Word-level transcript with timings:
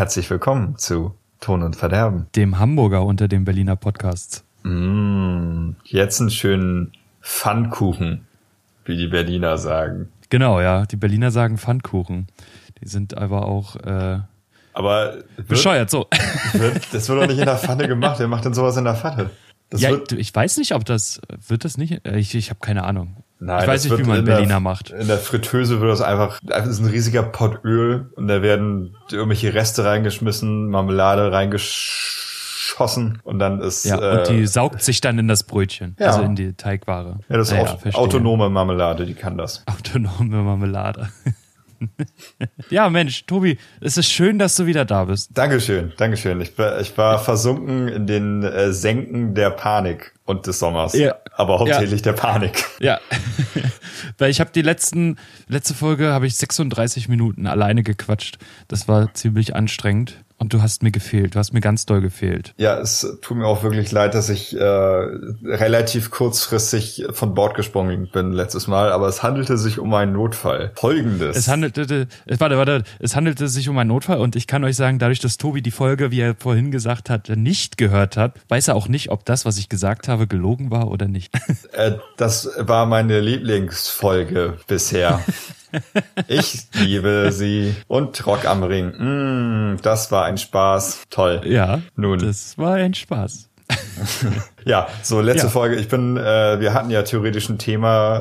Herzlich 0.00 0.30
willkommen 0.30 0.78
zu 0.78 1.14
Ton 1.42 1.62
und 1.62 1.76
Verderben. 1.76 2.26
Dem 2.34 2.58
Hamburger 2.58 3.04
unter 3.04 3.28
den 3.28 3.44
Berliner 3.44 3.76
Podcasts. 3.76 4.44
Mm, 4.62 5.72
jetzt 5.84 6.22
einen 6.22 6.30
schönen 6.30 6.92
Pfannkuchen, 7.20 8.26
wie 8.86 8.96
die 8.96 9.08
Berliner 9.08 9.58
sagen. 9.58 10.08
Genau, 10.30 10.58
ja. 10.58 10.86
Die 10.86 10.96
Berliner 10.96 11.30
sagen 11.30 11.58
Pfannkuchen. 11.58 12.28
Die 12.80 12.88
sind 12.88 13.18
aber 13.18 13.44
auch 13.44 13.76
äh, 13.76 14.20
Aber 14.72 15.18
bescheuert 15.46 15.90
so. 15.90 16.06
Wird, 16.54 16.94
das 16.94 17.06
wird 17.10 17.20
doch 17.20 17.26
nicht 17.26 17.38
in 17.38 17.44
der 17.44 17.58
Pfanne 17.58 17.86
gemacht. 17.86 18.20
Wer 18.20 18.28
macht 18.28 18.46
denn 18.46 18.54
sowas 18.54 18.78
in 18.78 18.84
der 18.84 18.94
Pfanne? 18.94 19.28
Das 19.68 19.82
ja, 19.82 19.90
wird, 19.90 20.12
ich 20.12 20.34
weiß 20.34 20.56
nicht, 20.56 20.74
ob 20.74 20.86
das 20.86 21.20
wird 21.46 21.66
das 21.66 21.76
nicht. 21.76 22.06
äh, 22.06 22.16
Ich, 22.16 22.34
ich 22.34 22.48
habe 22.48 22.60
keine 22.60 22.84
Ahnung. 22.84 23.18
Nein, 23.42 23.62
ich 23.62 23.68
weiß 23.68 23.84
nicht, 23.84 23.98
wie 23.98 24.02
man 24.02 24.18
in 24.18 24.24
Berliner 24.26 24.48
der, 24.48 24.60
macht. 24.60 24.90
In 24.90 25.06
der 25.08 25.16
Fritteuse 25.18 25.80
wird 25.80 25.90
das 25.90 26.02
einfach, 26.02 26.38
das 26.42 26.66
ist 26.68 26.80
ein 26.80 26.86
riesiger 26.86 27.22
Pott 27.22 27.64
Öl 27.64 28.10
und 28.16 28.28
da 28.28 28.42
werden 28.42 28.94
irgendwelche 29.10 29.54
Reste 29.54 29.84
reingeschmissen, 29.84 30.68
Marmelade 30.68 31.32
reingeschossen 31.32 33.18
und 33.24 33.38
dann 33.38 33.60
ist 33.60 33.84
Ja, 33.86 33.98
äh, 33.98 34.18
und 34.18 34.28
die 34.28 34.46
saugt 34.46 34.82
sich 34.82 35.00
dann 35.00 35.18
in 35.18 35.26
das 35.28 35.44
Brötchen, 35.44 35.96
Ja. 35.98 36.08
also 36.08 36.20
in 36.22 36.36
die 36.36 36.52
Teigware. 36.52 37.18
ja, 37.28 37.36
das 37.38 37.50
ist 37.50 37.54
Naja, 37.56 37.78
autonome 37.94 38.50
Marmelade, 38.50 39.06
die 39.06 39.14
kann 39.14 39.38
das. 39.38 39.64
Autonome 39.66 40.42
Marmelade. 40.42 41.08
ja, 42.70 42.88
Mensch, 42.90 43.24
Tobi, 43.26 43.58
es 43.80 43.96
ist 43.96 44.10
schön, 44.10 44.38
dass 44.38 44.56
du 44.56 44.66
wieder 44.66 44.84
da 44.84 45.04
bist. 45.04 45.30
Dankeschön, 45.34 45.92
Dankeschön. 45.96 46.40
Ich, 46.40 46.56
war- 46.58 46.80
ich 46.80 46.96
war 46.98 47.18
versunken 47.18 47.88
in 47.88 48.06
den 48.06 48.42
äh, 48.42 48.72
Senken 48.72 49.34
der 49.34 49.50
Panik 49.50 50.12
und 50.24 50.46
des 50.46 50.58
Sommers, 50.58 50.92
Ja. 50.94 51.14
aber 51.36 51.58
hauptsächlich 51.58 52.02
der 52.02 52.12
Panik. 52.12 52.64
Ja, 52.80 53.00
weil 54.18 54.30
ich 54.30 54.40
habe 54.40 54.50
die 54.54 54.62
letzten 54.62 55.16
letzte 55.48 55.74
Folge 55.74 56.12
habe 56.12 56.26
ich 56.26 56.36
36 56.36 57.08
Minuten 57.08 57.46
alleine 57.46 57.82
gequatscht. 57.82 58.38
Das 58.68 58.86
war 58.88 59.12
ziemlich 59.14 59.54
anstrengend 59.56 60.16
und 60.40 60.54
du 60.54 60.62
hast 60.62 60.82
mir 60.82 60.90
gefehlt. 60.90 61.34
Du 61.34 61.38
hast 61.38 61.52
mir 61.52 61.60
ganz 61.60 61.84
doll 61.84 62.00
gefehlt. 62.00 62.54
Ja, 62.56 62.78
es 62.78 63.06
tut 63.20 63.36
mir 63.36 63.46
auch 63.46 63.62
wirklich 63.62 63.92
leid, 63.92 64.14
dass 64.14 64.30
ich 64.30 64.56
äh, 64.56 64.64
relativ 64.64 66.10
kurzfristig 66.10 67.04
von 67.10 67.34
Bord 67.34 67.54
gesprungen 67.54 68.08
bin 68.10 68.32
letztes 68.32 68.66
Mal, 68.66 68.90
aber 68.90 69.06
es 69.06 69.22
handelte 69.22 69.58
sich 69.58 69.78
um 69.78 69.92
einen 69.92 70.14
Notfall. 70.14 70.72
Folgendes. 70.76 71.36
Es 71.36 71.48
handelte, 71.48 72.08
es, 72.26 72.40
warte, 72.40 72.56
warte, 72.56 72.84
es 73.00 73.14
handelte 73.14 73.48
sich 73.48 73.68
um 73.68 73.76
einen 73.76 73.88
Notfall 73.88 74.18
und 74.18 74.34
ich 74.34 74.46
kann 74.46 74.64
euch 74.64 74.76
sagen, 74.76 74.98
dadurch, 74.98 75.20
dass 75.20 75.36
Tobi 75.36 75.60
die 75.60 75.70
Folge, 75.70 76.10
wie 76.10 76.20
er 76.20 76.34
vorhin 76.34 76.70
gesagt 76.70 77.10
hat, 77.10 77.28
nicht 77.28 77.76
gehört 77.76 78.16
hat, 78.16 78.32
weiß 78.48 78.68
er 78.68 78.76
auch 78.76 78.88
nicht, 78.88 79.10
ob 79.10 79.26
das, 79.26 79.44
was 79.44 79.58
ich 79.58 79.68
gesagt 79.68 80.08
habe, 80.08 80.26
gelogen 80.26 80.70
war 80.70 80.88
oder 80.88 81.06
nicht. 81.06 81.34
Äh, 81.72 81.92
das 82.16 82.50
war 82.58 82.86
meine 82.86 83.20
Lieblingsfolge 83.20 84.56
bisher. 84.66 85.22
ich 86.28 86.66
liebe 86.74 87.30
sie. 87.32 87.74
Und 87.88 88.26
Rock 88.26 88.44
am 88.46 88.62
Ring. 88.62 88.88
Mm, 89.74 89.78
das 89.82 90.10
war 90.12 90.24
ein 90.24 90.38
Spaß. 90.38 91.04
Toll. 91.10 91.42
ja, 91.44 91.80
Nun. 91.96 92.18
das 92.18 92.56
war 92.58 92.74
ein 92.74 92.94
Spaß. 92.94 93.48
Ja, 94.64 94.88
so 95.02 95.20
letzte 95.20 95.46
Ja. 95.46 95.50
Folge. 95.50 95.76
Ich 95.76 95.88
bin, 95.88 96.16
äh, 96.16 96.60
wir 96.60 96.74
hatten 96.74 96.90
ja 96.90 97.02
theoretisch 97.02 97.48
ein 97.48 97.58
Thema 97.58 98.18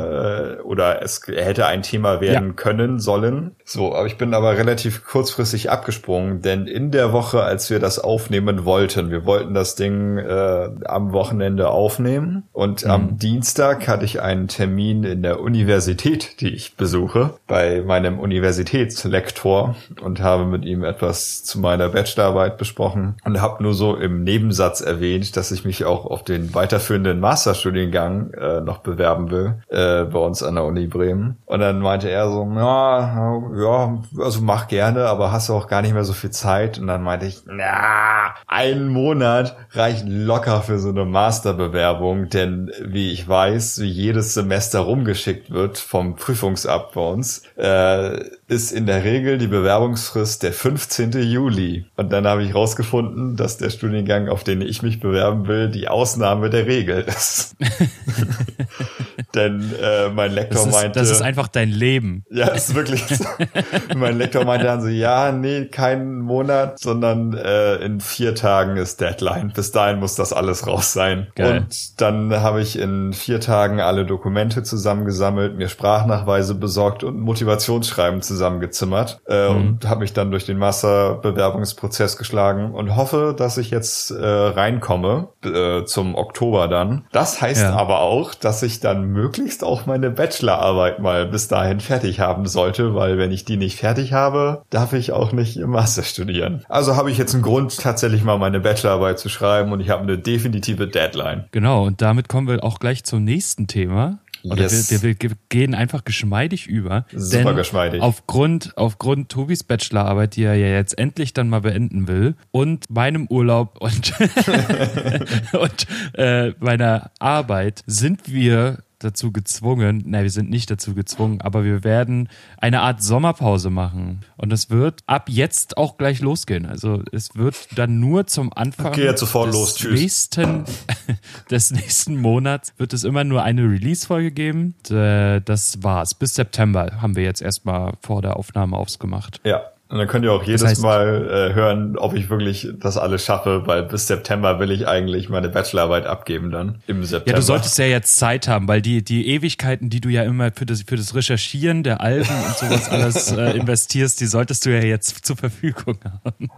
äh, 0.57 0.61
oder 0.61 1.01
es 1.01 1.21
hätte 1.27 1.65
ein 1.65 1.81
Thema 1.81 2.21
werden 2.21 2.47
Ja. 2.49 2.53
können 2.53 2.99
sollen. 2.99 3.55
So, 3.65 3.93
aber 3.95 4.07
ich 4.07 4.17
bin 4.17 4.33
aber 4.33 4.57
relativ 4.57 5.05
kurzfristig 5.05 5.69
abgesprungen, 5.69 6.41
denn 6.41 6.65
in 6.67 6.91
der 6.91 7.13
Woche, 7.13 7.43
als 7.43 7.69
wir 7.69 7.79
das 7.79 7.99
aufnehmen 7.99 8.65
wollten, 8.65 9.11
wir 9.11 9.25
wollten 9.25 9.53
das 9.53 9.75
Ding 9.75 10.17
äh, 10.17 10.69
am 10.85 11.11
Wochenende 11.13 11.69
aufnehmen 11.69 12.43
und 12.51 12.83
Mhm. 12.85 12.91
am 12.91 13.17
Dienstag 13.19 13.87
hatte 13.87 14.05
ich 14.05 14.21
einen 14.21 14.47
Termin 14.47 15.03
in 15.03 15.21
der 15.21 15.39
Universität, 15.39 16.41
die 16.41 16.49
ich 16.49 16.75
besuche, 16.75 17.35
bei 17.47 17.81
meinem 17.85 18.19
Universitätslektor 18.19 19.75
und 20.01 20.21
habe 20.21 20.45
mit 20.45 20.65
ihm 20.65 20.83
etwas 20.83 21.43
zu 21.43 21.59
meiner 21.59 21.89
Bachelorarbeit 21.89 22.57
besprochen 22.57 23.17
und 23.25 23.41
habe 23.41 23.61
nur 23.63 23.73
so 23.73 23.95
im 23.95 24.23
Nebensatz 24.23 24.81
erwähnt, 24.81 25.35
dass 25.37 25.51
ich 25.51 25.65
mich 25.65 25.85
auch 25.85 26.05
auf 26.05 26.23
den 26.29 26.53
weiterführenden 26.53 27.19
Masterstudiengang 27.19 28.31
äh, 28.33 28.61
noch 28.61 28.79
bewerben 28.79 29.31
will 29.31 29.55
äh, 29.69 30.03
bei 30.05 30.19
uns 30.19 30.43
an 30.43 30.55
der 30.55 30.63
Uni 30.63 30.87
Bremen. 30.87 31.37
Und 31.45 31.59
dann 31.59 31.79
meinte 31.79 32.09
er 32.09 32.29
so, 32.29 32.49
ja, 32.55 33.49
ja, 33.55 33.97
also 34.23 34.41
mach 34.41 34.67
gerne, 34.67 35.05
aber 35.05 35.31
hast 35.31 35.49
du 35.49 35.53
auch 35.53 35.67
gar 35.67 35.81
nicht 35.81 35.93
mehr 35.93 36.03
so 36.03 36.13
viel 36.13 36.31
Zeit. 36.31 36.79
Und 36.79 36.87
dann 36.87 37.03
meinte 37.03 37.25
ich, 37.25 37.41
na, 37.45 38.35
ein 38.47 38.87
Monat 38.87 39.57
reicht 39.71 40.05
locker 40.07 40.61
für 40.61 40.79
so 40.79 40.89
eine 40.89 41.05
Masterbewerbung, 41.05 42.29
denn 42.29 42.71
wie 42.83 43.11
ich 43.11 43.27
weiß, 43.27 43.81
wie 43.81 43.89
jedes 43.89 44.33
Semester 44.33 44.81
rumgeschickt 44.81 45.51
wird 45.51 45.77
vom 45.77 46.15
Prüfungsamt 46.15 46.91
bei 46.93 47.01
uns, 47.01 47.43
äh, 47.57 48.23
ist 48.47 48.71
in 48.71 48.85
der 48.85 49.03
Regel 49.03 49.37
die 49.37 49.47
Bewerbungsfrist 49.47 50.43
der 50.43 50.53
15. 50.53 51.11
Juli. 51.21 51.85
Und 51.95 52.11
dann 52.11 52.27
habe 52.27 52.43
ich 52.43 52.55
rausgefunden, 52.55 53.35
dass 53.35 53.57
der 53.57 53.69
Studiengang, 53.69 54.27
auf 54.27 54.43
den 54.43 54.61
ich 54.61 54.81
mich 54.81 54.99
bewerben 54.99 55.47
will, 55.47 55.69
die 55.69 55.87
Ausnahme 56.19 56.49
der 56.49 56.65
Regel 56.65 57.05
ist. 57.07 57.55
Denn 59.35 59.73
äh, 59.81 60.09
mein 60.09 60.31
Lektor 60.31 60.65
Das 60.65 60.67
ist, 60.67 60.73
meinte, 60.73 60.99
das 60.99 61.09
ist 61.11 61.21
einfach 61.21 61.47
dein 61.47 61.69
Leben. 61.69 62.25
ja, 62.31 62.47
ist 62.47 62.73
wirklich 62.73 63.05
so. 63.05 63.23
mein 63.95 64.17
Lektor 64.17 64.43
meinte 64.43 64.65
dann 64.65 64.81
so, 64.81 64.87
ja, 64.87 65.31
nee, 65.31 65.65
keinen 65.65 66.19
Monat, 66.19 66.79
sondern 66.79 67.33
äh, 67.33 67.75
in 67.75 67.99
vier 68.01 68.33
Tagen 68.33 68.77
ist 68.77 68.99
Deadline. 69.01 69.51
Bis 69.53 69.71
dahin 69.71 69.99
muss 69.99 70.15
das 70.15 70.33
alles 70.33 70.65
raus 70.65 70.93
sein. 70.93 71.27
Geil. 71.35 71.59
Und 71.59 72.01
dann 72.01 72.41
habe 72.41 72.61
ich 72.61 72.79
in 72.79 73.13
vier 73.13 73.39
Tagen 73.39 73.81
alle 73.81 74.05
Dokumente 74.05 74.63
zusammengesammelt, 74.63 75.57
mir 75.57 75.69
Sprachnachweise 75.69 76.55
besorgt 76.55 77.03
und 77.03 77.19
Motivationsschreiben 77.19 78.21
zusammengezimmert 78.21 79.21
äh, 79.25 79.47
und 79.47 79.87
habe 79.87 80.01
mich 80.01 80.13
dann 80.13 80.31
durch 80.31 80.45
den 80.45 80.57
Masterbewerbungsprozess 80.57 82.17
geschlagen 82.17 82.73
und 82.73 82.95
hoffe, 82.95 83.35
dass 83.37 83.57
ich 83.57 83.69
jetzt 83.69 84.11
äh, 84.11 84.25
reinkomme 84.25 85.29
äh, 85.43 85.85
zum 85.85 86.08
Oktober 86.15 86.67
dann. 86.67 87.03
Das 87.11 87.41
heißt 87.41 87.61
Ja. 87.63 87.75
aber 87.75 88.01
auch, 88.01 88.33
dass 88.33 88.63
ich 88.63 88.79
dann 88.79 89.05
möglichst 89.05 89.63
auch 89.63 89.85
meine 89.85 90.09
Bachelorarbeit 90.09 90.99
mal 90.99 91.25
bis 91.25 91.47
dahin 91.47 91.79
fertig 91.79 92.19
haben 92.19 92.47
sollte, 92.47 92.95
weil 92.95 93.17
wenn 93.17 93.31
ich 93.31 93.45
die 93.45 93.57
nicht 93.57 93.77
fertig 93.79 94.13
habe, 94.13 94.63
darf 94.69 94.93
ich 94.93 95.11
auch 95.11 95.31
nicht 95.31 95.57
im 95.57 95.71
Master 95.71 96.03
studieren. 96.03 96.63
Also 96.69 96.95
habe 96.95 97.11
ich 97.11 97.17
jetzt 97.17 97.33
einen 97.33 97.43
Grund, 97.43 97.77
tatsächlich 97.79 98.23
mal 98.23 98.37
meine 98.37 98.59
Bachelorarbeit 98.59 99.19
zu 99.19 99.29
schreiben 99.29 99.71
und 99.71 99.79
ich 99.79 99.89
habe 99.89 100.03
eine 100.03 100.17
definitive 100.17 100.87
Deadline. 100.87 101.45
Genau, 101.51 101.85
und 101.85 102.01
damit 102.01 102.29
kommen 102.29 102.47
wir 102.47 102.63
auch 102.63 102.79
gleich 102.79 103.03
zum 103.03 103.23
nächsten 103.23 103.67
Thema. 103.67 104.19
Oder 104.43 104.63
Yes. 104.63 104.91
wir, 104.91 105.01
wir, 105.01 105.15
wir 105.21 105.37
gehen 105.49 105.75
einfach 105.75 106.03
geschmeidig 106.03 106.67
über. 106.67 107.05
Super 107.13 107.53
geschmeidig. 107.53 108.01
Aufgrund, 108.01 108.73
aufgrund 108.77 109.29
Tobis 109.29 109.63
Bachelorarbeit, 109.63 110.35
die 110.35 110.43
er 110.43 110.55
ja 110.55 110.67
jetzt 110.67 110.97
endlich 110.97 111.33
dann 111.33 111.49
mal 111.49 111.61
beenden 111.61 112.07
will, 112.07 112.35
und 112.51 112.89
meinem 112.89 113.27
Urlaub 113.27 113.77
und, 113.79 114.13
und 115.53 115.87
äh, 116.13 116.53
meiner 116.59 117.11
Arbeit 117.19 117.83
sind 117.85 118.31
wir 118.31 118.79
dazu 118.99 119.31
gezwungen, 119.31 120.03
nein, 120.05 120.23
wir 120.23 120.29
sind 120.29 120.49
nicht 120.49 120.69
dazu 120.69 120.93
gezwungen, 120.93 121.41
aber 121.41 121.63
wir 121.63 121.83
werden 121.83 122.29
eine 122.57 122.81
Art 122.81 123.01
Sommerpause 123.01 123.69
machen. 123.69 124.21
Und 124.37 124.53
es 124.53 124.69
wird 124.69 125.01
ab 125.07 125.29
jetzt 125.29 125.77
auch 125.77 125.97
gleich 125.97 126.19
losgehen. 126.21 126.65
Also 126.65 127.03
es 127.11 127.35
wird 127.35 127.55
dann 127.75 127.99
nur 127.99 128.27
zum 128.27 128.51
Anfang 128.53 128.87
Okay, 128.87 129.07
des 129.07 129.33
los. 129.33 129.75
Tschüss. 129.75 129.99
nächsten 129.99 130.65
des 131.49 131.71
nächsten 131.71 132.17
Monats 132.17 132.73
wird 132.77 132.93
es 132.93 133.03
immer 133.03 133.23
nur 133.23 133.43
eine 133.43 133.63
Release-Folge 133.63 134.31
geben. 134.31 134.75
Und, 134.89 134.91
äh, 134.91 135.39
Das 135.41 135.81
war's. 135.83 136.13
Bis 136.13 136.35
September 136.35 137.01
haben 137.01 137.15
wir 137.15 137.23
jetzt 137.23 137.41
erstmal 137.41 137.93
vor 138.01 138.21
der 138.21 138.35
Aufnahme 138.37 138.77
ausgemacht. 138.77 139.39
Ja. 139.43 139.61
Und 139.91 139.97
dann 139.97 140.07
könnt 140.07 140.23
ihr 140.23 140.31
auch 140.31 140.43
jedes 140.43 140.63
heißt- 140.63 140.81
Mal 140.83 141.49
äh, 141.51 141.53
hören, 141.55 141.97
ob 141.97 142.13
ich 142.13 142.29
wirklich 142.29 142.67
das 142.79 142.95
alles 142.97 143.25
schaffe, 143.25 143.63
weil 143.65 143.81
bis 143.83 144.05
September 144.05 144.59
will 144.59 144.69
ich 144.69 144.87
eigentlich 144.87 145.29
meine 145.29 145.49
Bachelorarbeit 145.49 146.05
abgeben 146.05 146.51
dann 146.51 146.83
im 146.85 147.03
September. 147.03 147.31
Ja, 147.31 147.35
du 147.37 147.41
solltest 147.41 147.75
ja 147.79 147.85
jetzt 147.85 148.17
Zeit 148.17 148.47
haben, 148.47 148.67
weil 148.67 148.83
die, 148.83 149.03
die 149.03 149.27
Ewigkeiten, 149.27 149.89
die 149.89 149.99
du 149.99 150.09
ja 150.09 150.21
immer 150.23 150.51
für 150.51 150.67
das, 150.67 150.83
für 150.83 150.95
das 150.95 151.15
Recherchieren 151.15 151.81
der 151.81 152.01
Alben 152.01 152.29
und 152.29 152.55
sowas 152.57 152.87
alles 152.91 153.31
äh, 153.31 153.57
investierst, 153.57 154.21
die 154.21 154.27
solltest 154.27 154.63
du 154.67 154.69
ja 154.69 154.83
jetzt 154.83 155.25
zur 155.25 155.37
Verfügung 155.37 155.97
haben. 156.23 156.49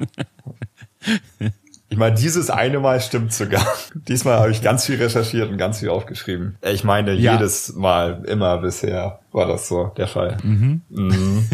Ich 1.89 1.97
meine, 1.97 2.15
dieses 2.15 2.49
eine 2.49 2.79
Mal 2.79 2.99
stimmt 2.99 3.33
sogar. 3.33 3.65
Diesmal 3.95 4.39
habe 4.39 4.51
ich 4.51 4.61
ganz 4.61 4.85
viel 4.85 4.95
recherchiert 5.01 5.49
und 5.49 5.57
ganz 5.57 5.79
viel 5.79 5.87
aufgeschrieben. 5.89 6.57
Äh, 6.61 6.71
Ich 6.73 6.83
meine, 6.83 7.13
Ja. 7.13 7.33
jedes 7.35 7.73
Mal, 7.75 8.23
immer 8.27 8.57
bisher 8.57 9.19
war 9.31 9.47
das 9.47 9.69
so 9.69 9.91
der 9.97 10.07
Fall. 10.07 10.35
Mhm. 10.43 10.81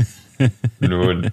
Nun. 0.79 1.31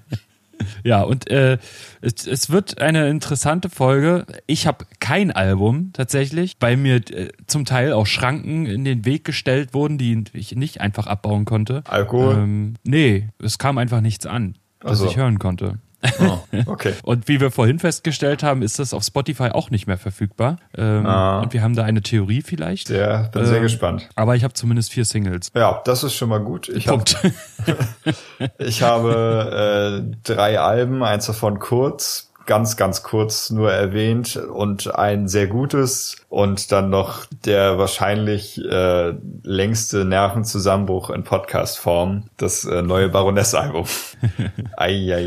Ja, 0.83 1.03
und 1.03 1.31
äh, 1.31 1.59
es, 2.03 2.27
es 2.27 2.51
wird 2.51 2.81
eine 2.81 3.09
interessante 3.09 3.71
Folge. 3.71 4.27
Ich 4.47 4.67
habe 4.67 4.85
kein 5.01 5.31
Album 5.31 5.91
tatsächlich, 5.93 6.57
weil 6.61 6.77
mir 6.77 6.97
äh, 6.97 7.29
zum 7.47 7.65
Teil 7.65 7.93
auch 7.93 8.07
Schranken 8.07 8.67
in 8.67 8.85
den 8.85 9.05
Weg 9.05 9.25
gestellt 9.25 9.73
wurden, 9.73 9.97
die 9.99 10.25
ich 10.33 10.55
nicht 10.57 10.81
einfach 10.81 11.07
abbauen 11.07 11.45
konnte. 11.45 11.83
Alkohol? 11.89 12.35
Ähm, 12.35 12.75
nee, 12.85 13.29
es 13.43 13.59
kam 13.59 13.79
einfach 13.79 14.01
nichts 14.01 14.27
an, 14.27 14.57
was 14.81 14.99
Ach 14.99 15.05
so. 15.05 15.11
ich 15.11 15.17
hören 15.17 15.39
konnte. 15.39 15.79
Oh, 16.21 16.39
okay. 16.67 16.93
und 17.03 17.29
wie 17.29 17.41
wir 17.41 17.51
vorhin 17.51 17.79
festgestellt 17.79 18.43
haben, 18.43 18.63
ist 18.63 18.79
das 18.79 18.93
auf 18.95 19.03
Spotify 19.05 19.51
auch 19.51 19.71
nicht 19.71 19.87
mehr 19.87 19.99
verfügbar. 19.99 20.59
Ähm, 20.77 21.07
Ah. 21.07 21.41
Und 21.41 21.53
wir 21.53 21.63
haben 21.63 21.75
da 21.75 21.85
eine 21.85 22.03
Theorie 22.03 22.43
vielleicht. 22.43 22.89
Sehr, 22.89 23.31
bin 23.33 23.45
sehr 23.47 23.57
Ähm, 23.57 23.63
gespannt. 23.63 24.09
Aber 24.15 24.37
ich 24.37 24.45
habe 24.45 24.55
zumindest 24.55 24.93
vier 24.93 25.05
Singles. 25.05 25.51
Ja, 25.55 25.81
das 25.85 26.05
ist 26.05 26.15
schon 26.15 26.29
mal 26.29 26.39
gut. 26.41 26.69
Ich 26.69 26.89
habe 26.89 26.99
Punkt. 26.99 27.17
ich 28.59 28.83
habe 28.83 30.05
äh, 30.05 30.17
drei 30.23 30.59
Alben, 30.61 31.03
eins 31.03 31.27
davon 31.27 31.59
kurz, 31.59 32.24
ganz, 32.47 32.77
ganz 32.77 33.03
kurz 33.03 33.51
nur 33.51 33.73
erwähnt 33.73 34.37
und 34.37 34.95
ein 34.95 35.29
sehr 35.29 35.47
gutes 35.47 36.17
und 36.29 36.73
dann 36.73 36.91
noch 36.91 37.27
der 37.45 37.79
wahrscheinlich 37.79 38.61
äh, 38.65 39.15
längste 39.43 40.05
Nervenzusammenbruch 40.05 41.11
in 41.11 41.23
Podcast-Form, 41.23 42.25
das 42.37 42.65
äh, 42.65 42.83
neue 42.83 43.09
Baroness-Album. 43.09 43.85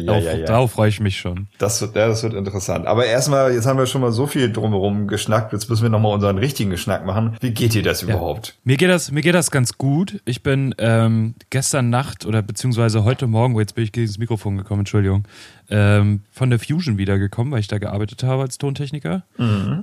Darauf, 0.06 0.46
darauf 0.46 0.72
freue 0.72 0.90
ich 0.90 1.00
mich 1.00 1.18
schon. 1.18 1.48
Das 1.58 1.82
wird, 1.82 1.96
ja, 1.96 2.08
das 2.08 2.24
wird 2.24 2.34
interessant. 2.34 2.88
Aber 2.88 3.06
erstmal, 3.06 3.54
jetzt 3.54 3.66
haben 3.66 3.78
wir 3.78 3.86
schon 3.86 4.02
mal 4.02 4.12
so 4.12 4.28
viel 4.28 4.52
drumherum 4.52 5.08
geschnackt. 5.08 5.54
Jetzt 5.54 5.70
müssen 5.70 5.84
wir 5.84 5.90
nochmal 5.90 6.14
unseren 6.14 6.38
richtigen 6.38 6.70
Geschnack 6.70 7.06
machen. 7.06 7.38
Wie 7.40 7.52
geht 7.52 7.74
dir 7.74 7.84
das 7.84 8.04
überhaupt? 8.04 8.56
Mir 8.64 8.78
geht 8.78 8.90
das, 8.90 9.12
mir 9.12 9.22
geht 9.22 9.36
das 9.36 9.52
ganz 9.52 9.78
gut. 9.78 10.22
Ich 10.26 10.44
bin 10.44 10.76
ähm, 10.78 11.36
gestern 11.50 11.90
Nacht 11.90 12.26
oder 12.26 12.42
beziehungsweise 12.42 13.04
heute 13.04 13.28
Morgen, 13.28 13.56
oh, 13.56 13.60
jetzt 13.60 13.76
bin 13.76 13.84
ich 13.84 13.92
gegen 13.92 14.08
das 14.08 14.18
Mikrofon 14.18 14.58
gekommen, 14.58 14.82
Entschuldigung, 14.82 15.24
ähm, 15.70 16.22
von 16.32 16.50
der 16.50 16.60
Fusion 16.60 16.98
wiedergekommen, 16.98 17.52
weil 17.52 17.60
ich 17.60 17.68
da 17.68 17.78
gearbeitet 17.78 18.24
habe 18.24 18.44
als 18.44 18.58
Tontechniker. 18.58 19.24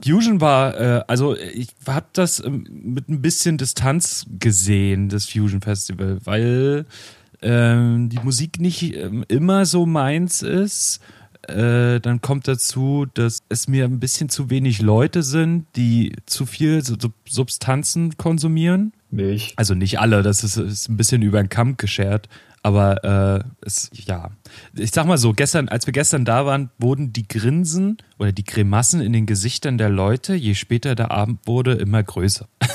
Fusion 0.05 0.41
war, 0.41 0.81
äh, 0.81 1.05
also 1.09 1.37
ich 1.37 1.69
habe 1.87 2.07
das 2.13 2.43
ähm, 2.45 2.67
mit 2.71 3.09
ein 3.09 3.21
bisschen 3.21 3.59
Distanz 3.59 4.27
gesehen, 4.39 5.09
das 5.09 5.27
Fusion 5.27 5.61
Festival, 5.61 6.19
weil 6.25 6.87
ähm, 7.43 8.09
die 8.09 8.21
Musik 8.21 8.61
nicht 8.61 8.95
ähm, 8.97 9.25
immer 9.29 9.67
so 9.67 9.85
meins 9.85 10.43
ist. 10.43 11.01
Äh, 11.47 12.01
dann 12.01 12.23
kommt 12.23 12.49
dazu, 12.49 13.07
dass 13.13 13.41
es 13.51 13.69
mir 13.69 13.85
ein 13.85 14.01
bisschen 14.01 14.31
zu 14.31 14.49
wenig 14.49 14.81
Leute 14.81 15.23
sind, 15.23 15.67
die 15.77 16.17
zu 16.25 16.47
viel 16.47 16.83
Sub- 16.83 17.13
Substanzen 17.29 18.17
konsumieren. 18.17 18.95
Milch. 19.11 19.53
Also 19.57 19.75
nicht 19.75 20.01
alle, 20.01 20.23
das 20.23 20.43
ist, 20.43 20.57
ist 20.57 20.89
ein 20.89 20.97
bisschen 20.97 21.21
über 21.21 21.43
den 21.43 21.51
Kamm 21.51 21.77
geschert. 21.77 22.31
Aber 22.63 23.05
äh, 23.05 23.45
es, 23.61 23.91
ja, 23.93 24.31
ich 24.75 24.91
sag 24.91 25.07
mal 25.07 25.19
so, 25.19 25.33
gestern, 25.33 25.69
als 25.69 25.87
wir 25.87 25.93
gestern 25.93 26.25
da 26.25 26.47
waren, 26.47 26.71
wurden 26.79 27.13
die 27.13 27.27
Grinsen 27.27 27.99
oder 28.19 28.33
die 28.33 28.45
Grimassen 28.45 29.01
in 29.01 29.13
den 29.13 29.27
Gesichtern 29.27 29.79
der 29.79 29.89
Leute, 29.89 30.35
je 30.35 30.55
später 30.55 30.95
der 30.95 31.11
Abend 31.11 31.41
wurde, 31.47 31.73
immer 31.73 32.03
größer. 32.03 32.49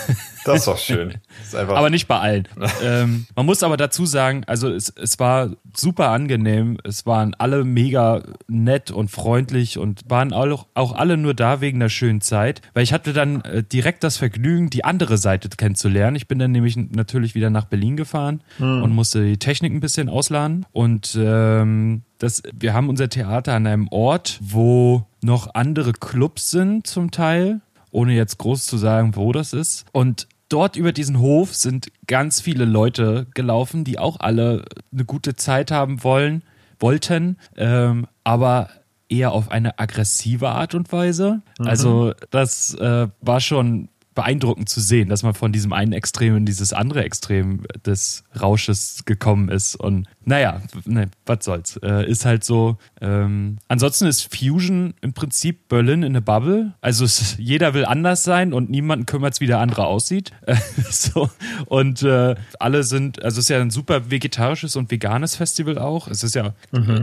Das 0.46 0.60
ist 0.60 0.68
doch 0.68 0.78
schön. 0.78 1.16
Ist 1.44 1.54
Aber 1.54 1.90
nicht 1.90 2.08
bei 2.08 2.18
allen. 2.18 2.48
ähm, 2.84 3.26
man 3.36 3.46
muss 3.46 3.62
aber 3.62 3.78
dazu 3.78 4.06
sagen, 4.06 4.44
also 4.48 4.70
es, 4.70 4.90
es 4.90 5.20
war 5.20 5.52
super 5.76 6.10
angenehm. 6.10 6.78
Es 6.84 7.06
waren 7.06 7.36
alle 7.36 7.64
mega 7.66 8.24
nett 8.48 8.90
und 8.90 9.12
freundlich 9.12 9.78
und 9.78 10.02
waren 10.08 10.34
auch, 10.34 10.68
auch 10.74 10.94
alle 10.94 11.18
nur 11.18 11.34
da 11.34 11.62
wegen 11.62 11.80
der 11.80 11.90
schönen 11.90 12.22
Zeit. 12.22 12.62
Weil 12.74 12.84
ich 12.84 12.94
hatte 12.94 13.14
dann 13.14 13.42
äh, 13.42 13.64
direkt 13.64 14.04
das 14.04 14.18
Vergnügen, 14.18 14.70
die 14.70 14.86
andere 14.86 15.18
Seite 15.18 15.50
kennenzulernen. 15.50 16.16
Ich 16.16 16.28
bin 16.28 16.40
dann 16.40 16.52
nämlich 16.52 16.78
natürlich 16.78 17.36
wieder 17.36 17.50
nach 17.50 17.66
Berlin 17.66 17.98
gefahren 17.98 18.42
und 18.60 18.92
musste 18.92 19.24
die 19.24 19.38
Technik 19.38 19.74
ein 19.74 19.80
bisschen 19.80 20.10
ausladen. 20.10 20.66
Und 20.72 21.18
ähm, 21.20 21.69
das, 22.18 22.44
wir 22.54 22.74
haben 22.74 22.89
unser 22.89 23.10
Theater 23.10 23.54
an 23.54 23.68
einem 23.68 23.88
Ort, 23.89 24.39
wo 24.42 25.06
noch 25.21 25.54
andere 25.54 25.94
Clubs 25.94 26.51
sind 26.51 26.88
zum 26.88 27.12
Teil 27.12 27.62
ohne 27.92 28.13
jetzt 28.13 28.38
groß 28.38 28.66
zu 28.66 28.77
sagen, 28.77 29.16
wo 29.16 29.31
das 29.31 29.54
ist. 29.54 29.86
Und 29.92 30.27
dort 30.50 30.75
über 30.75 30.92
diesen 30.92 31.19
Hof 31.19 31.56
sind 31.56 31.92
ganz 32.07 32.42
viele 32.42 32.66
Leute 32.66 33.27
gelaufen, 33.33 33.83
die 33.83 34.00
auch 34.00 34.19
alle 34.19 34.66
eine 34.92 35.06
gute 35.06 35.36
Zeit 35.36 35.71
haben 35.71 36.04
wollen, 36.04 36.44
wollten, 36.80 37.38
ähm, 37.57 38.07
aber 38.24 38.69
eher 39.10 39.31
auf 39.31 39.50
eine 39.50 39.80
aggressive 39.80 40.50
Art 40.50 40.75
und 40.75 40.92
Weise. 40.92 41.42
Also 41.60 42.13
das 42.30 42.75
äh, 42.75 43.07
war 43.22 43.39
schon 43.39 43.89
beeindruckend 44.13 44.69
zu 44.69 44.81
sehen, 44.81 45.10
dass 45.10 45.24
man 45.24 45.33
von 45.33 45.51
diesem 45.51 45.72
einen 45.72 45.94
Extrem 45.94 46.36
in 46.36 46.45
dieses 46.45 46.74
andere 46.74 47.04
Extrem 47.04 47.63
des 47.86 48.24
Rausches 48.39 49.06
gekommen 49.06 49.50
ist. 49.50 49.75
Und 49.75 50.07
naja, 50.30 50.62
ne, 50.86 51.10
was 51.26 51.44
soll's. 51.44 51.78
Äh, 51.78 52.08
ist 52.08 52.24
halt 52.24 52.44
so. 52.44 52.78
Ähm, 53.02 53.58
ansonsten 53.68 54.06
ist 54.06 54.34
Fusion 54.34 54.94
im 55.02 55.14
Prinzip 55.14 55.68
Berlin 55.70 56.04
in 56.04 56.16
a 56.16 56.20
Bubble. 56.20 56.74
Also 56.81 57.04
es, 57.04 57.36
jeder 57.40 57.74
will 57.74 57.84
anders 57.84 58.24
sein 58.24 58.54
und 58.54 58.70
niemanden 58.70 59.08
kümmert 59.08 59.42
wie 59.42 59.48
der 59.48 59.58
andere 59.58 59.88
aussieht. 59.88 60.31
Äh, 60.46 60.56
so. 60.92 61.31
Und 61.66 62.04
äh, 62.04 62.36
alle 62.60 62.84
sind, 62.84 63.24
also 63.24 63.40
es 63.40 63.46
ist 63.46 63.50
ja 63.50 63.60
ein 63.60 63.72
super 63.72 64.12
vegetarisches 64.12 64.76
und 64.76 64.92
veganes 64.92 65.36
Festival 65.36 65.80
auch. 65.80 66.08
Es 66.08 66.24
ist 66.24 66.36
ja, 66.36 66.54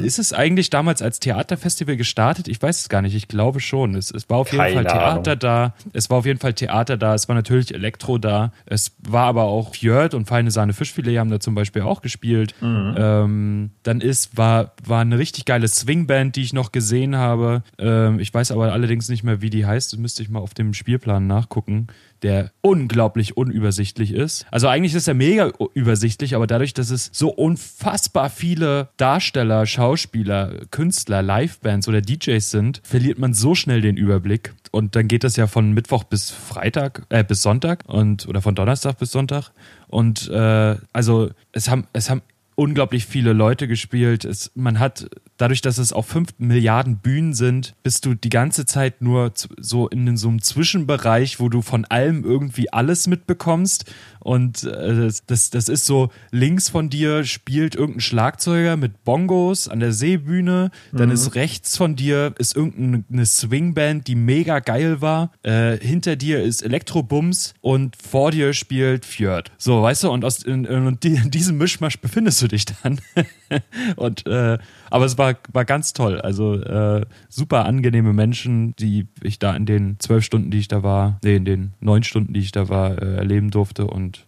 ist 0.01 0.21
es 0.21 0.33
eigentlich 0.33 0.71
damals 0.71 1.03
als 1.03 1.19
Theaterfestival 1.19 1.97
gestartet? 1.97 2.47
Ich 2.47 2.63
weiß 2.63 2.79
es 2.79 2.89
gar 2.89 3.03
nicht. 3.03 3.17
Ich 3.17 3.27
glaube 3.27 3.59
schon. 3.59 3.97
Es, 3.97 4.13
es 4.13 4.31
war 4.31 4.39
auf 4.39 4.53
jeden 4.53 4.63
Keine 4.63 4.75
Fall 4.75 4.85
Theater 4.85 5.31
Ahnung. 5.33 5.39
da. 5.41 5.75
Es 5.93 6.11
war 6.11 6.19
auf 6.19 6.27
jeden 6.27 6.39
Fall 6.39 6.55
Theater 6.55 6.97
da. 6.97 7.15
Es 7.15 7.27
war 7.27 7.35
natürlich 7.35 7.75
Elektro 7.75 8.19
da. 8.19 8.53
Es 8.67 8.93
war 9.01 9.27
aber 9.27 9.45
auch 9.45 9.75
Fjord 9.75 10.15
und 10.15 10.27
Feine 10.27 10.53
Sahne 10.53 10.75
Fischfilet 10.75 11.19
haben 11.19 11.31
da 11.31 11.41
zum 11.41 11.57
Beispiel 11.57 11.83
auch 11.83 12.03
gespielt. 12.03 12.55
Ähm, 13.25 13.71
dann 13.83 14.01
ist, 14.01 14.37
war, 14.37 14.73
war 14.85 15.01
eine 15.01 15.19
richtig 15.19 15.45
geile 15.45 15.69
Swingband, 15.69 16.37
die 16.37 16.43
ich 16.43 16.53
noch 16.53 16.73
gesehen 16.73 17.17
habe. 17.17 17.63
Ähm, 17.79 18.19
ich 18.19 18.33
weiß 18.33 18.53
aber 18.53 18.73
allerdings 18.73 19.09
nicht 19.09 19.23
mehr, 19.23 19.43
wie 19.43 19.51
die 19.51 19.67
heißt. 19.67 19.93
Das 19.93 20.01
müsste 20.01 20.23
ich 20.23 20.29
mal 20.29 20.41
auf 20.41 20.55
dem 20.55 20.75
Spielplan 20.75 21.27
nachgucken 21.27 21.89
der 22.23 22.51
unglaublich 22.61 23.37
unübersichtlich 23.37 24.13
ist. 24.13 24.47
Also 24.51 24.69
eigentlich 24.69 24.95
ist 24.95 25.09
er 25.09 25.15
mega 25.15 25.53
übersichtlich, 25.75 26.35
aber 26.35 26.47
dadurch, 26.47 26.75
dass 26.75 26.91
es 26.91 27.11
so 27.13 27.29
unfassbar 27.29 28.31
viele 28.31 28.89
Darsteller, 28.97 29.67
Schauspieler, 29.67 30.67
Künstler, 30.71 31.23
Livebands 31.23 31.89
oder 31.89 32.01
DJs 32.01 32.51
sind, 32.51 32.81
verliert 32.85 33.19
man 33.19 33.35
so 33.35 33.55
schnell 33.55 33.81
den 33.81 33.97
Überblick. 33.97 34.55
Und 34.71 34.97
dann 34.97 35.09
geht 35.09 35.25
das 35.25 35.37
ja 35.37 35.47
von 35.47 35.73
Mittwoch 35.73 36.05
bis 36.05 36.31
Freitag, 36.31 37.07
äh, 37.09 37.25
bis 37.25 37.43
Sonntag 37.43 37.85
und 37.87 38.27
oder 38.29 38.43
von 38.43 38.55
Donnerstag 38.55 38.99
bis 38.99 39.13
Sonntag. 39.13 39.51
Und 39.89 40.29
äh, 40.29 40.77
also 40.93 41.31
es 41.53 41.71
haben, 41.71 41.87
es 41.93 42.11
haben 42.11 42.23
unglaublich 42.57 43.07
viele 43.07 43.33
Leute 43.33 43.69
gespielt. 43.69 44.25
Es, 44.25 44.51
man 44.55 44.81
hat, 44.81 45.09
dadurch, 45.37 45.61
dass 45.61 45.79
es 45.79 45.93
auf 45.93 46.07
fünf 46.07 46.31
Milliarden 46.39 46.97
Bühnen 46.97 47.35
sind, 47.35 47.75
bist 47.83 48.05
du 48.07 48.15
die 48.15 48.31
ganze 48.31 48.67
Zeit 48.67 49.03
nur 49.03 49.33
so 49.59 49.89
in 49.89 50.17
so 50.17 50.29
einem 50.29 50.43
Zwischenbereich, 50.43 51.39
wo 51.39 51.49
du 51.49 51.63
von 51.63 51.85
allem 51.85 52.25
irgendwie 52.25 52.73
alles 52.73 53.07
mitbekommst. 53.07 53.85
Und 54.27 54.65
äh, 54.65 54.97
das, 54.97 55.25
das, 55.25 55.51
das 55.51 55.69
ist 55.69 55.87
so, 55.87 56.11
links 56.33 56.69
von 56.69 56.91
dir 56.91 57.23
spielt 57.23 57.77
irgendein 57.77 58.01
Schlagzeuger 58.01 58.77
mit 58.77 59.05
Bongos 59.05 59.69
an 59.69 59.79
der 59.79 59.93
Seebühne. 59.93 60.73
Dann 60.91 61.13
ist 61.13 61.37
rechts 61.37 61.77
von 61.77 61.95
dir 61.95 62.35
ist 62.37 62.57
irgendeine 62.57 63.25
Swingband, 63.25 64.09
die 64.09 64.17
mega 64.17 64.59
geil 64.59 65.01
war. 65.01 65.31
Äh, 65.45 65.77
hinter 65.79 66.17
dir 66.17 66.43
ist 66.43 66.63
Elektrobums 66.63 67.55
und 67.61 67.95
vor 67.95 68.33
dir 68.33 68.53
spielt 68.53 69.05
Fjord. 69.05 69.53
So, 69.59 69.81
weißt 69.81 70.03
du, 70.03 70.11
und 70.11 70.25
aus 70.25 70.43
in, 70.43 70.65
in, 70.65 70.99
in 71.01 71.31
diesem 71.31 71.57
Mischmasch 71.57 72.01
befindest 72.01 72.43
du 72.43 72.49
dich 72.49 72.65
dann. 72.65 73.01
und 73.95 74.27
äh, 74.27 74.59
aber 74.91 75.05
es 75.05 75.19
war, 75.19 75.35
war 75.53 75.65
ganz 75.65 75.93
toll. 75.93 76.21
Also 76.21 76.55
äh, 76.55 77.05
super 77.29 77.65
angenehme 77.65 78.13
Menschen, 78.13 78.75
die 78.77 79.07
ich 79.23 79.39
da 79.39 79.55
in 79.55 79.67
den 79.67 79.97
zwölf 79.99 80.25
Stunden, 80.25 80.51
die 80.51 80.59
ich 80.59 80.69
da 80.69 80.83
war, 80.83 81.19
nee, 81.25 81.37
in 81.37 81.45
den 81.45 81.73
neun 81.81 82.03
Stunden, 82.03 82.33
die 82.33 82.41
ich 82.41 82.53
da 82.53 82.69
war, 82.69 83.01
äh, 83.01 83.17
erleben 83.17 83.51
durfte. 83.51 83.87
Und 83.87 84.27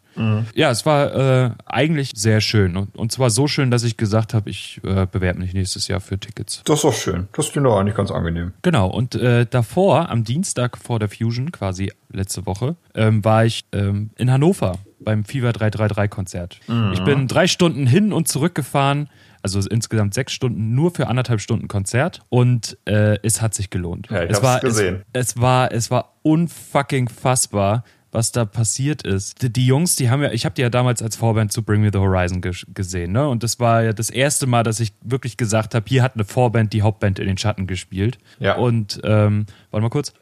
ja, 0.54 0.70
es 0.70 0.84
war 0.84 1.14
äh, 1.14 1.50
eigentlich 1.64 2.12
sehr 2.16 2.40
schön. 2.40 2.76
Und, 2.76 2.96
und 2.96 3.12
zwar 3.12 3.30
so 3.30 3.46
schön, 3.46 3.70
dass 3.70 3.84
ich 3.84 3.96
gesagt 3.96 4.34
habe, 4.34 4.50
ich 4.50 4.80
äh, 4.82 5.06
bewerbe 5.06 5.38
mich 5.38 5.54
nächstes 5.54 5.86
Jahr 5.86 6.00
für 6.00 6.18
Tickets. 6.18 6.62
Das 6.64 6.78
ist 6.78 6.84
doch 6.84 6.94
schön. 6.94 7.28
Das 7.34 7.52
klingt 7.52 7.66
doch 7.66 7.78
eigentlich 7.78 7.94
ganz 7.94 8.10
angenehm. 8.10 8.52
Genau, 8.62 8.88
und 8.88 9.14
äh, 9.14 9.46
davor, 9.48 10.10
am 10.10 10.24
Dienstag 10.24 10.76
vor 10.76 10.98
der 10.98 11.08
Fusion, 11.08 11.52
quasi 11.52 11.92
letzte 12.10 12.46
Woche, 12.46 12.76
ähm, 12.94 13.24
war 13.24 13.44
ich 13.44 13.64
ähm, 13.72 14.10
in 14.16 14.30
Hannover 14.30 14.78
beim 14.98 15.24
Fever 15.24 15.52
333 15.52 16.10
Konzert. 16.10 16.60
Ich 16.92 17.04
bin 17.04 17.28
drei 17.28 17.46
Stunden 17.46 17.86
hin 17.86 18.12
und 18.12 18.26
zurück 18.26 18.56
gefahren, 18.56 19.08
also 19.42 19.60
insgesamt 19.60 20.14
sechs 20.14 20.32
Stunden, 20.32 20.74
nur 20.74 20.94
für 20.94 21.06
anderthalb 21.08 21.40
Stunden 21.40 21.68
Konzert 21.68 22.20
und 22.28 22.78
äh, 22.84 23.18
es 23.22 23.40
hat 23.42 23.54
sich 23.54 23.70
gelohnt. 23.70 24.08
Ja, 24.10 24.24
ich 24.24 24.30
es 24.30 24.42
war, 24.42 24.60
gesehen. 24.60 25.02
Es, 25.12 25.30
es 25.30 25.40
war, 25.40 25.72
es 25.72 25.90
war 25.90 26.14
unfucking 26.22 27.08
fassbar. 27.08 27.84
Was 28.10 28.32
da 28.32 28.46
passiert 28.46 29.02
ist. 29.02 29.42
Die, 29.42 29.52
die 29.52 29.66
Jungs, 29.66 29.94
die 29.96 30.08
haben 30.08 30.22
ja, 30.22 30.32
ich 30.32 30.46
habe 30.46 30.54
die 30.54 30.62
ja 30.62 30.70
damals 30.70 31.02
als 31.02 31.14
Vorband 31.14 31.52
zu 31.52 31.62
Bring 31.62 31.82
Me 31.82 31.90
the 31.92 31.98
Horizon 31.98 32.40
ges 32.40 32.64
gesehen, 32.72 33.12
ne? 33.12 33.28
Und 33.28 33.42
das 33.42 33.60
war 33.60 33.82
ja 33.82 33.92
das 33.92 34.08
erste 34.08 34.46
Mal, 34.46 34.62
dass 34.62 34.80
ich 34.80 34.94
wirklich 35.02 35.36
gesagt 35.36 35.74
habe, 35.74 35.84
hier 35.86 36.02
hat 36.02 36.14
eine 36.14 36.24
Vorband 36.24 36.72
die 36.72 36.80
Hauptband 36.80 37.18
in 37.18 37.26
den 37.26 37.36
Schatten 37.36 37.66
gespielt. 37.66 38.16
Ja. 38.38 38.56
Und 38.56 38.98
ähm, 39.04 39.44
warte 39.70 39.82
mal 39.82 39.90
kurz. 39.90 40.14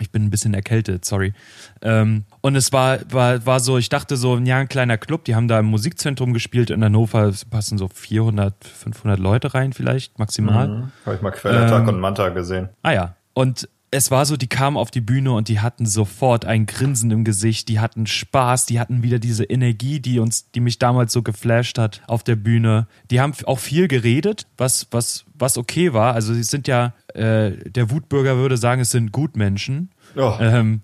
Ich 0.00 0.10
bin 0.10 0.24
ein 0.24 0.30
bisschen 0.30 0.54
erkältet, 0.54 1.04
sorry. 1.04 1.32
Ähm, 1.82 2.24
und 2.40 2.56
es 2.56 2.72
war, 2.72 2.98
war, 3.10 3.44
war 3.46 3.60
so, 3.60 3.78
ich 3.78 3.88
dachte 3.88 4.16
so, 4.16 4.38
ja, 4.38 4.58
ein 4.58 4.68
kleiner 4.68 4.98
Club, 4.98 5.24
die 5.24 5.34
haben 5.34 5.48
da 5.48 5.58
im 5.58 5.66
Musikzentrum 5.66 6.32
gespielt 6.32 6.70
in 6.70 6.82
Hannover, 6.82 7.24
es 7.24 7.44
passen 7.44 7.78
so 7.78 7.88
400, 7.88 8.54
500 8.64 9.18
Leute 9.18 9.54
rein 9.54 9.72
vielleicht, 9.72 10.18
maximal. 10.18 10.68
Mhm. 10.68 10.92
Habe 11.06 11.16
ich 11.16 11.22
mal 11.22 11.30
Quellattack 11.30 11.82
Ähm, 11.82 11.88
und 11.88 12.00
Manta 12.00 12.28
gesehen. 12.30 12.68
Ah 12.82 12.92
ja. 12.92 13.14
Und 13.34 13.68
es 13.92 14.10
war 14.10 14.24
so, 14.24 14.36
die 14.36 14.46
kamen 14.46 14.76
auf 14.76 14.90
die 14.90 15.00
Bühne 15.00 15.32
und 15.32 15.48
die 15.48 15.60
hatten 15.60 15.84
sofort 15.84 16.44
ein 16.44 16.66
Grinsen 16.66 17.10
im 17.10 17.24
Gesicht, 17.24 17.68
die 17.68 17.80
hatten 17.80 18.06
Spaß, 18.06 18.66
die 18.66 18.78
hatten 18.78 19.02
wieder 19.02 19.18
diese 19.18 19.44
Energie, 19.44 19.98
die 19.98 20.20
uns, 20.20 20.50
die 20.52 20.60
mich 20.60 20.78
damals 20.78 21.12
so 21.12 21.22
geflasht 21.22 21.76
hat 21.76 22.00
auf 22.06 22.22
der 22.22 22.36
Bühne. 22.36 22.86
Die 23.10 23.20
haben 23.20 23.32
auch 23.46 23.58
viel 23.58 23.88
geredet, 23.88 24.46
was, 24.56 24.86
was, 24.92 25.24
was 25.34 25.58
okay 25.58 25.92
war. 25.92 26.14
Also 26.14 26.34
sie 26.34 26.44
sind 26.44 26.68
ja, 26.68 26.94
äh, 27.14 27.50
der 27.70 27.90
Wutbürger 27.90 28.36
würde 28.36 28.56
sagen, 28.56 28.80
es 28.80 28.92
sind 28.92 29.10
Gutmenschen. 29.10 29.90
Oh. 30.16 30.34
Ähm, 30.40 30.80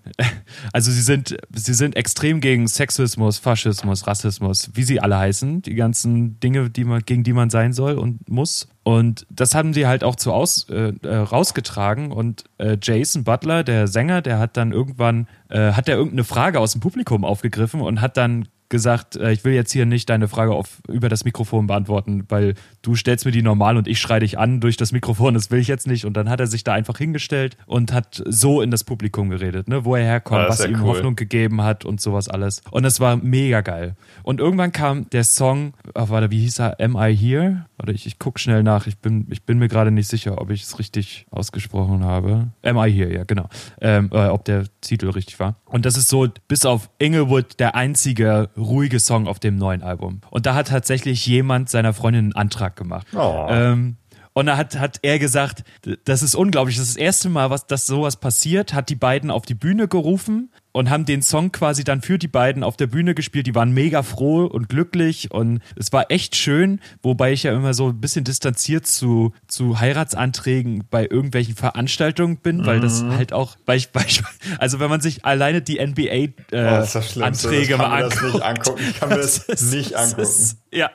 also 0.73 0.91
sie 0.91 1.01
sind, 1.01 1.37
sie 1.53 1.73
sind 1.73 1.95
extrem 1.95 2.41
gegen 2.41 2.67
Sexismus, 2.67 3.37
Faschismus, 3.37 4.07
Rassismus, 4.07 4.69
wie 4.73 4.83
sie 4.83 4.99
alle 4.99 5.17
heißen, 5.17 5.61
die 5.61 5.75
ganzen 5.75 6.39
Dinge, 6.39 6.69
die 6.69 6.83
man, 6.83 7.01
gegen 7.01 7.23
die 7.23 7.33
man 7.33 7.49
sein 7.49 7.73
soll 7.73 7.97
und 7.97 8.29
muss. 8.29 8.67
Und 8.83 9.27
das 9.29 9.53
haben 9.53 9.73
sie 9.73 9.85
halt 9.85 10.03
auch 10.03 10.15
zu 10.15 10.31
aus, 10.31 10.69
äh, 10.69 10.93
äh, 11.03 11.15
rausgetragen. 11.15 12.11
Und 12.11 12.45
äh, 12.57 12.77
Jason 12.81 13.23
Butler, 13.23 13.63
der 13.63 13.87
Sänger, 13.87 14.21
der 14.21 14.39
hat 14.39 14.55
dann 14.55 14.71
irgendwann, 14.71 15.27
äh, 15.49 15.73
hat 15.73 15.89
er 15.89 15.97
irgendeine 15.97 16.23
Frage 16.23 16.59
aus 16.59 16.71
dem 16.71 16.81
Publikum 16.81 17.25
aufgegriffen 17.25 17.81
und 17.81 17.99
hat 17.99 18.15
dann 18.15 18.47
gesagt, 18.69 19.15
äh, 19.15 19.31
ich 19.31 19.43
will 19.45 19.53
jetzt 19.53 19.71
hier 19.71 19.85
nicht 19.85 20.09
deine 20.09 20.27
Frage 20.27 20.53
auf, 20.53 20.81
über 20.87 21.09
das 21.09 21.25
Mikrofon 21.25 21.67
beantworten, 21.67 22.25
weil 22.29 22.55
du 22.81 22.95
stellst 22.95 23.25
mir 23.25 23.31
die 23.31 23.41
normal 23.41 23.77
und 23.77 23.87
ich 23.87 23.99
schreie 23.99 24.19
dich 24.19 24.37
an 24.37 24.59
durch 24.59 24.77
das 24.77 24.91
Mikrofon, 24.91 25.33
das 25.33 25.51
will 25.51 25.59
ich 25.59 25.67
jetzt 25.67 25.87
nicht. 25.87 26.05
Und 26.05 26.15
dann 26.15 26.29
hat 26.29 26.39
er 26.39 26.47
sich 26.47 26.63
da 26.63 26.73
einfach 26.73 26.97
hingestellt 26.97 27.57
und 27.65 27.93
hat 27.93 28.21
so 28.25 28.61
in 28.61 28.71
das 28.71 28.83
Publikum 28.83 29.29
geredet, 29.29 29.67
ne, 29.67 29.85
wo 29.85 29.95
er 29.95 30.03
herkommt, 30.03 30.41
Ja, 30.41 30.47
das 30.47 30.59
was 30.59 30.65
ja 30.65 30.71
ihm 30.71 30.81
cool. 30.81 30.87
Hoffnung 30.87 31.15
gegeben 31.15 31.61
hat 31.61 31.85
und 31.85 32.01
sowas 32.01 32.27
alles. 32.27 32.61
Und 32.71 32.85
es 32.85 32.99
war 32.99 33.15
mega 33.17 33.61
geil. 33.61 33.95
Und 34.23 34.39
irgendwann 34.39 34.71
kam 34.71 35.09
der 35.09 35.23
Song, 35.23 35.73
ach, 35.93 36.09
warte, 36.09 36.31
wie 36.31 36.39
hieß 36.41 36.59
er? 36.59 36.79
Am 36.79 36.95
I 36.95 37.15
Here? 37.15 37.65
Warte, 37.77 37.91
ich, 37.91 38.05
ich 38.05 38.19
guck 38.19 38.39
schnell 38.39 38.63
nach. 38.63 38.87
Ich 38.87 38.97
bin, 38.97 39.27
ich 39.29 39.43
bin 39.43 39.59
mir 39.59 39.67
gerade 39.67 39.91
nicht 39.91 40.07
sicher, 40.07 40.41
ob 40.41 40.49
ich 40.49 40.63
es 40.63 40.79
richtig 40.79 41.25
ausgesprochen 41.31 42.03
habe. 42.03 42.47
Am 42.63 42.77
I 42.77 42.91
Here, 42.91 43.13
ja, 43.13 43.23
genau. 43.23 43.47
Ähm, 43.81 44.09
äh, 44.11 44.27
ob 44.27 44.45
der 44.45 44.65
Titel 44.81 45.09
richtig 45.09 45.39
war. 45.39 45.55
Und 45.65 45.85
das 45.85 45.97
ist 45.97 46.09
so, 46.09 46.27
bis 46.47 46.65
auf 46.65 46.89
Inglewood, 46.99 47.59
der 47.59 47.75
einzige 47.75 48.49
ruhige 48.57 48.99
Song 48.99 49.27
auf 49.27 49.39
dem 49.39 49.55
neuen 49.55 49.83
Album. 49.83 50.21
Und 50.29 50.45
da 50.45 50.55
hat 50.55 50.69
tatsächlich 50.69 51.25
jemand 51.25 51.69
seiner 51.69 51.93
Freundin 51.93 52.25
einen 52.25 52.35
Antrag 52.35 52.75
gemacht. 52.75 53.07
Oh. 53.15 53.45
Ähm, 53.49 53.97
und 54.33 54.45
da 54.45 54.57
hat, 54.57 54.77
hat 54.79 54.99
er 55.01 55.17
gesagt, 55.17 55.63
das 56.05 56.21
ist 56.21 56.35
unglaublich. 56.35 56.77
Das 56.77 56.87
ist 56.87 56.95
das 56.97 57.01
erste 57.01 57.29
Mal, 57.29 57.49
was, 57.49 57.65
dass 57.65 57.87
sowas 57.87 58.17
passiert, 58.17 58.73
hat 58.73 58.89
die 58.89 58.95
beiden 58.95 59.31
auf 59.31 59.45
die 59.45 59.55
Bühne 59.55 59.87
gerufen 59.87 60.51
und 60.71 60.89
haben 60.89 61.05
den 61.05 61.21
Song 61.21 61.51
quasi 61.51 61.83
dann 61.83 62.01
für 62.01 62.17
die 62.19 62.27
beiden 62.27 62.63
auf 62.63 62.77
der 62.77 62.87
Bühne 62.87 63.15
gespielt. 63.15 63.47
Die 63.47 63.55
waren 63.55 63.71
mega 63.71 64.03
froh 64.03 64.45
und 64.45 64.69
glücklich 64.69 65.31
und 65.31 65.61
es 65.75 65.91
war 65.91 66.11
echt 66.11 66.35
schön, 66.35 66.79
wobei 67.01 67.33
ich 67.33 67.43
ja 67.43 67.53
immer 67.53 67.73
so 67.73 67.89
ein 67.89 67.99
bisschen 67.99 68.23
distanziert 68.25 68.85
zu, 68.85 69.33
zu 69.47 69.79
Heiratsanträgen 69.79 70.83
bei 70.89 71.07
irgendwelchen 71.09 71.55
Veranstaltungen 71.55 72.37
bin, 72.37 72.65
weil 72.65 72.79
das 72.79 73.01
Mhm. 73.01 73.15
halt 73.17 73.33
auch, 73.33 73.55
weil 73.65 73.77
ich, 73.77 73.89
weil 73.93 74.05
ich 74.07 74.21
also 74.59 74.79
wenn 74.79 74.89
man 74.89 75.01
sich 75.01 75.25
alleine 75.25 75.61
die 75.61 75.79
NBA 75.85 76.03
äh, 76.03 76.31
Oh, 76.51 76.53
das 76.53 76.93
das 76.93 77.15
mal 77.15 77.31
mir 77.31 77.31
das 77.31 78.21
nicht 78.21 78.41
angucken. 78.43 78.81
Ich 78.89 78.99
kann 78.99 79.09
mir 79.09 79.15
das, 79.17 79.37
ist- 79.39 79.73
nicht 79.73 79.93
das 79.93 80.01
angucken. 80.13 80.21
Ist, 80.21 80.57
ja, 80.71 80.89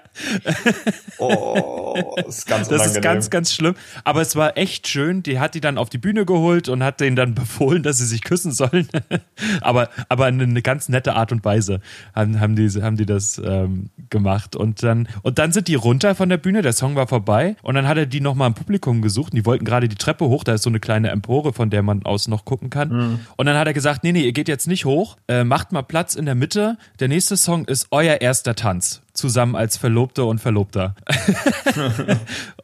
Oh, 1.19 2.15
das 2.17 2.39
ist 2.39 2.47
ganz 2.47 2.69
das 2.69 2.73
unangenehm. 2.81 2.97
ist 2.97 3.03
ganz, 3.03 3.31
ganz 3.31 3.53
schlimm. 3.55 3.75
Aber 4.05 4.21
es 4.21 4.37
war 4.37 4.57
echt 4.57 4.89
schön. 4.89 5.23
Die 5.23 5.39
hat 5.39 5.55
die 5.55 5.61
dann 5.61 5.79
auf 5.79 5.89
die 5.91 5.99
Bühne 5.99 6.25
geholt 6.27 6.69
und 6.69 6.83
hat 6.83 7.01
denen 7.01 7.17
dann 7.17 7.35
befohlen, 7.35 7.83
dass 7.83 7.99
sie 7.99 8.07
sich 8.07 8.23
küssen 8.23 8.53
sollen. 8.53 8.89
aber, 9.61 9.72
aber 10.09 10.29
in 10.29 10.41
eine 10.41 10.63
ganz 10.63 10.89
nette 10.89 11.15
Art 11.15 11.33
und 11.33 11.45
Weise 11.45 11.81
haben, 12.15 12.41
haben, 12.41 12.57
die, 12.57 12.69
haben 12.83 12.97
die 12.97 13.07
das 13.07 13.41
ähm, 13.45 13.91
gemacht. 14.11 14.57
Und 14.57 14.83
dann, 14.83 15.09
und 15.23 15.39
dann 15.39 15.53
sind 15.53 15.69
die 15.69 15.75
runter 15.75 16.15
von 16.15 16.29
der 16.29 16.37
Bühne. 16.37 16.63
Der 16.63 16.73
Song 16.73 16.95
war 16.97 17.07
vorbei. 17.07 17.57
Und 17.63 17.75
dann 17.75 17.89
hat 17.89 17.97
er 17.97 18.07
die 18.07 18.21
nochmal 18.21 18.49
im 18.49 18.55
Publikum 18.55 19.03
gesucht. 19.03 19.33
Und 19.33 19.37
die 19.37 19.47
wollten 19.47 19.65
gerade 19.65 19.89
die 19.89 19.97
Treppe 19.97 20.27
hoch. 20.27 20.45
Da 20.45 20.55
ist 20.55 20.63
so 20.63 20.71
eine 20.71 20.81
kleine 20.81 21.11
Empore, 21.11 21.53
von 21.53 21.71
der 21.71 21.83
man 21.83 22.05
aus 22.05 22.29
noch 22.29 22.45
gucken 22.45 22.71
kann. 22.71 22.91
Und 23.37 23.47
dann 23.47 23.57
hat 23.57 23.67
er 23.67 23.73
gesagt, 23.73 24.05
nee, 24.05 24.13
nee, 24.13 24.25
ihr 24.25 24.33
geht 24.33 24.49
jetzt 24.49 24.67
nicht 24.67 24.85
hoch. 24.85 25.17
Äh, 25.29 25.45
macht 25.45 25.73
mal 25.73 25.83
Platz 25.83 26.15
in 26.15 26.27
der 26.27 26.35
Mitte. 26.35 26.77
Der 27.01 27.09
nächste 27.09 27.37
Song 27.37 27.65
ist 27.65 27.89
euer 27.91 28.21
erster 28.21 28.55
Tanz. 28.55 29.03
Zusammen 29.15 29.57
als 29.57 29.77
Verlobte 29.77 30.25
und 30.25 30.41
Verlobter. 30.41 30.95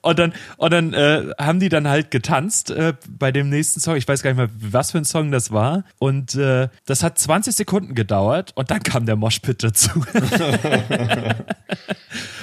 Und 0.01 0.19
dann, 0.19 0.33
und 0.57 0.73
dann 0.73 0.95
äh, 0.95 1.25
haben 1.39 1.61
die 1.61 1.69
dann 1.69 1.89
halt 1.89 2.11
getanzt 2.11 2.71
äh, 2.71 2.95
bei 3.09 3.33
dem 3.33 3.49
nächsten 3.49 3.81
Song. 3.81 3.97
Ich 3.97 4.07
weiß 4.07 4.23
gar 4.23 4.31
nicht 4.31 4.39
mehr, 4.39 4.49
was 4.73 4.93
für 4.93 4.99
ein 4.99 5.05
Song 5.05 5.31
das 5.33 5.51
war. 5.51 5.85
Und 5.99 6.35
äh, 6.35 6.69
das 6.87 7.03
hat 7.03 7.19
20 7.19 7.55
Sekunden 7.55 7.95
gedauert 7.95 8.53
und 8.55 8.71
dann 8.71 8.83
kam 8.83 9.07
der 9.07 9.17
Moshpit 9.17 9.63
dazu. 9.63 9.91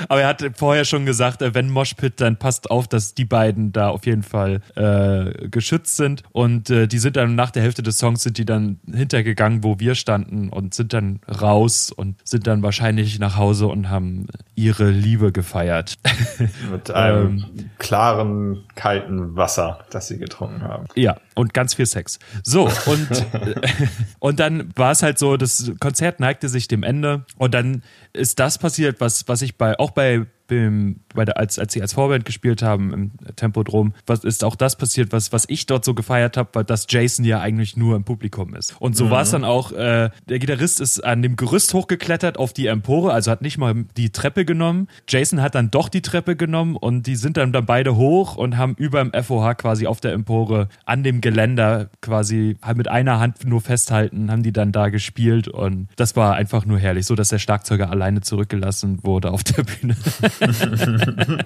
Aber 0.07 0.21
er 0.21 0.27
hat 0.27 0.43
vorher 0.55 0.85
schon 0.85 1.05
gesagt, 1.05 1.41
äh, 1.41 1.53
wenn 1.53 1.69
Moshpit, 1.69 2.21
dann 2.21 2.37
passt 2.37 2.69
auf, 2.69 2.87
dass 2.87 3.13
die 3.13 3.25
beiden 3.25 3.71
da 3.71 3.89
auf 3.89 4.05
jeden 4.05 4.23
Fall 4.23 4.61
äh, 4.75 5.47
geschützt 5.47 5.95
sind. 5.95 6.23
Und 6.31 6.69
äh, 6.69 6.87
die 6.87 6.99
sind 6.99 7.15
dann 7.15 7.35
nach 7.35 7.51
der 7.51 7.63
Hälfte 7.63 7.83
des 7.83 7.97
Songs 7.97 8.23
sind 8.23 8.37
die 8.37 8.45
dann 8.45 8.79
hintergegangen, 8.91 9.63
wo 9.63 9.79
wir 9.79 9.95
standen 9.95 10.49
und 10.49 10.73
sind 10.73 10.93
dann 10.93 11.19
raus 11.41 11.91
und 11.91 12.15
sind 12.23 12.47
dann 12.47 12.61
wahrscheinlich 12.63 13.17
nach 13.19 13.37
Hause 13.37 13.67
und 13.67 13.89
haben 13.89 13.94
ihre 14.55 14.89
Liebe 14.89 15.31
gefeiert. 15.31 15.95
Mit 16.71 16.91
einem 16.91 17.45
Ähm. 17.57 17.69
klaren, 17.77 18.63
kalten 18.75 19.35
Wasser, 19.35 19.79
das 19.91 20.07
sie 20.07 20.17
getrunken 20.17 20.63
haben. 20.63 20.85
Ja, 20.95 21.17
und 21.35 21.53
ganz 21.53 21.73
viel 21.73 21.85
Sex. 21.85 22.19
So, 22.43 22.69
und, 22.85 23.25
und 24.19 24.39
dann 24.39 24.71
war 24.75 24.91
es 24.91 25.03
halt 25.03 25.19
so, 25.19 25.37
das 25.37 25.71
Konzert 25.79 26.19
neigte 26.19 26.49
sich 26.49 26.67
dem 26.67 26.83
Ende 26.83 27.25
und 27.37 27.53
dann 27.53 27.83
ist 28.13 28.39
das 28.39 28.57
passiert, 28.57 29.01
was, 29.01 29.27
was 29.27 29.41
ich 29.41 29.57
bei, 29.57 29.77
auch 29.79 29.91
bei, 29.91 30.25
beim, 30.47 30.97
bei 31.13 31.25
der, 31.25 31.37
als, 31.37 31.59
als 31.59 31.73
sie 31.73 31.81
als 31.81 31.93
Vorband 31.93 32.25
gespielt 32.25 32.61
haben 32.61 32.93
im 32.93 33.11
Tempodrom, 33.35 33.93
was 34.05 34.23
ist 34.23 34.43
auch 34.43 34.55
das 34.55 34.75
passiert, 34.75 35.11
was, 35.11 35.31
was 35.31 35.45
ich 35.47 35.65
dort 35.65 35.85
so 35.85 35.93
gefeiert 35.93 36.37
habe, 36.37 36.49
weil 36.53 36.63
dass 36.63 36.87
Jason 36.89 37.25
ja 37.25 37.39
eigentlich 37.39 37.77
nur 37.77 37.95
im 37.95 38.03
Publikum 38.03 38.55
ist. 38.55 38.75
Und 38.79 38.95
so 38.95 39.09
war 39.09 39.21
es 39.21 39.31
dann 39.31 39.43
auch, 39.43 39.71
äh, 39.71 40.09
der 40.29 40.39
Gitarrist 40.39 40.81
ist 40.81 41.03
an 41.03 41.21
dem 41.21 41.35
Gerüst 41.35 41.73
hochgeklettert 41.73 42.37
auf 42.37 42.53
die 42.53 42.67
Empore, 42.67 43.13
also 43.13 43.31
hat 43.31 43.41
nicht 43.41 43.57
mal 43.57 43.85
die 43.97 44.11
Treppe 44.11 44.45
genommen. 44.45 44.87
Jason 45.07 45.41
hat 45.41 45.55
dann 45.55 45.71
doch 45.71 45.89
die 45.89 46.01
Treppe 46.01 46.35
genommen 46.35 46.75
und 46.75 47.07
die 47.07 47.15
sind 47.15 47.37
dann, 47.37 47.53
dann 47.53 47.65
beide 47.65 47.95
hoch 47.95 48.35
und 48.35 48.57
haben 48.57 48.75
über 48.77 49.03
dem 49.03 49.11
FOH 49.23 49.55
quasi 49.55 49.87
auf 49.87 50.01
der 50.01 50.13
Empore 50.13 50.69
an 50.85 51.03
dem 51.03 51.21
Geländer 51.21 51.89
quasi 52.01 52.57
halt 52.61 52.77
mit 52.77 52.87
einer 52.87 53.19
Hand 53.19 53.45
nur 53.45 53.61
festhalten, 53.61 54.31
haben 54.31 54.43
die 54.43 54.53
dann 54.53 54.71
da 54.71 54.89
gespielt 54.89 55.47
und 55.47 55.87
das 55.95 56.15
war 56.15 56.35
einfach 56.35 56.65
nur 56.65 56.79
herrlich, 56.79 57.05
so 57.05 57.15
dass 57.15 57.29
der 57.29 57.39
Schlagzeuger 57.39 57.89
alleine 57.89 58.21
zurückgelassen 58.21 58.99
wurde 59.03 59.31
auf 59.31 59.43
der 59.43 59.63
Bühne. 59.63 59.95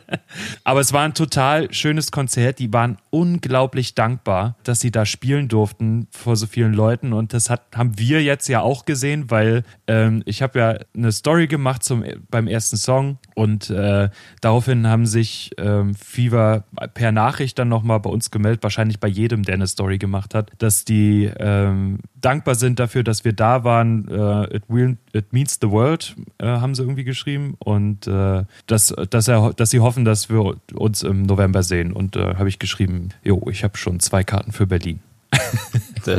Aber 0.63 0.79
es 0.79 0.93
war 0.93 1.03
ein 1.03 1.13
total 1.13 1.73
schönes 1.73 2.11
Konzert. 2.11 2.59
Die 2.59 2.71
waren 2.73 2.97
unglaublich 3.09 3.95
dankbar, 3.95 4.55
dass 4.63 4.79
sie 4.79 4.91
da 4.91 5.05
spielen 5.05 5.47
durften 5.47 6.07
vor 6.11 6.35
so 6.35 6.47
vielen 6.47 6.73
Leuten. 6.73 7.13
Und 7.13 7.33
das 7.33 7.49
hat, 7.49 7.63
haben 7.75 7.97
wir 7.97 8.23
jetzt 8.23 8.47
ja 8.47 8.61
auch 8.61 8.85
gesehen, 8.85 9.29
weil 9.31 9.63
ähm, 9.87 10.23
ich 10.25 10.41
habe 10.41 10.59
ja 10.59 10.77
eine 10.95 11.11
Story 11.11 11.47
gemacht 11.47 11.83
zum, 11.83 12.03
beim 12.29 12.47
ersten 12.47 12.77
Song 12.77 13.17
und 13.35 13.69
äh, 13.69 14.09
daraufhin 14.41 14.87
haben 14.87 15.05
sich 15.05 15.51
ähm, 15.57 15.95
Fever 15.95 16.63
per 16.93 17.11
Nachricht 17.11 17.59
dann 17.59 17.69
nochmal 17.69 17.99
bei 17.99 18.09
uns 18.09 18.31
gemeldet, 18.31 18.63
wahrscheinlich 18.63 18.99
bei 18.99 19.07
jedem, 19.07 19.43
der 19.43 19.55
eine 19.55 19.67
Story 19.67 19.97
gemacht 19.97 20.35
hat, 20.35 20.51
dass 20.57 20.85
die 20.85 21.31
ähm, 21.39 21.99
dankbar 22.15 22.55
sind 22.55 22.79
dafür, 22.79 23.03
dass 23.03 23.25
wir 23.25 23.33
da 23.33 23.63
waren. 23.63 24.07
Äh, 24.07 24.55
it, 24.55 24.63
will, 24.67 24.97
it 25.13 25.31
means 25.33 25.57
the 25.61 25.69
world, 25.69 26.15
äh, 26.37 26.47
haben 26.47 26.75
sie 26.75 26.83
irgendwie 26.83 27.03
geschrieben. 27.03 27.55
Und 27.59 28.07
äh, 28.07 28.43
dass, 28.67 28.78
dass, 28.87 29.27
er, 29.27 29.53
dass 29.53 29.69
sie 29.69 29.79
hoffen, 29.79 30.05
dass 30.05 30.29
wir 30.29 30.55
uns 30.73 31.03
im 31.03 31.23
November 31.23 31.63
sehen. 31.63 31.93
Und 31.93 32.15
äh, 32.15 32.35
habe 32.35 32.49
ich 32.49 32.59
geschrieben, 32.59 33.09
jo, 33.23 33.47
ich 33.49 33.63
habe 33.63 33.77
schon 33.77 33.99
zwei 33.99 34.23
Karten 34.23 34.51
für 34.51 34.67
Berlin. 34.67 34.99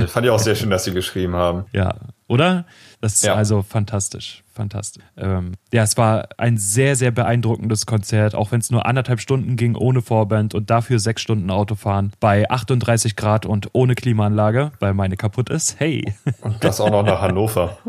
Fand 0.09 0.25
ich 0.26 0.31
auch 0.31 0.38
sehr 0.38 0.55
schön, 0.55 0.71
dass 0.71 0.85
sie 0.85 0.93
geschrieben 0.93 1.35
haben. 1.35 1.64
Ja, 1.73 1.95
oder? 2.29 2.64
Das 3.00 3.14
ist 3.14 3.25
Ja. 3.25 3.35
also 3.35 3.62
fantastisch, 3.62 4.45
fantastisch. 4.52 5.02
Ähm, 5.17 5.55
ja, 5.73 5.83
es 5.83 5.97
war 5.97 6.29
ein 6.37 6.59
sehr, 6.59 6.95
sehr 6.95 7.11
beeindruckendes 7.11 7.87
Konzert, 7.87 8.35
auch 8.35 8.52
wenn 8.52 8.61
es 8.61 8.71
nur 8.71 8.87
anderthalb 8.87 9.21
Stunden 9.21 9.57
ging 9.57 9.75
ohne 9.75 10.02
Vorband 10.02 10.55
und 10.55 10.71
dafür 10.71 10.99
sechs 11.00 11.23
Stunden 11.23 11.50
Autofahren 11.50 12.12
bei 12.21 12.49
38 12.50 13.17
Grad 13.17 13.47
und 13.47 13.71
ohne 13.73 13.95
Klimaanlage, 13.95 14.71
weil 14.81 14.95
meine 14.95 15.17
kaputt 15.17 15.49
ist. 15.50 15.81
Hey. 15.81 16.14
Und 16.43 16.62
das 16.62 16.81
auch 16.81 16.90
noch 16.90 17.02
nach 17.02 17.21
Hannover. 17.21 17.79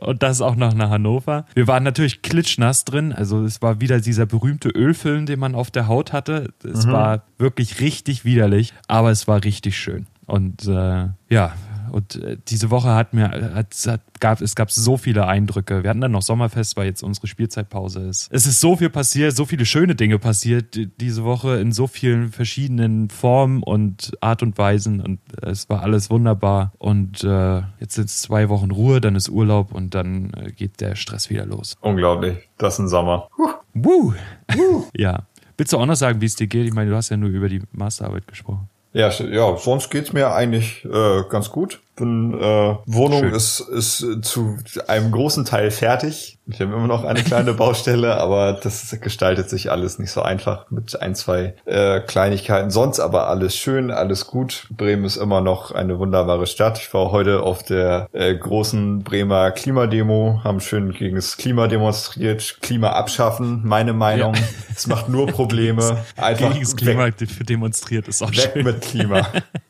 Und 0.00 0.22
das 0.22 0.40
auch 0.40 0.56
noch 0.56 0.74
nach 0.74 0.90
Hannover. 0.90 1.46
Wir 1.54 1.66
waren 1.66 1.82
natürlich 1.82 2.22
klitschnass 2.22 2.84
drin. 2.84 3.12
Also 3.12 3.44
es 3.44 3.62
war 3.62 3.80
wieder 3.80 4.00
dieser 4.00 4.26
berühmte 4.26 4.68
Ölfilm, 4.68 5.26
den 5.26 5.38
man 5.38 5.54
auf 5.54 5.70
der 5.70 5.88
Haut 5.88 6.12
hatte. 6.12 6.50
Es 6.64 6.86
war 6.86 7.22
wirklich 7.38 7.80
richtig 7.80 8.24
widerlich, 8.24 8.74
aber 8.88 9.10
es 9.10 9.28
war 9.28 9.44
richtig 9.44 9.76
schön. 9.78 10.06
Und 10.26 10.66
äh, 10.66 11.08
ja, 11.28 11.52
und 11.96 12.16
äh, 12.22 12.36
diese 12.48 12.70
Woche 12.70 12.94
hat 12.94 13.14
mir, 13.14 13.30
hat, 13.54 13.74
hat, 13.86 14.00
gab, 14.20 14.40
es 14.42 14.54
gab 14.54 14.70
so 14.70 14.96
viele 14.98 15.26
Eindrücke. 15.26 15.82
Wir 15.82 15.90
hatten 15.90 16.00
dann 16.02 16.12
noch 16.12 16.22
Sommerfest, 16.22 16.76
weil 16.76 16.86
jetzt 16.86 17.02
unsere 17.02 17.26
Spielzeitpause 17.26 18.00
ist. 18.00 18.28
Es 18.30 18.46
ist 18.46 18.60
so 18.60 18.76
viel 18.76 18.90
passiert, 18.90 19.34
so 19.34 19.46
viele 19.46 19.64
schöne 19.64 19.94
Dinge 19.94 20.18
passiert 20.18 20.74
die- 20.74 20.86
diese 20.86 21.24
Woche 21.24 21.56
in 21.56 21.72
so 21.72 21.86
vielen 21.86 22.30
verschiedenen 22.32 23.08
Formen 23.08 23.62
und 23.62 24.12
Art 24.20 24.42
und 24.42 24.58
Weisen. 24.58 25.00
Und 25.00 25.20
es 25.42 25.68
war 25.70 25.82
alles 25.82 26.10
wunderbar. 26.10 26.72
Und 26.78 27.24
äh, 27.24 27.62
jetzt 27.80 27.94
sind 27.94 28.06
es 28.10 28.20
zwei 28.22 28.48
Wochen 28.48 28.70
Ruhe, 28.70 29.00
dann 29.00 29.16
ist 29.16 29.28
Urlaub 29.28 29.72
und 29.72 29.94
dann 29.94 30.32
äh, 30.34 30.52
geht 30.52 30.80
der 30.80 30.96
Stress 30.96 31.30
wieder 31.30 31.46
los. 31.46 31.76
Unglaublich. 31.80 32.36
Das 32.58 32.74
ist 32.74 32.80
ein 32.80 32.88
Sommer. 32.88 33.28
Woo! 33.74 34.12
ja. 34.96 35.26
Willst 35.56 35.72
du 35.72 35.78
auch 35.78 35.86
noch 35.86 35.96
sagen, 35.96 36.20
wie 36.20 36.26
es 36.26 36.36
dir 36.36 36.46
geht? 36.46 36.66
Ich 36.66 36.74
meine, 36.74 36.90
du 36.90 36.96
hast 36.96 37.08
ja 37.08 37.16
nur 37.16 37.30
über 37.30 37.48
die 37.48 37.62
Masterarbeit 37.72 38.26
gesprochen. 38.26 38.68
Ja, 38.92 39.10
ja, 39.10 39.56
sonst 39.58 39.90
geht's 39.90 40.12
mir 40.12 40.32
eigentlich 40.32 40.84
äh, 40.84 41.22
ganz 41.30 41.50
gut. 41.50 41.80
Bin, 41.96 42.34
äh, 42.34 42.76
Wohnung 42.84 43.24
ist, 43.32 43.60
ist 43.60 44.04
zu 44.22 44.58
einem 44.86 45.10
großen 45.10 45.46
Teil 45.46 45.70
fertig. 45.70 46.38
Wir 46.44 46.66
haben 46.66 46.74
immer 46.74 46.86
noch 46.86 47.04
eine 47.04 47.22
kleine 47.22 47.54
Baustelle, 47.54 48.18
aber 48.20 48.52
das 48.52 48.94
gestaltet 49.00 49.48
sich 49.48 49.70
alles 49.70 49.98
nicht 49.98 50.10
so 50.10 50.20
einfach 50.20 50.70
mit 50.70 51.00
ein, 51.00 51.14
zwei 51.14 51.54
äh, 51.64 52.00
Kleinigkeiten. 52.00 52.70
Sonst 52.70 53.00
aber 53.00 53.28
alles 53.28 53.56
schön, 53.56 53.90
alles 53.90 54.26
gut. 54.26 54.66
Bremen 54.70 55.04
ist 55.04 55.16
immer 55.16 55.40
noch 55.40 55.72
eine 55.72 55.98
wunderbare 55.98 56.46
Stadt. 56.46 56.78
Ich 56.78 56.92
war 56.92 57.10
heute 57.12 57.42
auf 57.42 57.62
der 57.62 58.08
äh, 58.12 58.34
großen 58.34 59.02
Bremer 59.02 59.50
Klimademo, 59.50 60.42
haben 60.44 60.60
schön 60.60 60.92
gegen 60.92 61.16
das 61.16 61.38
Klima 61.38 61.66
demonstriert. 61.66 62.58
Klima 62.60 62.90
abschaffen, 62.90 63.62
meine 63.64 63.94
Meinung. 63.94 64.34
Es 64.74 64.86
macht 64.86 65.08
nur 65.08 65.26
Probleme. 65.28 66.04
Einfach 66.16 66.52
gegen 66.52 66.64
das 66.64 66.76
Klima 66.76 67.06
weg, 67.06 67.16
demonstriert 67.46 68.06
ist 68.06 68.22
auch 68.22 68.30
weg 68.30 68.50
schön. 68.52 68.64
mit 68.64 68.82
Klima. 68.82 69.26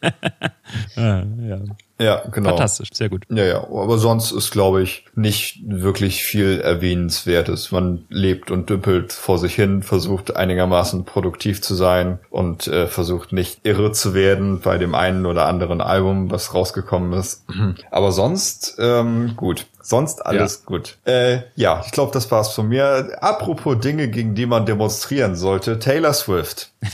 ja. 0.96 1.60
Ja, 2.00 2.22
genau. 2.32 2.50
Fantastisch, 2.50 2.88
sehr 2.94 3.10
gut. 3.10 3.24
Ja, 3.28 3.44
ja, 3.44 3.62
aber 3.62 3.98
sonst 3.98 4.32
ist, 4.32 4.50
glaube 4.50 4.82
ich, 4.82 5.04
nicht 5.14 5.60
wirklich 5.66 6.24
viel 6.24 6.58
Erwähnenswertes. 6.58 7.72
Man 7.72 8.06
lebt 8.08 8.50
und 8.50 8.70
dümpelt 8.70 9.12
vor 9.12 9.38
sich 9.38 9.54
hin, 9.54 9.82
versucht 9.82 10.34
einigermaßen 10.34 11.04
produktiv 11.04 11.60
zu 11.60 11.74
sein 11.74 12.18
und 12.30 12.66
äh, 12.68 12.86
versucht 12.86 13.34
nicht 13.34 13.60
irre 13.64 13.92
zu 13.92 14.14
werden 14.14 14.60
bei 14.60 14.78
dem 14.78 14.94
einen 14.94 15.26
oder 15.26 15.44
anderen 15.44 15.82
Album, 15.82 16.30
was 16.30 16.54
rausgekommen 16.54 17.12
ist. 17.12 17.44
Aber 17.90 18.12
sonst, 18.12 18.76
ähm, 18.78 19.34
gut. 19.36 19.66
Sonst 19.82 20.24
alles 20.24 20.60
ja. 20.60 20.66
gut. 20.66 20.96
Äh, 21.04 21.40
ja, 21.54 21.82
ich 21.84 21.92
glaube, 21.92 22.12
das 22.12 22.30
war's 22.30 22.54
von 22.54 22.68
mir. 22.68 23.18
Apropos 23.20 23.78
Dinge, 23.78 24.08
gegen 24.08 24.34
die 24.34 24.46
man 24.46 24.64
demonstrieren 24.64 25.36
sollte. 25.36 25.78
Taylor 25.78 26.14
Swift. 26.14 26.72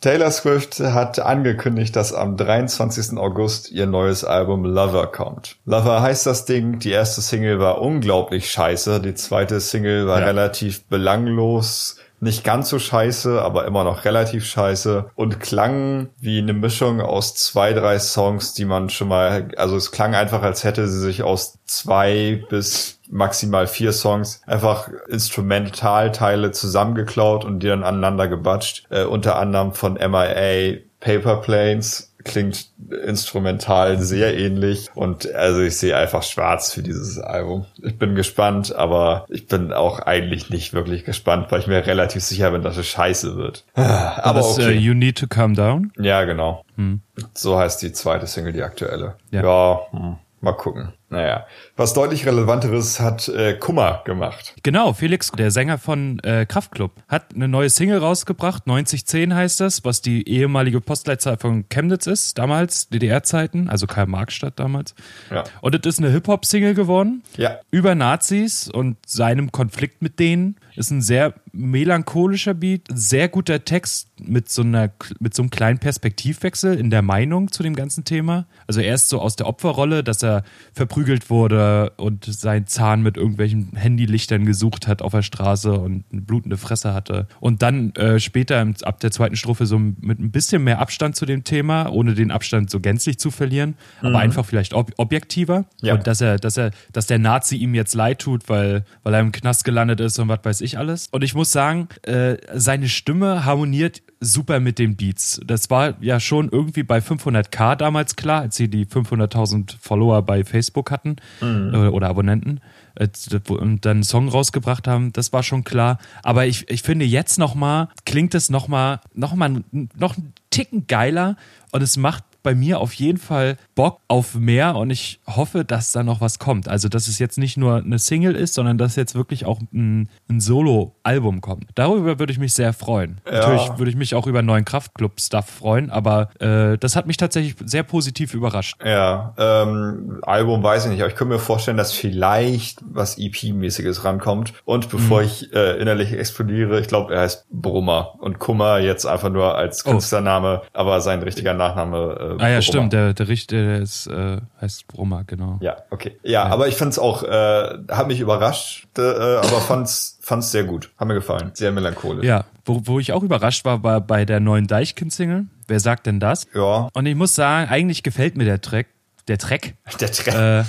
Taylor 0.00 0.30
Swift 0.30 0.80
hat 0.80 1.18
angekündigt, 1.18 1.96
dass 1.96 2.12
am 2.12 2.36
23. 2.36 3.18
August 3.18 3.72
ihr 3.72 3.86
neues 3.86 4.24
Album 4.24 4.64
Lover 4.64 5.08
kommt. 5.08 5.56
Lover 5.64 6.00
heißt 6.02 6.26
das 6.26 6.44
Ding. 6.44 6.78
Die 6.78 6.90
erste 6.90 7.20
Single 7.20 7.58
war 7.58 7.80
unglaublich 7.80 8.50
scheiße. 8.50 9.00
Die 9.00 9.14
zweite 9.14 9.60
Single 9.60 10.06
war 10.06 10.20
ja. 10.20 10.26
relativ 10.26 10.84
belanglos 10.84 11.96
nicht 12.20 12.44
ganz 12.44 12.70
so 12.70 12.78
scheiße, 12.78 13.42
aber 13.42 13.66
immer 13.66 13.84
noch 13.84 14.04
relativ 14.04 14.46
scheiße 14.46 15.10
und 15.14 15.40
klang 15.40 16.08
wie 16.20 16.38
eine 16.38 16.54
Mischung 16.54 17.00
aus 17.00 17.34
zwei, 17.34 17.72
drei 17.72 17.98
Songs, 17.98 18.54
die 18.54 18.64
man 18.64 18.88
schon 18.88 19.08
mal, 19.08 19.48
also 19.56 19.76
es 19.76 19.92
klang 19.92 20.14
einfach, 20.14 20.42
als 20.42 20.64
hätte 20.64 20.88
sie 20.88 21.00
sich 21.00 21.22
aus 21.22 21.58
zwei 21.66 22.42
bis 22.48 23.00
maximal 23.10 23.66
vier 23.66 23.92
Songs 23.92 24.40
einfach 24.46 24.88
Instrumentalteile 25.08 26.50
zusammengeklaut 26.52 27.44
und 27.44 27.60
die 27.60 27.68
dann 27.68 27.84
aneinander 27.84 28.28
gebatscht. 28.28 28.86
Äh, 28.90 29.04
unter 29.04 29.36
anderem 29.36 29.72
von 29.72 29.94
MIA 29.94 30.78
Paper 31.00 31.36
Planes 31.36 32.13
klingt 32.24 32.66
instrumental 33.04 34.00
sehr 34.00 34.36
ähnlich 34.36 34.90
und 34.94 35.32
also 35.34 35.60
ich 35.60 35.76
sehe 35.76 35.96
einfach 35.96 36.22
schwarz 36.22 36.72
für 36.72 36.82
dieses 36.82 37.18
Album. 37.18 37.66
Ich 37.82 37.98
bin 37.98 38.14
gespannt, 38.14 38.74
aber 38.74 39.26
ich 39.28 39.46
bin 39.46 39.72
auch 39.72 40.00
eigentlich 40.00 40.50
nicht 40.50 40.72
wirklich 40.72 41.04
gespannt, 41.04 41.46
weil 41.50 41.60
ich 41.60 41.66
mir 41.66 41.86
relativ 41.86 42.22
sicher 42.22 42.50
bin, 42.50 42.62
dass 42.62 42.76
es 42.76 42.86
scheiße 42.86 43.36
wird. 43.36 43.64
Aber 43.74 44.38
das, 44.38 44.58
okay. 44.58 44.76
Uh, 44.76 44.80
you 44.80 44.94
Need 44.94 45.18
to 45.18 45.26
Calm 45.26 45.54
Down? 45.54 45.92
Ja, 45.98 46.24
genau. 46.24 46.64
Hm. 46.76 47.00
So 47.34 47.58
heißt 47.58 47.82
die 47.82 47.92
zweite 47.92 48.26
Single, 48.26 48.52
die 48.52 48.62
aktuelle. 48.62 49.16
Ja, 49.30 49.42
ja 49.42 49.80
hm. 49.90 50.16
mal 50.40 50.52
gucken. 50.52 50.92
Naja, 51.14 51.46
was 51.76 51.94
deutlich 51.94 52.26
relevanteres 52.26 52.98
hat 52.98 53.28
äh, 53.28 53.54
Kummer 53.54 54.02
gemacht. 54.04 54.56
Genau, 54.64 54.92
Felix, 54.94 55.30
der 55.30 55.52
Sänger 55.52 55.78
von 55.78 56.18
äh, 56.24 56.44
Kraftklub, 56.44 56.90
hat 57.06 57.26
eine 57.36 57.46
neue 57.46 57.70
Single 57.70 57.98
rausgebracht, 57.98 58.66
9010 58.66 59.32
heißt 59.32 59.60
das, 59.60 59.84
was 59.84 60.02
die 60.02 60.28
ehemalige 60.28 60.80
Postleitzahl 60.80 61.36
von 61.36 61.68
Chemnitz 61.68 62.08
ist, 62.08 62.36
damals, 62.36 62.88
DDR-Zeiten, 62.88 63.68
also 63.68 63.86
Karl-Marx-Stadt 63.86 64.58
damals. 64.58 64.96
Ja. 65.30 65.44
Und 65.60 65.76
es 65.76 65.86
ist 65.86 66.00
eine 66.00 66.10
Hip-Hop-Single 66.10 66.74
geworden. 66.74 67.22
Ja. 67.36 67.60
Über 67.70 67.94
Nazis 67.94 68.68
und 68.68 68.96
seinem 69.06 69.52
Konflikt 69.52 70.02
mit 70.02 70.18
denen. 70.18 70.56
Ist 70.76 70.90
ein 70.90 71.02
sehr 71.02 71.34
melancholischer 71.52 72.54
Beat, 72.54 72.88
sehr 72.92 73.28
guter 73.28 73.64
Text 73.64 74.08
mit 74.20 74.48
so 74.48 74.62
einer 74.62 74.90
mit 75.20 75.34
so 75.34 75.42
einem 75.42 75.50
kleinen 75.50 75.78
Perspektivwechsel 75.78 76.78
in 76.78 76.90
der 76.90 77.02
Meinung 77.02 77.50
zu 77.52 77.62
dem 77.62 77.76
ganzen 77.76 78.04
Thema. 78.04 78.46
Also 78.66 78.80
erst 78.80 79.08
so 79.08 79.20
aus 79.20 79.36
der 79.36 79.46
Opferrolle, 79.46 80.02
dass 80.02 80.22
er 80.22 80.44
verprügelt 80.72 81.30
wurde 81.30 81.92
und 81.96 82.24
seinen 82.24 82.66
Zahn 82.66 83.02
mit 83.02 83.16
irgendwelchen 83.16 83.76
Handylichtern 83.76 84.46
gesucht 84.46 84.88
hat 84.88 85.02
auf 85.02 85.12
der 85.12 85.22
Straße 85.22 85.72
und 85.72 86.04
eine 86.10 86.22
blutende 86.22 86.56
Fresse 86.56 86.94
hatte. 86.94 87.28
Und 87.40 87.62
dann 87.62 87.94
äh, 87.94 88.18
später 88.18 88.66
ab 88.82 89.00
der 89.00 89.10
zweiten 89.10 89.36
Strophe 89.36 89.66
so 89.66 89.78
mit 89.78 90.18
ein 90.18 90.30
bisschen 90.30 90.64
mehr 90.64 90.80
Abstand 90.80 91.16
zu 91.16 91.26
dem 91.26 91.44
Thema, 91.44 91.88
ohne 91.90 92.14
den 92.14 92.30
Abstand 92.30 92.70
so 92.70 92.80
gänzlich 92.80 93.18
zu 93.18 93.30
verlieren, 93.30 93.76
mhm. 94.00 94.08
aber 94.08 94.18
einfach 94.18 94.44
vielleicht 94.44 94.74
ob 94.74 94.92
objektiver. 94.96 95.66
Ja. 95.82 95.94
Und 95.94 96.06
dass 96.06 96.20
er, 96.20 96.38
dass 96.38 96.56
er, 96.56 96.70
dass 96.92 97.06
der 97.06 97.18
Nazi 97.18 97.56
ihm 97.56 97.74
jetzt 97.74 97.94
leid 97.94 98.20
tut, 98.20 98.48
weil, 98.48 98.84
weil 99.02 99.14
er 99.14 99.20
im 99.20 99.32
Knast 99.32 99.64
gelandet 99.64 100.00
ist 100.00 100.18
und 100.18 100.28
was 100.28 100.40
weiß 100.42 100.60
ich 100.60 100.63
alles. 100.78 101.08
Und 101.10 101.22
ich 101.22 101.34
muss 101.34 101.52
sagen, 101.52 101.88
äh, 102.02 102.36
seine 102.54 102.88
Stimme 102.88 103.44
harmoniert 103.44 104.02
super 104.20 104.60
mit 104.60 104.78
den 104.78 104.96
Beats. 104.96 105.40
Das 105.46 105.70
war 105.70 105.94
ja 106.00 106.18
schon 106.18 106.48
irgendwie 106.48 106.82
bei 106.82 106.98
500k 106.98 107.76
damals 107.76 108.16
klar, 108.16 108.40
als 108.42 108.56
sie 108.56 108.68
die 108.68 108.86
500.000 108.86 109.76
Follower 109.80 110.22
bei 110.22 110.44
Facebook 110.44 110.90
hatten 110.90 111.16
mhm. 111.40 111.72
Äh, 111.74 111.88
oder 111.88 112.08
Abonnenten 112.08 112.60
äh, 112.94 113.08
und 113.48 113.84
dann 113.84 113.98
einen 113.98 114.02
Song 114.02 114.28
rausgebracht 114.28 114.88
haben. 114.88 115.12
Das 115.12 115.32
war 115.32 115.42
schon 115.42 115.64
klar. 115.64 115.98
Aber 116.22 116.46
ich, 116.46 116.68
ich 116.70 116.82
finde 116.82 117.04
jetzt 117.04 117.38
nochmal 117.38 117.88
klingt 118.06 118.34
es 118.34 118.50
nochmal 118.50 119.00
noch 119.14 119.34
mal 119.34 119.62
noch 119.72 120.16
einen 120.16 120.32
Ticken 120.50 120.86
geiler 120.86 121.36
und 121.72 121.82
es 121.82 121.96
macht 121.96 122.24
bei 122.44 122.54
mir 122.54 122.78
auf 122.78 122.92
jeden 122.92 123.18
Fall 123.18 123.56
Bock 123.74 124.00
auf 124.06 124.34
mehr 124.34 124.76
und 124.76 124.90
ich 124.90 125.18
hoffe, 125.26 125.64
dass 125.64 125.90
da 125.90 126.04
noch 126.04 126.20
was 126.20 126.38
kommt. 126.38 126.68
Also, 126.68 126.88
dass 126.88 127.08
es 127.08 127.18
jetzt 127.18 127.38
nicht 127.38 127.56
nur 127.56 127.78
eine 127.78 127.98
Single 127.98 128.36
ist, 128.36 128.54
sondern 128.54 128.78
dass 128.78 128.94
jetzt 128.94 129.16
wirklich 129.16 129.46
auch 129.46 129.60
ein, 129.72 130.08
ein 130.28 130.40
Solo-Album 130.40 131.40
kommt. 131.40 131.64
Darüber 131.74 132.18
würde 132.18 132.32
ich 132.32 132.38
mich 132.38 132.52
sehr 132.52 132.72
freuen. 132.72 133.20
Ja. 133.26 133.40
Natürlich 133.40 133.78
würde 133.78 133.90
ich 133.90 133.96
mich 133.96 134.14
auch 134.14 134.26
über 134.26 134.42
neuen 134.42 134.64
Kraftclub-Stuff 134.64 135.46
freuen, 135.46 135.90
aber 135.90 136.28
äh, 136.38 136.76
das 136.78 136.94
hat 136.96 137.06
mich 137.06 137.16
tatsächlich 137.16 137.56
sehr 137.64 137.82
positiv 137.82 138.34
überrascht. 138.34 138.76
Ja, 138.84 139.34
ähm, 139.38 140.20
Album 140.22 140.62
weiß 140.62 140.84
ich 140.84 140.90
nicht, 140.92 141.00
aber 141.00 141.08
ich 141.08 141.16
könnte 141.16 141.34
mir 141.34 141.40
vorstellen, 141.40 141.78
dass 141.78 141.92
vielleicht 141.92 142.80
was 142.84 143.18
EP-mäßiges 143.18 144.04
rankommt. 144.04 144.52
Und 144.66 144.90
bevor 144.90 145.20
mhm. 145.20 145.26
ich 145.26 145.52
äh, 145.54 145.78
innerlich 145.80 146.12
explodiere, 146.12 146.78
ich 146.78 146.88
glaube, 146.88 147.14
er 147.14 147.22
heißt 147.22 147.46
Brummer 147.50 148.16
und 148.18 148.38
Kummer 148.38 148.78
jetzt 148.80 149.06
einfach 149.06 149.30
nur 149.30 149.54
als 149.54 149.86
oh. 149.86 149.90
Künstlername, 149.90 150.60
oh. 150.62 150.68
aber 150.74 151.00
sein 151.00 151.22
richtiger 151.22 151.54
Nachname 151.54 152.33
äh, 152.33 152.33
ah 152.38 152.48
ja, 152.48 152.48
Brummer. 152.48 152.62
stimmt, 152.62 152.92
der, 152.92 153.14
der 153.14 153.28
Richter 153.28 153.56
der 153.56 153.78
ist, 153.80 154.06
äh, 154.06 154.38
heißt 154.60 154.86
Brummer, 154.88 155.24
genau. 155.24 155.58
Ja, 155.60 155.76
okay. 155.90 156.18
Ja, 156.22 156.30
ja. 156.30 156.44
aber 156.46 156.68
ich 156.68 156.76
fand's 156.76 156.98
auch, 156.98 157.22
äh, 157.22 157.78
hat 157.88 158.08
mich 158.08 158.20
überrascht, 158.20 158.86
äh, 158.98 159.02
aber 159.02 159.60
fand's, 159.60 160.18
fand's 160.20 160.50
sehr 160.50 160.64
gut. 160.64 160.90
Hat 160.98 161.08
mir 161.08 161.14
gefallen. 161.14 161.50
Sehr 161.54 161.72
melancholisch. 161.72 162.24
Ja, 162.24 162.44
wo, 162.64 162.82
wo 162.84 162.98
ich 162.98 163.12
auch 163.12 163.22
überrascht 163.22 163.64
war, 163.64 163.82
war 163.82 164.00
bei 164.00 164.24
der 164.24 164.40
neuen 164.40 164.66
Deichkind-Single. 164.66 165.46
Wer 165.66 165.80
sagt 165.80 166.06
denn 166.06 166.20
das? 166.20 166.46
Ja. 166.54 166.88
Und 166.92 167.06
ich 167.06 167.14
muss 167.14 167.34
sagen, 167.34 167.70
eigentlich 167.70 168.02
gefällt 168.02 168.36
mir 168.36 168.44
der 168.44 168.60
Track. 168.60 168.86
Der 169.28 169.38
Track? 169.38 169.74
Der 170.00 170.12
Track. 170.12 170.34
Äh, 170.34 170.64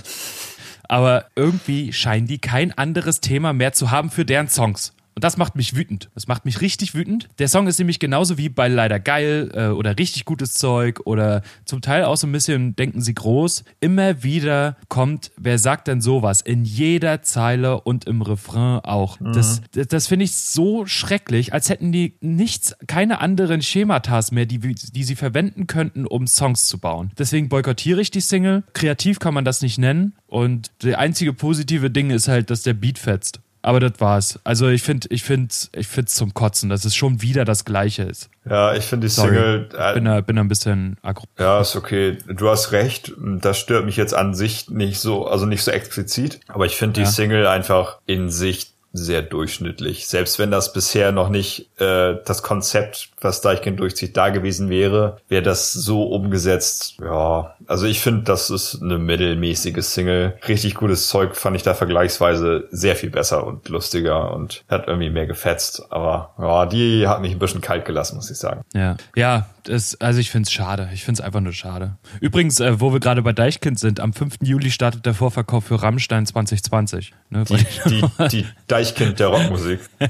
aber 0.87 1.25
irgendwie 1.35 1.91
scheinen 1.93 2.27
die 2.27 2.37
kein 2.37 2.77
anderes 2.77 3.19
Thema 3.19 3.53
mehr 3.53 3.73
zu 3.73 3.91
haben 3.91 4.09
für 4.09 4.23
deren 4.23 4.47
Songs. 4.47 4.93
Und 5.15 5.23
das 5.23 5.37
macht 5.37 5.55
mich 5.55 5.75
wütend. 5.77 6.09
Das 6.13 6.27
macht 6.27 6.43
mich 6.43 6.59
richtig 6.59 6.93
wütend. 6.93 7.29
Der 7.39 7.47
Song 7.47 7.67
ist 7.67 7.79
nämlich 7.79 7.99
genauso 7.99 8.37
wie 8.37 8.49
bei 8.49 8.67
Leider 8.67 8.99
Geil 8.99 9.49
äh, 9.53 9.67
oder 9.67 9.97
richtig 9.97 10.25
gutes 10.25 10.53
Zeug 10.53 10.99
oder 11.05 11.41
zum 11.63 11.81
Teil 11.81 12.03
auch 12.03 12.17
so 12.17 12.27
ein 12.27 12.33
bisschen 12.33 12.75
Denken 12.75 12.99
Sie 13.01 13.13
groß. 13.13 13.63
Immer 13.79 14.23
wieder 14.23 14.75
kommt, 14.89 15.31
wer 15.37 15.57
sagt 15.57 15.87
denn 15.87 16.01
sowas? 16.01 16.41
In 16.41 16.65
jeder 16.65 17.21
Zeile 17.21 17.79
und 17.79 18.05
im 18.05 18.21
Refrain 18.21 18.81
auch. 18.83 19.21
Mhm. 19.21 19.31
Das, 19.31 19.61
das, 19.71 19.87
das 19.87 20.07
finde 20.07 20.25
ich 20.25 20.35
so 20.35 20.85
schrecklich, 20.85 21.53
als 21.53 21.69
hätten 21.69 21.93
die 21.93 22.17
nichts, 22.19 22.75
keine 22.85 23.21
anderen 23.21 23.61
Schematas 23.61 24.33
mehr, 24.33 24.45
die, 24.45 24.59
die 24.59 25.03
sie 25.03 25.15
verwenden 25.15 25.67
könnten, 25.67 26.05
um 26.05 26.27
Songs 26.27 26.67
zu 26.67 26.77
bauen. 26.77 27.11
Deswegen 27.17 27.47
boykottiere 27.47 28.01
ich 28.01 28.11
die 28.11 28.19
Single. 28.19 28.63
Kreativ 28.73 29.19
kann 29.19 29.33
man 29.33 29.45
das 29.45 29.61
nicht 29.61 29.77
nennen. 29.77 30.13
Und 30.27 30.71
der 30.83 30.99
einzige 30.99 31.31
positive 31.31 31.89
Ding 31.89 32.09
ist 32.09 32.27
halt, 32.27 32.49
dass 32.49 32.63
der 32.63 32.73
Beat 32.73 32.99
fetzt. 32.99 33.39
Aber 33.65 33.79
das 33.79 33.93
war's. 33.97 34.39
Also 34.43 34.67
ich 34.67 34.83
finde, 34.83 35.07
ich 35.09 35.23
finde, 35.23 35.51
ich 35.71 35.87
finde 35.87 36.11
zum 36.11 36.35
Kotzen, 36.35 36.69
dass 36.69 36.85
es 36.85 36.95
schon 36.95 37.23
wieder 37.23 37.45
das 37.45 37.65
Gleiche 37.65 38.03
ist. 38.03 38.29
Ja, 38.47 38.75
ich 38.75 38.83
finde 38.83 39.07
die 39.07 39.11
Sorry. 39.11 39.29
Single. 39.29 39.69
Äh, 39.75 39.93
bin 39.95 40.05
da, 40.05 40.21
bin 40.21 40.35
da 40.35 40.43
ein 40.43 40.47
bisschen 40.47 40.97
aggro. 41.01 41.25
Ja, 41.39 41.61
ist 41.61 41.75
okay. 41.75 42.19
Du 42.27 42.47
hast 42.47 42.73
recht. 42.73 43.13
Das 43.17 43.57
stört 43.57 43.85
mich 43.85 43.97
jetzt 43.97 44.13
an 44.13 44.35
sich 44.35 44.69
nicht 44.69 44.99
so, 44.99 45.25
also 45.25 45.47
nicht 45.47 45.63
so 45.63 45.71
explizit. 45.71 46.41
Aber 46.47 46.67
ich 46.67 46.75
finde 46.75 46.93
die 46.93 47.05
ja. 47.05 47.07
Single 47.07 47.47
einfach 47.47 47.97
in 48.05 48.29
sich 48.29 48.74
sehr 48.97 49.21
durchschnittlich. 49.21 50.07
Selbst 50.07 50.39
wenn 50.39 50.51
das 50.51 50.73
bisher 50.73 51.11
noch 51.11 51.29
nicht 51.29 51.69
äh, 51.79 52.15
das 52.25 52.43
Konzept, 52.43 53.09
was 53.21 53.41
Deichkind 53.41 53.79
durchzieht, 53.79 54.15
da 54.17 54.29
gewesen 54.29 54.69
wäre, 54.69 55.17
wäre 55.27 55.43
das 55.43 55.73
so 55.73 56.03
umgesetzt. 56.03 56.97
Ja, 57.01 57.55
also 57.67 57.85
ich 57.85 57.99
finde, 57.99 58.23
das 58.23 58.49
ist 58.49 58.81
eine 58.81 58.97
mittelmäßige 58.97 59.83
Single. 59.83 60.37
Richtig 60.47 60.75
gutes 60.75 61.07
Zeug 61.07 61.35
fand 61.35 61.55
ich 61.55 61.63
da 61.63 61.73
vergleichsweise 61.73 62.67
sehr 62.71 62.95
viel 62.95 63.09
besser 63.09 63.45
und 63.45 63.67
lustiger 63.69 64.33
und 64.33 64.63
hat 64.69 64.87
irgendwie 64.87 65.09
mehr 65.09 65.27
gefetzt. 65.27 65.83
Aber 65.89 66.33
ja, 66.39 66.65
die 66.65 67.07
hat 67.07 67.21
mich 67.21 67.31
ein 67.31 67.39
bisschen 67.39 67.61
kalt 67.61 67.85
gelassen, 67.85 68.15
muss 68.15 68.31
ich 68.31 68.37
sagen. 68.37 68.61
Ja, 68.73 68.95
ja, 69.15 69.47
das, 69.63 69.99
also 69.99 70.19
ich 70.19 70.29
finde 70.29 70.47
es 70.47 70.53
schade. 70.53 70.89
Ich 70.93 71.03
finde 71.03 71.19
es 71.19 71.25
einfach 71.25 71.41
nur 71.41 71.53
schade. 71.53 71.97
Übrigens, 72.21 72.59
äh, 72.59 72.79
wo 72.79 72.93
wir 72.93 72.99
gerade 72.99 73.21
bei 73.21 73.33
Deichkind 73.33 73.79
sind, 73.79 73.99
am 73.99 74.13
5. 74.13 74.35
Juli 74.41 74.71
startet 74.71 75.05
der 75.05 75.13
Vorverkauf 75.13 75.65
für 75.65 75.81
Rammstein 75.81 76.25
2020. 76.25 77.13
Ne? 77.29 77.43
Die, 77.45 77.65
die, 77.89 78.03
die 78.31 78.45
Deichkind 78.85 79.19
der 79.19 79.27
Rockmusik. 79.27 79.79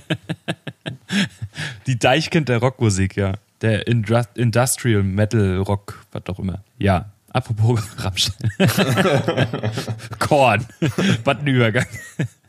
die 1.87 1.97
Deichkind 1.97 2.49
der 2.49 2.57
Rockmusik, 2.57 3.15
ja. 3.15 3.33
Der 3.61 3.87
Industrial 3.87 5.01
Metal 5.01 5.57
Rock, 5.59 6.05
was 6.11 6.23
auch 6.27 6.39
immer. 6.39 6.63
Ja, 6.77 7.11
apropos 7.29 7.81
Rammstein. 7.97 8.51
Korn. 10.19 10.65
was 11.23 11.37
ein 11.37 11.47
Übergang. 11.47 11.85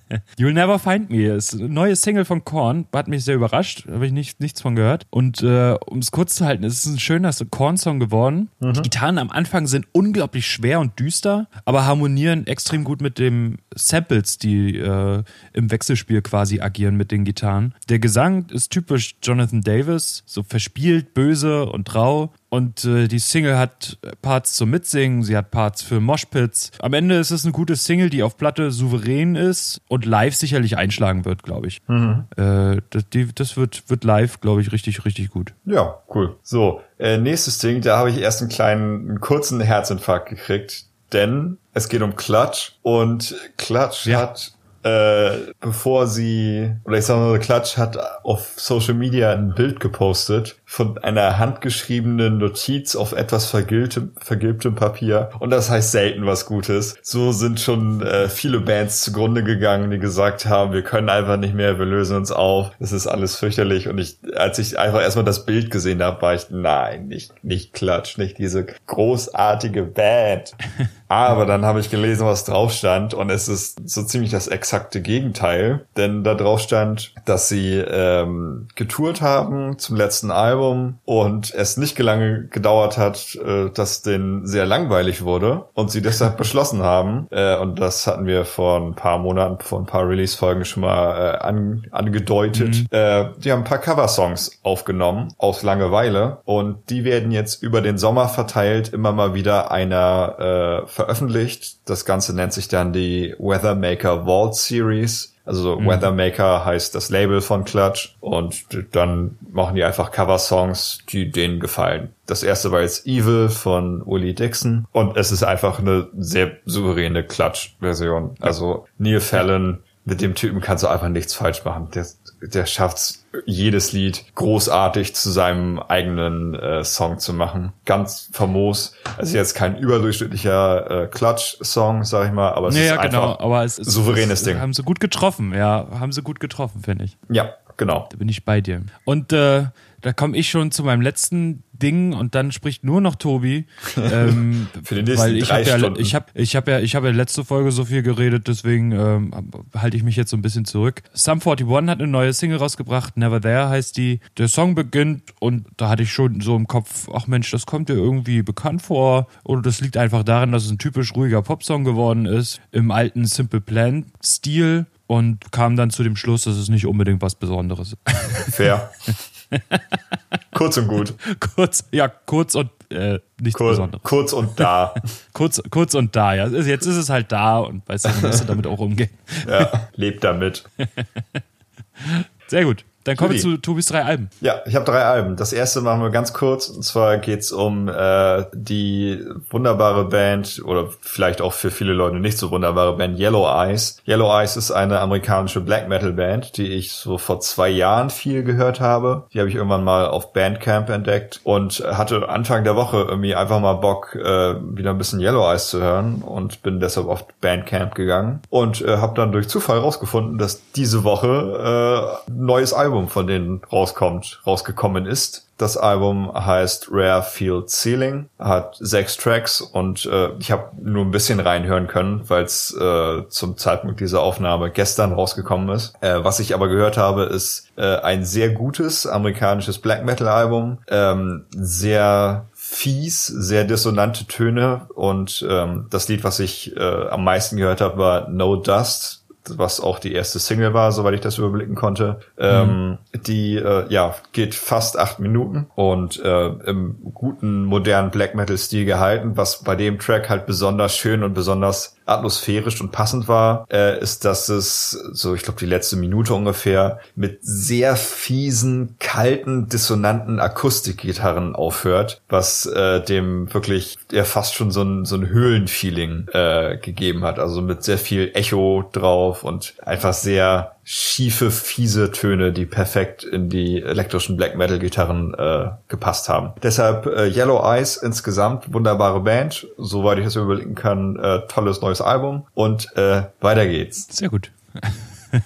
You'll 0.38 0.52
Never 0.52 0.78
Find 0.78 1.10
Me 1.10 1.26
ist 1.26 1.54
eine 1.54 1.68
neue 1.68 1.96
Single 1.96 2.24
von 2.24 2.44
Korn. 2.44 2.86
Hat 2.94 3.08
mich 3.08 3.24
sehr 3.24 3.34
überrascht. 3.34 3.86
Habe 3.90 4.06
ich 4.06 4.12
nicht, 4.12 4.40
nichts 4.40 4.60
von 4.60 4.76
gehört. 4.76 5.06
Und 5.10 5.42
äh, 5.42 5.76
um 5.86 5.98
es 5.98 6.10
kurz 6.10 6.34
zu 6.36 6.44
halten, 6.44 6.64
es 6.64 6.84
ist 6.84 6.86
ein 6.86 6.98
schöner 6.98 7.32
Korn-Song 7.50 8.00
geworden. 8.00 8.48
Mhm. 8.60 8.74
Die 8.74 8.82
Gitarren 8.82 9.18
am 9.18 9.30
Anfang 9.30 9.66
sind 9.66 9.86
unglaublich 9.92 10.46
schwer 10.46 10.80
und 10.80 10.98
düster, 10.98 11.48
aber 11.64 11.86
harmonieren 11.86 12.46
extrem 12.46 12.84
gut 12.84 13.00
mit 13.00 13.18
den 13.18 13.58
Samples, 13.74 14.38
die 14.38 14.76
äh, 14.76 15.22
im 15.52 15.70
Wechselspiel 15.70 16.22
quasi 16.22 16.60
agieren 16.60 16.96
mit 16.96 17.10
den 17.10 17.24
Gitarren. 17.24 17.74
Der 17.88 17.98
Gesang 17.98 18.46
ist 18.50 18.70
typisch 18.70 19.16
Jonathan 19.22 19.60
Davis, 19.60 20.22
so 20.26 20.42
verspielt, 20.42 21.14
böse 21.14 21.66
und 21.66 21.94
rau. 21.94 22.32
Und 22.48 22.84
äh, 22.84 23.08
die 23.08 23.18
Single 23.18 23.58
hat 23.58 23.98
Parts 24.22 24.54
zum 24.54 24.70
Mitsingen, 24.70 25.22
sie 25.22 25.36
hat 25.36 25.50
Parts 25.50 25.82
für 25.82 26.00
Moshpits. 26.00 26.70
Am 26.80 26.94
Ende 26.94 27.16
ist 27.18 27.30
es 27.30 27.44
eine 27.44 27.52
gute 27.52 27.76
Single, 27.76 28.08
die 28.08 28.22
auf 28.22 28.36
Platte 28.36 28.70
souverän 28.70 29.34
ist 29.34 29.80
und 29.88 30.04
live 30.04 30.34
sicherlich 30.34 30.76
einschlagen 30.76 31.24
wird, 31.24 31.42
glaube 31.42 31.66
ich. 31.66 31.82
Mhm. 31.88 32.24
Äh, 32.36 32.80
das, 32.90 33.08
die, 33.12 33.34
das 33.34 33.56
wird, 33.56 33.88
wird 33.88 34.04
live, 34.04 34.40
glaube 34.40 34.60
ich, 34.60 34.72
richtig, 34.72 35.04
richtig 35.04 35.30
gut. 35.30 35.54
Ja, 35.64 35.98
cool. 36.14 36.36
So, 36.42 36.80
äh, 36.98 37.18
nächstes 37.18 37.58
Ding, 37.58 37.80
da 37.80 37.98
habe 37.98 38.10
ich 38.10 38.18
erst 38.18 38.42
einen 38.42 38.50
kleinen, 38.50 39.08
einen 39.08 39.20
kurzen 39.20 39.60
Herzinfarkt 39.60 40.28
gekriegt, 40.28 40.86
denn 41.12 41.58
es 41.72 41.88
geht 41.88 42.02
um 42.02 42.14
Clutch 42.14 42.78
und 42.82 43.34
Clutch 43.56 44.06
ja. 44.06 44.20
hat 44.20 44.56
äh, 44.86 45.52
bevor 45.58 46.06
sie, 46.06 46.70
oder 46.84 46.98
ich 46.98 47.04
sag 47.04 47.16
mal, 47.16 47.36
Klatsch 47.40 47.76
hat 47.76 47.98
auf 48.22 48.52
Social 48.56 48.94
Media 48.94 49.32
ein 49.32 49.52
Bild 49.52 49.80
gepostet 49.80 50.56
von 50.68 50.98
einer 50.98 51.38
handgeschriebenen 51.38 52.38
Notiz 52.38 52.96
auf 52.96 53.12
etwas 53.12 53.46
vergilbtem, 53.46 54.10
vergilbtem 54.18 54.74
Papier. 54.74 55.30
Und 55.38 55.50
das 55.50 55.70
heißt 55.70 55.92
selten 55.92 56.26
was 56.26 56.44
Gutes. 56.44 56.96
So 57.02 57.30
sind 57.30 57.60
schon 57.60 58.02
äh, 58.02 58.28
viele 58.28 58.58
Bands 58.60 59.00
zugrunde 59.00 59.44
gegangen, 59.44 59.92
die 59.92 60.00
gesagt 60.00 60.44
haben, 60.46 60.72
wir 60.72 60.82
können 60.82 61.08
einfach 61.08 61.36
nicht 61.36 61.54
mehr, 61.54 61.78
wir 61.78 61.86
lösen 61.86 62.16
uns 62.16 62.32
auf. 62.32 62.72
Das 62.80 62.90
ist 62.90 63.06
alles 63.06 63.36
fürchterlich. 63.36 63.86
Und 63.86 63.98
ich, 63.98 64.18
als 64.34 64.58
ich 64.58 64.76
einfach 64.76 65.00
erstmal 65.00 65.24
das 65.24 65.46
Bild 65.46 65.70
gesehen 65.70 66.02
habe, 66.02 66.20
war 66.20 66.34
ich, 66.34 66.50
nein, 66.50 67.06
nicht, 67.06 67.32
nicht 67.44 67.72
Klatsch, 67.72 68.18
nicht 68.18 68.36
diese 68.38 68.66
großartige 68.86 69.84
Band. 69.84 70.56
Aber 71.08 71.46
dann 71.46 71.64
habe 71.64 71.78
ich 71.78 71.90
gelesen, 71.90 72.26
was 72.26 72.44
drauf 72.44 72.72
stand. 72.72 73.14
Und 73.14 73.30
es 73.30 73.46
ist 73.48 73.88
so 73.88 74.02
ziemlich 74.02 74.32
das 74.32 74.48
exakte 74.48 75.00
Gegenteil. 75.00 75.86
Denn 75.96 76.24
da 76.24 76.34
drauf 76.34 76.58
stand, 76.58 77.14
dass 77.24 77.48
sie 77.48 77.76
ähm, 77.76 78.66
getourt 78.74 79.20
haben 79.20 79.78
zum 79.78 79.94
letzten 79.94 80.32
Album 80.32 80.55
und 81.04 81.52
es 81.54 81.76
nicht 81.76 81.98
lange 81.98 82.46
gedauert 82.48 82.98
hat, 82.98 83.36
äh, 83.36 83.70
dass 83.70 84.02
denen 84.02 84.46
sehr 84.46 84.66
langweilig 84.66 85.24
wurde 85.24 85.64
und 85.74 85.90
sie 85.90 86.02
deshalb 86.02 86.36
beschlossen 86.38 86.82
haben, 86.82 87.26
äh, 87.30 87.56
und 87.56 87.78
das 87.78 88.06
hatten 88.06 88.26
wir 88.26 88.44
vor 88.44 88.80
ein 88.80 88.94
paar 88.94 89.18
Monaten, 89.18 89.62
vor 89.62 89.80
ein 89.80 89.86
paar 89.86 90.08
Release-Folgen 90.08 90.64
schon 90.64 90.82
mal 90.82 91.34
äh, 91.34 91.38
an, 91.38 91.86
angedeutet, 91.90 92.76
mhm. 92.76 92.86
äh, 92.90 93.26
die 93.38 93.52
haben 93.52 93.60
ein 93.60 93.64
paar 93.64 93.78
Cover-Songs 93.78 94.60
aufgenommen 94.62 95.32
aus 95.38 95.62
Langeweile 95.62 96.38
und 96.44 96.90
die 96.90 97.04
werden 97.04 97.30
jetzt 97.30 97.62
über 97.62 97.80
den 97.80 97.98
Sommer 97.98 98.28
verteilt 98.28 98.92
immer 98.92 99.12
mal 99.12 99.34
wieder 99.34 99.70
einer 99.70 100.84
äh, 100.84 100.86
veröffentlicht. 100.86 101.78
Das 101.88 102.04
Ganze 102.04 102.34
nennt 102.34 102.52
sich 102.52 102.68
dann 102.68 102.92
die 102.92 103.34
Weathermaker 103.38 104.24
Vault 104.24 104.54
Series. 104.54 105.35
Also 105.46 105.78
mhm. 105.78 105.86
Weathermaker 105.86 106.64
heißt 106.64 106.94
das 106.94 107.08
Label 107.08 107.40
von 107.40 107.64
Clutch 107.64 108.16
und 108.20 108.66
dann 108.92 109.38
machen 109.50 109.76
die 109.76 109.84
einfach 109.84 110.10
Cover-Songs, 110.10 110.98
die 111.08 111.30
denen 111.30 111.60
gefallen. 111.60 112.10
Das 112.26 112.42
erste 112.42 112.72
war 112.72 112.82
jetzt 112.82 113.06
Evil 113.06 113.48
von 113.48 114.04
Willie 114.04 114.34
Dixon 114.34 114.86
und 114.92 115.16
es 115.16 115.32
ist 115.32 115.44
einfach 115.44 115.78
eine 115.78 116.08
sehr 116.18 116.56
souveräne 116.66 117.22
Clutch-Version. 117.22 118.34
Also 118.40 118.86
Neil 118.98 119.20
Fallon, 119.20 119.78
mit 120.04 120.20
dem 120.20 120.34
Typen 120.34 120.60
kannst 120.60 120.84
du 120.84 120.88
einfach 120.88 121.08
nichts 121.08 121.34
falsch 121.34 121.64
machen. 121.64 121.88
Der, 121.94 122.06
der 122.54 122.66
schafft's 122.66 123.26
jedes 123.44 123.92
Lied 123.92 124.24
großartig 124.34 125.14
zu 125.14 125.30
seinem 125.30 125.78
eigenen 125.78 126.54
äh, 126.54 126.84
Song 126.84 127.18
zu 127.18 127.32
machen. 127.34 127.72
Ganz 127.84 128.30
famos. 128.32 128.94
Also 129.18 129.36
jetzt 129.36 129.54
kein 129.54 129.76
überdurchschnittlicher 129.76 131.04
äh, 131.04 131.06
Clutch-Song, 131.08 132.04
sag 132.04 132.26
ich 132.26 132.32
mal, 132.32 132.52
aber 132.52 132.68
es 132.68 132.76
ja, 132.76 132.94
ist 132.94 133.02
genau, 133.02 133.32
einfach 133.32 133.40
aber 133.40 133.64
es 133.64 133.78
ist 133.78 133.90
souveränes 133.90 134.40
es, 134.40 134.44
Ding. 134.44 134.58
Haben 134.58 134.72
sie 134.72 134.82
gut 134.82 135.00
getroffen, 135.00 135.52
ja, 135.54 135.86
haben 135.98 136.12
sie 136.12 136.22
gut 136.22 136.40
getroffen, 136.40 136.82
finde 136.82 137.04
ich. 137.04 137.18
Ja, 137.28 137.50
genau. 137.76 138.08
Da 138.10 138.16
bin 138.16 138.28
ich 138.28 138.44
bei 138.44 138.60
dir. 138.60 138.82
Und 139.04 139.32
äh, 139.32 139.66
da 140.00 140.12
komme 140.12 140.36
ich 140.36 140.50
schon 140.50 140.70
zu 140.70 140.84
meinem 140.84 141.00
letzten 141.00 141.62
Ding 141.72 142.12
und 142.12 142.34
dann 142.34 142.52
spricht 142.52 142.84
nur 142.84 143.00
noch 143.00 143.16
Tobi. 143.16 143.66
Ähm, 143.96 144.68
Für 144.84 144.94
die 144.94 145.02
nächsten 145.02 145.18
weil 145.18 145.36
ich 145.36 145.48
drei 145.48 145.62
ja, 145.62 145.78
Stunden. 145.78 146.00
Ich 146.00 146.14
habe 146.14 146.26
ich 146.34 146.54
hab 146.54 146.68
ja, 146.68 146.78
ich 146.78 146.94
hab 146.94 147.02
ja 147.02 147.10
letzte 147.10 147.44
Folge 147.44 147.72
so 147.72 147.84
viel 147.84 148.02
geredet, 148.02 148.46
deswegen 148.46 148.92
ähm, 148.92 149.32
halte 149.74 149.96
ich 149.96 150.02
mich 150.02 150.16
jetzt 150.16 150.30
so 150.30 150.36
ein 150.36 150.42
bisschen 150.42 150.64
zurück. 150.64 151.02
Sum 151.12 151.40
41 151.40 151.66
hat 151.88 151.98
eine 151.98 152.06
neue 152.06 152.32
Single 152.32 152.58
rausgebracht, 152.58 153.16
Never 153.16 153.40
There 153.40 153.68
heißt 153.68 153.96
die. 153.96 154.20
Der 154.38 154.48
Song 154.48 154.74
beginnt 154.74 155.22
und 155.40 155.66
da 155.76 155.88
hatte 155.88 156.02
ich 156.02 156.12
schon 156.12 156.40
so 156.40 156.54
im 156.56 156.66
Kopf, 156.68 157.08
ach 157.12 157.26
Mensch, 157.26 157.50
das 157.50 157.66
kommt 157.66 157.88
dir 157.88 157.94
irgendwie 157.94 158.42
bekannt 158.42 158.82
vor. 158.82 159.26
Oder 159.44 159.62
das 159.62 159.80
liegt 159.80 159.96
einfach 159.96 160.22
daran, 160.22 160.52
dass 160.52 160.64
es 160.64 160.70
ein 160.70 160.78
typisch 160.78 161.14
ruhiger 161.14 161.42
Popsong 161.42 161.84
geworden 161.84 162.26
ist, 162.26 162.60
im 162.70 162.90
alten 162.90 163.24
Simple 163.24 163.60
Plan-Stil 163.60 164.86
und 165.06 165.52
kam 165.52 165.76
dann 165.76 165.90
zu 165.90 166.02
dem 166.02 166.16
Schluss, 166.16 166.44
dass 166.44 166.56
es 166.56 166.68
nicht 166.68 166.86
unbedingt 166.86 167.22
was 167.22 167.34
Besonderes 167.34 167.94
ist. 167.94 168.54
Fair. 168.54 168.90
kurz 170.54 170.76
und 170.76 170.88
gut. 170.88 171.14
Kurz, 171.54 171.84
ja, 171.92 172.08
kurz 172.08 172.54
und 172.54 172.70
äh, 172.90 173.18
nichts 173.40 173.58
Kur 173.58 173.70
Besonderes. 173.70 174.02
Kurz 174.02 174.32
und 174.32 174.58
da. 174.58 174.94
Kurz, 175.32 175.62
kurz 175.70 175.94
und 175.94 176.14
da, 176.16 176.34
ja. 176.34 176.46
Jetzt 176.46 176.86
ist 176.86 176.96
es 176.96 177.10
halt 177.10 177.32
da 177.32 177.58
und 177.58 177.86
weißt 177.88 178.04
du, 178.04 178.08
dann 178.08 178.20
musst 178.22 178.42
du 178.42 178.44
damit 178.46 178.66
auch 178.66 178.78
umgehen. 178.78 179.10
ja, 179.48 179.88
lebt 179.94 180.24
damit. 180.24 180.64
Sehr 182.46 182.64
gut. 182.64 182.84
Dann 183.06 183.16
kommen 183.16 183.34
wir 183.34 183.40
zu 183.40 183.56
Tobis 183.56 183.86
drei 183.86 184.02
Alben. 184.02 184.30
Ja, 184.40 184.62
ich 184.66 184.74
habe 184.74 184.84
drei 184.84 185.04
Alben. 185.04 185.36
Das 185.36 185.52
erste 185.52 185.80
machen 185.80 186.02
wir 186.02 186.10
ganz 186.10 186.32
kurz. 186.32 186.68
Und 186.68 186.82
zwar 186.82 187.18
geht's 187.18 187.52
um 187.52 187.88
äh, 187.88 188.44
die 188.52 189.24
wunderbare 189.48 190.06
Band 190.06 190.60
oder 190.64 190.88
vielleicht 191.00 191.40
auch 191.40 191.52
für 191.52 191.70
viele 191.70 191.92
Leute 191.92 192.16
nicht 192.16 192.36
so 192.36 192.50
wunderbare 192.50 192.96
Band 192.96 193.16
Yellow 193.16 193.46
Eyes. 193.46 193.98
Yellow 194.08 194.36
Eyes 194.36 194.56
ist 194.56 194.72
eine 194.72 194.98
amerikanische 194.98 195.60
Black 195.60 195.88
Metal 195.88 196.12
Band, 196.12 196.56
die 196.56 196.66
ich 196.66 196.92
so 196.92 197.16
vor 197.16 197.38
zwei 197.38 197.68
Jahren 197.68 198.10
viel 198.10 198.42
gehört 198.42 198.80
habe. 198.80 199.26
Die 199.32 199.38
habe 199.38 199.48
ich 199.48 199.54
irgendwann 199.54 199.84
mal 199.84 200.08
auf 200.08 200.32
Bandcamp 200.32 200.90
entdeckt 200.90 201.40
und 201.44 201.84
hatte 201.88 202.28
Anfang 202.28 202.64
der 202.64 202.74
Woche 202.74 203.06
irgendwie 203.08 203.36
einfach 203.36 203.60
mal 203.60 203.74
Bock, 203.74 204.16
äh, 204.16 204.54
wieder 204.76 204.90
ein 204.90 204.98
bisschen 204.98 205.20
Yellow 205.20 205.48
Eyes 205.48 205.68
zu 205.68 205.80
hören 205.80 206.22
und 206.22 206.64
bin 206.64 206.80
deshalb 206.80 207.06
auf 207.06 207.24
Bandcamp 207.40 207.94
gegangen 207.94 208.40
und 208.50 208.82
äh, 208.82 208.96
habe 208.96 209.14
dann 209.14 209.30
durch 209.30 209.48
Zufall 209.48 209.78
rausgefunden, 209.78 210.38
dass 210.38 210.72
diese 210.72 211.04
Woche 211.04 212.18
äh, 212.28 212.30
ein 212.32 212.44
neues 212.44 212.72
Album 212.72 212.95
von 213.08 213.26
denen 213.26 213.62
rauskommt, 213.70 214.40
rausgekommen 214.46 215.06
ist. 215.06 215.46
Das 215.58 215.78
Album 215.78 216.30
heißt 216.34 216.88
Rare 216.90 217.22
Field 217.22 217.70
Ceiling, 217.70 218.28
hat 218.38 218.76
sechs 218.78 219.16
Tracks 219.16 219.62
und 219.62 220.04
äh, 220.04 220.30
ich 220.38 220.50
habe 220.50 220.70
nur 220.82 221.02
ein 221.02 221.10
bisschen 221.10 221.40
reinhören 221.40 221.86
können, 221.86 222.28
weil 222.28 222.44
es 222.44 222.76
äh, 222.78 223.22
zum 223.28 223.56
Zeitpunkt 223.56 224.00
dieser 224.00 224.20
Aufnahme 224.20 224.70
gestern 224.70 225.14
rausgekommen 225.14 225.70
ist. 225.70 225.94
Äh, 226.02 226.22
was 226.22 226.40
ich 226.40 226.54
aber 226.54 226.68
gehört 226.68 226.98
habe, 226.98 227.22
ist 227.24 227.68
äh, 227.76 227.96
ein 228.00 228.24
sehr 228.24 228.50
gutes 228.50 229.06
amerikanisches 229.06 229.78
Black 229.78 230.04
Metal 230.04 230.28
Album, 230.28 230.78
ähm, 230.88 231.46
sehr 231.50 232.46
fies, 232.52 233.24
sehr 233.24 233.64
dissonante 233.64 234.26
Töne 234.26 234.88
und 234.94 235.46
ähm, 235.48 235.86
das 235.88 236.08
Lied, 236.08 236.22
was 236.22 236.38
ich 236.38 236.76
äh, 236.76 237.08
am 237.08 237.24
meisten 237.24 237.56
gehört 237.56 237.80
habe, 237.80 237.96
war 237.96 238.28
No 238.28 238.56
Dust 238.56 239.15
was 239.56 239.80
auch 239.80 239.98
die 239.98 240.12
erste 240.12 240.38
Single 240.38 240.74
war, 240.74 240.92
soweit 240.92 241.14
ich 241.14 241.20
das 241.20 241.38
überblicken 241.38 241.74
konnte. 241.74 242.20
Ähm, 242.38 242.98
die 243.14 243.56
äh, 243.56 243.86
ja 243.88 244.14
geht 244.32 244.54
fast 244.54 244.98
acht 244.98 245.18
Minuten 245.18 245.66
und 245.74 246.22
äh, 246.22 246.46
im 246.46 246.96
guten 247.14 247.64
modernen 247.64 248.10
Black 248.10 248.34
Metal 248.34 248.58
Stil 248.58 248.84
gehalten, 248.84 249.36
was 249.36 249.62
bei 249.62 249.76
dem 249.76 249.98
Track 249.98 250.28
halt 250.28 250.46
besonders 250.46 250.96
schön 250.96 251.22
und 251.22 251.34
besonders 251.34 251.95
atmosphärisch 252.06 252.80
und 252.80 252.92
passend 252.92 253.28
war, 253.28 253.66
äh, 253.70 254.00
ist, 254.00 254.24
dass 254.24 254.48
es 254.48 254.90
so, 255.12 255.34
ich 255.34 255.42
glaube, 255.42 255.58
die 255.58 255.66
letzte 255.66 255.96
Minute 255.96 256.34
ungefähr 256.34 257.00
mit 257.14 257.38
sehr 257.42 257.96
fiesen, 257.96 258.96
kalten, 258.98 259.68
dissonanten 259.68 260.40
Akustikgitarren 260.40 261.54
aufhört, 261.54 262.22
was 262.28 262.66
äh, 262.66 263.02
dem 263.02 263.52
wirklich 263.52 263.98
ja 264.12 264.24
fast 264.24 264.54
schon 264.54 264.70
so 264.70 264.82
ein, 264.82 265.04
so 265.04 265.16
ein 265.16 265.28
Höhlenfeeling 265.28 266.28
äh, 266.32 266.78
gegeben 266.78 267.24
hat. 267.24 267.38
Also 267.38 267.60
mit 267.60 267.82
sehr 267.82 267.98
viel 267.98 268.30
Echo 268.34 268.88
drauf 268.92 269.42
und 269.42 269.74
einfach 269.84 270.14
sehr 270.14 270.75
schiefe, 270.88 271.50
fiese 271.50 272.12
Töne, 272.12 272.52
die 272.52 272.64
perfekt 272.64 273.24
in 273.24 273.48
die 273.48 273.82
elektrischen 273.82 274.36
Black 274.36 274.56
Metal 274.56 274.78
Gitarren 274.78 275.34
äh, 275.34 275.70
gepasst 275.88 276.28
haben. 276.28 276.52
Deshalb 276.62 277.06
äh, 277.06 277.26
Yellow 277.26 277.60
Eyes 277.60 277.96
insgesamt 277.96 278.72
wunderbare 278.72 279.18
Band, 279.20 279.66
soweit 279.78 280.18
ich 280.18 280.24
das 280.24 280.36
überblicken 280.36 280.76
kann, 280.76 281.16
äh, 281.16 281.40
tolles 281.48 281.80
neues 281.80 282.00
Album 282.00 282.46
und 282.54 282.96
äh, 282.96 283.24
weiter 283.40 283.66
geht's. 283.66 284.06
Sehr 284.16 284.28
gut. 284.28 284.52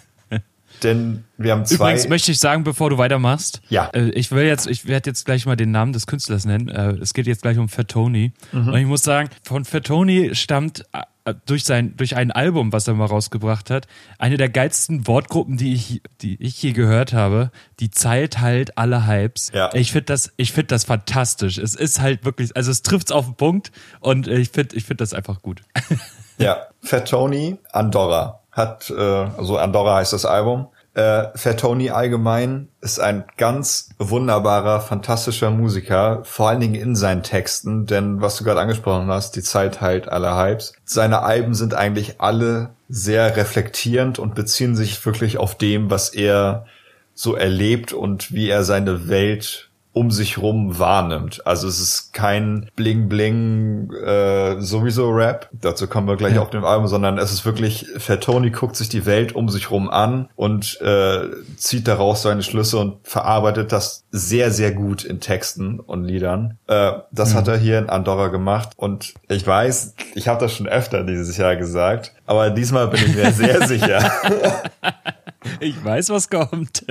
Denn 0.83 1.25
wir 1.39 1.53
haben 1.53 1.65
zwei. 1.65 1.75
Übrigens 1.75 2.09
möchte 2.09 2.33
ich 2.33 2.39
sagen, 2.39 2.63
bevor 2.65 2.91
du 2.91 2.99
weitermachst, 2.99 3.61
Ja. 3.71 3.89
äh, 3.95 4.11
ich 4.11 4.31
will 4.33 4.45
jetzt, 4.45 4.67
ich 4.67 4.87
werde 4.87 5.09
jetzt 5.11 5.25
gleich 5.25 5.47
mal 5.47 5.57
den 5.57 5.71
Namen 5.71 5.93
des 5.95 6.07
Künstlers 6.07 6.45
nennen. 6.45 6.69
Äh, 6.69 6.93
es 7.01 7.15
geht 7.15 7.27
jetzt 7.27 7.43
gleich 7.43 7.57
um 7.59 7.69
Fatoni. 7.71 8.33
Mhm. 8.53 8.69
Und 8.69 8.77
ich 8.77 8.87
muss 8.87 9.03
sagen, 9.03 9.31
von 9.43 9.65
Fatoni 9.65 10.35
stammt 10.35 10.85
äh, 10.93 11.01
durch 11.35 11.65
sein, 11.65 11.97
durch 11.97 12.17
ein 12.17 12.31
Album, 12.31 12.73
was 12.73 12.89
er 12.89 12.95
mal 12.95 13.07
rausgebracht 13.07 13.71
hat, 13.71 13.87
eine 14.19 14.37
der 14.37 14.49
geilsten 14.49 15.07
Wortgruppen, 15.07 15.57
die 15.57 15.75
ich, 15.75 16.03
die 16.21 16.41
ich 16.43 16.63
je 16.63 16.73
gehört 16.73 17.13
habe. 17.13 17.51
Die 17.81 17.91
Zeit 17.91 18.41
halt 18.41 18.79
alle 18.79 19.07
Hypes. 19.07 19.51
Ja. 19.55 19.71
Ich 19.75 19.93
finde 19.93 20.07
das, 20.07 20.33
ich 20.37 20.53
finde 20.53 20.69
das 20.69 20.85
fantastisch. 20.85 21.59
Es 21.59 21.75
ist 21.75 22.01
halt 22.01 22.25
wirklich, 22.25 22.57
also 22.57 22.71
es 22.71 22.83
trifft's 22.83 23.13
auf 23.13 23.27
den 23.27 23.35
Punkt 23.35 23.73
und 24.01 24.29
äh, 24.29 24.39
ich 24.39 24.51
finde, 24.51 24.77
ich 24.77 24.85
finde 24.85 25.03
das 25.03 25.15
einfach 25.15 25.43
gut. 25.43 25.63
Ja, 26.41 26.69
Fat 26.81 27.11
Tony 27.11 27.59
Andorra 27.71 28.41
hat, 28.51 28.89
äh, 28.89 28.95
also 28.95 29.59
Andorra 29.59 29.97
heißt 29.97 30.15
das 30.15 30.25
Album. 30.25 30.69
Äh, 30.95 31.29
Fat 31.37 31.65
allgemein 31.65 32.69
ist 32.81 32.99
ein 32.99 33.25
ganz 33.37 33.91
wunderbarer, 33.99 34.81
fantastischer 34.81 35.51
Musiker, 35.51 36.23
vor 36.25 36.49
allen 36.49 36.61
Dingen 36.61 36.75
in 36.75 36.97
seinen 36.97 37.23
Texten, 37.23 37.87
denn 37.87 38.21
was 38.21 38.37
du 38.37 38.45
gerade 38.45 38.61
angesprochen 38.61 39.09
hast, 39.09 39.37
die 39.37 39.43
Zeit 39.43 39.81
halt 39.81 40.09
aller 40.09 40.37
Hypes. 40.37 40.73
Seine 40.85 41.23
Alben 41.23 41.55
sind 41.55 41.75
eigentlich 41.75 42.21
alle 42.21 42.71
sehr 42.89 43.37
reflektierend 43.37 44.19
und 44.19 44.35
beziehen 44.35 44.75
sich 44.75 45.05
wirklich 45.07 45.39
auf 45.39 45.57
dem, 45.57 45.91
was 45.91 46.09
er 46.09 46.67
so 47.15 47.37
erlebt 47.37 47.93
und 47.93 48.33
wie 48.33 48.49
er 48.49 48.65
seine 48.65 49.09
Welt 49.09 49.70
um 49.93 50.11
sich 50.11 50.39
rum 50.39 50.79
wahrnimmt. 50.79 51.47
Also 51.47 51.67
es 51.67 51.81
ist 51.81 52.13
kein 52.13 52.71
Bling 52.77 53.09
Bling 53.09 53.91
äh, 53.93 54.61
sowieso 54.61 55.11
Rap, 55.11 55.49
dazu 55.53 55.89
kommen 55.89 56.07
wir 56.07 56.17
gleich 56.17 56.35
Ja. 56.35 56.43
auf 56.43 56.51
dem 56.51 56.65
Album, 56.65 56.87
sondern 56.87 57.19
es 57.19 57.33
ist 57.33 57.45
wirklich, 57.45 57.87
Fat 57.99 58.23
Tony 58.23 58.51
guckt 58.51 58.77
sich 58.77 58.89
die 58.89 59.05
Welt 59.07 59.35
um 59.35 59.49
sich 59.49 59.71
rum 59.71 59.91
an 59.91 60.29
und 60.37 60.81
äh, 60.81 61.23
zieht 61.57 61.89
daraus 61.89 62.23
seine 62.23 62.43
Schlüsse 62.43 62.79
und 62.79 62.99
verarbeitet 63.03 63.73
das 63.73 64.05
sehr, 64.13 64.51
sehr 64.53 64.73
gut 64.73 65.05
in 65.05 65.19
Texten 65.21 65.81
und 65.81 66.05
Liedern. 66.05 66.59
Äh, 66.69 66.93
das 67.11 67.35
hat 67.35 67.49
er 67.49 67.57
hier 67.59 67.79
in 67.79 67.89
Andorra 67.91 68.29
gemacht 68.29 68.71
und 68.77 69.15
ich 69.29 69.47
weiß, 69.47 69.95
ich 70.15 70.29
habe 70.29 70.41
das 70.41 70.55
schon 70.55 70.69
öfter 70.69 71.03
dieses 71.05 71.37
Jahr 71.37 71.57
gesagt, 71.57 72.13
aber 72.27 72.51
diesmal 72.51 72.87
bin 72.89 73.01
ich 73.05 73.17
mir 73.17 73.33
sehr 73.33 73.67
sicher. 73.67 74.11
Ich 75.61 75.83
weiß, 75.85 76.11
was 76.11 76.29
kommt. 76.29 76.85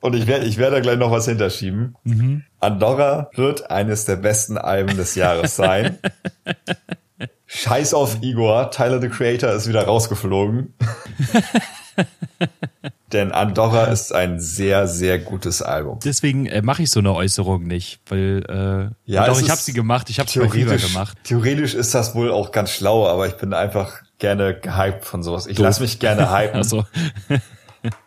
Und 0.00 0.14
ich 0.14 0.26
werde 0.26 0.46
ich 0.46 0.58
werde 0.58 0.76
da 0.76 0.80
gleich 0.80 0.98
noch 0.98 1.10
was 1.10 1.26
hinterschieben. 1.26 1.94
Andorra 2.58 3.30
wird 3.34 3.70
eines 3.70 4.04
der 4.04 4.16
besten 4.16 4.58
Alben 4.58 4.96
des 4.96 5.14
Jahres 5.14 5.56
sein. 5.56 5.98
Scheiß 7.46 7.94
auf 7.94 8.18
Igor, 8.22 8.70
Tyler 8.70 9.00
the 9.00 9.08
Creator 9.08 9.52
ist 9.52 9.68
wieder 9.68 9.84
rausgeflogen. 9.84 10.74
Denn 13.12 13.32
Andorra 13.32 13.86
ist 13.86 14.14
ein 14.14 14.38
sehr, 14.38 14.86
sehr 14.86 15.18
gutes 15.18 15.62
Album. 15.62 15.98
Deswegen 16.04 16.46
äh, 16.46 16.62
mache 16.62 16.84
ich 16.84 16.90
so 16.90 17.00
eine 17.00 17.12
Äußerung 17.12 17.64
nicht, 17.64 18.00
weil 18.08 18.44
äh, 18.48 19.10
Ja, 19.10 19.26
doch, 19.26 19.40
ich 19.40 19.50
habe 19.50 19.60
sie 19.60 19.72
gemacht, 19.72 20.08
ich 20.10 20.20
habe 20.20 20.28
es 20.28 20.34
bei 20.34 20.48
Fever 20.48 20.76
gemacht. 20.76 21.18
theoretisch 21.24 21.74
ist 21.74 21.92
das 21.92 22.14
wohl 22.14 22.30
auch 22.30 22.52
ganz 22.52 22.70
schlau, 22.70 23.08
aber 23.08 23.26
ich 23.26 23.34
bin 23.34 23.52
einfach 23.52 24.02
gerne 24.20 24.54
gehypt 24.54 25.04
von 25.04 25.22
sowas. 25.22 25.46
Ich 25.46 25.58
lasse 25.58 25.82
mich 25.82 25.98
gerne 25.98 26.30
hypen. 26.30 26.54
Also 26.60 26.84
ja, 27.28 27.38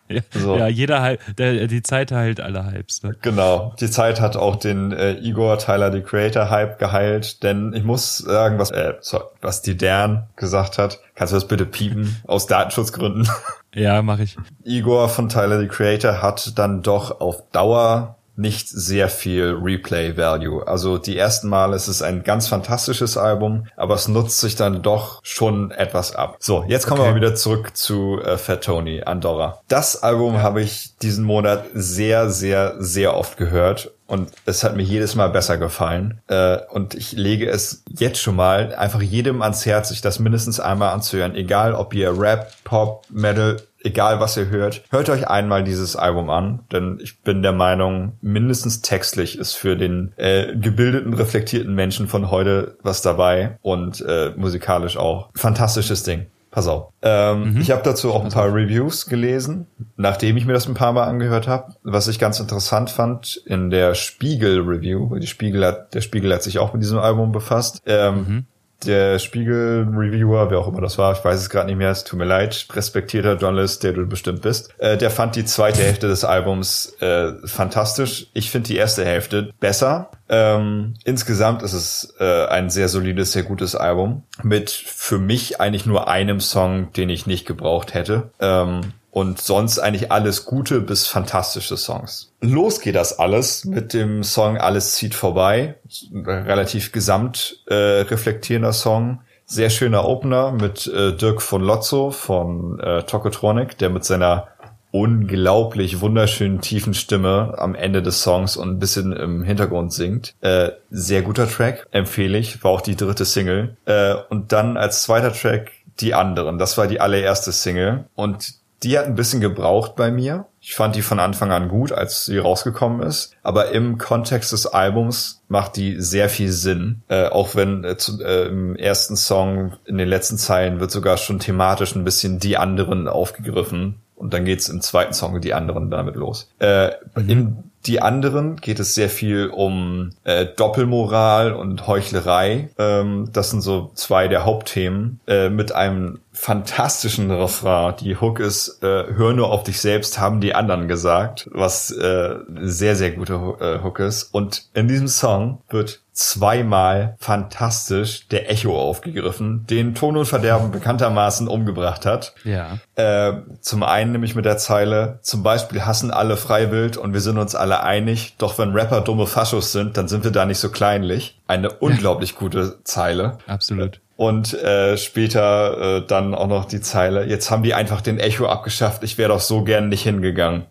So. 0.31 0.57
ja, 0.57 0.67
jeder 0.67 1.17
der, 1.37 1.67
die 1.67 1.81
Zeit 1.81 2.11
heilt 2.11 2.39
alle 2.39 2.71
Hypes. 2.71 3.03
Ne? 3.03 3.15
Genau. 3.21 3.73
Die 3.79 3.89
Zeit 3.89 4.21
hat 4.21 4.35
auch 4.35 4.55
den 4.55 4.91
äh, 4.91 5.13
Igor 5.13 5.57
Tyler 5.57 5.91
the 5.91 6.01
Creator 6.01 6.49
Hype 6.49 6.77
geheilt, 6.79 7.43
denn 7.43 7.73
ich 7.73 7.83
muss 7.83 8.17
sagen, 8.19 8.59
was 8.59 8.71
äh, 8.71 8.93
sorry, 9.01 9.25
was 9.41 9.61
die 9.61 9.77
Dern 9.77 10.27
gesagt 10.35 10.77
hat. 10.77 10.99
Kannst 11.15 11.33
du 11.33 11.37
das 11.37 11.47
bitte 11.47 11.65
piepen 11.65 12.17
aus 12.27 12.47
Datenschutzgründen? 12.47 13.27
Ja, 13.73 14.03
mache 14.03 14.23
ich. 14.23 14.37
Igor 14.63 15.09
von 15.09 15.29
Tyler 15.29 15.59
the 15.59 15.67
Creator 15.67 16.21
hat 16.21 16.57
dann 16.59 16.83
doch 16.83 17.19
auf 17.21 17.43
Dauer 17.51 18.17
nicht 18.35 18.67
sehr 18.69 19.09
viel 19.09 19.57
Replay 19.61 20.17
Value. 20.17 20.67
Also 20.67 20.97
die 20.97 21.17
ersten 21.17 21.49
Male 21.49 21.75
ist 21.75 21.87
es 21.87 22.01
ein 22.01 22.23
ganz 22.23 22.47
fantastisches 22.47 23.17
Album, 23.17 23.67
aber 23.75 23.95
es 23.95 24.07
nutzt 24.07 24.39
sich 24.39 24.55
dann 24.55 24.81
doch 24.81 25.19
schon 25.23 25.71
etwas 25.71 26.15
ab. 26.15 26.37
So, 26.39 26.63
jetzt 26.67 26.87
kommen 26.87 26.99
wir 26.99 27.03
Okay. 27.03 27.11
mal 27.11 27.17
wieder 27.21 27.35
zurück 27.35 27.75
zu 27.75 28.19
äh, 28.23 28.37
Fat 28.37 28.63
Tony 28.63 29.01
Andorra. 29.03 29.61
Das 29.67 30.01
Album 30.03 30.41
habe 30.41 30.61
ich 30.61 30.97
diesen 31.01 31.23
Monat 31.25 31.65
sehr, 31.73 32.29
sehr, 32.29 32.75
sehr 32.79 33.15
oft 33.15 33.37
gehört 33.37 33.91
und 34.07 34.31
es 34.45 34.63
hat 34.63 34.75
mir 34.75 34.83
jedes 34.83 35.15
Mal 35.15 35.29
besser 35.29 35.57
gefallen. 35.57 36.21
Äh, 36.27 36.57
und 36.69 36.93
ich 36.93 37.13
lege 37.13 37.49
es 37.49 37.83
jetzt 37.89 38.19
schon 38.21 38.35
mal 38.35 38.73
einfach 38.75 39.01
jedem 39.01 39.41
ans 39.41 39.65
Herz, 39.65 39.89
sich 39.89 40.01
das 40.01 40.19
mindestens 40.19 40.59
einmal 40.59 40.93
anzuhören. 40.93 41.35
Egal, 41.35 41.73
ob 41.73 41.93
ihr 41.93 42.17
Rap, 42.17 42.51
Pop, 42.63 43.05
Metal, 43.09 43.61
egal 43.83 44.19
was 44.19 44.37
ihr 44.37 44.49
hört, 44.49 44.83
hört 44.89 45.09
euch 45.09 45.27
einmal 45.27 45.63
dieses 45.63 45.95
Album 45.95 46.29
an, 46.29 46.61
denn 46.71 46.99
ich 47.01 47.21
bin 47.21 47.41
der 47.41 47.51
Meinung, 47.53 48.13
mindestens 48.21 48.81
textlich 48.81 49.37
ist 49.37 49.53
für 49.53 49.75
den 49.75 50.13
äh, 50.17 50.55
gebildeten, 50.55 51.13
reflektierten 51.13 51.73
Menschen 51.75 52.07
von 52.07 52.31
heute 52.31 52.77
was 52.81 53.01
dabei 53.01 53.57
und 53.61 54.01
äh, 54.01 54.31
musikalisch 54.35 54.97
auch. 54.97 55.29
Fantastisches 55.35 56.03
Ding. 56.03 56.27
Pass 56.51 56.67
auf. 56.67 56.91
Ähm, 57.01 57.57
Ich 57.59 57.71
habe 57.71 57.81
dazu 57.83 58.13
auch 58.13 58.23
ein 58.23 58.29
paar 58.29 58.53
Reviews 58.53 59.07
gelesen, 59.07 59.65
nachdem 59.95 60.37
ich 60.37 60.45
mir 60.45 60.53
das 60.53 60.67
ein 60.67 60.75
paar 60.75 60.93
Mal 60.93 61.05
angehört 61.05 61.47
habe. 61.47 61.73
Was 61.81 62.07
ich 62.07 62.19
ganz 62.19 62.39
interessant 62.39 62.91
fand 62.91 63.41
in 63.47 63.71
der 63.71 63.95
Spiegel-Review, 63.95 65.09
weil 65.09 65.19
die 65.19 65.25
Spiegel 65.25 65.65
hat, 65.65 65.95
der 65.95 66.01
Spiegel 66.01 66.31
hat 66.31 66.43
sich 66.43 66.59
auch 66.59 66.71
mit 66.73 66.83
diesem 66.83 66.99
Album 66.99 67.31
befasst. 67.31 67.81
Ähm, 67.87 68.45
Der 68.85 69.19
Spiegel-Reviewer, 69.19 70.49
wer 70.49 70.59
auch 70.59 70.67
immer 70.67 70.81
das 70.81 70.97
war, 70.97 71.13
ich 71.13 71.23
weiß 71.23 71.39
es 71.39 71.49
gerade 71.49 71.67
nicht 71.67 71.77
mehr, 71.77 71.91
es 71.91 72.03
tut 72.03 72.19
mir 72.19 72.25
leid, 72.25 72.67
respektierter 72.73 73.35
Journalist, 73.35 73.83
der 73.83 73.93
du 73.93 74.05
bestimmt 74.05 74.41
bist, 74.41 74.73
äh, 74.79 74.97
der 74.97 75.09
fand 75.09 75.35
die 75.35 75.45
zweite 75.45 75.81
Hälfte 75.81 76.07
des 76.07 76.23
Albums 76.23 76.95
äh, 76.99 77.33
fantastisch. 77.45 78.27
Ich 78.33 78.51
finde 78.51 78.67
die 78.67 78.77
erste 78.77 79.05
Hälfte 79.05 79.51
besser. 79.59 80.11
Ähm, 80.29 80.95
insgesamt 81.03 81.63
ist 81.63 81.73
es 81.73 82.15
äh, 82.19 82.45
ein 82.47 82.69
sehr 82.69 82.89
solides, 82.89 83.31
sehr 83.31 83.43
gutes 83.43 83.75
Album 83.75 84.23
mit 84.41 84.71
für 84.71 85.19
mich 85.19 85.61
eigentlich 85.61 85.85
nur 85.85 86.07
einem 86.07 86.39
Song, 86.39 86.91
den 86.93 87.09
ich 87.09 87.27
nicht 87.27 87.45
gebraucht 87.45 87.93
hätte. 87.93 88.31
Ähm, 88.39 88.81
und 89.13 89.39
sonst 89.39 89.77
eigentlich 89.77 90.11
alles 90.11 90.43
gute 90.43 90.81
bis 90.81 91.05
fantastische 91.05 91.77
Songs. 91.77 92.33
Los 92.41 92.81
geht 92.81 92.95
das 92.95 93.19
alles 93.19 93.63
mit 93.63 93.93
dem 93.93 94.23
Song 94.23 94.57
Alles 94.57 94.95
zieht 94.95 95.13
vorbei. 95.13 95.75
Relativ 96.11 96.91
gesamt 96.91 97.61
äh, 97.67 97.75
reflektierender 97.75 98.73
Song. 98.73 99.21
Sehr 99.45 99.69
schöner 99.69 100.05
Opener 100.07 100.51
mit 100.51 100.87
äh, 100.87 101.15
Dirk 101.15 101.43
von 101.43 101.61
Lotzo 101.61 102.09
von 102.09 102.79
äh, 102.79 103.03
Tokotronic, 103.03 103.77
der 103.77 103.91
mit 103.91 104.03
seiner 104.03 104.47
unglaublich 104.89 106.01
wunderschönen 106.01 106.61
tiefen 106.61 106.95
Stimme 106.95 107.53
am 107.59 107.75
Ende 107.75 108.01
des 108.01 108.23
Songs 108.23 108.57
und 108.57 108.69
ein 108.69 108.79
bisschen 108.79 109.13
im 109.13 109.43
Hintergrund 109.43 109.93
singt. 109.93 110.33
Äh, 110.41 110.71
sehr 110.89 111.21
guter 111.21 111.47
Track, 111.47 111.85
empfehle 111.91 112.39
ich, 112.39 112.63
war 112.63 112.71
auch 112.71 112.81
die 112.81 112.95
dritte 112.95 113.25
Single. 113.25 113.77
Äh, 113.85 114.15
und 114.29 114.51
dann 114.53 114.75
als 114.75 115.03
zweiter 115.03 115.31
Track 115.31 115.69
die 115.99 116.15
anderen. 116.15 116.57
Das 116.57 116.79
war 116.79 116.87
die 116.87 116.99
allererste 116.99 117.51
Single 117.51 118.05
und 118.15 118.62
die 118.83 118.97
hat 118.97 119.05
ein 119.05 119.15
bisschen 119.15 119.41
gebraucht 119.41 119.95
bei 119.95 120.11
mir. 120.11 120.45
Ich 120.59 120.75
fand 120.75 120.95
die 120.95 121.01
von 121.01 121.19
Anfang 121.19 121.51
an 121.51 121.67
gut, 121.67 121.91
als 121.91 122.25
sie 122.25 122.37
rausgekommen 122.37 123.01
ist. 123.01 123.35
Aber 123.43 123.71
im 123.71 123.97
Kontext 123.97 124.51
des 124.51 124.65
Albums 124.67 125.41
macht 125.47 125.75
die 125.75 125.99
sehr 125.99 126.29
viel 126.29 126.51
Sinn. 126.51 127.01
Äh, 127.07 127.27
auch 127.27 127.55
wenn 127.55 127.83
äh, 127.83 127.97
zu, 127.97 128.21
äh, 128.23 128.47
im 128.47 128.75
ersten 128.75 129.15
Song 129.15 129.73
in 129.85 129.97
den 129.97 130.07
letzten 130.07 130.37
Zeilen 130.37 130.79
wird 130.79 130.91
sogar 130.91 131.17
schon 131.17 131.39
thematisch 131.39 131.95
ein 131.95 132.03
bisschen 132.03 132.39
die 132.39 132.57
anderen 132.57 133.07
aufgegriffen. 133.07 133.95
Und 134.15 134.33
dann 134.33 134.45
geht's 134.45 134.69
im 134.69 134.81
zweiten 134.81 135.13
Song 135.13 135.41
die 135.41 135.53
anderen 135.53 135.89
damit 135.89 136.15
los. 136.15 136.49
Äh, 136.59 136.91
In 137.15 137.71
die 137.85 138.01
anderen 138.01 138.55
geht 138.55 138.79
es 138.79 138.95
sehr 138.95 139.09
viel 139.09 139.47
um 139.47 140.11
äh, 140.23 140.45
Doppelmoral 140.45 141.53
und 141.53 141.87
Heuchlerei. 141.87 142.69
Ähm, 142.77 143.29
das 143.33 143.49
sind 143.49 143.61
so 143.61 143.91
zwei 143.95 144.29
der 144.29 144.45
Hauptthemen. 144.45 145.19
Äh, 145.27 145.49
mit 145.49 145.73
einem 145.73 146.19
fantastischen 146.33 147.29
Refrain. 147.31 147.95
Die 147.99 148.19
Hook 148.19 148.39
ist, 148.39 148.83
äh, 148.83 149.05
hör 149.15 149.33
nur 149.33 149.51
auf 149.51 149.63
dich 149.63 149.79
selbst, 149.79 150.19
haben 150.19 150.41
die 150.41 150.55
anderen 150.55 150.87
gesagt, 150.87 151.47
was 151.53 151.91
äh, 151.91 152.35
sehr, 152.61 152.95
sehr 152.95 153.11
gute 153.11 153.33
äh, 153.33 153.83
Hook 153.83 153.99
ist. 153.99 154.23
Und 154.33 154.65
in 154.73 154.87
diesem 154.87 155.07
Song 155.07 155.61
wird 155.69 156.01
zweimal 156.13 157.15
fantastisch 157.19 158.27
der 158.27 158.49
Echo 158.51 158.79
aufgegriffen, 158.79 159.65
den 159.67 159.95
Ton 159.95 160.15
und 160.15 160.25
Verderben 160.25 160.71
bekanntermaßen 160.71 161.47
umgebracht 161.47 162.05
hat. 162.05 162.33
Ja. 162.43 162.77
Äh, 162.95 163.41
zum 163.61 163.83
einen 163.83 164.11
nämlich 164.11 164.35
mit 164.35 164.45
der 164.45 164.57
Zeile, 164.57 165.19
zum 165.21 165.43
Beispiel 165.43 165.85
hassen 165.85 166.11
alle 166.11 166.37
Freiwild 166.37 166.97
und 166.97 167.13
wir 167.13 167.21
sind 167.21 167.37
uns 167.37 167.55
alle 167.55 167.83
einig, 167.83 168.35
doch 168.37 168.57
wenn 168.59 168.73
Rapper 168.73 169.01
dumme 169.01 169.25
Faschos 169.25 169.71
sind, 169.71 169.97
dann 169.97 170.07
sind 170.07 170.23
wir 170.23 170.31
da 170.31 170.45
nicht 170.45 170.59
so 170.59 170.69
kleinlich. 170.69 171.39
Eine 171.47 171.71
unglaublich 171.71 172.35
gute 172.35 172.83
Zeile. 172.83 173.39
Absolut. 173.47 173.99
Und 174.23 174.53
äh, 174.53 174.95
später 174.97 175.97
äh, 175.97 176.07
dann 176.07 176.33
auch 176.33 176.47
noch 176.47 176.63
die 176.63 176.79
Zeile, 176.79 177.25
jetzt 177.25 177.51
haben 177.51 177.61
die 177.61 177.73
einfach 177.73 177.99
den 177.99 178.19
Echo 178.19 178.45
abgeschafft, 178.45 179.03
ich 179.03 179.17
wäre 179.17 179.33
doch 179.33 179.41
so 179.41 179.65
gern 179.65 179.89
nicht 179.89 180.03
hingegangen. 180.03 180.63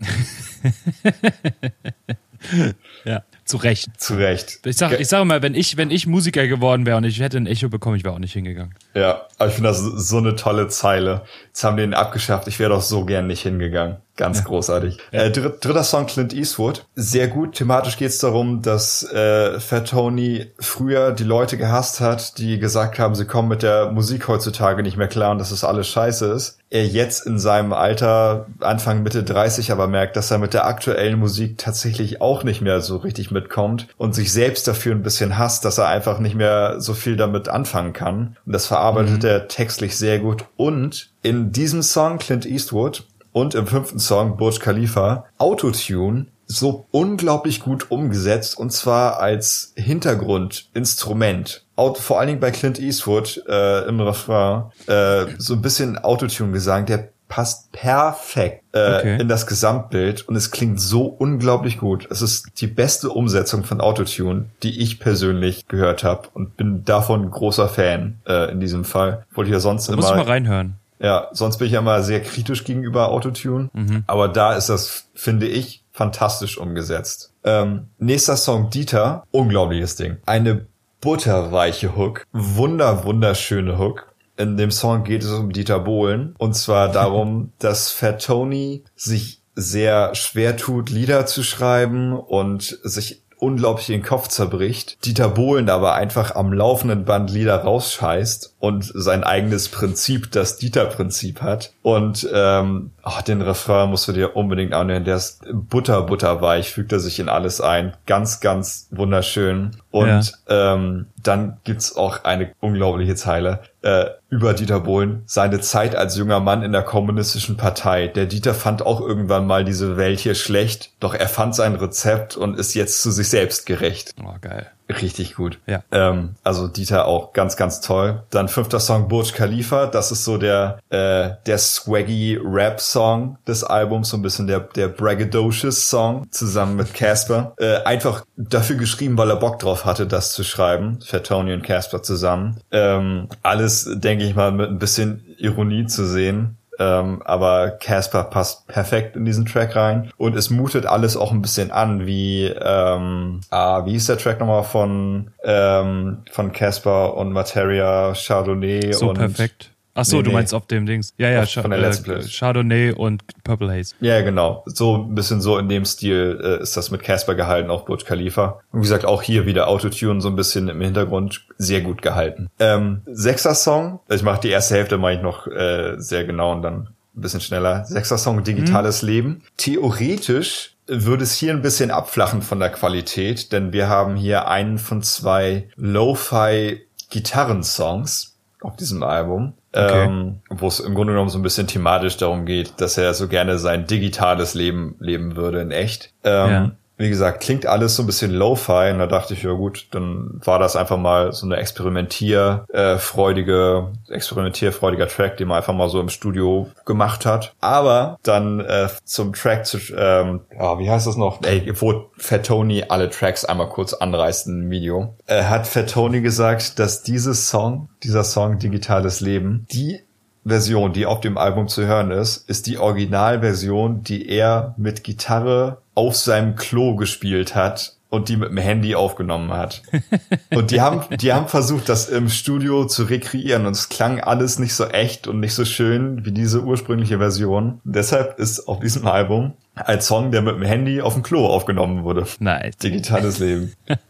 ja, 3.04 3.24
zu 3.44 3.58
Recht. 3.58 3.90
Zu 4.00 4.14
Recht. 4.14 4.60
Ich 4.64 4.78
sag, 4.78 4.98
ich 4.98 5.06
sage 5.06 5.26
mal, 5.26 5.42
wenn 5.42 5.54
ich, 5.54 5.76
wenn 5.76 5.90
ich 5.90 6.06
Musiker 6.06 6.46
geworden 6.46 6.86
wäre 6.86 6.96
und 6.96 7.04
ich 7.04 7.20
hätte 7.20 7.36
ein 7.36 7.46
Echo 7.46 7.68
bekommen, 7.68 7.96
ich 7.96 8.04
wäre 8.04 8.14
auch 8.14 8.20
nicht 8.20 8.32
hingegangen. 8.32 8.74
Ja, 8.94 9.26
aber 9.36 9.50
ich 9.50 9.54
finde 9.54 9.68
das 9.68 9.80
so 9.80 10.16
eine 10.16 10.34
tolle 10.34 10.68
Zeile. 10.68 11.20
Jetzt 11.52 11.64
haben 11.64 11.76
die 11.76 11.82
den 11.82 11.92
abgeschafft, 11.92 12.48
ich 12.48 12.58
wäre 12.58 12.70
doch 12.70 12.80
so 12.80 13.04
gern 13.04 13.26
nicht 13.26 13.42
hingegangen. 13.42 13.98
Ganz 14.16 14.38
ja. 14.38 14.44
großartig. 14.44 14.98
Äh, 15.10 15.30
dritt, 15.30 15.62
dritter 15.62 15.84
Song 15.84 16.06
Clint 16.06 16.32
Eastwood. 16.32 16.86
Sehr 16.94 17.28
gut. 17.28 17.54
Thematisch 17.54 17.98
geht 17.98 18.08
es 18.08 18.18
darum, 18.18 18.62
dass 18.62 19.02
äh, 19.10 19.60
Fat 19.60 19.88
Tony 19.88 20.46
früher 20.58 21.12
die 21.12 21.24
Leute 21.24 21.58
gehasst 21.58 22.00
hat, 22.00 22.38
die 22.38 22.58
gesagt 22.58 22.98
haben, 22.98 23.14
sie 23.14 23.26
kommen 23.26 23.48
mit 23.48 23.62
der 23.62 23.90
Musik 23.90 24.28
heutzutage 24.28 24.82
nicht 24.82 24.96
mehr 24.96 25.08
klar 25.08 25.32
und 25.32 25.38
dass 25.38 25.50
das 25.50 25.64
alles 25.64 25.88
scheiße 25.88 26.26
ist. 26.26 26.58
Er 26.70 26.86
jetzt 26.86 27.26
in 27.26 27.38
seinem 27.38 27.74
Alter, 27.74 28.46
Anfang 28.60 29.02
Mitte 29.02 29.22
30, 29.22 29.72
aber 29.72 29.88
merkt, 29.88 30.16
dass 30.16 30.30
er 30.30 30.38
mit 30.38 30.54
der 30.54 30.66
aktuellen 30.66 31.18
Musik 31.18 31.58
tatsächlich 31.58 32.22
auch 32.22 32.44
nicht 32.44 32.62
mehr 32.62 32.80
so 32.80 32.96
richtig 32.96 33.30
mitkommt 33.30 33.88
und 33.98 34.14
sich 34.14 34.32
selbst 34.32 34.68
dafür 34.68 34.94
ein 34.94 35.02
bisschen 35.02 35.36
hasst, 35.36 35.66
dass 35.66 35.78
er 35.78 35.88
einfach 35.88 36.18
nicht 36.18 36.34
mehr 36.34 36.80
so 36.80 36.94
viel 36.94 37.16
damit 37.16 37.48
anfangen 37.48 37.92
kann. 37.92 38.36
Und 38.46 38.52
das 38.52 38.66
verarbeitet 38.66 39.22
mhm. 39.22 39.28
er 39.28 39.48
textlich 39.48 39.98
sehr 39.98 40.18
gut. 40.18 40.46
Und 40.56 41.12
in 41.22 41.52
diesem 41.52 41.82
Song 41.82 42.18
Clint 42.18 42.46
Eastwood 42.46 43.06
und 43.32 43.54
im 43.54 43.66
fünften 43.66 43.98
Song 43.98 44.37
Burj 44.37 44.58
Khalifa 44.58 45.24
Autotune 45.38 46.26
so 46.46 46.87
unglaublich 46.90 47.61
gut 47.61 47.90
umgesetzt 47.90 48.58
und 48.58 48.72
zwar 48.72 49.20
als 49.20 49.72
Hintergrundinstrument. 49.76 51.64
Vor 51.76 52.18
allen 52.18 52.28
Dingen 52.28 52.40
bei 52.40 52.50
Clint 52.50 52.78
Eastwood 52.78 53.42
äh, 53.48 53.88
im 53.88 54.00
Refrain 54.00 54.64
äh, 54.87 55.26
so 55.38 55.54
ein 55.54 55.62
bisschen 55.62 55.98
Autotune-Gesang, 55.98 56.87
der 56.87 57.08
passt 57.32 57.72
perfekt 57.72 58.62
äh, 58.72 58.98
okay. 58.98 59.18
in 59.18 59.26
das 59.26 59.46
Gesamtbild 59.46 60.28
und 60.28 60.37
es 60.37 60.50
klingt 60.50 60.78
so 60.78 61.06
unglaublich 61.06 61.78
gut. 61.78 62.06
Es 62.11 62.20
ist 62.20 62.61
die 62.61 62.66
beste 62.66 63.08
Umsetzung 63.08 63.64
von 63.64 63.80
Autotune, 63.80 64.50
die 64.62 64.82
ich 64.82 65.00
persönlich 65.00 65.66
gehört 65.66 66.04
habe 66.04 66.28
und 66.35 66.58
bin 66.58 66.85
davon 66.85 67.30
großer 67.30 67.70
Fan 67.70 68.20
äh, 68.26 68.52
in 68.52 68.61
diesem 68.61 68.85
Fall. 68.85 69.24
Wollte 69.32 69.48
ich 69.48 69.54
ja 69.54 69.61
sonst 69.61 69.88
da 69.88 69.94
immer. 69.94 70.02
Muss 70.02 70.11
ich 70.11 70.16
mal 70.16 70.24
reinhören. 70.24 70.76
Ja, 71.02 71.28
sonst 71.32 71.58
bin 71.58 71.66
ich 71.66 71.72
ja 71.72 71.82
mal 71.82 72.04
sehr 72.04 72.22
kritisch 72.22 72.64
gegenüber 72.64 73.08
Autotune. 73.08 73.70
Mhm. 73.72 74.04
Aber 74.06 74.28
da 74.28 74.54
ist 74.54 74.68
das, 74.68 75.08
finde 75.14 75.48
ich, 75.48 75.84
fantastisch 75.90 76.58
umgesetzt. 76.58 77.32
Ähm, 77.44 77.88
nächster 77.98 78.36
Song 78.36 78.70
Dieter, 78.70 79.24
unglaubliches 79.32 79.96
Ding. 79.96 80.18
Eine 80.26 80.66
butterweiche 81.00 81.96
Hook, 81.96 82.24
wunder 82.32 83.04
wunderschöne 83.04 83.78
Hook. 83.78 84.14
In 84.36 84.56
dem 84.56 84.70
Song 84.70 85.02
geht 85.04 85.24
es 85.24 85.32
um 85.32 85.52
Dieter 85.52 85.80
Bohlen 85.80 86.34
und 86.38 86.54
zwar 86.54 86.88
darum, 86.88 87.52
dass 87.58 87.90
Fat 87.90 88.24
Tony 88.24 88.84
sich 88.94 89.42
sehr 89.54 90.14
schwer 90.14 90.56
tut, 90.56 90.88
Lieder 90.88 91.26
zu 91.26 91.42
schreiben 91.42 92.12
und 92.14 92.78
sich 92.84 93.22
unglaublich 93.42 93.88
den 93.88 94.02
Kopf 94.02 94.28
zerbricht. 94.28 95.05
Dieter 95.05 95.28
Bohlen 95.28 95.68
aber 95.68 95.94
einfach 95.94 96.37
am 96.37 96.52
laufenden 96.52 97.05
Band 97.05 97.31
Lieder 97.31 97.57
rausscheißt 97.57 98.55
und 98.61 98.90
sein 98.94 99.24
eigenes 99.24 99.68
Prinzip, 99.68 100.31
das 100.31 100.59
Dieter-Prinzip 100.59 101.42
hat. 101.42 101.72
Und 101.83 102.28
ähm, 102.33 102.92
oh, 103.05 103.20
den 103.26 103.42
Refrain 103.42 103.90
musst 103.90 104.07
du 104.07 104.12
dir 104.12 104.37
unbedingt 104.37 104.72
anhören. 104.72 105.05
Der 105.05 105.16
ist 105.16 105.44
butter, 105.52 106.02
butterweich, 106.02 106.70
fügt 106.70 106.92
er 106.92 107.00
sich 107.00 107.18
in 107.18 107.28
alles 107.28 107.61
ein. 107.61 107.96
Ganz, 108.07 108.38
ganz 108.40 108.87
wunderschön. 108.92 109.76
Und 109.92 110.33
ja. 110.48 110.74
ähm, 110.74 111.07
dann 111.22 111.59
gibt's 111.64 111.96
auch 111.96 112.24
eine 112.24 112.52
unglaubliche 112.61 113.14
Zeile 113.14 113.61
äh, 113.83 114.07
über 114.31 114.55
Dieter 114.55 114.81
Bohlen. 114.81 115.22
Seine 115.26 115.61
Zeit 115.61 115.94
als 115.94 116.16
junger 116.16 116.40
Mann 116.40 116.62
in 116.62 116.72
der 116.72 116.83
kommunistischen 116.83 117.59
Partei. 117.59 118.09
Der 118.09 118.24
Dieter 118.24 118.55
fand 118.55 118.85
auch 118.85 119.02
irgendwann 119.02 119.46
mal 119.46 119.64
diese 119.64 119.98
Welt 119.98 120.18
hier 120.18 120.35
schlecht, 120.35 120.92
doch 120.98 121.14
er 121.14 121.28
fand 121.28 121.55
sein 121.55 121.74
Rezept 121.74 122.38
und 122.38 122.59
ist 122.59 122.74
jetzt 122.74 123.02
zu 123.02 123.11
sich 123.11 123.28
selbst 123.28 123.66
gerecht. 123.66 124.14
Oh, 124.24 124.35
geil. 124.40 124.70
Richtig 124.88 125.34
gut. 125.34 125.58
Ja. 125.66 125.82
Ähm, 125.90 126.34
also 126.42 126.68
Dieter 126.68 127.06
auch 127.06 127.32
ganz, 127.32 127.56
ganz 127.56 127.80
toll. 127.80 128.22
Dann 128.30 128.48
fünfter 128.48 128.80
Song 128.80 129.08
Burj 129.08 129.32
Khalifa. 129.32 129.86
Das 129.86 130.12
ist 130.12 130.24
so 130.24 130.38
der, 130.38 130.78
äh, 130.90 131.30
der 131.46 131.58
swaggy 131.58 132.38
Rap-Song 132.42 133.38
des 133.46 133.64
Albums. 133.64 134.10
So 134.10 134.16
ein 134.16 134.22
bisschen 134.22 134.46
der, 134.46 134.60
der 134.60 134.88
braggadocious 134.88 135.88
Song 135.88 136.26
zusammen 136.30 136.76
mit 136.76 136.94
Casper. 136.94 137.54
Äh, 137.58 137.82
einfach 137.84 138.24
dafür 138.36 138.76
geschrieben, 138.76 139.16
weil 139.16 139.30
er 139.30 139.36
Bock 139.36 139.58
drauf 139.58 139.84
hatte, 139.84 140.06
das 140.06 140.32
zu 140.32 140.44
schreiben. 140.44 140.98
Tony 141.22 141.52
und 141.52 141.62
Casper 141.62 142.02
zusammen. 142.02 142.60
Ähm, 142.70 143.28
alles, 143.42 143.88
denke 143.94 144.24
ich 144.24 144.34
mal, 144.34 144.52
mit 144.52 144.68
ein 144.68 144.78
bisschen 144.78 145.24
Ironie 145.38 145.86
zu 145.86 146.06
sehen. 146.06 146.58
Ähm, 146.78 147.22
aber 147.24 147.70
Casper 147.70 148.24
passt 148.24 148.66
perfekt 148.66 149.14
in 149.14 149.24
diesen 149.24 149.44
Track 149.44 149.76
rein 149.76 150.11
und 150.16 150.35
es 150.35 150.48
mutet 150.48 150.87
alles 150.87 151.16
auch 151.16 151.30
ein 151.30 151.42
bisschen 151.42 151.70
an, 151.70 152.06
wie 152.06 152.46
ähm, 152.46 153.40
ah, 153.50 153.85
wie 153.85 153.94
ist 153.94 154.08
der 154.08 154.16
Track 154.16 154.40
nochmal 154.40 154.64
von 154.64 155.30
ähm, 155.44 156.22
von 156.30 156.52
Casper 156.52 157.14
und 157.16 157.32
Materia 157.32 158.14
Chardonnay 158.14 158.92
so 158.92 159.11
und 159.11 159.18
perfekt. 159.18 159.70
Ach 159.94 160.05
so, 160.05 160.16
nee, 160.16 160.22
du 160.22 160.28
nee. 160.31 160.37
meinst 160.37 160.55
auf 160.55 160.66
dem 160.66 160.87
Dings. 160.87 161.12
Ja, 161.18 161.28
ja, 161.28 161.44
von 161.44 161.70
der 161.70 161.81
äh, 161.81 162.22
Chardonnay 162.22 162.92
und 162.92 163.22
Purple 163.44 163.70
Haze. 163.70 163.94
Ja, 164.00 164.22
genau. 164.22 164.62
So 164.66 164.96
ein 164.96 165.14
bisschen 165.14 165.40
so 165.40 165.59
in 165.59 165.68
dem 165.68 165.85
Stil 165.85 166.40
äh, 166.42 166.62
ist 166.62 166.76
das 166.76 166.90
mit 166.90 167.02
Casper 167.02 167.35
gehalten, 167.35 167.70
auch 167.70 167.85
Burj 167.85 168.05
Khalifa. 168.05 168.61
Und 168.72 168.81
wie 168.81 168.85
gesagt, 168.85 169.05
auch 169.05 169.22
hier 169.22 169.44
wieder 169.44 169.68
Autotune 169.68 170.20
so 170.20 170.28
ein 170.28 170.37
bisschen 170.37 170.68
im 170.68 170.81
Hintergrund 170.81 171.46
sehr 171.59 171.83
gut 171.83 172.00
gehalten. 172.00 172.48
Ähm, 172.59 173.02
sechster 173.07 173.55
Song. 173.55 174.00
Ich 174.09 174.22
mache 174.22 174.40
die 174.40 174.48
erste 174.48 174.74
Hälfte 174.76 174.96
mache 174.96 175.14
ich 175.14 175.22
noch 175.22 175.46
äh, 175.46 175.96
sehr 175.98 176.24
genau 176.24 176.52
und 176.52 176.62
dann 176.62 176.88
ein 177.14 177.20
bisschen 177.20 177.40
schneller. 177.40 177.85
Sechster 177.85 178.16
Song, 178.16 178.42
Digitales 178.42 179.02
mhm. 179.02 179.09
Leben. 179.09 179.42
Theoretisch 179.59 180.76
würde 180.87 181.24
es 181.24 181.35
hier 181.35 181.52
ein 181.52 181.62
bisschen 181.62 181.90
abflachen 181.90 182.42
von 182.42 182.59
der 182.59 182.70
Qualität, 182.70 183.52
denn 183.52 183.72
wir 183.72 183.88
haben 183.88 184.16
hier 184.16 184.48
einen 184.48 184.78
von 184.78 185.02
zwei 185.02 185.68
Lo-Fi 185.76 186.81
Gitarrensongs 187.11 188.37
auf 188.61 188.76
diesem 188.76 189.02
Album. 189.02 189.55
Okay. 189.74 190.04
Ähm, 190.04 190.40
wo 190.50 190.68
es 190.68 190.80
im 190.80 190.94
Grunde 190.94 191.14
genommen 191.14 191.30
so 191.30 191.38
ein 191.38 191.42
bisschen 191.42 191.66
thematisch 191.66 192.18
darum 192.18 192.44
geht, 192.44 192.74
dass 192.78 192.98
er 192.98 193.14
so 193.14 193.26
gerne 193.26 193.58
sein 193.58 193.87
digitales 193.87 194.54
Leben 194.54 194.96
leben 194.98 195.37
würde 195.37 195.62
in 195.62 195.70
echt. 195.70 196.12
Ähm, 196.24 196.50
ja 196.50 196.70
wie 196.98 197.09
gesagt, 197.09 197.42
klingt 197.42 197.64
alles 197.66 197.96
so 197.96 198.02
ein 198.02 198.07
bisschen 198.07 198.31
Lo-Fi 198.31 198.90
und 198.92 198.98
da 198.98 199.07
dachte 199.07 199.33
ich, 199.35 199.42
ja 199.42 199.52
gut, 199.52 199.87
dann 199.90 200.40
war 200.44 200.59
das 200.59 200.76
einfach 200.76 200.98
mal 200.98 201.33
so 201.33 201.46
eine 201.46 201.57
experimentierfreudige, 201.57 203.92
experimentierfreudiger 204.09 205.09
Track, 205.09 205.38
den 205.38 205.48
man 205.48 205.57
einfach 205.57 205.74
mal 205.74 205.88
so 205.88 206.00
im 206.00 206.11
Studio 206.11 206.68
gemacht 206.85 207.26
hat. 207.26 207.55
Aber 207.61 208.18
dann 208.22 208.61
äh, 208.61 208.88
zum 209.05 209.33
Track 209.33 209.66
zu, 209.66 209.78
ähm, 209.96 210.42
ja, 210.57 210.78
wie 210.78 210.90
heißt 210.90 211.07
das 211.07 211.16
noch? 211.16 211.42
Ey, 211.42 211.72
wo 211.81 212.11
Fat 212.18 212.46
Tony 212.46 212.85
alle 212.88 213.11
Tracks 213.11 213.44
einmal 213.44 213.68
kurz 213.68 213.94
anreißt 213.94 214.46
im 214.48 214.70
Video, 214.70 215.16
äh, 215.26 215.42
hat 215.44 215.66
Fat 215.66 215.90
Tony 215.90 216.20
gesagt, 216.20 216.78
dass 216.78 217.02
dieses 217.02 217.48
Song, 217.48 217.88
dieser 218.02 218.22
Song 218.22 218.59
Digitales 218.59 219.20
Leben, 219.20 219.66
die 219.72 220.02
Version, 220.44 220.92
die 220.92 221.07
auf 221.07 221.20
dem 221.20 221.38
Album 221.38 221.68
zu 221.68 221.87
hören 221.87 222.11
ist, 222.11 222.48
ist 222.48 222.66
die 222.66 222.78
Originalversion, 222.78 224.02
die 224.02 224.28
er 224.28 224.74
mit 224.76 225.05
Gitarre 225.05 225.81
auf 225.94 226.16
seinem 226.16 226.57
Klo 226.57 226.96
gespielt 226.96 227.55
hat 227.55 227.96
und 228.09 228.28
die 228.28 228.37
mit 228.37 228.50
dem 228.50 228.59
Handy 228.59 228.94
aufgenommen 228.94 229.52
hat. 229.55 229.83
Und 230.55 230.70
die 230.70 230.83
haben, 230.83 231.16
die 231.16 231.33
haben 231.33 231.48
versucht, 231.48 231.88
das 231.88 232.11
im 232.11 232.28
Studio 232.28 232.85
zu 232.85 233.05
rekreieren 233.05 233.64
und 233.64 233.72
es 233.72 233.88
klang 233.88 234.20
alles 234.20 234.59
nicht 234.59 234.74
so 234.74 234.85
echt 234.85 235.26
und 235.26 235.40
nicht 235.40 235.55
so 235.55 235.64
schön 235.64 236.26
wie 236.26 236.31
diese 236.31 236.62
ursprüngliche 236.62 237.16
Version. 237.16 237.81
deshalb 237.85 238.38
ist 238.38 238.68
auf 238.68 238.81
diesem 238.81 239.06
Album 239.06 239.54
ein 239.75 240.02
Song, 240.02 240.31
der 240.31 240.42
mit 240.42 240.56
dem 240.56 240.62
Handy 240.62 241.00
auf 241.00 241.14
dem 241.14 241.23
Klo 241.23 241.46
aufgenommen 241.46 242.04
wurde. 242.04 242.27
Nice. 242.38 242.77
Digitales 242.77 243.38
Leben. 243.38 243.73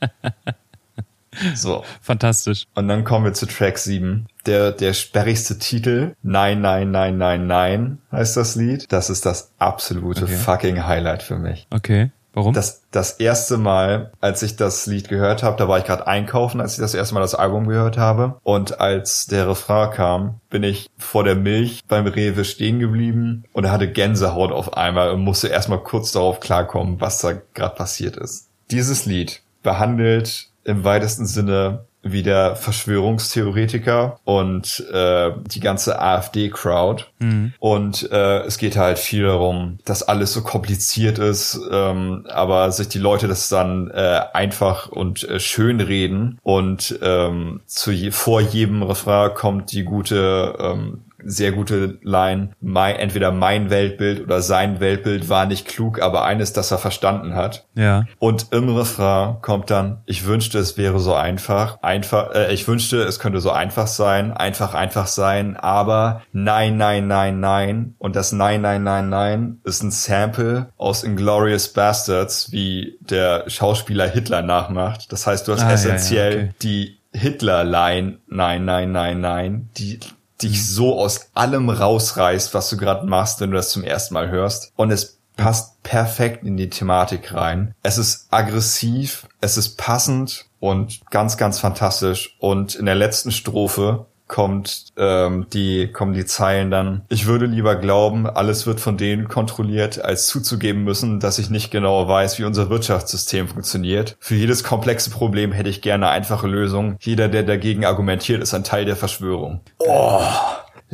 So. 1.55 1.83
Fantastisch. 2.03 2.67
Und 2.75 2.89
dann 2.89 3.05
kommen 3.05 3.25
wir 3.25 3.33
zu 3.33 3.47
Track 3.47 3.79
7. 3.79 4.27
Der, 4.47 4.73
der 4.73 4.93
sperrigste 4.93 5.59
Titel. 5.59 6.15
Nein, 6.23 6.61
nein, 6.61 6.91
nein, 6.91 7.17
nein, 7.17 7.47
nein 7.47 7.99
heißt 8.11 8.37
das 8.37 8.57
Lied. 8.57 8.91
Das 8.91 9.09
ist 9.09 9.25
das 9.25 9.53
absolute 9.59 10.25
okay. 10.25 10.35
fucking 10.35 10.87
Highlight 10.87 11.23
für 11.23 11.39
mich. 11.39 11.67
Okay. 11.71 12.11
Warum? 12.35 12.55
Das, 12.55 12.83
das 12.91 13.13
erste 13.13 13.59
Mal, 13.59 14.11
als 14.21 14.43
ich 14.43 14.57
das 14.57 14.87
Lied 14.87 15.09
gehört 15.09 15.43
habe, 15.43 15.59
da 15.59 15.69
war 15.69 15.79
ich 15.79 15.85
gerade 15.85 16.07
einkaufen, 16.07 16.61
als 16.61 16.75
ich 16.75 16.81
das 16.81 16.95
erste 16.95 17.15
Mal 17.15 17.21
das 17.21 17.35
Album 17.35 17.69
gehört 17.69 17.99
habe. 17.99 18.39
Und 18.43 18.81
als 18.81 19.27
der 19.27 19.49
Refrain 19.49 19.91
kam, 19.91 20.41
bin 20.49 20.63
ich 20.63 20.89
vor 20.97 21.25
der 21.25 21.35
Milch 21.35 21.83
beim 21.89 22.07
Rewe 22.07 22.45
stehen 22.45 22.79
geblieben 22.79 23.45
und 23.53 23.65
er 23.65 23.73
hatte 23.73 23.91
Gänsehaut 23.91 24.51
auf 24.51 24.77
einmal 24.77 25.11
und 25.11 25.21
musste 25.21 25.49
erstmal 25.49 25.81
kurz 25.81 26.13
darauf 26.13 26.41
klarkommen, 26.41 27.01
was 27.01 27.19
da 27.19 27.35
gerade 27.55 27.75
passiert 27.75 28.17
ist. 28.17 28.49
Dieses 28.71 29.05
Lied 29.05 29.43
behandelt 29.63 30.49
im 30.65 30.85
weitesten 30.85 31.27
Sinne 31.27 31.85
wieder 32.03 32.57
Verschwörungstheoretiker 32.57 34.19
und 34.25 34.85
äh, 34.93 35.31
die 35.47 35.61
ganze 35.61 36.01
AfD-Crowd. 36.01 37.05
Mhm. 37.19 37.55
Und 37.59 38.11
äh, 38.11 38.41
es 38.41 38.59
geht 38.59 38.77
halt 38.77 38.99
viel 38.99 39.25
darum, 39.25 39.79
dass 39.85 40.03
alles 40.03 40.33
so 40.33 40.43
kompliziert 40.43 41.19
ist, 41.19 41.61
ähm, 41.71 42.27
aber 42.29 42.71
sich 42.73 42.89
die 42.89 42.99
Leute 42.99 43.29
das 43.29 43.49
dann 43.49 43.91
äh, 43.91 44.21
einfach 44.33 44.89
und 44.89 45.29
äh, 45.29 45.39
schön 45.39 45.81
reden. 45.81 46.39
Und 46.43 46.99
ähm, 47.03 47.61
zu 47.67 47.93
je 47.93 48.11
vor 48.11 48.41
jedem 48.41 48.83
Refrain 48.83 49.35
kommt 49.35 49.73
die 49.73 49.85
gute 49.85 50.57
ähm, 50.59 51.03
sehr 51.25 51.53
gute 51.53 51.99
Line. 52.03 52.51
Mein, 52.61 52.97
entweder 52.97 53.33
mein 53.33 53.71
Weltbild 53.71 54.21
oder 54.23 54.43
sein 54.43 54.81
Weltbild 54.81 55.29
war 55.29 55.47
nicht 55.47 55.67
klug, 55.67 56.01
aber 56.01 56.25
eines, 56.25 56.53
das 56.53 56.71
er 56.71 56.79
verstanden 56.79 57.35
hat. 57.35 57.67
Ja. 57.75 58.05
Und 58.19 58.49
im 58.51 58.69
Refrain 58.75 59.37
kommt 59.41 59.71
dann, 59.71 60.03
ich 60.07 60.27
wünschte, 60.27 60.59
es 60.59 60.77
wäre 60.77 60.99
so 60.99 61.15
einfach, 61.15 61.83
einfach, 61.83 62.35
äh, 62.35 62.53
ich 62.53 62.67
wünschte, 62.69 63.03
es 63.03 63.19
könnte 63.19 63.41
so 63.41 63.51
einfach 63.51 63.87
sein, 63.87 64.33
einfach, 64.33 64.75
einfach 64.75 65.07
sein, 65.07 65.57
aber 65.57 66.23
nein, 66.33 66.77
nein, 66.77 67.07
nein, 67.07 67.41
nein. 67.41 67.95
Und 67.99 68.17
das 68.17 68.33
Nein, 68.43 68.63
nein, 68.63 68.83
nein, 68.83 69.09
nein 69.09 69.61
ist 69.63 69.85
ein 69.85 69.93
Sample 69.93 70.73
aus 70.77 71.05
Inglorious 71.05 71.69
Bastards, 71.69 72.51
wie 72.51 72.99
der 73.01 73.49
Schauspieler 73.49 74.09
Hitler 74.09 74.43
nachmacht. 74.43 75.13
Das 75.13 75.27
heißt, 75.29 75.47
du 75.47 75.53
hast 75.53 75.63
ah, 75.63 75.73
essentiell 75.73 76.33
ja, 76.33 76.39
ja, 76.39 76.45
okay. 76.45 76.55
die 76.63 76.99
Hitler-Line, 77.13 78.19
nein, 78.27 78.65
nein, 78.65 78.91
nein, 78.91 79.21
nein, 79.21 79.69
die 79.77 80.01
dich 80.43 80.67
so 80.67 80.99
aus 80.99 81.31
allem 81.35 81.71
rausreißt, 81.71 82.55
was 82.55 82.71
du 82.71 82.77
gerade 82.77 83.07
machst, 83.07 83.41
wenn 83.41 83.51
du 83.51 83.57
das 83.57 83.71
zum 83.71 83.85
ersten 83.85 84.15
Mal 84.15 84.29
hörst. 84.29 84.73
Und 84.77 84.91
es 84.91 85.19
passt 85.37 85.83
perfekt 85.83 86.45
in 86.45 86.57
die 86.57 86.71
Thematik 86.71 87.33
rein. 87.35 87.75
Es 87.83 87.99
ist 87.99 88.27
aggressiv, 88.31 89.27
es 89.41 89.57
ist 89.57 89.77
passend 89.77 90.47
und 90.61 91.01
ganz, 91.11 91.37
ganz 91.37 91.59
fantastisch. 91.59 92.37
Und 92.39 92.75
in 92.75 92.87
der 92.87 92.95
letzten 92.95 93.33
Strophe 93.33 94.07
kommt 94.33 94.87
ähm, 94.97 95.47
die 95.53 95.89
kommen 95.93 96.15
die 96.15 96.25
Zeilen 96.25 96.71
dann. 96.71 97.03
Ich 97.11 97.27
würde 97.27 97.47
lieber 97.47 97.77
glauben, 97.77 98.27
alles 98.27 98.67
wird 98.67 98.81
von 98.81 98.97
denen 98.97 99.29
kontrolliert, 99.29 100.03
als 100.03 100.27
zuzugeben 100.27 100.85
müssen, 100.85 101.21
dass 101.21 101.39
ich 101.39 101.51
nicht 101.51 101.71
genau 101.71 102.09
weiß, 102.09 102.39
wie 102.39 102.45
unser 102.45 102.71
Wirtschaftssystem 102.71 103.47
funktioniert. 103.47 104.17
Für 104.21 104.35
jedes 104.35 104.65
komplexe 104.65 105.11
Problem 105.11 105.53
hätte 105.53 105.69
ich 105.69 105.83
gerne 105.83 106.09
einfache 106.09 106.47
Lösungen. 106.47 106.97
Jeder, 107.01 107.29
der 107.29 107.43
dagegen 107.43 107.85
argumentiert, 107.85 108.43
ist 108.43 108.55
ein 108.55 108.65
Teil 108.65 108.87
der 108.87 108.97
Verschwörung. 108.97 109.61
Oh. 109.79 110.23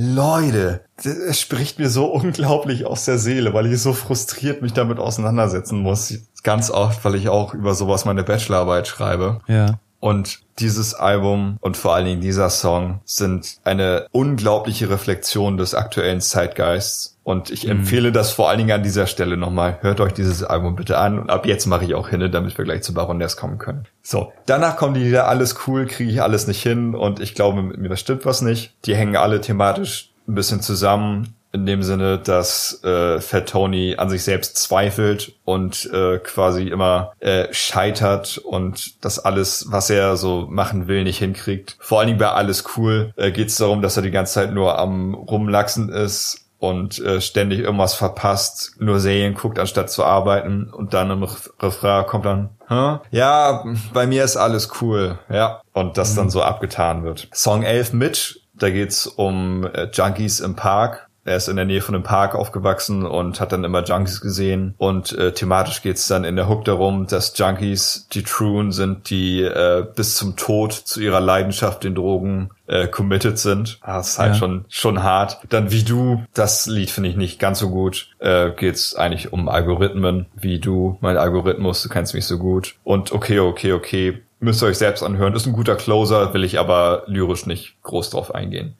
Leute, 0.00 0.82
es 0.96 1.40
spricht 1.40 1.78
mir 1.78 1.90
so 1.90 2.06
unglaublich 2.06 2.86
aus 2.86 3.04
der 3.04 3.18
Seele, 3.18 3.52
weil 3.54 3.66
ich 3.72 3.80
so 3.80 3.92
frustriert 3.92 4.62
mich 4.62 4.72
damit 4.72 4.98
auseinandersetzen 4.98 5.80
muss. 5.80 6.14
Ganz 6.44 6.70
oft, 6.70 7.04
weil 7.04 7.16
ich 7.16 7.28
auch 7.28 7.52
über 7.54 7.74
sowas 7.74 8.04
meine 8.04 8.22
Bachelorarbeit 8.22 8.86
schreibe. 8.86 9.40
Ja. 9.48 9.80
Und 10.00 10.40
dieses 10.58 10.94
Album 10.94 11.56
und 11.60 11.76
vor 11.76 11.94
allen 11.94 12.06
Dingen 12.06 12.20
dieser 12.20 12.50
Song 12.50 13.00
sind 13.04 13.56
eine 13.64 14.06
unglaubliche 14.12 14.90
Reflexion 14.90 15.56
des 15.56 15.74
aktuellen 15.74 16.20
Zeitgeists. 16.20 17.16
Und 17.24 17.50
ich 17.50 17.64
mhm. 17.64 17.72
empfehle 17.72 18.12
das 18.12 18.30
vor 18.30 18.48
allen 18.48 18.58
Dingen 18.58 18.72
an 18.72 18.82
dieser 18.82 19.06
Stelle 19.06 19.36
nochmal. 19.36 19.78
Hört 19.82 20.00
euch 20.00 20.12
dieses 20.12 20.42
Album 20.42 20.76
bitte 20.76 20.98
an. 20.98 21.18
Und 21.18 21.30
ab 21.30 21.46
jetzt 21.46 21.66
mache 21.66 21.84
ich 21.84 21.94
auch 21.94 22.08
hin, 22.08 22.30
damit 22.32 22.56
wir 22.56 22.64
gleich 22.64 22.82
zu 22.82 22.94
Baroness 22.94 23.36
kommen 23.36 23.58
können. 23.58 23.86
So, 24.02 24.32
danach 24.46 24.76
kommen 24.76 24.94
die 24.94 25.04
wieder 25.04 25.28
alles 25.28 25.56
cool, 25.66 25.86
kriege 25.86 26.10
ich 26.10 26.22
alles 26.22 26.46
nicht 26.46 26.62
hin. 26.62 26.94
Und 26.94 27.20
ich 27.20 27.34
glaube, 27.34 27.62
mit 27.62 27.78
mir 27.78 27.96
stimmt 27.96 28.24
was 28.24 28.40
nicht. 28.40 28.74
Die 28.84 28.94
hängen 28.94 29.16
alle 29.16 29.40
thematisch 29.40 30.10
ein 30.26 30.34
bisschen 30.34 30.60
zusammen 30.60 31.34
in 31.52 31.66
dem 31.66 31.82
Sinne, 31.82 32.18
dass 32.18 32.82
äh, 32.84 33.20
Fat 33.20 33.48
Tony 33.48 33.94
an 33.96 34.10
sich 34.10 34.22
selbst 34.22 34.58
zweifelt 34.58 35.32
und 35.44 35.90
äh, 35.92 36.18
quasi 36.18 36.68
immer 36.68 37.12
äh, 37.20 37.46
scheitert 37.52 38.38
und 38.38 39.02
das 39.04 39.18
alles, 39.18 39.66
was 39.70 39.88
er 39.88 40.16
so 40.16 40.46
machen 40.48 40.88
will, 40.88 41.04
nicht 41.04 41.18
hinkriegt. 41.18 41.76
Vor 41.80 41.98
allen 41.98 42.08
Dingen 42.08 42.18
bei 42.18 42.30
alles 42.30 42.64
cool 42.76 43.12
äh, 43.16 43.30
geht 43.30 43.48
es 43.48 43.56
darum, 43.56 43.80
dass 43.80 43.96
er 43.96 44.02
die 44.02 44.10
ganze 44.10 44.34
Zeit 44.34 44.52
nur 44.52 44.78
am 44.78 45.14
rumlachsen 45.14 45.88
ist 45.88 46.44
und 46.58 46.98
äh, 46.98 47.20
ständig 47.20 47.60
irgendwas 47.60 47.94
verpasst, 47.94 48.74
nur 48.78 48.98
Serien 49.00 49.34
guckt, 49.34 49.58
anstatt 49.58 49.90
zu 49.90 50.04
arbeiten 50.04 50.70
und 50.72 50.92
dann 50.92 51.10
im 51.10 51.22
Refrain 51.22 52.06
kommt 52.06 52.26
dann, 52.26 52.50
Hä? 52.68 52.98
ja, 53.10 53.64
bei 53.94 54.06
mir 54.06 54.24
ist 54.24 54.36
alles 54.36 54.70
cool, 54.80 55.18
ja, 55.30 55.62
und 55.72 55.96
das 55.96 56.12
mhm. 56.12 56.16
dann 56.16 56.30
so 56.30 56.42
abgetan 56.42 57.04
wird. 57.04 57.28
Song 57.32 57.62
11 57.62 57.92
Mitch, 57.92 58.40
da 58.54 58.70
geht's 58.70 59.06
um 59.06 59.64
äh, 59.72 59.88
Junkies 59.92 60.40
im 60.40 60.56
Park 60.56 61.07
er 61.28 61.36
ist 61.36 61.48
in 61.48 61.56
der 61.56 61.64
Nähe 61.64 61.80
von 61.80 61.94
einem 61.94 62.04
Park 62.04 62.34
aufgewachsen 62.34 63.06
und 63.06 63.40
hat 63.40 63.52
dann 63.52 63.64
immer 63.64 63.84
Junkies 63.84 64.20
gesehen. 64.20 64.74
Und 64.78 65.12
äh, 65.12 65.32
thematisch 65.32 65.82
geht's 65.82 66.08
dann 66.08 66.24
in 66.24 66.36
der 66.36 66.48
Hook 66.48 66.64
darum, 66.64 67.06
dass 67.06 67.36
Junkies 67.36 68.08
die 68.12 68.22
Truen 68.22 68.72
sind, 68.72 69.10
die 69.10 69.42
äh, 69.42 69.86
bis 69.94 70.16
zum 70.16 70.36
Tod 70.36 70.72
zu 70.72 71.00
ihrer 71.00 71.20
Leidenschaft 71.20 71.84
den 71.84 71.94
Drogen 71.94 72.50
äh, 72.66 72.86
committed 72.88 73.38
sind. 73.38 73.78
Ah, 73.82 73.98
das 73.98 74.10
ist 74.10 74.18
halt 74.18 74.32
ja. 74.32 74.38
schon 74.38 74.64
schon 74.68 75.02
hart. 75.02 75.38
Dann 75.48 75.70
wie 75.70 75.84
du, 75.84 76.24
das 76.34 76.66
Lied 76.66 76.90
finde 76.90 77.10
ich 77.10 77.16
nicht 77.16 77.38
ganz 77.38 77.58
so 77.58 77.70
gut. 77.70 78.08
Äh, 78.18 78.50
geht's 78.50 78.94
eigentlich 78.94 79.32
um 79.32 79.48
Algorithmen, 79.48 80.26
wie 80.34 80.58
du, 80.58 80.98
mein 81.00 81.16
Algorithmus, 81.16 81.82
du 81.82 81.88
kennst 81.88 82.14
mich 82.14 82.26
so 82.26 82.38
gut. 82.38 82.76
Und 82.84 83.12
okay, 83.12 83.40
okay, 83.40 83.72
okay, 83.72 84.22
müsst 84.40 84.62
ihr 84.62 84.66
euch 84.66 84.78
selbst 84.78 85.02
anhören. 85.02 85.34
Ist 85.34 85.46
ein 85.46 85.52
guter 85.52 85.76
Closer, 85.76 86.32
will 86.34 86.44
ich 86.44 86.58
aber 86.58 87.02
lyrisch 87.06 87.46
nicht 87.46 87.76
groß 87.82 88.10
drauf 88.10 88.34
eingehen. 88.34 88.74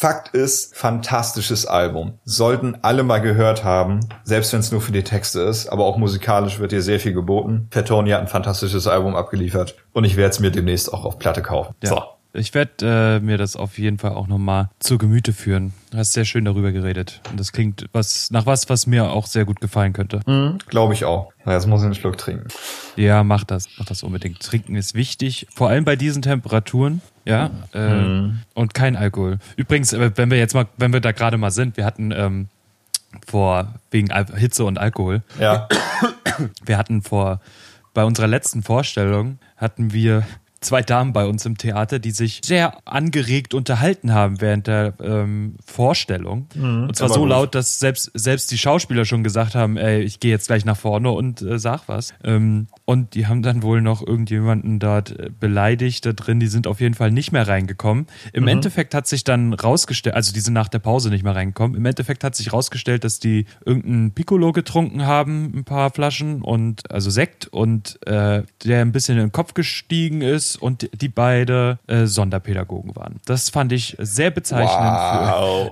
Fakt 0.00 0.34
ist, 0.34 0.74
fantastisches 0.74 1.66
Album. 1.66 2.18
Sollten 2.24 2.78
alle 2.80 3.02
mal 3.02 3.20
gehört 3.20 3.64
haben, 3.64 4.00
selbst 4.24 4.50
wenn 4.54 4.60
es 4.60 4.72
nur 4.72 4.80
für 4.80 4.92
die 4.92 5.02
Texte 5.02 5.42
ist, 5.42 5.68
aber 5.68 5.84
auch 5.84 5.98
musikalisch 5.98 6.58
wird 6.58 6.70
hier 6.70 6.80
sehr 6.80 6.98
viel 6.98 7.12
geboten. 7.12 7.66
Petoni 7.68 8.08
hat 8.12 8.22
ein 8.22 8.26
fantastisches 8.26 8.86
Album 8.86 9.14
abgeliefert 9.14 9.76
und 9.92 10.04
ich 10.04 10.16
werde 10.16 10.30
es 10.30 10.40
mir 10.40 10.50
demnächst 10.50 10.90
auch 10.90 11.04
auf 11.04 11.18
Platte 11.18 11.42
kaufen. 11.42 11.74
Ja. 11.82 11.90
So. 11.90 12.02
Ich 12.32 12.54
werde 12.54 13.18
äh, 13.18 13.24
mir 13.24 13.38
das 13.38 13.56
auf 13.56 13.78
jeden 13.78 13.98
Fall 13.98 14.12
auch 14.12 14.28
nochmal 14.28 14.70
zu 14.78 14.98
Gemüte 14.98 15.32
führen. 15.32 15.72
Du 15.90 15.98
hast 15.98 16.12
sehr 16.12 16.24
schön 16.24 16.44
darüber 16.44 16.70
geredet. 16.70 17.20
Und 17.30 17.40
das 17.40 17.52
klingt 17.52 17.86
was 17.92 18.30
nach 18.30 18.46
was, 18.46 18.68
was 18.68 18.86
mir 18.86 19.10
auch 19.10 19.26
sehr 19.26 19.44
gut 19.44 19.60
gefallen 19.60 19.92
könnte. 19.92 20.20
Mhm, 20.26 20.58
Glaube 20.68 20.94
ich 20.94 21.04
auch. 21.04 21.32
Jetzt 21.44 21.66
muss 21.66 21.80
ich 21.80 21.86
einen 21.86 21.94
Schluck 21.94 22.18
trinken. 22.18 22.46
Ja, 22.94 23.24
mach 23.24 23.42
das. 23.42 23.68
Mach 23.78 23.86
das 23.86 24.04
unbedingt. 24.04 24.40
Trinken 24.40 24.76
ist 24.76 24.94
wichtig. 24.94 25.48
Vor 25.52 25.68
allem 25.68 25.84
bei 25.84 25.96
diesen 25.96 26.22
Temperaturen. 26.22 27.00
Ja. 27.24 27.50
Äh, 27.74 27.94
mhm. 27.94 28.40
Und 28.54 28.74
kein 28.74 28.94
Alkohol. 28.94 29.38
Übrigens, 29.56 29.92
äh, 29.92 30.12
wenn 30.14 30.30
wir 30.30 30.38
jetzt 30.38 30.54
mal, 30.54 30.66
wenn 30.76 30.92
wir 30.92 31.00
da 31.00 31.10
gerade 31.10 31.36
mal 31.36 31.50
sind, 31.50 31.76
wir 31.76 31.84
hatten 31.84 32.12
ähm, 32.12 32.48
vor, 33.26 33.74
wegen 33.90 34.12
Al 34.12 34.26
Hitze 34.36 34.64
und 34.64 34.78
Alkohol. 34.78 35.22
Ja. 35.40 35.68
Wir 36.64 36.78
hatten 36.78 37.02
vor, 37.02 37.40
bei 37.92 38.04
unserer 38.04 38.28
letzten 38.28 38.62
Vorstellung 38.62 39.38
hatten 39.56 39.92
wir 39.92 40.24
zwei 40.60 40.82
Damen 40.82 41.12
bei 41.12 41.26
uns 41.26 41.46
im 41.46 41.56
Theater, 41.56 41.98
die 41.98 42.10
sich 42.10 42.40
sehr 42.44 42.76
angeregt 42.86 43.54
unterhalten 43.54 44.12
haben 44.12 44.40
während 44.40 44.66
der 44.66 44.94
ähm, 45.02 45.56
Vorstellung. 45.64 46.48
Mhm, 46.54 46.84
und 46.84 46.96
zwar 46.96 47.08
so 47.08 47.20
gut. 47.20 47.30
laut, 47.30 47.54
dass 47.54 47.78
selbst, 47.78 48.10
selbst 48.14 48.50
die 48.50 48.58
Schauspieler 48.58 49.04
schon 49.04 49.24
gesagt 49.24 49.54
haben, 49.54 49.76
ey, 49.76 50.02
ich 50.02 50.20
gehe 50.20 50.30
jetzt 50.30 50.48
gleich 50.48 50.64
nach 50.64 50.76
vorne 50.76 51.10
und 51.10 51.40
äh, 51.40 51.58
sag 51.58 51.88
was. 51.88 52.12
Ähm, 52.22 52.68
und 52.84 53.14
die 53.14 53.26
haben 53.26 53.42
dann 53.42 53.62
wohl 53.62 53.80
noch 53.80 54.06
irgendjemanden 54.06 54.78
dort 54.78 55.14
beleidigt 55.38 56.04
da 56.04 56.12
drin. 56.12 56.40
Die 56.40 56.48
sind 56.48 56.66
auf 56.66 56.80
jeden 56.80 56.94
Fall 56.94 57.10
nicht 57.10 57.32
mehr 57.32 57.48
reingekommen. 57.48 58.06
Im 58.32 58.42
mhm. 58.42 58.48
Endeffekt 58.48 58.94
hat 58.94 59.06
sich 59.06 59.24
dann 59.24 59.54
rausgestellt, 59.54 60.14
also 60.14 60.32
die 60.32 60.40
sind 60.40 60.52
nach 60.52 60.68
der 60.68 60.80
Pause 60.80 61.08
nicht 61.08 61.24
mehr 61.24 61.34
reingekommen. 61.34 61.76
Im 61.76 61.86
Endeffekt 61.86 62.22
hat 62.22 62.34
sich 62.34 62.52
rausgestellt, 62.52 63.04
dass 63.04 63.18
die 63.18 63.46
irgendeinen 63.64 64.12
Piccolo 64.12 64.52
getrunken 64.52 65.06
haben, 65.06 65.52
ein 65.54 65.64
paar 65.64 65.90
Flaschen 65.90 66.42
und 66.42 66.90
also 66.90 67.08
Sekt 67.10 67.46
und 67.46 67.98
äh, 68.06 68.42
der 68.64 68.82
ein 68.82 68.92
bisschen 68.92 69.16
in 69.16 69.24
den 69.26 69.32
Kopf 69.32 69.54
gestiegen 69.54 70.20
ist 70.20 70.49
und 70.56 70.88
die 71.00 71.08
beide 71.08 71.78
äh, 71.86 72.06
Sonderpädagogen 72.06 72.96
waren. 72.96 73.20
Das 73.26 73.50
fand 73.50 73.72
ich 73.72 73.96
sehr 73.98 74.30
bezeichnend. 74.30 74.70
Wow. 74.70 75.70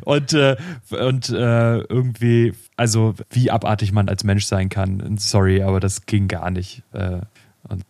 und 0.04 0.32
äh, 0.32 0.56
und 0.90 1.28
äh, 1.30 1.78
irgendwie 1.78 2.54
also 2.76 3.14
wie 3.30 3.50
abartig 3.50 3.92
man 3.92 4.08
als 4.08 4.24
Mensch 4.24 4.46
sein 4.46 4.68
kann. 4.68 5.16
Sorry, 5.18 5.62
aber 5.62 5.80
das 5.80 6.06
ging 6.06 6.28
gar 6.28 6.50
nicht. 6.50 6.82
Äh, 6.92 7.20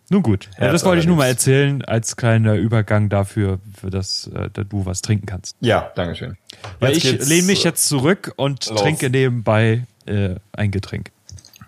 nun 0.09 0.23
gut, 0.23 0.49
ja, 0.57 0.71
das 0.71 0.85
wollte 0.85 1.01
ich 1.01 1.07
nur 1.07 1.17
mal 1.17 1.27
erzählen 1.27 1.83
als 1.83 2.15
kleiner 2.15 2.53
Übergang 2.53 3.09
dafür, 3.09 3.59
für 3.77 3.89
das 3.89 4.27
äh, 4.27 4.49
du 4.49 4.85
was 4.85 5.01
trinken 5.01 5.25
kannst. 5.25 5.57
Ja, 5.59 5.91
Dankeschön. 5.95 6.37
Weil 6.79 6.95
ich 6.95 7.03
lehne 7.27 7.47
mich 7.47 7.63
jetzt 7.65 7.87
zurück 7.89 8.31
und 8.37 8.67
los. 8.67 8.81
trinke 8.81 9.09
nebenbei 9.09 9.85
äh, 10.05 10.35
ein 10.53 10.71
Getränk. 10.71 11.11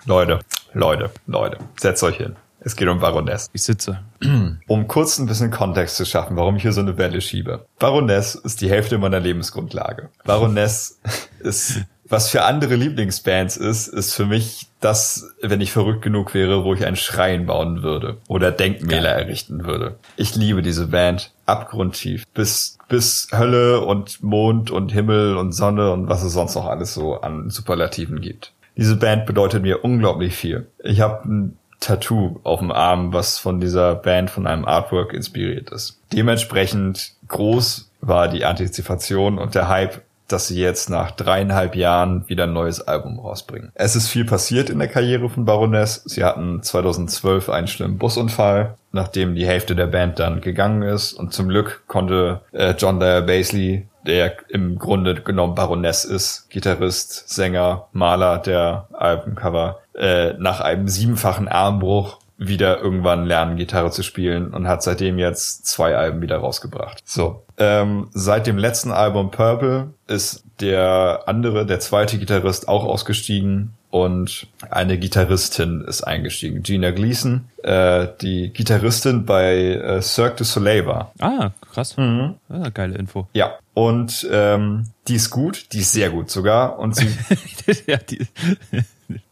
Leute, 0.05 0.39
Leute, 0.73 1.11
Leute, 1.25 1.57
setzt 1.77 2.01
euch 2.03 2.15
hin. 2.15 2.37
Es 2.67 2.75
geht 2.75 2.89
um 2.89 2.99
Baroness. 2.99 3.49
Ich 3.53 3.63
sitze. 3.63 3.99
Um 4.67 4.89
kurz 4.89 5.19
ein 5.19 5.25
bisschen 5.25 5.51
Kontext 5.51 5.95
zu 5.95 6.05
schaffen, 6.05 6.35
warum 6.35 6.57
ich 6.57 6.63
hier 6.63 6.73
so 6.73 6.81
eine 6.81 6.97
Welle 6.97 7.21
schiebe. 7.21 7.65
Baroness 7.79 8.35
ist 8.35 8.59
die 8.59 8.69
Hälfte 8.69 8.97
meiner 8.97 9.21
Lebensgrundlage. 9.21 10.09
Baroness 10.25 10.99
ist 11.39 11.79
was 12.09 12.29
für 12.29 12.43
andere 12.43 12.75
Lieblingsbands 12.75 13.55
ist, 13.55 13.87
ist 13.87 14.13
für 14.13 14.25
mich 14.25 14.67
das, 14.81 15.33
wenn 15.41 15.61
ich 15.61 15.71
verrückt 15.71 16.01
genug 16.01 16.33
wäre, 16.33 16.65
wo 16.65 16.73
ich 16.73 16.85
einen 16.85 16.97
Schrein 16.97 17.45
bauen 17.45 17.83
würde 17.83 18.17
oder 18.27 18.51
Denkmäler 18.51 19.13
Geil. 19.13 19.23
errichten 19.23 19.65
würde. 19.65 19.95
Ich 20.17 20.35
liebe 20.35 20.61
diese 20.61 20.87
Band 20.87 21.31
abgrundtief. 21.45 22.25
Bis, 22.33 22.77
bis 22.89 23.29
Hölle 23.31 23.79
und 23.79 24.21
Mond 24.21 24.71
und 24.71 24.91
Himmel 24.91 25.37
und 25.37 25.53
Sonne 25.53 25.93
und 25.93 26.09
was 26.09 26.21
es 26.23 26.33
sonst 26.33 26.55
noch 26.55 26.65
alles 26.65 26.93
so 26.93 27.21
an 27.21 27.49
Superlativen 27.49 28.19
gibt. 28.19 28.53
Diese 28.75 28.97
Band 28.97 29.25
bedeutet 29.25 29.63
mir 29.63 29.85
unglaublich 29.85 30.35
viel. 30.35 30.67
Ich 30.83 30.99
habe 30.99 31.27
ein 31.27 31.57
Tattoo 31.79 32.39
auf 32.43 32.59
dem 32.59 32.71
Arm, 32.71 33.13
was 33.13 33.37
von 33.37 33.59
dieser 33.59 33.95
Band, 33.95 34.29
von 34.29 34.47
einem 34.47 34.65
Artwork 34.65 35.13
inspiriert 35.13 35.69
ist. 35.69 35.99
Dementsprechend 36.13 37.13
groß 37.27 37.89
war 38.01 38.27
die 38.27 38.45
Antizipation 38.45 39.37
und 39.37 39.55
der 39.55 39.67
Hype 39.67 40.01
dass 40.27 40.47
sie 40.47 40.59
jetzt 40.59 40.89
nach 40.89 41.11
dreieinhalb 41.11 41.75
Jahren 41.75 42.27
wieder 42.27 42.43
ein 42.43 42.53
neues 42.53 42.81
Album 42.81 43.19
rausbringen. 43.19 43.71
Es 43.75 43.95
ist 43.95 44.09
viel 44.09 44.25
passiert 44.25 44.69
in 44.69 44.79
der 44.79 44.87
Karriere 44.87 45.29
von 45.29 45.45
Baroness. 45.45 46.03
Sie 46.05 46.23
hatten 46.23 46.61
2012 46.61 47.49
einen 47.49 47.67
schlimmen 47.67 47.97
Busunfall, 47.97 48.75
nachdem 48.91 49.35
die 49.35 49.47
Hälfte 49.47 49.75
der 49.75 49.87
Band 49.87 50.19
dann 50.19 50.41
gegangen 50.41 50.81
ist. 50.81 51.13
Und 51.13 51.33
zum 51.33 51.47
Glück 51.47 51.83
konnte 51.87 52.41
äh, 52.51 52.73
John 52.77 52.99
Dyer 52.99 53.21
Basley, 53.21 53.87
der 54.05 54.35
im 54.49 54.77
Grunde 54.79 55.15
genommen 55.15 55.55
Baroness 55.55 56.05
ist, 56.05 56.49
Gitarrist, 56.49 57.29
Sänger, 57.29 57.87
Maler 57.91 58.37
der 58.37 58.87
Albumcover, 58.93 59.79
äh, 59.97 60.33
nach 60.37 60.61
einem 60.61 60.87
siebenfachen 60.87 61.47
Armbruch 61.47 62.19
wieder 62.37 62.79
irgendwann 62.79 63.25
lernen, 63.25 63.57
Gitarre 63.57 63.91
zu 63.91 64.03
spielen 64.03 64.53
und 64.53 64.67
hat 64.67 64.83
seitdem 64.83 65.17
jetzt 65.17 65.65
zwei 65.65 65.95
Alben 65.95 66.21
wieder 66.21 66.37
rausgebracht. 66.37 67.01
So. 67.03 67.43
Ähm, 67.57 68.09
seit 68.13 68.45
dem 68.45 68.57
letzten 68.57 68.91
Album 68.91 69.31
Purple 69.31 69.93
ist 70.07 70.43
der 70.59 71.23
andere, 71.25 71.65
der 71.65 71.79
zweite 71.79 72.19
Gitarrist 72.19 72.67
auch 72.67 72.83
ausgestiegen 72.83 73.73
und 73.89 74.47
eine 74.69 74.99
Gitarristin 74.99 75.81
ist 75.81 76.03
eingestiegen, 76.03 76.61
Gina 76.61 76.91
Gleason, 76.91 77.45
äh, 77.63 78.07
die 78.21 78.51
Gitarristin 78.53 79.25
bei 79.25 79.55
äh, 79.55 80.01
Cirque 80.01 80.37
du 80.37 80.43
Soleil 80.43 80.85
war. 80.85 81.13
Ah, 81.19 81.51
krass. 81.71 81.97
Mhm. 81.97 82.35
Ah, 82.49 82.69
geile 82.69 82.97
Info. 82.97 83.27
Ja, 83.33 83.57
und 83.73 84.27
ähm, 84.31 84.89
die 85.07 85.15
ist 85.15 85.29
gut, 85.31 85.73
die 85.73 85.79
ist 85.79 85.93
sehr 85.93 86.09
gut 86.09 86.29
sogar 86.29 86.77
und 86.77 86.95
sie 86.95 87.07
ja, 87.87 87.97
die, 87.97 88.27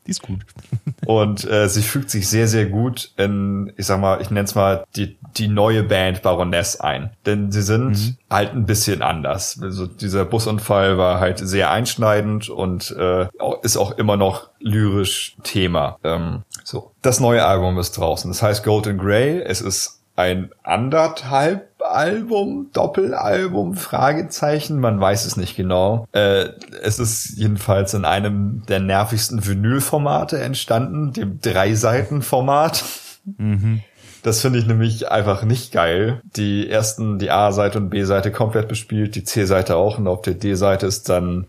die 0.06 0.12
ist 0.12 0.22
gut. 0.22 0.45
Und 1.06 1.49
äh, 1.49 1.68
sie 1.68 1.82
fügt 1.82 2.10
sich 2.10 2.28
sehr, 2.30 2.47
sehr 2.47 2.66
gut 2.66 3.12
in, 3.18 3.74
ich 3.78 3.86
sag 3.86 3.99
mal, 3.99 4.22
ich 4.22 4.30
nenne 4.30 4.45
es 4.45 4.56
mal 4.56 4.86
die, 4.95 5.18
die 5.38 5.47
neue 5.47 5.84
Band 5.84 6.22
Baroness 6.22 6.80
ein. 6.80 7.12
Denn 7.26 7.51
sie 7.51 7.62
sind 7.62 7.89
mhm. 7.89 8.18
halt 8.30 8.53
ein 8.53 8.66
bisschen 8.66 9.01
anders. 9.01 9.60
Also 9.62 9.88
dieser 9.88 10.26
Busunfall 10.26 10.97
war 10.97 11.20
halt 11.20 11.39
sehr 11.39 11.72
einschneidend 11.72 12.49
und 12.49 12.91
äh, 12.97 13.28
ist 13.62 13.78
auch 13.78 13.97
immer 13.97 14.18
noch 14.18 14.49
lyrisch 14.60 15.36
Thema. 15.43 15.97
Ähm, 16.03 16.43
so. 16.64 16.91
Das 17.01 17.20
neue 17.20 17.45
Album 17.45 17.78
ist 17.78 17.97
draußen. 17.97 18.30
Das 18.30 18.41
heißt 18.41 18.64
Golden 18.64 18.97
Grey. 18.97 19.41
Es 19.41 19.62
ist 19.62 20.01
ein 20.16 20.51
anderthalb 20.63 21.76
Album, 21.82 22.70
Doppelalbum, 22.74 23.76
Fragezeichen, 23.76 24.80
man 24.80 24.99
weiß 24.99 25.26
es 25.26 25.38
nicht 25.38 25.55
genau. 25.55 26.07
Äh, 26.13 26.49
es 26.82 26.99
ist 26.99 27.38
jedenfalls 27.38 27.93
in 27.93 28.05
einem 28.05 28.63
der 28.68 28.80
nervigsten 28.80 29.45
Vinylformate 29.45 30.39
entstanden, 30.39 31.13
dem 31.13 31.39
Drei-Seiten-Format. 31.41 32.84
Mhm. 33.38 33.82
Das 34.24 34.41
finde 34.41 34.57
ich 34.57 34.66
nämlich 34.66 35.11
einfach 35.11 35.43
nicht 35.43 35.72
geil. 35.72 36.22
Die 36.36 36.68
ersten, 36.68 37.20
die 37.20 37.30
A-Seite 37.30 37.78
und 37.78 37.89
B-Seite 37.89 38.32
komplett 38.32 38.68
bespielt, 38.68 39.16
die 39.16 39.24
C-Seite 39.24 39.76
auch 39.76 39.99
und 39.99 40.07
auf 40.07 40.24
der 40.24 40.34
D-Seite 40.34 40.88
ist 40.88 41.09
dann 41.09 41.45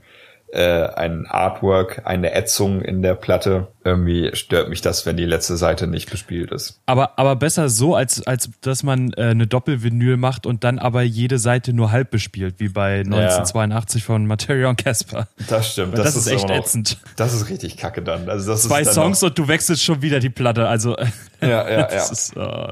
äh, 0.52 0.86
ein 0.88 1.26
Artwork, 1.26 2.02
eine 2.04 2.32
Ätzung 2.34 2.80
in 2.80 3.02
der 3.02 3.14
Platte. 3.14 3.68
Irgendwie 3.84 4.30
stört 4.34 4.68
mich 4.68 4.80
das, 4.80 5.06
wenn 5.06 5.16
die 5.16 5.24
letzte 5.24 5.56
Seite 5.56 5.86
nicht 5.86 6.10
bespielt 6.10 6.52
ist. 6.52 6.80
Aber, 6.86 7.18
aber 7.18 7.36
besser 7.36 7.68
so, 7.68 7.94
als, 7.94 8.26
als 8.26 8.50
dass 8.60 8.82
man 8.82 9.12
äh, 9.12 9.22
eine 9.22 9.46
Doppelvinyl 9.46 10.16
macht 10.16 10.46
und 10.46 10.64
dann 10.64 10.78
aber 10.78 11.02
jede 11.02 11.38
Seite 11.38 11.72
nur 11.72 11.90
halb 11.90 12.10
bespielt, 12.10 12.56
wie 12.58 12.68
bei 12.68 13.00
1982 13.00 14.02
ja. 14.02 14.06
von 14.06 14.26
Materia 14.26 14.68
und 14.68 14.82
Casper. 14.82 15.28
Das 15.48 15.72
stimmt. 15.72 15.98
Das, 15.98 16.04
das, 16.04 16.16
ist 16.16 16.26
echt 16.28 16.48
noch, 16.48 16.56
ätzend. 16.56 16.98
Das 17.16 17.34
ist 17.34 17.48
richtig 17.48 17.76
kacke 17.76 18.02
dann. 18.02 18.28
Also 18.28 18.50
das 18.50 18.62
Zwei 18.62 18.84
Songs 18.84 19.22
und 19.22 19.38
du 19.38 19.48
wechselst 19.48 19.82
schon 19.82 20.02
wieder 20.02 20.20
die 20.20 20.30
Platte. 20.30 20.68
Also 20.68 20.96
ja, 21.40 21.48
ja, 21.48 21.68
ja. 21.70 21.86
Ist, 21.86 22.36
uh 22.36 22.68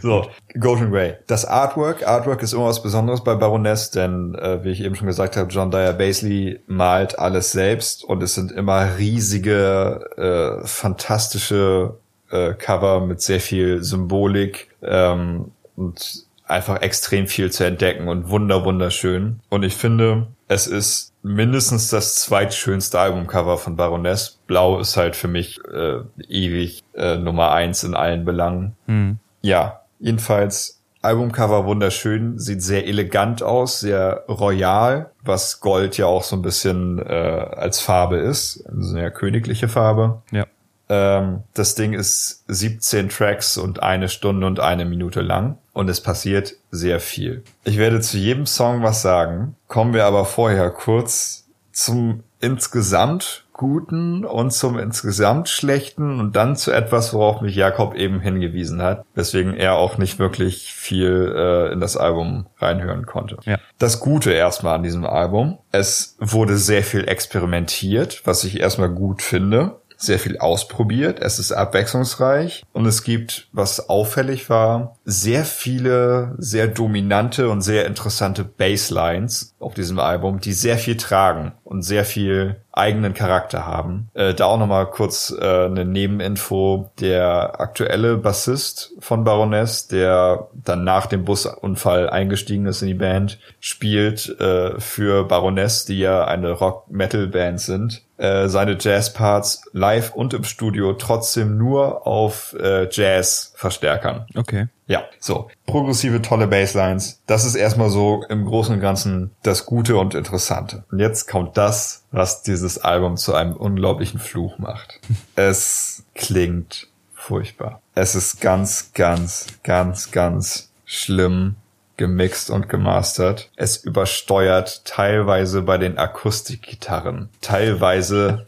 so, 0.00 0.26
Golden 0.58 0.90
Grey. 0.90 1.14
Das 1.26 1.44
Artwork. 1.44 2.06
Artwork 2.06 2.42
ist 2.42 2.52
immer 2.52 2.66
was 2.66 2.82
Besonderes 2.82 3.22
bei 3.24 3.34
Baroness, 3.34 3.90
denn 3.90 4.34
äh, 4.34 4.62
wie 4.64 4.70
ich 4.70 4.82
eben 4.82 4.94
schon 4.94 5.06
gesagt 5.06 5.36
habe, 5.36 5.50
John 5.50 5.70
Dyer 5.70 5.92
Basley 5.92 6.60
malt 6.66 7.18
alles 7.18 7.52
selbst 7.52 8.04
und 8.04 8.22
es 8.22 8.34
sind 8.34 8.52
immer 8.52 8.98
riesige, 8.98 10.60
äh, 10.62 10.66
fantastische 10.66 11.96
äh, 12.30 12.54
Cover 12.54 13.00
mit 13.00 13.20
sehr 13.20 13.40
viel 13.40 13.82
Symbolik 13.82 14.68
ähm, 14.82 15.52
und 15.76 16.26
einfach 16.44 16.82
extrem 16.82 17.26
viel 17.26 17.50
zu 17.50 17.64
entdecken 17.64 18.08
und 18.08 18.28
wunder 18.28 18.64
wunderschön. 18.64 19.40
Und 19.48 19.62
ich 19.62 19.74
finde, 19.74 20.26
es 20.48 20.66
ist 20.66 21.12
mindestens 21.22 21.88
das 21.88 22.16
zweitschönste 22.16 22.98
Albumcover 22.98 23.56
von 23.58 23.76
Baroness. 23.76 24.38
Blau 24.46 24.78
ist 24.80 24.96
halt 24.96 25.16
für 25.16 25.28
mich 25.28 25.60
äh, 25.72 26.00
ewig 26.28 26.82
äh, 26.94 27.16
Nummer 27.16 27.52
eins 27.52 27.84
in 27.84 27.94
allen 27.94 28.24
Belangen. 28.24 28.76
Hm. 28.86 29.18
Ja, 29.42 29.82
jedenfalls 29.98 30.82
Albumcover 31.02 31.66
wunderschön, 31.66 32.38
sieht 32.38 32.62
sehr 32.62 32.86
elegant 32.86 33.42
aus, 33.42 33.80
sehr 33.80 34.24
royal, 34.28 35.10
was 35.24 35.60
Gold 35.60 35.98
ja 35.98 36.06
auch 36.06 36.22
so 36.22 36.36
ein 36.36 36.42
bisschen 36.42 37.00
äh, 37.00 37.12
als 37.12 37.80
Farbe 37.80 38.18
ist, 38.18 38.64
eine 38.68 38.84
sehr 38.84 39.10
königliche 39.10 39.68
Farbe. 39.68 40.22
Ja. 40.30 40.46
Ähm, 40.88 41.42
das 41.54 41.74
Ding 41.74 41.92
ist 41.92 42.44
17 42.46 43.08
Tracks 43.08 43.56
und 43.56 43.82
eine 43.82 44.08
Stunde 44.08 44.46
und 44.46 44.60
eine 44.60 44.84
Minute 44.84 45.22
lang 45.22 45.58
und 45.72 45.88
es 45.88 46.00
passiert 46.00 46.54
sehr 46.70 47.00
viel. 47.00 47.42
Ich 47.64 47.78
werde 47.78 48.00
zu 48.00 48.16
jedem 48.16 48.46
Song 48.46 48.82
was 48.82 49.02
sagen, 49.02 49.56
kommen 49.66 49.94
wir 49.94 50.04
aber 50.04 50.24
vorher 50.24 50.70
kurz 50.70 51.48
zum 51.72 52.22
insgesamt 52.42 53.46
Guten 53.52 54.24
und 54.24 54.50
zum 54.50 54.78
insgesamt 54.78 55.48
Schlechten 55.48 56.18
und 56.18 56.34
dann 56.34 56.56
zu 56.56 56.72
etwas, 56.72 57.14
worauf 57.14 57.42
mich 57.42 57.54
Jakob 57.54 57.94
eben 57.94 58.18
hingewiesen 58.18 58.82
hat, 58.82 59.04
weswegen 59.14 59.54
er 59.54 59.74
auch 59.74 59.98
nicht 59.98 60.18
wirklich 60.18 60.72
viel 60.72 61.32
äh, 61.36 61.72
in 61.72 61.78
das 61.78 61.96
Album 61.96 62.46
reinhören 62.58 63.06
konnte. 63.06 63.36
Ja. 63.44 63.58
Das 63.78 64.00
Gute 64.00 64.32
erstmal 64.32 64.74
an 64.74 64.82
diesem 64.82 65.04
Album, 65.04 65.58
es 65.70 66.16
wurde 66.18 66.56
sehr 66.56 66.82
viel 66.82 67.06
experimentiert, 67.06 68.22
was 68.24 68.42
ich 68.42 68.58
erstmal 68.58 68.90
gut 68.90 69.22
finde 69.22 69.76
sehr 70.02 70.18
viel 70.18 70.38
ausprobiert, 70.38 71.20
es 71.20 71.38
ist 71.38 71.52
abwechslungsreich 71.52 72.64
und 72.72 72.86
es 72.86 73.04
gibt, 73.04 73.48
was 73.52 73.88
auffällig 73.88 74.50
war, 74.50 74.96
sehr 75.04 75.44
viele 75.44 76.34
sehr 76.38 76.66
dominante 76.66 77.48
und 77.48 77.62
sehr 77.62 77.86
interessante 77.86 78.44
Basslines 78.44 79.51
auf 79.62 79.74
diesem 79.74 79.98
Album, 79.98 80.40
die 80.40 80.52
sehr 80.52 80.76
viel 80.76 80.96
tragen 80.96 81.52
und 81.64 81.82
sehr 81.82 82.04
viel 82.04 82.56
eigenen 82.72 83.14
Charakter 83.14 83.66
haben. 83.66 84.10
Äh, 84.14 84.34
da 84.34 84.46
auch 84.46 84.58
nochmal 84.58 84.86
kurz 84.86 85.34
äh, 85.38 85.66
eine 85.66 85.84
Nebeninfo. 85.84 86.90
Der 87.00 87.60
aktuelle 87.60 88.16
Bassist 88.16 88.92
von 88.98 89.24
Baroness, 89.24 89.88
der 89.88 90.48
dann 90.52 90.84
nach 90.84 91.06
dem 91.06 91.24
Busunfall 91.24 92.08
eingestiegen 92.08 92.66
ist 92.66 92.82
in 92.82 92.88
die 92.88 92.94
Band, 92.94 93.38
spielt 93.60 94.28
äh, 94.40 94.80
für 94.80 95.24
Baroness, 95.24 95.84
die 95.84 95.98
ja 95.98 96.24
eine 96.24 96.52
Rock-Metal-Band 96.52 97.60
sind, 97.60 98.02
äh, 98.16 98.48
seine 98.48 98.76
Jazz-Parts 98.80 99.62
live 99.72 100.14
und 100.14 100.32
im 100.32 100.44
Studio 100.44 100.94
trotzdem 100.94 101.58
nur 101.58 102.06
auf 102.06 102.54
äh, 102.58 102.88
Jazz-Verstärkern. 102.90 104.26
Okay. 104.34 104.68
Ja, 104.86 105.04
so. 105.20 105.48
Progressive, 105.66 106.20
tolle 106.22 106.46
Basslines. 106.46 107.22
Das 107.26 107.44
ist 107.44 107.54
erstmal 107.54 107.88
so 107.88 108.24
im 108.28 108.44
Großen 108.44 108.74
und 108.74 108.80
Ganzen 108.80 109.30
das 109.42 109.51
Gute 109.66 109.96
und 109.96 110.14
Interessante. 110.14 110.84
Und 110.90 110.98
jetzt 110.98 111.28
kommt 111.28 111.56
das, 111.56 112.04
was 112.10 112.42
dieses 112.42 112.78
Album 112.78 113.16
zu 113.16 113.34
einem 113.34 113.54
unglaublichen 113.54 114.20
Fluch 114.20 114.58
macht. 114.58 115.00
es 115.36 116.04
klingt 116.14 116.88
furchtbar. 117.14 117.80
Es 117.94 118.14
ist 118.14 118.40
ganz, 118.40 118.92
ganz, 118.94 119.46
ganz, 119.62 120.10
ganz 120.10 120.70
schlimm 120.84 121.56
gemixt 121.96 122.50
und 122.50 122.68
gemastert. 122.68 123.50
Es 123.56 123.76
übersteuert 123.76 124.84
teilweise 124.84 125.62
bei 125.62 125.78
den 125.78 125.98
Akustikgitarren. 125.98 127.28
Teilweise 127.40 128.44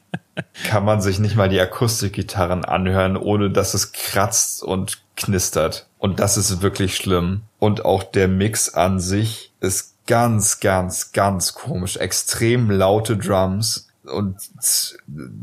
kann 0.64 0.84
man 0.84 1.00
sich 1.00 1.18
nicht 1.18 1.36
mal 1.36 1.48
die 1.48 1.60
Akustikgitarren 1.60 2.64
anhören, 2.64 3.16
ohne 3.16 3.50
dass 3.50 3.74
es 3.74 3.92
kratzt 3.92 4.62
und 4.62 5.00
knistert. 5.16 5.86
Und 5.98 6.20
das 6.20 6.36
ist 6.36 6.62
wirklich 6.62 6.96
schlimm. 6.96 7.42
Und 7.58 7.84
auch 7.84 8.02
der 8.02 8.28
Mix 8.28 8.74
an 8.74 9.00
sich 9.00 9.52
ist 9.60 9.87
ganz, 10.08 10.58
ganz, 10.58 11.12
ganz 11.12 11.54
komisch. 11.54 11.96
Extrem 11.98 12.70
laute 12.70 13.16
Drums 13.16 13.88
und 14.04 14.36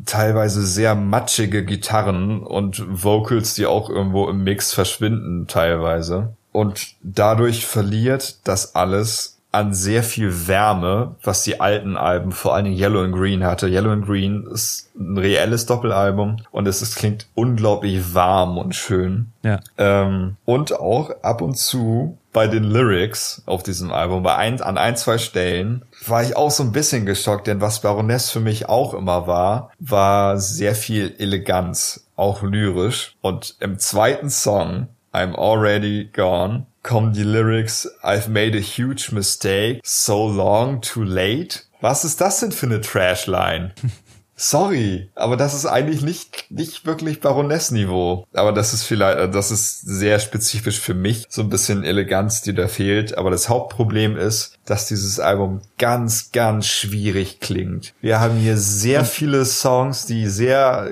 teilweise 0.05 0.65
sehr 0.65 0.95
matschige 0.95 1.63
Gitarren 1.63 2.41
und 2.43 2.83
Vocals, 3.03 3.53
die 3.53 3.67
auch 3.67 3.89
irgendwo 3.89 4.27
im 4.27 4.43
Mix 4.43 4.73
verschwinden 4.73 5.47
teilweise. 5.47 6.33
Und 6.51 6.95
dadurch 7.03 7.65
verliert 7.65 8.47
das 8.47 8.75
alles 8.75 9.35
an 9.51 9.73
sehr 9.73 10.03
viel 10.03 10.47
Wärme, 10.47 11.15
was 11.23 11.43
die 11.43 11.61
alten 11.61 11.95
Alben, 11.95 12.33
vor 12.33 12.53
allen 12.53 12.65
Dingen 12.65 12.77
Yellow 12.77 13.03
and 13.03 13.13
Green 13.13 13.45
hatte. 13.45 13.67
Yellow 13.67 13.91
and 13.91 14.05
Green 14.05 14.45
ist 14.51 14.89
ein 14.99 15.17
reelles 15.17 15.65
Doppelalbum 15.65 16.37
und 16.51 16.67
es, 16.67 16.81
es 16.81 16.95
klingt 16.95 17.27
unglaublich 17.35 18.13
warm 18.13 18.57
und 18.57 18.75
schön. 18.75 19.31
Ja. 19.43 19.61
Ähm, 19.77 20.35
und 20.43 20.73
auch 20.73 21.11
ab 21.21 21.41
und 21.41 21.55
zu 21.55 22.17
bei 22.35 22.47
den 22.47 22.65
Lyrics 22.65 23.43
auf 23.45 23.63
diesem 23.63 23.93
Album, 23.93 24.21
bei 24.21 24.35
ein, 24.35 24.59
an 24.61 24.77
ein, 24.77 24.97
zwei 24.97 25.17
Stellen, 25.17 25.85
war 26.05 26.21
ich 26.21 26.35
auch 26.35 26.51
so 26.51 26.63
ein 26.63 26.73
bisschen 26.73 27.05
geschockt, 27.05 27.47
denn 27.47 27.61
was 27.61 27.79
Baroness 27.79 28.29
für 28.29 28.41
mich 28.41 28.67
auch 28.67 28.93
immer 28.93 29.25
war, 29.25 29.71
war 29.79 30.37
sehr 30.37 30.75
viel 30.75 31.15
Eleganz, 31.17 32.07
auch 32.17 32.43
lyrisch. 32.43 33.15
Und 33.21 33.55
im 33.61 33.79
zweiten 33.79 34.29
Song, 34.29 34.89
I'm 35.13 35.33
Already 35.33 36.09
Gone, 36.13 36.65
kommen 36.83 37.13
die 37.13 37.23
Lyrics, 37.23 37.89
I've 38.03 38.27
made 38.27 38.57
a 38.57 38.61
huge 38.61 39.11
mistake, 39.13 39.79
so 39.85 40.27
long, 40.27 40.81
too 40.81 41.03
late. 41.03 41.61
Was 41.79 42.03
ist 42.03 42.19
das 42.19 42.41
denn 42.41 42.51
für 42.51 42.65
eine 42.65 42.81
Trashline? 42.81 43.71
Sorry, 44.37 45.09
aber 45.15 45.37
das 45.37 45.53
ist 45.53 45.65
eigentlich 45.65 46.01
nicht, 46.01 46.51
nicht 46.51 46.85
wirklich 46.85 47.21
Baroness-Niveau. 47.21 48.25
Aber 48.33 48.51
das 48.51 48.73
ist 48.73 48.83
vielleicht, 48.83 49.33
das 49.33 49.49
ist 49.49 49.79
sehr 49.81 50.19
spezifisch 50.19 50.79
für 50.79 50.93
mich. 50.93 51.25
So 51.29 51.41
ein 51.41 51.49
bisschen 51.49 51.85
Eleganz, 51.85 52.41
die 52.41 52.53
da 52.53 52.67
fehlt. 52.67 53.17
Aber 53.17 53.31
das 53.31 53.47
Hauptproblem 53.47 54.17
ist, 54.17 54.57
dass 54.65 54.87
dieses 54.87 55.19
Album 55.21 55.61
ganz, 55.77 56.31
ganz 56.33 56.67
schwierig 56.67 57.39
klingt. 57.39 57.93
Wir 58.01 58.19
haben 58.19 58.37
hier 58.37 58.57
sehr 58.57 59.05
viele 59.05 59.45
Songs, 59.45 60.05
die 60.05 60.27
sehr 60.27 60.89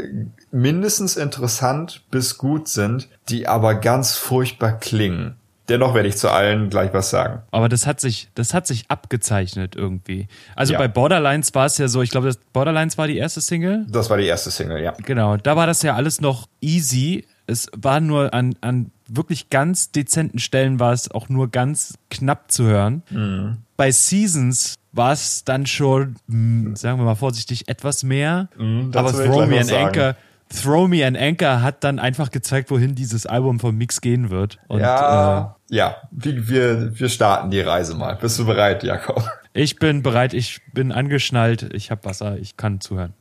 mindestens 0.52 1.18
interessant 1.18 2.04
bis 2.12 2.38
gut 2.38 2.70
sind, 2.70 3.10
die 3.28 3.48
aber 3.48 3.76
ganz 3.76 4.16
furchtbar 4.16 4.80
klingen. 4.80 5.36
Dennoch 5.70 5.94
werde 5.94 6.10
ich 6.10 6.18
zu 6.18 6.30
allen 6.30 6.70
gleich 6.70 6.94
was 6.94 7.10
sagen. 7.10 7.42
Aber 7.52 7.70
das 7.70 7.88
hat 7.88 8.02
sich, 8.02 8.28
das 8.36 8.54
hat 8.54 8.68
sich 8.68 8.86
abgezeichnet 8.90 9.76
irgendwie. 9.76 10.28
Also 10.56 10.74
Ja. 10.74 10.80
bei 10.80 10.88
Borderlines 10.88 11.56
war 11.56 11.66
es 11.66 11.78
ja 11.78 11.88
so, 11.88 12.02
ich 12.02 12.10
glaube, 12.12 12.28
das 12.28 12.38
Borderlines 12.52 12.98
war 12.98 13.08
die 13.08 13.18
erste 13.18 13.40
Single. 13.42 13.86
Das 13.90 14.10
war 14.10 14.18
die 14.18 14.26
erste 14.26 14.52
Single, 14.52 14.82
ja. 14.84 14.92
Genau, 15.06 15.38
da 15.38 15.56
war 15.56 15.66
das 15.68 15.82
ja 15.82 15.96
alles 15.96 16.20
noch 16.20 16.48
easy. 16.62 17.26
Es 17.48 17.68
war 17.76 18.00
nur 18.02 18.34
an, 18.34 18.56
an 18.62 18.92
wirklich 19.08 19.50
ganz 19.50 19.92
dezenten 19.92 20.40
Stellen 20.40 20.80
war 20.80 20.92
es 20.94 21.12
auch 21.12 21.30
nur 21.30 21.50
ganz 21.50 21.94
knapp 22.10 22.52
zu 22.52 22.64
hören. 22.66 23.04
Mhm. 23.10 23.58
Bei 23.78 23.92
Seasons 23.92 24.76
war 24.92 25.12
es 25.14 25.44
dann 25.44 25.66
schon, 25.66 26.16
mh, 26.28 26.76
sagen 26.76 27.00
wir 27.00 27.06
mal 27.06 27.16
vorsichtig, 27.16 27.68
etwas 27.68 28.04
mehr. 28.04 28.50
Mhm, 28.58 28.92
Aber 28.96 29.12
Throw 29.12 29.48
Me 29.48 29.60
an. 29.62 29.70
Anchor, 29.70 30.16
Throw 30.54 30.88
Me 30.88 31.06
an 31.06 31.16
Anchor 31.16 31.62
hat 31.62 31.84
dann 31.84 32.00
einfach 32.00 32.30
gezeigt, 32.32 32.70
wohin 32.70 32.96
dieses 32.96 33.26
Album 33.26 33.60
von 33.60 33.76
Mix 33.76 34.02
gehen 34.02 34.30
wird. 34.30 34.60
Und 34.68 34.82
ja, 34.82 35.56
ja. 35.70 35.96
Wir, 36.12 36.48
wir, 36.48 37.00
wir 37.00 37.10
starten 37.10 37.50
die 37.50 37.62
Reise 37.62 37.96
mal. 37.96 38.16
Bist 38.16 38.38
du 38.40 38.46
bereit, 38.46 38.84
Jakob? 38.84 39.28
äh, 39.54 39.62
ich 39.62 39.78
bin 39.78 40.04
bereit, 40.04 40.34
ich 40.34 40.62
bin 40.74 40.92
angeschnallt, 40.92 41.74
ich 41.74 41.92
habe 41.92 42.06
Wasser, 42.06 42.38
ich 42.38 42.58
kann 42.58 42.80
zuhören. 42.82 43.14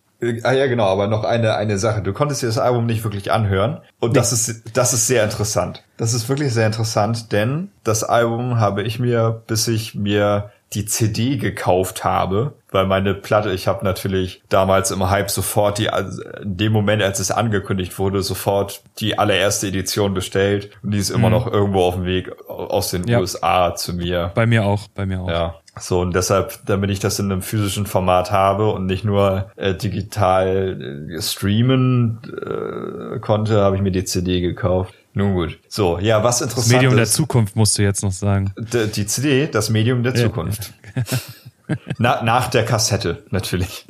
Ah 0.45 0.53
ja, 0.53 0.69
genau, 0.69 0.87
aber 0.87 1.09
noch 1.09 1.25
eine, 1.25 1.57
eine 1.57 1.79
Sache. 1.79 2.01
Du 2.01 2.13
konntest 2.13 2.43
dir 2.43 2.47
das 2.47 2.59
Album 2.59 2.87
nicht 2.87 3.03
wirklich 3.03 3.33
anhören. 3.33 3.81
Und 3.99 4.17
das 4.17 4.33
ist, 4.33 4.77
das 4.77 4.93
ist 4.93 5.09
sehr 5.09 5.25
interessant. 5.25 5.83
Das 5.97 6.15
ist 6.15 6.29
wirklich 6.29 6.53
sehr 6.53 6.67
interessant, 6.67 7.33
denn 7.33 7.71
das 7.83 8.05
Album 8.05 8.61
habe 8.61 8.85
ich 8.85 9.01
mir, 9.01 9.43
bis 9.49 9.67
ich 9.67 9.97
mir 9.97 10.53
die 10.75 10.85
CD 10.87 11.37
gekauft 11.37 12.05
habe, 12.05 12.55
weil 12.71 12.87
meine 12.87 13.15
Platte, 13.15 13.51
ich 13.51 13.69
habe 13.69 13.85
natürlich 13.85 14.43
damals 14.49 14.91
im 14.91 15.09
Hype 15.11 15.31
sofort 15.31 15.79
die, 15.79 15.91
also 15.91 16.23
in 16.43 16.57
dem 16.57 16.73
Moment, 16.73 17.03
als 17.03 17.19
es 17.21 17.31
angekündigt 17.31 17.99
wurde, 17.99 18.23
sofort 18.23 18.83
die 18.99 19.19
allererste 19.19 19.69
Edition 19.69 20.15
bestellt 20.15 20.71
und 20.83 20.93
die 20.93 20.99
ist 20.99 21.11
immer 21.11 21.31
noch 21.31 21.47
irgendwo 21.51 21.81
auf 21.83 21.95
dem 21.95 22.05
Weg 22.05 22.31
aus 22.49 22.91
den 22.91 23.07
Ja. 23.07 23.21
USA 23.21 23.75
zu 23.75 23.95
mir. 23.95 24.33
Bei 24.35 24.47
mir 24.47 24.65
auch, 24.65 24.89
bei 24.95 25.05
mir 25.07 25.21
auch. 25.21 25.29
Ja. 25.29 25.55
So, 25.79 26.01
und 26.01 26.15
deshalb, 26.15 26.59
damit 26.67 26.91
ich 26.91 27.01
das 27.01 27.19
in 27.19 27.33
einem 27.33 27.41
physischen 27.41 27.87
Format 27.87 28.31
habe 28.31 28.71
und 28.71 28.85
nicht 28.85 29.05
nur 29.05 29.51
äh, 29.57 29.75
digital 29.75 31.09
äh, 31.11 31.23
streamen 31.23 32.19
äh, 32.27 33.19
konnte, 33.21 33.61
habe 33.63 33.77
ich 33.77 33.83
mir 33.83 33.91
die 33.91 34.05
CD 34.05 34.43
gekauft. 34.43 34.93
Nun 35.15 35.35
gut. 35.35 35.59
So, 35.69 35.99
ja, 35.99 36.23
was 36.25 36.39
Das 36.39 36.49
interessant 36.49 36.73
Medium 36.75 36.95
der 36.95 37.03
ist, 37.05 37.15
Zukunft 37.15 37.55
musst 37.57 37.77
du 37.79 37.83
jetzt 37.83 38.03
noch 38.03 38.13
sagen. 38.13 38.53
d- 38.57 38.87
die 38.87 39.07
CD, 39.07 39.47
das 39.47 39.69
Medium 39.71 40.03
der 40.03 40.15
Ja. 40.17 40.23
Zukunft. 40.25 40.73
Na, 41.99 42.23
nach 42.23 42.49
der 42.49 42.65
Kassette, 42.65 43.23
natürlich. 43.31 43.87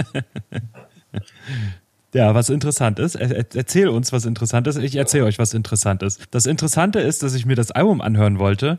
Ja, 2.15 2.35
was 2.35 2.49
interessant 2.49 2.99
ist, 2.99 3.17
er, 3.17 3.31
er- 3.31 3.45
erzähl 3.55 3.89
uns, 3.89 4.13
was 4.13 4.25
interessant 4.25 4.67
ist. 4.67 4.77
Ich 4.79 4.97
erzähle 4.97 5.25
euch, 5.25 5.39
was 5.39 5.53
interessant 5.53 6.03
ist. 6.03 6.23
Das 6.31 6.47
Interessante 6.47 7.01
ist, 7.01 7.23
dass 7.23 7.35
ich 7.35 7.45
mir 7.45 7.55
das 7.55 7.71
Album 7.71 8.01
anhören 8.01 8.39
wollte. 8.39 8.79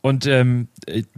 Und 0.00 0.26
ähm, 0.26 0.68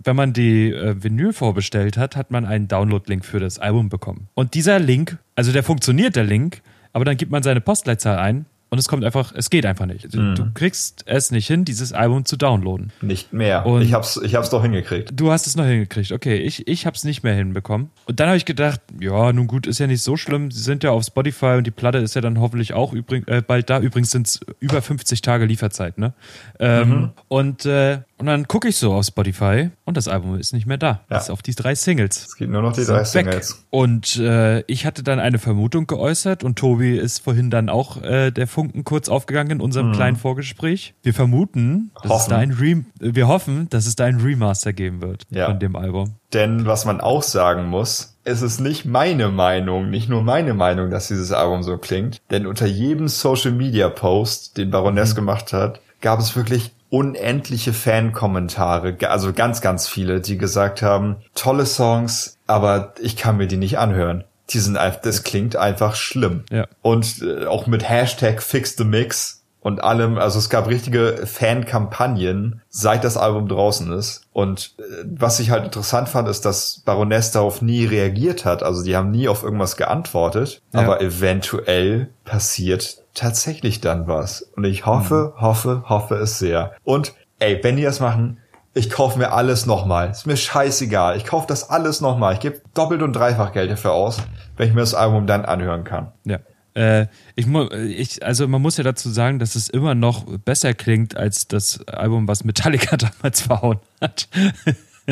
wenn 0.03 0.17
man 0.17 0.33
die 0.33 0.73
äh, 0.73 0.97
Vinyl 1.03 1.33
vorbestellt 1.33 1.97
hat, 1.97 2.17
hat 2.17 2.33
man 2.33 2.45
einen 2.45 2.67
Download-Link 2.67 3.25
für 3.25 3.39
das 3.39 3.61
Album 3.61 3.89
bekommen. 3.89 4.29
Und 4.35 4.55
dieser 4.55 4.81
Link, 4.81 5.19
also 5.37 5.53
der 5.53 5.63
funktioniert, 5.63 6.17
der 6.17 6.25
Link, 6.25 6.63
aber 6.93 7.05
dann 7.05 7.17
gibt 7.17 7.31
man 7.31 7.45
seine 7.45 7.61
Postleitzahl 7.61 8.19
ein 8.19 8.47
und 8.71 8.79
es 8.79 8.89
kommt 8.89 9.05
einfach, 9.05 9.33
es 9.37 9.51
geht 9.51 9.67
einfach 9.67 9.87
nicht. 9.87 10.15
Du, 10.15 10.35
du 10.35 10.47
kriegst 10.55 11.03
es 11.07 11.31
nicht 11.31 11.47
hin, 11.47 11.65
dieses 11.65 11.93
Album 11.93 12.25
zu 12.25 12.37
downloaden. 12.37 12.93
Nicht 13.03 13.33
mehr. 13.33 13.67
Und- 13.67 13.83
ich 13.83 13.93
hab's, 13.93 14.17
ich 14.23 14.35
hab's 14.37 14.49
doch 14.51 14.63
hingekriegt. 14.63 15.11
Du 15.15 15.31
hast 15.33 15.47
es 15.47 15.57
noch 15.57 15.65
hingekriegt. 15.67 16.13
Okay, 16.13 16.37
ich, 16.37 16.67
ich 16.69 16.87
habe 16.87 16.95
es 16.97 17.05
nicht 17.05 17.23
mehr 17.23 17.35
hinbekommen. 17.35 17.91
Und 18.07 18.21
dann 18.21 18.29
habe 18.29 18.37
ich 18.37 18.45
gedacht, 18.45 18.81
ja, 19.01 19.33
nun 19.33 19.47
gut, 19.49 19.67
ist 19.67 19.79
ja 19.81 19.87
nicht 19.87 20.03
so 20.03 20.17
schlimm. 20.17 20.51
Sie 20.51 20.63
sind 20.63 20.83
ja 20.85 20.91
auf 20.93 21.05
Spotify 21.05 21.57
und 21.59 21.67
die 21.67 21.71
Platte 21.73 21.99
ist 21.99 22.15
ja 22.15 22.21
dann 22.21 22.39
hoffentlich 22.41 22.73
auch 22.73 22.93
übrig, 22.93 23.27
äh, 23.29 23.43
bald 23.43 23.69
da. 23.71 23.81
Übrigens 23.81 24.11
sind 24.13 24.27
es 24.29 24.41
über 24.61 24.81
50 24.81 25.21
Tage 25.21 25.45
Lieferzeit, 25.47 25.99
ne? 25.99 26.13
Ähm, 26.59 27.11
und, 27.29 27.67
äh, 27.67 27.99
und 28.21 28.27
dann 28.27 28.47
gucke 28.47 28.69
ich 28.69 28.77
so 28.77 28.93
auf 28.95 29.07
Spotify 29.07 29.71
und 29.85 29.97
das 29.97 30.07
Album 30.07 30.39
ist 30.39 30.53
nicht 30.53 30.67
mehr 30.67 30.77
da. 30.79 31.01
Ja. 31.11 31.17
Ist 31.19 31.31
auf 31.31 31.43
die 31.43 31.55
drei 31.55 31.75
Singles. 31.75 32.27
Es 32.29 32.37
gibt 32.37 32.51
nur 32.53 32.63
noch 32.63 32.73
die 32.73 32.85
drei 32.85 33.01
weg. 33.01 33.07
Singles. 33.07 33.65
Und 33.71 34.17
äh, 34.19 34.61
ich 34.63 34.87
hatte 34.87 35.03
dann 35.03 35.19
eine 35.19 35.39
Vermutung 35.39 35.87
geäußert 35.87 36.45
und 36.45 36.57
Tobi 36.59 36.97
ist 36.97 37.19
vorhin 37.25 37.51
dann 37.51 37.69
auch 37.69 38.03
äh, 38.03 38.31
der 38.31 38.47
Funken 38.47 38.85
kurz 38.85 39.09
aufgegangen 39.09 39.51
in 39.53 39.61
unserem 39.61 39.93
kleinen 39.93 40.17
Vorgespräch. 40.17 40.95
Wir 41.03 41.15
vermuten, 41.15 41.91
dass 41.95 42.05
es 42.05 42.09
Mhm. 42.09 42.11
Hoffen. 42.13 42.31
da 42.31 42.37
ein 42.39 42.51
Re 42.53 42.85
wir 43.01 43.29
hoffen, 43.29 43.69
dass 43.71 43.87
es 43.87 43.97
da 43.97 44.05
ein 44.05 44.21
Remaster 44.21 44.73
geben 44.73 45.03
wird 45.03 45.25
Ja. 45.31 45.47
von 45.47 45.59
dem 45.59 45.75
Album. 45.75 46.15
Denn 46.33 46.67
was 46.67 46.85
man 46.85 47.01
auch 47.01 47.23
sagen 47.25 47.67
muss, 47.67 48.17
es 48.25 48.43
ist 48.43 48.61
nicht 48.61 48.85
meine 48.85 49.29
Meinung, 49.31 49.91
nicht 49.91 50.09
nur 50.09 50.23
meine 50.23 50.55
Meinung, 50.55 50.91
dass 50.91 51.09
dieses 51.09 51.33
Album 51.33 51.63
so 51.63 51.79
klingt. 51.79 52.21
Denn 52.31 52.47
unter 52.47 52.67
jedem 52.67 53.09
Social 53.09 53.51
Media 53.53 53.89
Post, 53.89 54.57
den 54.59 54.71
Baroness 54.71 55.15
gemacht 55.17 55.53
hat, 55.53 55.81
gab 56.01 56.21
es 56.21 56.37
wirklich 56.37 56.71
unendliche 56.91 57.73
Fankommentare, 57.73 58.97
also 59.09 59.33
ganz, 59.33 59.61
ganz 59.61 59.89
viele, 59.89 60.21
die 60.21 60.37
gesagt 60.37 60.83
haben, 60.83 61.17
tolle 61.35 61.65
Songs, 61.65 62.37
aber 62.47 62.95
ich 63.01 63.17
kann 63.17 63.37
mir 63.37 63.47
die 63.47 63.57
nicht 63.57 63.79
anhören. 63.79 64.25
Die 64.51 64.59
sind 64.59 64.77
einfach, 64.77 65.01
das 65.01 65.23
klingt 65.23 65.55
einfach 65.55 65.95
schlimm. 65.95 66.45
Ja. 66.51 66.67
Und 66.83 67.23
äh, 67.23 67.47
auch 67.47 67.69
mit 67.69 67.89
Hashtag 67.89 68.43
Fix 68.43 68.77
the 68.77 68.85
Mix 68.85 69.45
und 69.61 69.85
allem, 69.85 70.19
also 70.19 70.39
es 70.39 70.49
gab 70.49 70.69
richtige 70.69 71.27
Fankampagnen, 71.27 72.63
seit 72.71 73.05
das 73.05 73.17
Album 73.17 73.47
draußen 73.47 73.93
ist. 73.93 74.23
Und 74.33 74.75
äh, 74.79 75.05
was 75.05 75.39
ich 75.39 75.51
halt 75.51 75.65
interessant 75.65 76.09
fand, 76.09 76.29
ist, 76.29 76.45
dass 76.45 76.83
Baroness 76.85 77.31
darauf 77.31 77.63
nie 77.63 77.85
reagiert 77.85 78.45
hat. 78.45 78.63
Also 78.65 78.83
die 78.83 78.97
haben 78.97 79.11
nie 79.11 79.29
auf 79.29 79.45
irgendwas 79.45 79.77
geantwortet. 79.77 80.63
Ja. 80.73 80.81
Aber 80.81 81.01
eventuell 81.01 82.09
passiert 82.25 83.00
tatsächlich 83.15 83.81
dann 83.81 84.07
was. 84.07 84.43
Und 84.57 84.65
ich 84.65 84.87
hoffe, 84.87 85.35
hoffe, 85.37 85.85
hoffe 85.89 86.17
es 86.17 86.39
sehr. 86.39 86.73
Und 86.85 87.15
ey, 87.39 87.59
wenn 87.63 87.77
die 87.77 87.83
das 87.83 88.01
machen, 88.01 88.39
ich 88.73 88.91
kaufe 88.91 89.19
mir 89.19 89.33
alles 89.33 89.67
nochmal. 89.67 90.11
Ist 90.11 90.27
mir 90.27 90.37
scheißegal. 90.37 91.17
Ich 91.17 91.25
kaufe 91.25 91.47
das 91.47 91.71
alles 91.71 92.01
nochmal. 92.01 92.35
Ich 92.35 92.41
gebe 92.41 92.61
doppelt 92.75 93.03
und 93.03 93.13
dreifach 93.15 93.53
Geld 93.53 93.71
dafür 93.71 93.93
aus, 93.93 94.23
wenn 94.57 94.69
ich 94.69 94.75
mir 94.75 94.81
das 94.81 94.95
Album 94.95 95.27
dann 95.27 95.45
anhören 95.45 95.85
kann. 95.85 96.13
Ja. 96.25 96.39
Äh, 96.75 97.09
ich, 97.35 97.49
ich, 97.49 98.25
also 98.25 98.47
man 98.47 98.63
muss 98.63 98.77
ja 98.77 98.85
dazu 98.85 99.11
sagen, 99.11 99.41
dass 99.41 99.57
es 99.57 99.69
immer 99.69 99.97
noch 99.97 100.25
besser 100.45 100.73
klingt 100.73 101.17
als 101.17 101.49
das 101.49 101.87
Album, 101.89 102.29
was 102.29 102.45
Metallica 102.45 102.97
damals 103.21 103.41
verhauen 103.41 103.81
hat. 104.01 104.29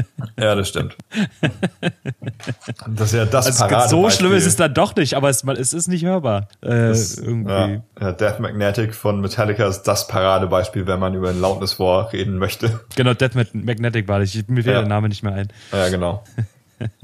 Ja, 0.38 0.55
das 0.55 0.68
stimmt. 0.68 0.96
das 2.88 3.12
ist 3.12 3.14
ja 3.14 3.24
das 3.26 3.46
Also 3.46 3.59
Paradebeispiel. 3.64 4.03
so 4.03 4.11
schlimm 4.11 4.32
ist 4.32 4.46
es 4.46 4.57
dann 4.57 4.72
doch 4.74 4.94
nicht, 4.96 5.14
aber 5.14 5.28
es, 5.28 5.42
es 5.44 5.72
ist 5.72 5.88
nicht 5.88 6.05
hörbar. 6.05 6.49
Äh, 6.62 6.90
irgendwie. 6.92 7.80
Ja, 8.01 8.12
Death 8.12 8.40
Magnetic 8.40 8.94
von 8.94 9.20
Metallica 9.20 9.66
ist 9.66 9.82
das 9.82 10.07
Paradebeispiel, 10.09 10.86
wenn 10.86 11.01
man 11.01 11.14
über 11.14 11.30
ein 11.30 11.40
Loudness 11.40 11.78
War 11.80 12.12
reden 12.12 12.38
möchte. 12.38 12.80
Genau, 12.96 13.14
Death 13.14 13.34
Mag- 13.34 13.55
Magnetic 13.55 14.09
war 14.09 14.20
das. 14.20 14.34
Ich, 14.34 14.46
mir 14.49 14.62
fällt 14.62 14.74
Ja. 14.74 14.80
der 14.80 14.88
Name 14.88 15.09
nicht 15.09 15.22
mehr 15.22 15.34
ein. 15.34 15.49
Ja, 15.72 15.88
genau. 15.88 16.22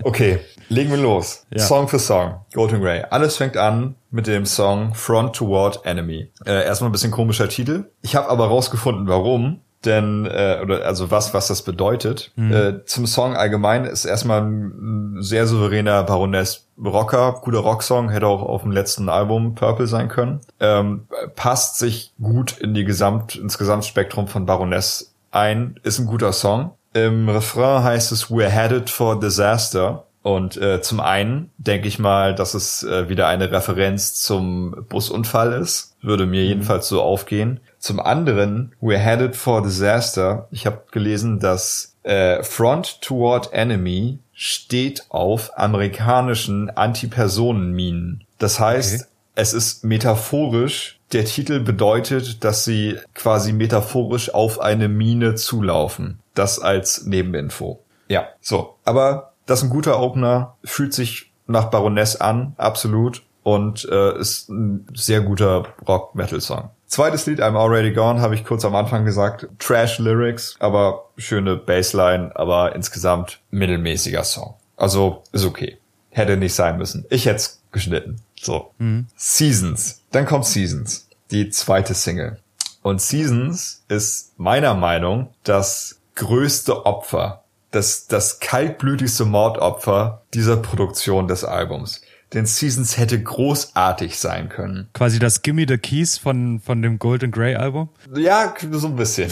Okay, 0.04 0.38
legen 0.68 0.90
wir 0.90 0.98
los. 0.98 1.46
Ja. 1.52 1.58
Song 1.58 1.88
für 1.88 1.98
Song. 1.98 2.36
Golden 2.54 2.80
Grey. 2.80 3.02
Alles 3.10 3.36
fängt 3.36 3.56
an 3.56 3.96
mit 4.12 4.28
dem 4.28 4.46
Song 4.46 4.94
Front 4.94 5.34
Toward 5.34 5.84
Enemy. 5.84 6.30
Äh, 6.46 6.64
erstmal 6.64 6.90
ein 6.90 6.92
bisschen 6.92 7.10
komischer 7.10 7.48
Titel. 7.48 7.86
Ich 8.00 8.14
habe 8.14 8.28
aber 8.28 8.46
rausgefunden, 8.46 9.08
warum. 9.08 9.60
Denn, 9.84 10.26
äh, 10.26 10.60
oder 10.62 10.84
also 10.84 11.10
was, 11.10 11.34
was 11.34 11.48
das 11.48 11.62
bedeutet. 11.62 12.32
Äh, 12.52 12.84
zum 12.86 13.06
Song 13.06 13.36
allgemein 13.36 13.84
ist 13.84 14.04
erstmal 14.04 14.42
ein, 14.42 15.16
ein 15.16 15.22
sehr 15.22 15.46
souveräner 15.46 16.02
Baroness 16.04 16.66
Rocker, 16.82 17.40
guter 17.42 17.60
Rocksong, 17.60 18.10
hätte 18.10 18.26
auch 18.26 18.42
auf 18.42 18.62
dem 18.62 18.72
letzten 18.72 19.08
Album 19.08 19.54
Purple 19.54 19.86
sein 19.86 20.08
können. 20.08 20.40
Ähm, 20.58 21.06
passt 21.36 21.78
sich 21.78 22.12
gut 22.20 22.58
in 22.58 22.74
die 22.74 22.84
Gesamt, 22.84 23.36
ins 23.36 23.58
Gesamtspektrum 23.58 24.26
von 24.26 24.46
Baroness 24.46 25.14
ein, 25.30 25.78
ist 25.82 25.98
ein 25.98 26.06
guter 26.06 26.32
Song. 26.32 26.72
Im 26.92 27.28
Refrain 27.28 27.82
heißt 27.82 28.12
es 28.12 28.30
We're 28.30 28.48
headed 28.48 28.88
for 28.88 29.18
disaster. 29.18 30.06
Und 30.22 30.56
äh, 30.56 30.80
zum 30.80 31.00
einen 31.00 31.50
denke 31.58 31.86
ich 31.86 31.98
mal, 31.98 32.34
dass 32.34 32.54
es 32.54 32.82
äh, 32.82 33.10
wieder 33.10 33.28
eine 33.28 33.50
Referenz 33.50 34.14
zum 34.14 34.86
Busunfall 34.88 35.52
ist. 35.52 35.96
Würde 36.00 36.24
mir 36.24 36.44
jedenfalls 36.44 36.88
so 36.88 37.02
aufgehen. 37.02 37.60
Zum 37.84 38.00
anderen, 38.00 38.72
we're 38.80 38.96
headed 38.96 39.36
for 39.36 39.60
disaster. 39.62 40.48
Ich 40.50 40.64
habe 40.64 40.84
gelesen, 40.90 41.38
dass 41.38 41.96
äh, 42.02 42.42
Front 42.42 43.02
Toward 43.02 43.52
Enemy 43.52 44.20
steht 44.32 45.04
auf 45.10 45.58
amerikanischen 45.58 46.70
Antipersonenminen. 46.70 48.24
Das 48.38 48.58
heißt, 48.58 49.02
okay. 49.02 49.10
es 49.34 49.52
ist 49.52 49.84
metaphorisch. 49.84 50.98
Der 51.12 51.26
Titel 51.26 51.60
bedeutet, 51.60 52.42
dass 52.42 52.64
sie 52.64 52.96
quasi 53.12 53.52
metaphorisch 53.52 54.32
auf 54.32 54.62
eine 54.62 54.88
Mine 54.88 55.34
zulaufen. 55.34 56.20
Das 56.32 56.58
als 56.58 57.04
Nebeninfo. 57.04 57.82
Ja, 58.08 58.28
so. 58.40 58.76
Aber 58.86 59.34
das 59.44 59.58
ist 59.58 59.64
ein 59.64 59.70
guter 59.70 60.00
Opener, 60.00 60.56
fühlt 60.64 60.94
sich 60.94 61.32
nach 61.46 61.66
Baroness 61.66 62.16
an, 62.16 62.54
absolut. 62.56 63.24
Und 63.42 63.86
äh, 63.92 64.18
ist 64.18 64.48
ein 64.48 64.86
sehr 64.94 65.20
guter 65.20 65.66
Rock-Metal-Song. 65.86 66.70
Zweites 66.94 67.26
Lied, 67.26 67.40
I'm 67.40 67.56
Already 67.56 67.90
Gone, 67.90 68.20
habe 68.20 68.36
ich 68.36 68.44
kurz 68.44 68.64
am 68.64 68.76
Anfang 68.76 69.04
gesagt. 69.04 69.48
Trash 69.58 69.98
Lyrics, 69.98 70.54
aber 70.60 71.06
schöne 71.16 71.56
Bassline, 71.56 72.30
aber 72.36 72.76
insgesamt 72.76 73.40
mittelmäßiger 73.50 74.22
Song. 74.22 74.54
Also 74.76 75.24
ist 75.32 75.44
okay. 75.44 75.78
Hätte 76.10 76.36
nicht 76.36 76.54
sein 76.54 76.78
müssen. 76.78 77.04
Ich 77.10 77.26
hätte 77.26 77.34
es 77.34 77.60
geschnitten. 77.72 78.20
So. 78.40 78.70
Mhm. 78.78 79.08
Seasons. 79.16 80.02
Dann 80.12 80.24
kommt 80.24 80.44
Seasons. 80.44 81.08
Die 81.32 81.50
zweite 81.50 81.94
Single. 81.94 82.38
Und 82.82 83.02
Seasons 83.02 83.82
ist 83.88 84.38
meiner 84.38 84.74
Meinung 84.74 85.30
das 85.42 85.98
größte 86.14 86.86
Opfer 86.86 87.44
das, 87.74 88.06
das 88.06 88.38
kaltblütigste 88.38 89.24
Mordopfer 89.24 90.22
dieser 90.32 90.56
Produktion 90.56 91.26
des 91.26 91.44
Albums. 91.44 92.02
Denn 92.34 92.46
Seasons 92.46 92.98
hätte 92.98 93.22
großartig 93.22 94.18
sein 94.18 94.48
können. 94.48 94.88
Quasi 94.92 95.18
das 95.20 95.42
Gimme 95.42 95.66
the 95.68 95.78
Keys 95.78 96.18
von, 96.18 96.60
von 96.60 96.82
dem 96.82 96.98
Golden 96.98 97.30
Grey 97.30 97.54
Album? 97.54 97.88
Ja, 98.14 98.54
so 98.72 98.88
ein 98.88 98.96
bisschen. 98.96 99.30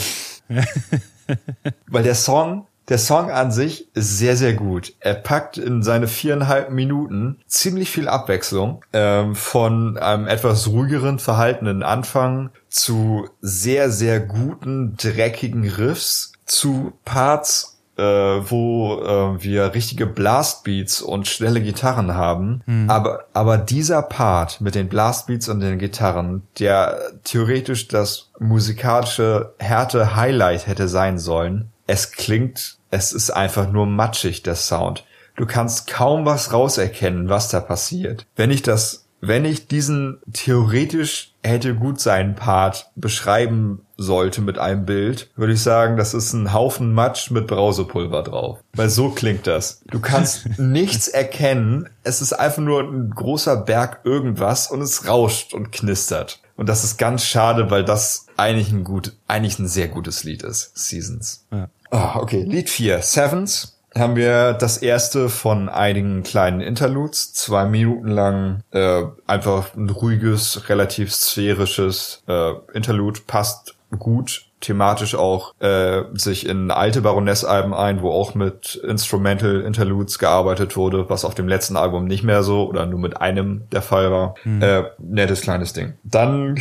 Weil 1.88 2.04
der 2.04 2.14
Song, 2.14 2.66
der 2.88 2.98
Song 2.98 3.30
an 3.30 3.50
sich 3.50 3.88
ist 3.94 4.18
sehr, 4.18 4.36
sehr 4.36 4.54
gut. 4.54 4.94
Er 5.00 5.14
packt 5.14 5.58
in 5.58 5.82
seine 5.82 6.06
viereinhalb 6.06 6.70
Minuten 6.70 7.38
ziemlich 7.46 7.90
viel 7.90 8.08
Abwechslung 8.08 8.84
ähm, 8.92 9.34
von 9.34 9.98
einem 9.98 10.28
etwas 10.28 10.68
ruhigeren, 10.68 11.18
verhaltenen 11.18 11.82
Anfang 11.82 12.50
zu 12.68 13.28
sehr, 13.40 13.90
sehr 13.90 14.20
guten, 14.20 14.96
dreckigen 14.96 15.68
Riffs 15.68 16.32
zu 16.46 16.92
Parts 17.04 17.71
äh, 18.02 18.50
wo 18.50 19.00
äh, 19.00 19.42
wir 19.42 19.74
richtige 19.74 20.06
Blastbeats 20.06 21.00
und 21.00 21.28
schnelle 21.28 21.60
Gitarren 21.60 22.14
haben. 22.14 22.62
Mhm. 22.66 22.90
Aber, 22.90 23.26
aber 23.32 23.58
dieser 23.58 24.02
Part 24.02 24.60
mit 24.60 24.74
den 24.74 24.88
Blastbeats 24.88 25.48
und 25.48 25.60
den 25.60 25.78
Gitarren, 25.78 26.42
der 26.58 26.98
theoretisch 27.22 27.88
das 27.88 28.30
musikalische 28.40 29.54
Härte 29.58 30.16
Highlight 30.16 30.66
hätte 30.66 30.88
sein 30.88 31.18
sollen, 31.18 31.70
es 31.86 32.12
klingt, 32.12 32.78
es 32.90 33.12
ist 33.12 33.30
einfach 33.30 33.70
nur 33.70 33.86
matschig, 33.86 34.42
der 34.42 34.56
Sound. 34.56 35.04
Du 35.36 35.46
kannst 35.46 35.86
kaum 35.86 36.26
was 36.26 36.52
rauserkennen, 36.52 37.28
was 37.28 37.48
da 37.48 37.60
passiert. 37.60 38.26
Wenn 38.36 38.50
ich 38.50 38.62
das, 38.62 39.06
wenn 39.20 39.44
ich 39.44 39.68
diesen 39.68 40.20
theoretisch 40.32 41.31
hätte 41.42 41.74
gut 41.74 42.00
sein 42.00 42.34
Part 42.34 42.90
beschreiben 42.94 43.84
sollte 43.96 44.40
mit 44.40 44.58
einem 44.58 44.84
Bild, 44.84 45.30
würde 45.36 45.52
ich 45.52 45.62
sagen, 45.62 45.96
das 45.96 46.14
ist 46.14 46.32
ein 46.32 46.52
Haufen 46.52 46.92
Matsch 46.92 47.30
mit 47.30 47.46
Brausepulver 47.46 48.22
drauf. 48.22 48.58
Weil 48.74 48.90
so 48.90 49.10
klingt 49.10 49.46
das. 49.46 49.82
Du 49.86 50.00
kannst 50.00 50.46
nichts 50.58 51.08
erkennen. 51.08 51.88
Es 52.02 52.20
ist 52.20 52.32
einfach 52.32 52.62
nur 52.62 52.82
ein 52.82 53.10
großer 53.10 53.56
Berg 53.56 54.00
irgendwas 54.04 54.70
und 54.70 54.80
es 54.80 55.06
rauscht 55.08 55.54
und 55.54 55.72
knistert. 55.72 56.40
Und 56.56 56.68
das 56.68 56.84
ist 56.84 56.98
ganz 56.98 57.24
schade, 57.24 57.70
weil 57.70 57.84
das 57.84 58.26
eigentlich 58.36 58.70
ein 58.70 58.84
gut, 58.84 59.14
eigentlich 59.26 59.58
ein 59.58 59.68
sehr 59.68 59.88
gutes 59.88 60.24
Lied 60.24 60.42
ist. 60.42 60.72
Seasons. 60.76 61.46
Ja. 61.50 61.68
Oh, 61.90 62.20
okay, 62.20 62.42
Lied 62.42 62.70
4, 62.70 63.02
Sevens 63.02 63.71
haben 63.96 64.16
wir 64.16 64.52
das 64.54 64.78
erste 64.78 65.28
von 65.28 65.68
einigen 65.68 66.22
kleinen 66.22 66.60
Interludes, 66.60 67.32
zwei 67.32 67.66
Minuten 67.66 68.08
lang, 68.08 68.62
äh, 68.70 69.02
einfach 69.26 69.74
ein 69.74 69.90
ruhiges, 69.90 70.68
relativ 70.68 71.12
sphärisches 71.12 72.22
äh, 72.28 72.52
Interlude, 72.72 73.20
passt 73.26 73.74
gut 73.98 74.46
thematisch 74.62 75.14
auch 75.14 75.54
äh, 75.60 76.04
sich 76.14 76.46
in 76.46 76.70
alte 76.70 77.02
Baroness-Alben 77.02 77.74
ein, 77.74 78.00
wo 78.00 78.10
auch 78.10 78.34
mit 78.34 78.76
Instrumental 78.76 79.60
Interludes 79.60 80.18
gearbeitet 80.18 80.76
wurde, 80.76 81.10
was 81.10 81.24
auf 81.24 81.34
dem 81.34 81.48
letzten 81.48 81.76
Album 81.76 82.06
nicht 82.06 82.22
mehr 82.22 82.42
so 82.42 82.68
oder 82.68 82.86
nur 82.86 83.00
mit 83.00 83.20
einem 83.20 83.68
der 83.70 83.82
Fall 83.82 84.10
war. 84.10 84.34
Mhm. 84.44 84.62
Äh, 84.62 84.84
nettes 84.98 85.42
kleines 85.42 85.72
Ding. 85.72 85.94
Dann 86.04 86.56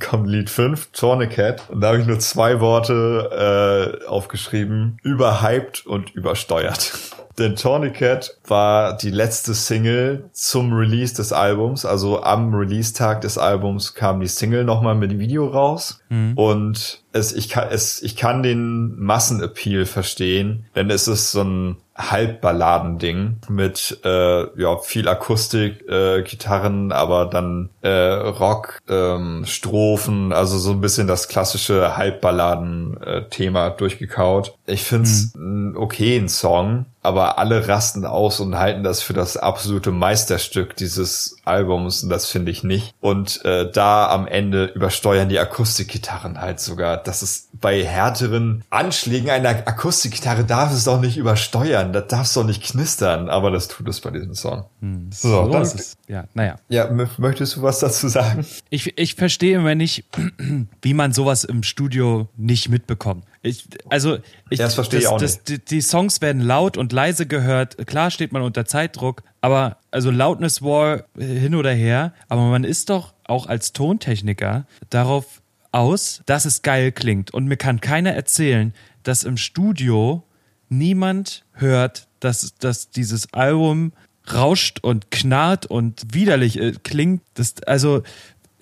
kommt 0.00 0.28
Lied 0.28 0.50
5, 0.50 0.90
Tourniquet. 0.92 1.56
Und 1.68 1.80
da 1.80 1.88
habe 1.88 2.00
ich 2.00 2.06
nur 2.06 2.18
zwei 2.18 2.60
Worte 2.60 4.00
äh, 4.02 4.06
aufgeschrieben. 4.06 4.98
Überhyped 5.02 5.86
und 5.86 6.14
übersteuert. 6.14 6.92
Denn 7.38 7.56
Tourniquet 7.56 8.38
war 8.46 8.96
die 8.96 9.10
letzte 9.10 9.54
Single 9.54 10.30
zum 10.32 10.72
Release 10.72 11.14
des 11.14 11.32
Albums. 11.32 11.84
Also 11.84 12.22
am 12.22 12.54
Release-Tag 12.54 13.22
des 13.22 13.38
Albums 13.38 13.94
kam 13.94 14.20
die 14.20 14.28
Single 14.28 14.64
nochmal 14.64 14.94
mit 14.94 15.18
Video 15.18 15.48
raus. 15.48 16.00
Mhm. 16.10 16.34
Und 16.38 17.02
es, 17.12 17.32
ich, 17.32 17.48
kann, 17.48 17.68
es, 17.70 18.02
ich 18.02 18.14
kann 18.14 18.44
den 18.44 18.96
Massenappeal 19.00 19.84
verstehen, 19.84 20.66
denn 20.76 20.90
es 20.90 21.08
ist 21.08 21.32
so 21.32 21.42
ein 21.42 21.76
Halbballadending 21.96 23.38
mit 23.48 24.00
äh, 24.04 24.60
ja 24.60 24.78
viel 24.78 25.08
Akustik, 25.08 25.88
äh, 25.88 26.22
Gitarren, 26.22 26.90
aber 26.90 27.26
dann 27.26 27.70
äh, 27.82 27.88
Rock, 27.88 28.80
ähm, 28.88 29.44
Strophen, 29.46 30.32
also 30.32 30.58
so 30.58 30.72
ein 30.72 30.80
bisschen 30.80 31.06
das 31.06 31.28
klassische 31.28 31.96
Halbballaden-Thema 31.96 33.68
äh, 33.68 33.76
durchgekaut. 33.76 34.56
Ich 34.66 34.82
find's 34.82 35.34
mhm. 35.34 35.76
okay 35.78 36.16
ein 36.16 36.28
Song, 36.28 36.86
aber 37.04 37.38
alle 37.38 37.68
rasten 37.68 38.04
aus 38.06 38.40
und 38.40 38.58
halten 38.58 38.82
das 38.82 39.02
für 39.02 39.12
das 39.12 39.36
absolute 39.36 39.90
Meisterstück 39.90 40.74
dieses 40.76 41.36
Albums 41.44 42.02
und 42.02 42.08
das 42.08 42.26
finde 42.26 42.50
ich 42.50 42.64
nicht. 42.64 42.94
Und 43.00 43.44
äh, 43.44 43.70
da 43.70 44.08
am 44.08 44.26
Ende 44.26 44.66
übersteuern 44.66 45.28
die 45.28 45.38
Akustikgitarren 45.38 46.40
halt 46.40 46.60
sogar. 46.60 46.96
Das 46.96 47.22
ist 47.22 47.48
bei 47.60 47.84
härteren 47.84 48.64
Anschlägen 48.70 49.30
einer 49.30 49.50
Akustikgitarre 49.50 50.44
darf 50.44 50.72
es 50.72 50.84
doch 50.84 51.00
nicht 51.00 51.16
übersteuern, 51.16 51.92
das 51.92 52.08
darf 52.08 52.26
es 52.26 52.34
doch 52.34 52.44
nicht 52.44 52.62
knistern, 52.62 53.28
aber 53.28 53.50
das 53.50 53.68
tut 53.68 53.88
es 53.88 54.00
bei 54.00 54.10
diesem 54.10 54.34
Song. 54.34 54.64
Hm. 54.80 55.10
So, 55.12 55.28
so 55.28 55.52
dann, 55.52 55.62
ist 55.62 55.74
es. 55.74 55.96
Ja, 56.08 56.24
naja. 56.34 56.56
Ja, 56.68 56.90
möchtest 57.18 57.56
du 57.56 57.62
was 57.62 57.80
dazu 57.80 58.08
sagen? 58.08 58.46
Ich, 58.70 58.98
ich 58.98 59.14
verstehe 59.14 59.58
immer 59.58 59.74
nicht, 59.74 60.04
wie 60.82 60.94
man 60.94 61.12
sowas 61.12 61.44
im 61.44 61.62
Studio 61.62 62.28
nicht 62.36 62.68
mitbekommt. 62.68 63.24
Ich, 63.44 63.68
also, 63.90 64.18
ich, 64.48 64.58
das 64.58 64.74
verstehe 64.74 65.00
das, 65.00 65.04
ich 65.04 65.12
auch 65.12 65.18
das, 65.18 65.34
nicht. 65.34 65.48
Die, 65.48 65.76
die, 65.76 65.80
Songs 65.82 66.22
werden 66.22 66.40
laut 66.40 66.78
und 66.78 66.92
leise 66.92 67.26
gehört. 67.26 67.86
Klar 67.86 68.10
steht 68.10 68.32
man 68.32 68.40
unter 68.40 68.64
Zeitdruck, 68.64 69.22
aber 69.42 69.76
also 69.90 70.10
Loudness 70.10 70.62
War 70.62 71.04
hin 71.18 71.54
oder 71.54 71.72
her. 71.72 72.14
Aber 72.28 72.40
man 72.48 72.64
ist 72.64 72.88
doch 72.88 73.12
auch 73.24 73.46
als 73.46 73.74
Tontechniker 73.74 74.66
darauf 74.88 75.42
aus, 75.72 76.22
dass 76.24 76.46
es 76.46 76.62
geil 76.62 76.90
klingt. 76.90 77.34
Und 77.34 77.44
mir 77.44 77.58
kann 77.58 77.82
keiner 77.82 78.12
erzählen, 78.12 78.72
dass 79.02 79.24
im 79.24 79.36
Studio 79.36 80.24
niemand 80.70 81.44
hört, 81.52 82.08
dass, 82.20 82.54
dass 82.58 82.88
dieses 82.88 83.34
Album 83.34 83.92
rauscht 84.32 84.78
und 84.80 85.10
knarrt 85.10 85.66
und 85.66 86.14
widerlich 86.14 86.58
äh, 86.58 86.72
klingt. 86.82 87.20
Das, 87.34 87.62
also, 87.64 88.04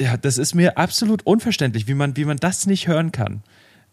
ja, 0.01 0.17
das 0.17 0.39
ist 0.39 0.57
mir 0.57 0.77
absolut 0.77 1.25
unverständlich, 1.25 1.87
wie 1.87 1.95
man, 1.95 2.17
wie 2.17 2.25
man 2.25 2.39
das 2.39 2.67
nicht 2.67 2.89
hören 2.89 3.13
kann. 3.13 3.45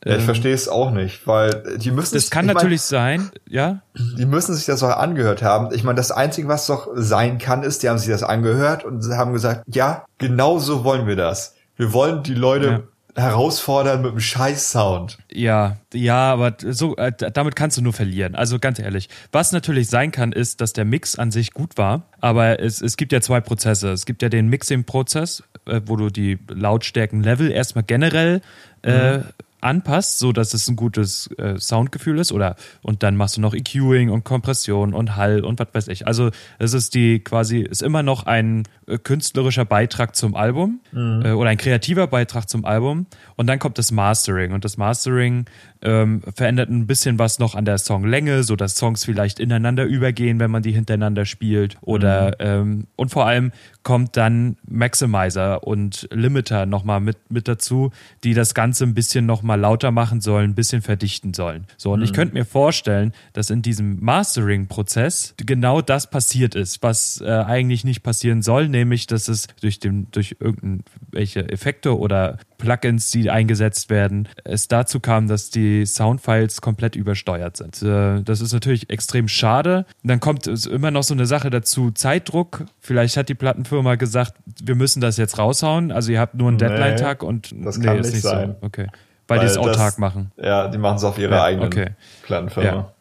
Ja, 0.05 0.13
ich 0.13 0.19
ähm, 0.19 0.25
verstehe 0.25 0.53
es 0.53 0.69
auch 0.69 0.91
nicht, 0.91 1.27
weil 1.27 1.77
die 1.77 1.91
müssen. 1.91 2.15
Das 2.15 2.29
kann 2.29 2.45
natürlich 2.45 2.81
mein, 2.91 3.19
sein, 3.19 3.31
ja. 3.47 3.81
Die 4.17 4.25
müssen 4.25 4.55
sich 4.55 4.65
das 4.65 4.81
auch 4.81 4.95
angehört 4.95 5.41
haben. 5.41 5.73
Ich 5.73 5.83
meine, 5.83 5.97
das 5.97 6.11
Einzige, 6.11 6.47
was 6.47 6.67
doch 6.67 6.87
sein 6.95 7.37
kann, 7.37 7.63
ist, 7.63 7.83
die 7.83 7.89
haben 7.89 7.97
sich 7.97 8.09
das 8.09 8.23
angehört 8.23 8.85
und 8.85 9.03
haben 9.09 9.33
gesagt, 9.33 9.63
ja, 9.67 10.05
genau 10.17 10.59
so 10.59 10.83
wollen 10.83 11.05
wir 11.05 11.17
das. 11.17 11.55
Wir 11.75 11.91
wollen 11.93 12.23
die 12.23 12.33
Leute 12.33 12.67
ja 12.67 12.81
herausfordern 13.15 14.01
mit 14.01 14.11
einem 14.11 14.19
Scheiß-Sound. 14.19 15.17
Ja, 15.31 15.77
ja, 15.93 16.31
aber 16.31 16.55
so, 16.59 16.95
äh, 16.95 17.11
damit 17.11 17.55
kannst 17.55 17.77
du 17.77 17.81
nur 17.81 17.93
verlieren. 17.93 18.35
Also 18.35 18.59
ganz 18.59 18.79
ehrlich. 18.79 19.09
Was 19.31 19.51
natürlich 19.51 19.89
sein 19.89 20.11
kann, 20.11 20.31
ist, 20.31 20.61
dass 20.61 20.73
der 20.73 20.85
Mix 20.85 21.17
an 21.17 21.31
sich 21.31 21.53
gut 21.53 21.77
war, 21.77 22.03
aber 22.21 22.59
es, 22.59 22.81
es 22.81 22.97
gibt 22.97 23.11
ja 23.11 23.21
zwei 23.21 23.41
Prozesse. 23.41 23.91
Es 23.91 24.05
gibt 24.05 24.21
ja 24.21 24.29
den 24.29 24.47
Mixing-Prozess, 24.47 25.43
äh, 25.65 25.81
wo 25.85 25.95
du 25.95 26.09
die 26.09 26.39
Lautstärken-Level 26.49 27.51
erstmal 27.51 27.83
generell 27.83 28.41
äh, 28.83 29.17
mhm 29.17 29.23
anpasst, 29.61 30.19
so 30.19 30.31
dass 30.31 30.53
es 30.53 30.67
ein 30.67 30.75
gutes 30.75 31.27
äh, 31.37 31.57
Soundgefühl 31.59 32.19
ist 32.19 32.31
oder 32.31 32.55
und 32.81 33.03
dann 33.03 33.15
machst 33.15 33.37
du 33.37 33.41
noch 33.41 33.53
EQing 33.53 34.09
und 34.09 34.23
Kompression 34.23 34.93
und 34.93 35.15
Hall 35.15 35.43
und 35.43 35.59
was 35.59 35.67
weiß 35.73 35.87
ich. 35.89 36.07
Also 36.07 36.31
es 36.57 36.73
ist 36.73 36.93
die 36.95 37.19
quasi 37.19 37.59
ist 37.59 37.83
immer 37.83 38.03
noch 38.03 38.25
ein 38.25 38.63
äh, 38.87 38.97
künstlerischer 38.97 39.65
Beitrag 39.65 40.15
zum 40.15 40.35
Album 40.35 40.81
mhm. 40.91 41.23
äh, 41.25 41.31
oder 41.31 41.49
ein 41.49 41.57
kreativer 41.57 42.07
Beitrag 42.07 42.49
zum 42.49 42.65
Album 42.65 43.05
und 43.35 43.47
dann 43.47 43.59
kommt 43.59 43.77
das 43.77 43.91
Mastering 43.91 44.53
und 44.53 44.65
das 44.65 44.77
Mastering 44.77 45.45
ähm, 45.81 46.21
verändert 46.35 46.69
ein 46.69 46.87
bisschen 46.87 47.19
was 47.19 47.39
noch 47.39 47.55
an 47.55 47.65
der 47.65 47.77
Songlänge, 47.77 48.43
so 48.43 48.55
dass 48.55 48.75
Songs 48.75 49.05
vielleicht 49.05 49.39
ineinander 49.39 49.85
übergehen, 49.85 50.39
wenn 50.39 50.51
man 50.51 50.61
die 50.61 50.71
hintereinander 50.71 51.25
spielt 51.25 51.77
oder 51.81 52.31
mhm. 52.31 52.33
ähm, 52.39 52.87
und 52.95 53.09
vor 53.09 53.25
allem 53.25 53.51
kommt 53.83 54.17
dann 54.17 54.57
Maximizer 54.67 55.63
und 55.63 56.07
Limiter 56.11 56.65
nochmal 56.65 56.99
mit, 56.99 57.17
mit 57.29 57.47
dazu, 57.47 57.91
die 58.23 58.33
das 58.33 58.53
Ganze 58.53 58.83
ein 58.83 58.93
bisschen 58.93 59.25
nochmal 59.25 59.59
lauter 59.59 59.91
machen 59.91 60.21
sollen, 60.21 60.51
ein 60.51 60.55
bisschen 60.55 60.81
verdichten 60.81 61.33
sollen. 61.33 61.65
So, 61.77 61.93
und 61.93 61.99
mhm. 61.99 62.05
ich 62.05 62.13
könnte 62.13 62.33
mir 62.33 62.45
vorstellen, 62.45 63.13
dass 63.33 63.49
in 63.49 63.61
diesem 63.61 64.03
Mastering-Prozess 64.03 65.35
genau 65.37 65.81
das 65.81 66.09
passiert 66.09 66.55
ist, 66.55 66.83
was 66.83 67.21
äh, 67.21 67.29
eigentlich 67.29 67.83
nicht 67.85 68.03
passieren 68.03 68.41
soll, 68.41 68.67
nämlich, 68.67 69.07
dass 69.07 69.27
es 69.27 69.47
durch, 69.61 69.79
den, 69.79 70.07
durch 70.11 70.35
irgendwelche 70.39 71.49
Effekte 71.49 71.97
oder 71.97 72.37
Plugins, 72.59 73.09
die 73.09 73.31
eingesetzt 73.31 73.89
werden, 73.89 74.27
es 74.43 74.67
dazu 74.67 74.99
kam, 74.99 75.27
dass 75.27 75.49
die 75.49 75.87
Soundfiles 75.87 76.61
komplett 76.61 76.95
übersteuert 76.95 77.57
sind. 77.57 77.81
Äh, 77.81 78.21
das 78.21 78.41
ist 78.41 78.53
natürlich 78.53 78.91
extrem 78.91 79.27
schade. 79.27 79.85
Dann 80.03 80.19
kommt 80.19 80.45
es 80.45 80.67
immer 80.67 80.91
noch 80.91 81.03
so 81.03 81.15
eine 81.15 81.25
Sache 81.25 81.49
dazu, 81.49 81.89
Zeitdruck. 81.89 82.65
Vielleicht 82.79 83.17
hat 83.17 83.29
die 83.29 83.33
Plattenfirma 83.33 83.95
gesagt, 83.95 84.33
wir 84.61 84.75
müssen 84.75 85.01
das 85.01 85.17
jetzt 85.17 85.39
raushauen. 85.39 85.91
Also 85.91 86.11
ihr 86.11 86.19
habt 86.19 86.35
nur 86.35 86.49
einen 86.49 86.57
nee, 86.57 86.67
Deadline-Tag 86.67 87.23
und 87.23 87.55
das 87.65 87.77
nee, 87.77 87.85
kann 87.85 87.97
nicht, 87.97 88.13
nicht 88.13 88.21
sein. 88.21 88.55
So. 88.59 88.67
Okay. 88.67 88.87
Weil, 89.27 89.39
Weil 89.39 89.45
die 89.45 89.51
es 89.51 89.57
autark 89.57 89.77
das, 89.77 89.97
machen. 89.97 90.31
Ja, 90.37 90.67
die 90.67 90.77
machen 90.77 90.97
es 90.97 91.03
auf 91.03 91.17
ihre 91.17 91.35
ja, 91.35 91.43
eigenen 91.43 91.67
okay. 91.67 91.89
Plattenfirma. 92.23 92.67
Ja. 92.67 92.93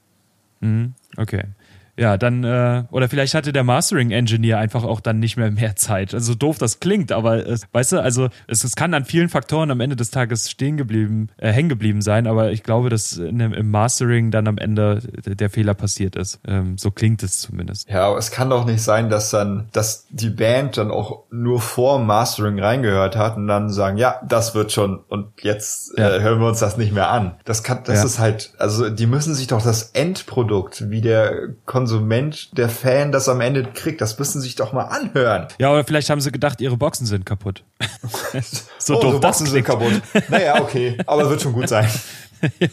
Mhm, 0.61 0.95
okay. 1.17 1.45
Ja, 1.99 2.17
dann, 2.17 2.45
äh, 2.45 2.85
oder 2.93 3.09
vielleicht 3.09 3.35
hatte 3.35 3.53
der 3.53 3.65
Mastering-Engineer 3.65 4.59
einfach 4.59 4.85
auch 4.85 5.01
dann 5.01 5.19
nicht 5.19 5.37
mehr 5.37 5.51
mehr 5.51 5.75
Zeit. 5.75 6.15
Also 6.15 6.37
doof 6.37 6.57
das 6.57 6.79
klingt, 6.79 7.11
aber 7.11 7.45
es, 7.45 7.63
weißt 7.73 7.93
du, 7.93 8.03
also 8.03 8.29
es, 8.47 8.63
es 8.63 8.77
kann 8.77 8.95
an 8.95 9.05
vielen 9.05 9.29
Faktoren 9.29 9.73
am 9.73 9.81
Ende 9.81 9.97
des 9.97 10.13
Tages 10.13 10.49
stehen 10.49 10.77
geblieben, 10.77 11.29
äh, 11.39 11.51
hängen 11.51 11.69
geblieben 11.69 12.01
sein, 12.01 12.29
aber 12.29 12.53
ich 12.53 12.63
glaube, 12.63 12.89
dass 12.89 13.17
in, 13.17 13.41
im 13.41 13.71
Mastering 13.73 14.31
dann 14.31 14.47
am 14.47 14.59
Ende 14.59 15.01
der 15.27 15.51
Fehler 15.51 15.75
passiert 15.75 16.15
ist. 16.15 16.41
Ähm, 16.47 16.79
so 16.79 16.93
klingt 16.93 17.25
es 17.25 17.41
zumindest. 17.41 17.89
Ja, 17.89 18.07
aber 18.07 18.19
es 18.19 18.31
kann 18.31 18.49
doch 18.49 18.65
nicht 18.65 18.83
sein, 18.83 19.11
dass 19.11 19.31
dann, 19.31 19.69
dass 19.73 20.07
die 20.11 20.31
Band 20.31 20.77
dann 20.77 20.93
auch 20.93 21.25
nur 21.33 21.61
vor 21.61 21.99
Mastering 21.99 22.61
reingehört 22.61 23.17
hat 23.17 23.37
und 23.37 23.49
dann 23.49 23.71
sagen, 23.71 23.97
ja, 23.97 24.21
das 24.25 24.55
wird 24.55 24.71
schon 24.71 25.01
und 25.09 25.43
jetzt 25.43 25.99
ja. 25.99 26.15
äh, 26.15 26.21
hören 26.21 26.39
wir 26.39 26.47
uns 26.47 26.61
das 26.61 26.77
nicht 26.77 26.93
mehr 26.93 27.11
an. 27.11 27.35
Das 27.45 27.65
kann, 27.65 27.81
das 27.85 27.99
ja. 27.99 28.05
ist 28.05 28.19
halt, 28.21 28.53
also 28.59 28.89
die 28.89 29.07
müssen 29.07 29.35
sich 29.35 29.49
doch 29.49 29.63
das 29.63 29.91
Endprodukt, 29.91 30.91
wie 30.91 31.01
der 31.01 31.49
Kon 31.67 31.88
Konsument, 31.89 32.51
der 32.59 32.69
Fan 32.69 33.13
das 33.13 33.31
am 33.31 33.41
Ende 33.41 33.65
kriegt. 33.65 34.03
Das 34.03 34.19
müssen 34.19 34.43
sie 34.43 34.49
sich 34.49 34.57
doch 34.57 34.75
mal 34.75 34.85
anhören. 34.85 35.49
Ja, 35.59 35.73
oder 35.73 35.85
vielleicht 35.85 36.11
haben 36.11 36.21
sie 36.21 36.31
gedacht, 36.31 36.61
ihre 36.61 36.77
Boxen 36.77 37.07
sind 37.07 37.25
kaputt. 37.25 37.65
so 38.79 38.99
oh, 38.99 39.01
doof 39.01 39.13
so 39.15 39.21
Boxen 39.21 39.47
sind 39.47 39.65
kaputt. 39.65 40.03
Naja, 40.29 40.61
okay. 40.61 40.99
Aber 41.07 41.31
wird 41.31 41.41
schon 41.41 41.55
gut 41.55 41.69
sein. 41.69 41.89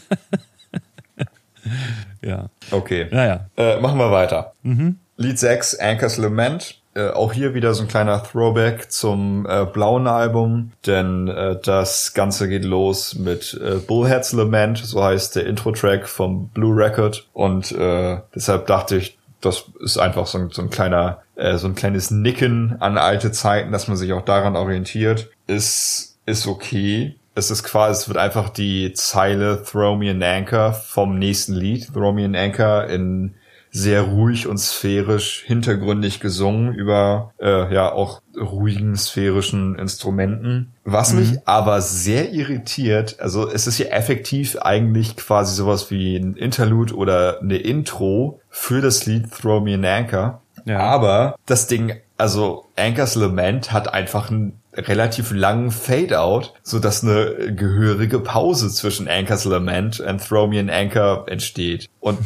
ja. 2.22 2.50
Okay. 2.70 3.08
Naja. 3.10 3.48
Äh, 3.56 3.80
machen 3.80 3.98
wir 3.98 4.10
weiter. 4.10 4.52
Mhm. 4.62 4.98
Lied 5.16 5.38
6, 5.38 5.76
Anchor's 5.76 6.18
Lament. 6.18 6.78
Äh, 6.96 7.10
auch 7.10 7.34
hier 7.34 7.52
wieder 7.52 7.74
so 7.74 7.82
ein 7.82 7.88
kleiner 7.88 8.22
Throwback 8.22 8.90
zum 8.90 9.46
äh, 9.46 9.66
blauen 9.66 10.06
Album, 10.06 10.72
denn 10.86 11.28
äh, 11.28 11.58
das 11.62 12.14
Ganze 12.14 12.48
geht 12.48 12.64
los 12.64 13.14
mit 13.16 13.52
äh, 13.62 13.74
Bullheads 13.74 14.32
Lament, 14.32 14.78
so 14.78 15.04
heißt 15.04 15.36
der 15.36 15.44
Intro-Track 15.44 16.08
vom 16.08 16.48
Blue 16.48 16.74
Record 16.74 17.28
und 17.34 17.70
äh, 17.72 18.20
deshalb 18.34 18.66
dachte 18.66 18.96
ich, 18.96 19.18
das 19.42 19.64
ist 19.84 19.98
einfach 19.98 20.26
so 20.26 20.38
ein, 20.38 20.48
so 20.50 20.62
ein 20.62 20.70
kleiner, 20.70 21.20
äh, 21.34 21.58
so 21.58 21.66
ein 21.66 21.74
kleines 21.74 22.10
Nicken 22.10 22.76
an 22.80 22.96
alte 22.96 23.30
Zeiten, 23.30 23.72
dass 23.72 23.88
man 23.88 23.98
sich 23.98 24.14
auch 24.14 24.24
daran 24.24 24.56
orientiert, 24.56 25.28
ist, 25.46 26.16
ist 26.24 26.46
okay. 26.46 27.16
Es 27.34 27.50
ist 27.50 27.62
quasi, 27.62 28.00
es 28.00 28.08
wird 28.08 28.16
einfach 28.16 28.48
die 28.48 28.94
Zeile 28.94 29.62
Throw 29.62 29.98
Me 29.98 30.12
an 30.12 30.22
Anchor 30.22 30.72
vom 30.72 31.18
nächsten 31.18 31.52
Lied, 31.52 31.92
Throw 31.92 32.14
Me 32.14 32.24
an 32.24 32.34
Anchor 32.34 32.86
in 32.86 33.34
sehr 33.76 34.02
ruhig 34.02 34.46
und 34.46 34.56
sphärisch 34.56 35.42
hintergründig 35.44 36.20
gesungen 36.20 36.72
über 36.72 37.34
äh, 37.38 37.72
ja 37.74 37.92
auch 37.92 38.22
ruhigen 38.34 38.96
sphärischen 38.96 39.74
Instrumenten. 39.78 40.72
Was 40.84 41.12
mhm. 41.12 41.18
mich 41.18 41.38
aber 41.44 41.82
sehr 41.82 42.32
irritiert, 42.32 43.20
also 43.20 43.50
es 43.50 43.66
ist 43.66 43.76
ja 43.76 43.86
effektiv 43.86 44.56
eigentlich 44.56 45.16
quasi 45.16 45.54
sowas 45.54 45.90
wie 45.90 46.16
ein 46.16 46.36
Interlude 46.36 46.94
oder 46.94 47.40
eine 47.42 47.58
Intro 47.58 48.40
für 48.48 48.80
das 48.80 49.04
Lied 49.04 49.30
Throw 49.30 49.62
Me 49.62 49.74
an 49.74 49.84
Anchor. 49.84 50.40
Ja. 50.64 50.78
Aber 50.78 51.36
das 51.44 51.66
Ding, 51.66 51.96
also 52.16 52.64
Anchors 52.76 53.14
Lament 53.14 53.72
hat 53.72 53.92
einfach 53.92 54.30
einen 54.30 54.58
relativ 54.72 55.32
langen 55.32 55.70
Fade-out, 55.70 56.54
so 56.62 56.78
dass 56.78 57.02
eine 57.02 57.54
gehörige 57.54 58.20
Pause 58.20 58.70
zwischen 58.70 59.08
Anchors 59.08 59.44
Lament 59.44 60.00
und 60.00 60.26
Throw 60.26 60.48
Me 60.48 60.60
an 60.60 60.70
Anchor 60.70 61.26
entsteht. 61.28 61.88
Und 62.00 62.18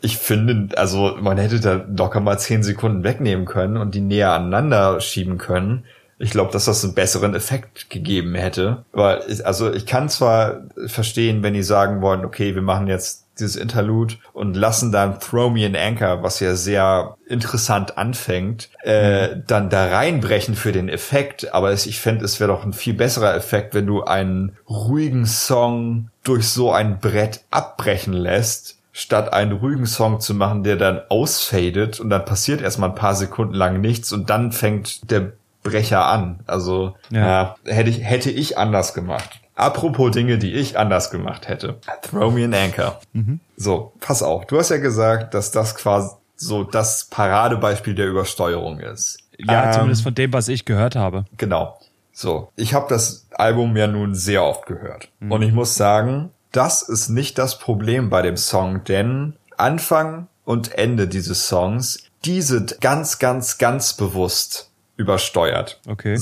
ich 0.00 0.18
finde, 0.18 0.76
also 0.78 1.16
man 1.20 1.38
hätte 1.38 1.60
da 1.60 1.84
locker 1.96 2.20
mal 2.20 2.38
zehn 2.38 2.62
Sekunden 2.62 3.04
wegnehmen 3.04 3.44
können 3.44 3.76
und 3.76 3.94
die 3.94 4.00
näher 4.00 4.32
aneinander 4.32 5.00
schieben 5.00 5.38
können. 5.38 5.84
Ich 6.20 6.30
glaube, 6.30 6.50
dass 6.52 6.64
das 6.64 6.82
einen 6.84 6.94
besseren 6.94 7.34
Effekt 7.34 7.90
gegeben 7.90 8.34
hätte. 8.34 8.84
Weil, 8.92 9.22
also 9.44 9.72
ich 9.72 9.86
kann 9.86 10.08
zwar 10.08 10.62
verstehen, 10.86 11.42
wenn 11.42 11.54
die 11.54 11.62
sagen 11.62 12.02
wollen, 12.02 12.24
okay, 12.24 12.54
wir 12.56 12.62
machen 12.62 12.88
jetzt 12.88 13.28
dieses 13.38 13.54
Interlude 13.54 14.14
und 14.32 14.56
lassen 14.56 14.90
dann 14.90 15.20
Throw 15.20 15.52
Me 15.52 15.64
an 15.64 15.76
Anchor, 15.76 16.24
was 16.24 16.40
ja 16.40 16.56
sehr 16.56 17.16
interessant 17.28 17.96
anfängt, 17.96 18.68
äh, 18.82 19.28
mhm. 19.28 19.44
dann 19.46 19.70
da 19.70 19.86
reinbrechen 19.86 20.56
für 20.56 20.72
den 20.72 20.88
Effekt. 20.88 21.54
Aber 21.54 21.70
es, 21.70 21.86
ich 21.86 22.00
fände, 22.00 22.24
es 22.24 22.40
wäre 22.40 22.50
doch 22.50 22.64
ein 22.64 22.72
viel 22.72 22.94
besserer 22.94 23.36
Effekt, 23.36 23.74
wenn 23.74 23.86
du 23.86 24.02
einen 24.02 24.56
ruhigen 24.68 25.24
Song 25.24 26.10
durch 26.24 26.48
so 26.48 26.72
ein 26.72 26.98
Brett 26.98 27.44
abbrechen 27.50 28.12
lässt 28.12 28.77
statt 28.98 29.32
einen 29.32 29.52
ruhigen 29.52 29.86
Song 29.86 30.18
zu 30.18 30.34
machen, 30.34 30.64
der 30.64 30.74
dann 30.74 31.00
ausfadet 31.08 32.00
und 32.00 32.10
dann 32.10 32.24
passiert 32.24 32.60
erstmal 32.60 32.88
ein 32.88 32.96
paar 32.96 33.14
Sekunden 33.14 33.54
lang 33.54 33.80
nichts 33.80 34.12
und 34.12 34.28
dann 34.28 34.50
fängt 34.50 35.08
der 35.12 35.34
Brecher 35.62 36.06
an. 36.06 36.40
Also 36.48 36.96
ja. 37.10 37.26
ja 37.26 37.56
hätte 37.64 37.90
ich 37.90 38.02
hätte 38.02 38.30
ich 38.32 38.58
anders 38.58 38.94
gemacht. 38.94 39.40
Apropos 39.54 40.10
Dinge, 40.10 40.38
die 40.38 40.52
ich 40.52 40.76
anders 40.76 41.12
gemacht 41.12 41.46
hätte. 41.46 41.76
Throw 42.02 42.32
me 42.32 42.44
an 42.44 42.54
anchor. 42.54 42.98
Mhm. 43.12 43.38
So, 43.56 43.92
pass 44.00 44.24
auf. 44.24 44.46
Du 44.46 44.58
hast 44.58 44.70
ja 44.70 44.78
gesagt, 44.78 45.32
dass 45.32 45.52
das 45.52 45.76
quasi 45.76 46.10
so 46.34 46.64
das 46.64 47.04
Paradebeispiel 47.04 47.94
der 47.94 48.08
Übersteuerung 48.08 48.80
ist. 48.80 49.18
Ja, 49.38 49.66
ähm, 49.66 49.72
zumindest 49.74 50.02
von 50.02 50.14
dem, 50.14 50.32
was 50.32 50.48
ich 50.48 50.64
gehört 50.64 50.96
habe. 50.96 51.24
Genau. 51.36 51.78
So, 52.12 52.50
ich 52.56 52.74
habe 52.74 52.86
das 52.88 53.28
Album 53.30 53.76
ja 53.76 53.86
nun 53.86 54.16
sehr 54.16 54.42
oft 54.42 54.66
gehört. 54.66 55.08
Mhm. 55.20 55.30
Und 55.30 55.42
ich 55.42 55.52
muss 55.52 55.76
sagen, 55.76 56.30
das 56.52 56.82
ist 56.82 57.08
nicht 57.08 57.38
das 57.38 57.58
Problem 57.58 58.10
bei 58.10 58.22
dem 58.22 58.36
Song, 58.36 58.84
denn 58.84 59.34
Anfang 59.56 60.28
und 60.44 60.72
Ende 60.76 61.08
dieses 61.08 61.48
Songs, 61.48 61.98
die 62.24 62.42
sind 62.42 62.80
ganz, 62.80 63.18
ganz, 63.18 63.58
ganz 63.58 63.94
bewusst 63.94 64.70
übersteuert. 64.96 65.80
Okay. 65.86 66.18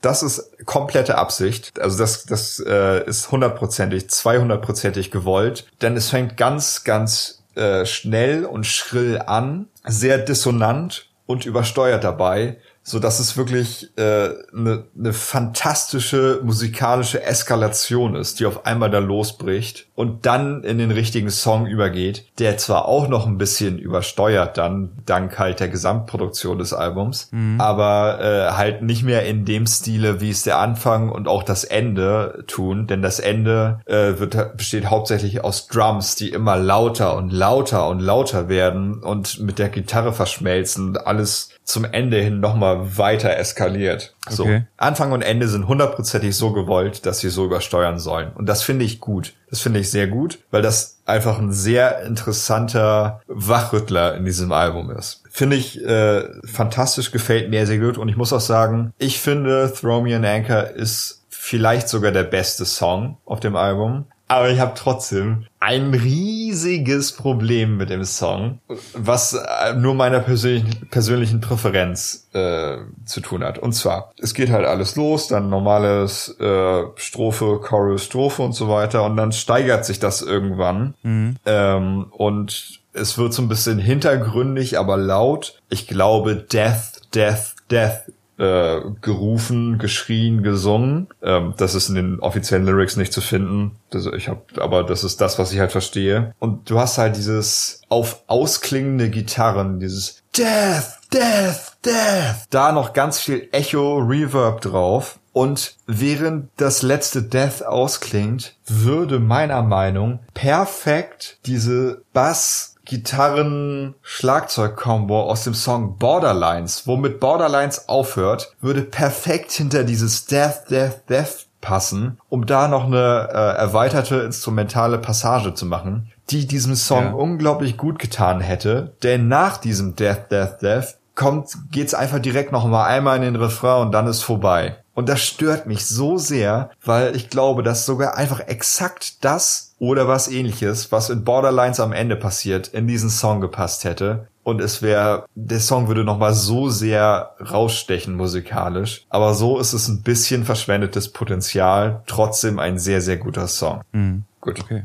Das 0.00 0.22
ist 0.22 0.64
komplette 0.64 1.18
Absicht. 1.18 1.80
Also 1.80 1.98
das, 1.98 2.24
das 2.24 2.62
äh, 2.64 3.04
ist 3.04 3.30
hundertprozentig, 3.30 4.08
zweihundertprozentig 4.10 5.10
gewollt. 5.10 5.66
Denn 5.82 5.96
es 5.96 6.10
fängt 6.10 6.36
ganz, 6.36 6.84
ganz 6.84 7.42
äh, 7.56 7.84
schnell 7.84 8.44
und 8.44 8.64
schrill 8.66 9.18
an, 9.18 9.66
sehr 9.84 10.18
dissonant 10.18 11.10
und 11.26 11.44
übersteuert 11.44 12.04
dabei 12.04 12.58
so 12.88 12.98
dass 12.98 13.20
es 13.20 13.36
wirklich 13.36 13.90
eine 13.96 14.06
äh, 14.06 14.34
ne, 14.52 14.84
ne 14.94 15.12
fantastische 15.12 16.40
musikalische 16.42 17.22
Eskalation 17.22 18.14
ist, 18.14 18.40
die 18.40 18.46
auf 18.46 18.64
einmal 18.66 18.90
da 18.90 18.98
losbricht 18.98 19.86
und 19.94 20.26
dann 20.26 20.64
in 20.64 20.78
den 20.78 20.90
richtigen 20.90 21.30
Song 21.30 21.66
übergeht, 21.66 22.26
der 22.38 22.56
zwar 22.56 22.86
auch 22.86 23.08
noch 23.08 23.26
ein 23.26 23.38
bisschen 23.38 23.78
übersteuert 23.78 24.58
dann 24.58 24.90
dank 25.04 25.38
halt 25.38 25.60
der 25.60 25.68
Gesamtproduktion 25.68 26.58
des 26.58 26.72
Albums, 26.72 27.28
mhm. 27.30 27.60
aber 27.60 28.20
äh, 28.20 28.52
halt 28.52 28.82
nicht 28.82 29.02
mehr 29.02 29.26
in 29.26 29.44
dem 29.44 29.66
Stile, 29.66 30.20
wie 30.20 30.30
es 30.30 30.42
der 30.42 30.58
Anfang 30.58 31.10
und 31.10 31.28
auch 31.28 31.42
das 31.42 31.64
Ende 31.64 32.44
tun, 32.46 32.86
denn 32.86 33.02
das 33.02 33.20
Ende 33.20 33.80
äh, 33.86 34.18
wird 34.18 34.56
besteht 34.56 34.86
hauptsächlich 34.86 35.44
aus 35.44 35.66
Drums, 35.68 36.14
die 36.14 36.30
immer 36.30 36.56
lauter 36.56 37.16
und 37.16 37.30
lauter 37.30 37.88
und 37.88 38.00
lauter 38.00 38.48
werden 38.48 39.02
und 39.02 39.40
mit 39.40 39.58
der 39.58 39.68
Gitarre 39.68 40.12
verschmelzen 40.12 40.88
und 40.88 41.06
alles 41.06 41.50
zum 41.68 41.84
Ende 41.84 42.18
hin 42.18 42.40
nochmal 42.40 42.96
weiter 42.96 43.36
eskaliert. 43.36 44.14
So. 44.26 44.44
Okay. 44.44 44.64
Anfang 44.78 45.12
und 45.12 45.20
Ende 45.20 45.48
sind 45.48 45.68
hundertprozentig 45.68 46.34
so 46.34 46.54
gewollt, 46.54 47.04
dass 47.04 47.20
sie 47.20 47.28
so 47.28 47.44
übersteuern 47.44 47.98
sollen. 47.98 48.32
Und 48.32 48.48
das 48.48 48.62
finde 48.62 48.86
ich 48.86 49.00
gut. 49.00 49.34
Das 49.50 49.60
finde 49.60 49.80
ich 49.80 49.90
sehr 49.90 50.06
gut, 50.06 50.38
weil 50.50 50.62
das 50.62 51.00
einfach 51.04 51.38
ein 51.38 51.52
sehr 51.52 52.00
interessanter 52.04 53.20
Wachrüttler 53.26 54.16
in 54.16 54.24
diesem 54.24 54.50
Album 54.50 54.90
ist. 54.90 55.22
Finde 55.30 55.56
ich 55.56 55.84
äh, 55.84 56.24
fantastisch, 56.46 57.10
gefällt 57.10 57.50
mir 57.50 57.66
sehr 57.66 57.78
gut. 57.78 57.98
Und 57.98 58.08
ich 58.08 58.16
muss 58.16 58.32
auch 58.32 58.40
sagen, 58.40 58.94
ich 58.96 59.20
finde 59.20 59.70
Throw 59.70 60.02
Me 60.02 60.16
an 60.16 60.24
Anchor 60.24 60.70
ist 60.70 61.26
vielleicht 61.28 61.90
sogar 61.90 62.12
der 62.12 62.24
beste 62.24 62.64
Song 62.64 63.18
auf 63.26 63.40
dem 63.40 63.56
Album. 63.56 64.06
Aber 64.28 64.50
ich 64.50 64.60
habe 64.60 64.72
trotzdem 64.74 65.46
ein 65.58 65.94
riesiges 65.94 67.12
Problem 67.12 67.78
mit 67.78 67.88
dem 67.88 68.04
Song, 68.04 68.60
was 68.92 69.32
äh, 69.32 69.74
nur 69.74 69.94
meiner 69.94 70.20
persönlichen, 70.20 70.88
persönlichen 70.90 71.40
Präferenz 71.40 72.28
äh, 72.34 72.76
zu 73.06 73.20
tun 73.22 73.42
hat. 73.42 73.58
Und 73.58 73.72
zwar, 73.72 74.12
es 74.18 74.34
geht 74.34 74.50
halt 74.50 74.66
alles 74.66 74.96
los, 74.96 75.28
dann 75.28 75.48
normales 75.48 76.36
äh, 76.38 76.82
Strophe, 76.96 77.58
Chorus, 77.62 78.04
Strophe 78.04 78.42
und 78.42 78.52
so 78.52 78.68
weiter. 78.68 79.04
Und 79.04 79.16
dann 79.16 79.32
steigert 79.32 79.86
sich 79.86 79.98
das 79.98 80.20
irgendwann. 80.20 80.94
Mhm. 81.02 81.36
Ähm, 81.46 82.06
und 82.10 82.80
es 82.92 83.16
wird 83.16 83.32
so 83.32 83.42
ein 83.42 83.48
bisschen 83.48 83.78
hintergründig, 83.78 84.78
aber 84.78 84.98
laut. 84.98 85.60
Ich 85.70 85.86
glaube, 85.86 86.36
Death, 86.36 87.00
Death, 87.14 87.54
Death 87.70 88.12
äh, 88.38 88.80
gerufen, 89.00 89.78
geschrien, 89.78 90.42
gesungen. 90.42 91.08
Ähm, 91.22 91.54
das 91.56 91.74
ist 91.74 91.88
in 91.88 91.96
den 91.96 92.20
offiziellen 92.20 92.64
Lyrics 92.64 92.96
nicht 92.96 93.12
zu 93.12 93.20
finden. 93.20 93.72
Das, 93.90 94.06
ich 94.06 94.28
hab, 94.28 94.58
aber 94.58 94.84
das 94.84 95.04
ist 95.04 95.20
das, 95.20 95.38
was 95.38 95.52
ich 95.52 95.58
halt 95.58 95.72
verstehe. 95.72 96.34
Und 96.38 96.70
du 96.70 96.78
hast 96.78 96.98
halt 96.98 97.16
dieses 97.16 97.82
auf 97.88 98.22
ausklingende 98.26 99.10
Gitarren, 99.10 99.80
dieses 99.80 100.22
Death, 100.36 100.98
Death, 101.12 101.72
Death. 101.84 102.46
Da 102.50 102.72
noch 102.72 102.92
ganz 102.92 103.18
viel 103.18 103.48
Echo, 103.52 103.98
Reverb 103.98 104.60
drauf. 104.60 105.18
Und 105.32 105.76
während 105.86 106.50
das 106.56 106.82
letzte 106.82 107.22
Death 107.22 107.62
ausklingt, 107.64 108.56
würde 108.66 109.20
meiner 109.20 109.62
Meinung 109.62 110.20
perfekt 110.34 111.38
diese 111.46 112.02
Bass 112.12 112.74
Gitarren-Schlagzeug-Kombo 112.88 115.22
aus 115.22 115.44
dem 115.44 115.54
Song 115.54 115.96
Borderlines, 115.98 116.86
womit 116.86 117.20
Borderlines 117.20 117.88
aufhört, 117.88 118.52
würde 118.60 118.82
perfekt 118.82 119.52
hinter 119.52 119.84
dieses 119.84 120.26
Death, 120.26 120.70
Death, 120.70 121.08
Death 121.08 121.46
passen, 121.60 122.18
um 122.28 122.46
da 122.46 122.68
noch 122.68 122.86
eine 122.86 123.28
äh, 123.32 123.58
erweiterte 123.58 124.20
instrumentale 124.20 124.98
Passage 124.98 125.54
zu 125.54 125.66
machen, 125.66 126.10
die 126.30 126.46
diesem 126.46 126.74
Song 126.74 127.04
ja. 127.04 127.12
unglaublich 127.12 127.76
gut 127.76 127.98
getan 127.98 128.40
hätte, 128.40 128.94
denn 129.02 129.28
nach 129.28 129.58
diesem 129.58 129.94
Death, 129.94 130.30
Death, 130.30 130.62
Death 130.62 130.96
kommt, 131.14 131.50
geht's 131.70 131.94
einfach 131.94 132.20
direkt 132.20 132.52
noch 132.52 132.66
mal 132.66 132.86
einmal 132.86 133.16
in 133.16 133.22
den 133.22 133.36
Refrain 133.36 133.82
und 133.82 133.92
dann 133.92 134.06
ist 134.06 134.22
vorbei. 134.22 134.76
Und 134.94 135.08
das 135.08 135.20
stört 135.20 135.66
mich 135.66 135.86
so 135.86 136.16
sehr, 136.16 136.70
weil 136.84 137.14
ich 137.14 137.28
glaube, 137.28 137.62
dass 137.62 137.86
sogar 137.86 138.16
einfach 138.16 138.40
exakt 138.40 139.24
das 139.24 139.67
oder 139.78 140.08
was 140.08 140.28
ähnliches, 140.28 140.90
was 140.92 141.10
in 141.10 141.24
Borderlines 141.24 141.80
am 141.80 141.92
Ende 141.92 142.16
passiert, 142.16 142.68
in 142.68 142.86
diesen 142.86 143.10
Song 143.10 143.40
gepasst 143.40 143.84
hätte. 143.84 144.28
Und 144.42 144.60
es 144.60 144.82
wäre, 144.82 145.26
der 145.34 145.60
Song 145.60 145.88
würde 145.88 146.04
nochmal 146.04 146.32
so 146.32 146.70
sehr 146.70 147.34
rausstechen 147.38 148.14
musikalisch. 148.14 149.06
Aber 149.10 149.34
so 149.34 149.58
ist 149.58 149.74
es 149.74 149.88
ein 149.88 150.02
bisschen 150.02 150.44
verschwendetes 150.44 151.12
Potenzial. 151.12 152.02
Trotzdem 152.06 152.58
ein 152.58 152.78
sehr, 152.78 153.00
sehr 153.00 153.18
guter 153.18 153.46
Song. 153.46 153.82
Mhm. 153.92 154.24
Gut. 154.40 154.60
Okay. 154.60 154.84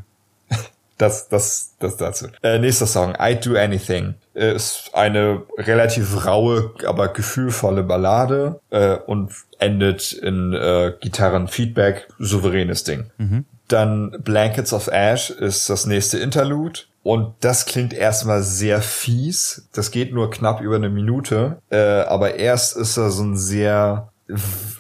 Das, 1.00 1.28
das, 1.28 1.74
das 1.80 1.98
dazu. 1.98 2.28
Äh, 2.44 2.60
nächster 2.60 2.86
Song, 2.86 3.16
I 3.20 3.36
Do 3.36 3.58
Anything, 3.58 4.14
ist 4.36 4.92
eine 4.94 5.42
relativ 5.58 6.26
raue, 6.26 6.72
aber 6.86 7.10
gefühlvolle 7.10 7.82
Ballade 7.82 8.62
äh, 8.70 8.98
und 8.98 9.34
endet 9.58 10.14
in 10.14 10.54
äh, 10.54 10.94
Gitarrenfeedback, 11.02 12.08
souveränes 12.20 12.84
Ding. 12.84 13.10
Mhm. 13.18 13.46
Dann 13.68 14.16
Blankets 14.24 14.74
of 14.74 14.88
Ash 14.88 15.30
ist 15.30 15.70
das 15.70 15.86
nächste 15.86 16.20
Interlude. 16.20 16.82
Und 17.04 17.34
das 17.42 17.66
klingt 17.66 17.94
erstmal 17.94 18.44
sehr 18.44 18.82
fies. 18.82 19.68
Das 19.74 19.92
geht 19.92 20.14
nur 20.14 20.30
knapp 20.30 20.62
über 20.62 20.76
eine 20.76 20.90
Minute. 20.90 21.58
Äh, 21.70 21.78
aber 21.78 22.36
erst 22.36 22.78
ist 22.78 22.98
er 22.98 23.12
so 23.12 23.24
ein 23.24 23.38
sehr 23.38 24.10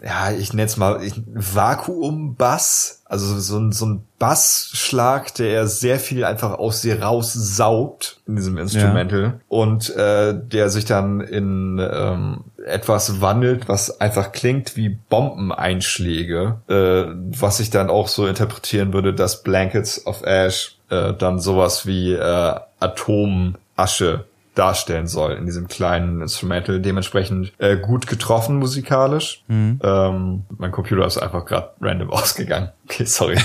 ja, 0.04 0.32
ich 0.32 0.54
nenne 0.54 0.68
es 0.68 0.78
mal 0.78 1.02
Vakuum-Bass, 1.34 3.04
also 3.06 3.40
so 3.40 3.60
ein, 3.60 3.72
so 3.72 3.86
ein 3.86 4.04
Bassschlag, 4.18 5.34
der 5.36 5.68
sehr 5.68 6.00
viel 6.00 6.24
einfach 6.24 6.58
aus 6.58 6.82
dir 6.82 7.02
raussaugt 7.02 8.22
in 8.26 8.38
diesem 8.38 8.58
Instrumental 8.58 9.22
ja. 9.22 9.34
und 9.50 9.94
äh, 9.96 10.34
der 10.34 10.70
sich 10.70 10.86
dann 10.86 11.22
in 11.22 11.80
ähm, 11.80 12.46
etwas 12.66 13.22
wandelt, 13.22 13.68
was 13.68 14.00
einfach 14.02 14.32
klingt 14.32 14.76
wie 14.76 14.90
Bombeneinschläge, 14.90 16.62
äh, 16.68 17.14
was 17.40 17.60
ich 17.60 17.70
dann 17.70 17.90
auch 17.90 18.08
so 18.08 18.28
interpretieren 18.28 18.94
würde, 18.94 19.14
dass 19.14 19.44
Blankets 19.44 20.06
of 20.06 20.24
Ash 20.24 20.78
äh, 20.90 21.14
dann 21.14 21.40
sowas 21.40 21.86
wie 21.86 22.14
äh, 22.14 22.56
Atomasche 22.80 24.26
darstellen 24.56 25.08
soll 25.08 25.34
in 25.34 25.46
diesem 25.46 25.68
kleinen 25.68 26.22
Instrumental. 26.22 26.80
Dementsprechend 26.80 27.54
äh, 27.58 27.78
gut 27.78 28.08
getroffen 28.08 28.58
musikalisch. 28.58 29.44
Mhm. 29.48 29.80
Ähm, 29.84 30.44
mein 30.58 30.72
Computer 30.72 31.06
ist 31.06 31.18
einfach 31.18 31.46
gerade 31.46 31.72
random 31.82 32.10
ausgegangen. 32.12 32.70
Okay, 32.86 33.06
sorry. 33.06 33.38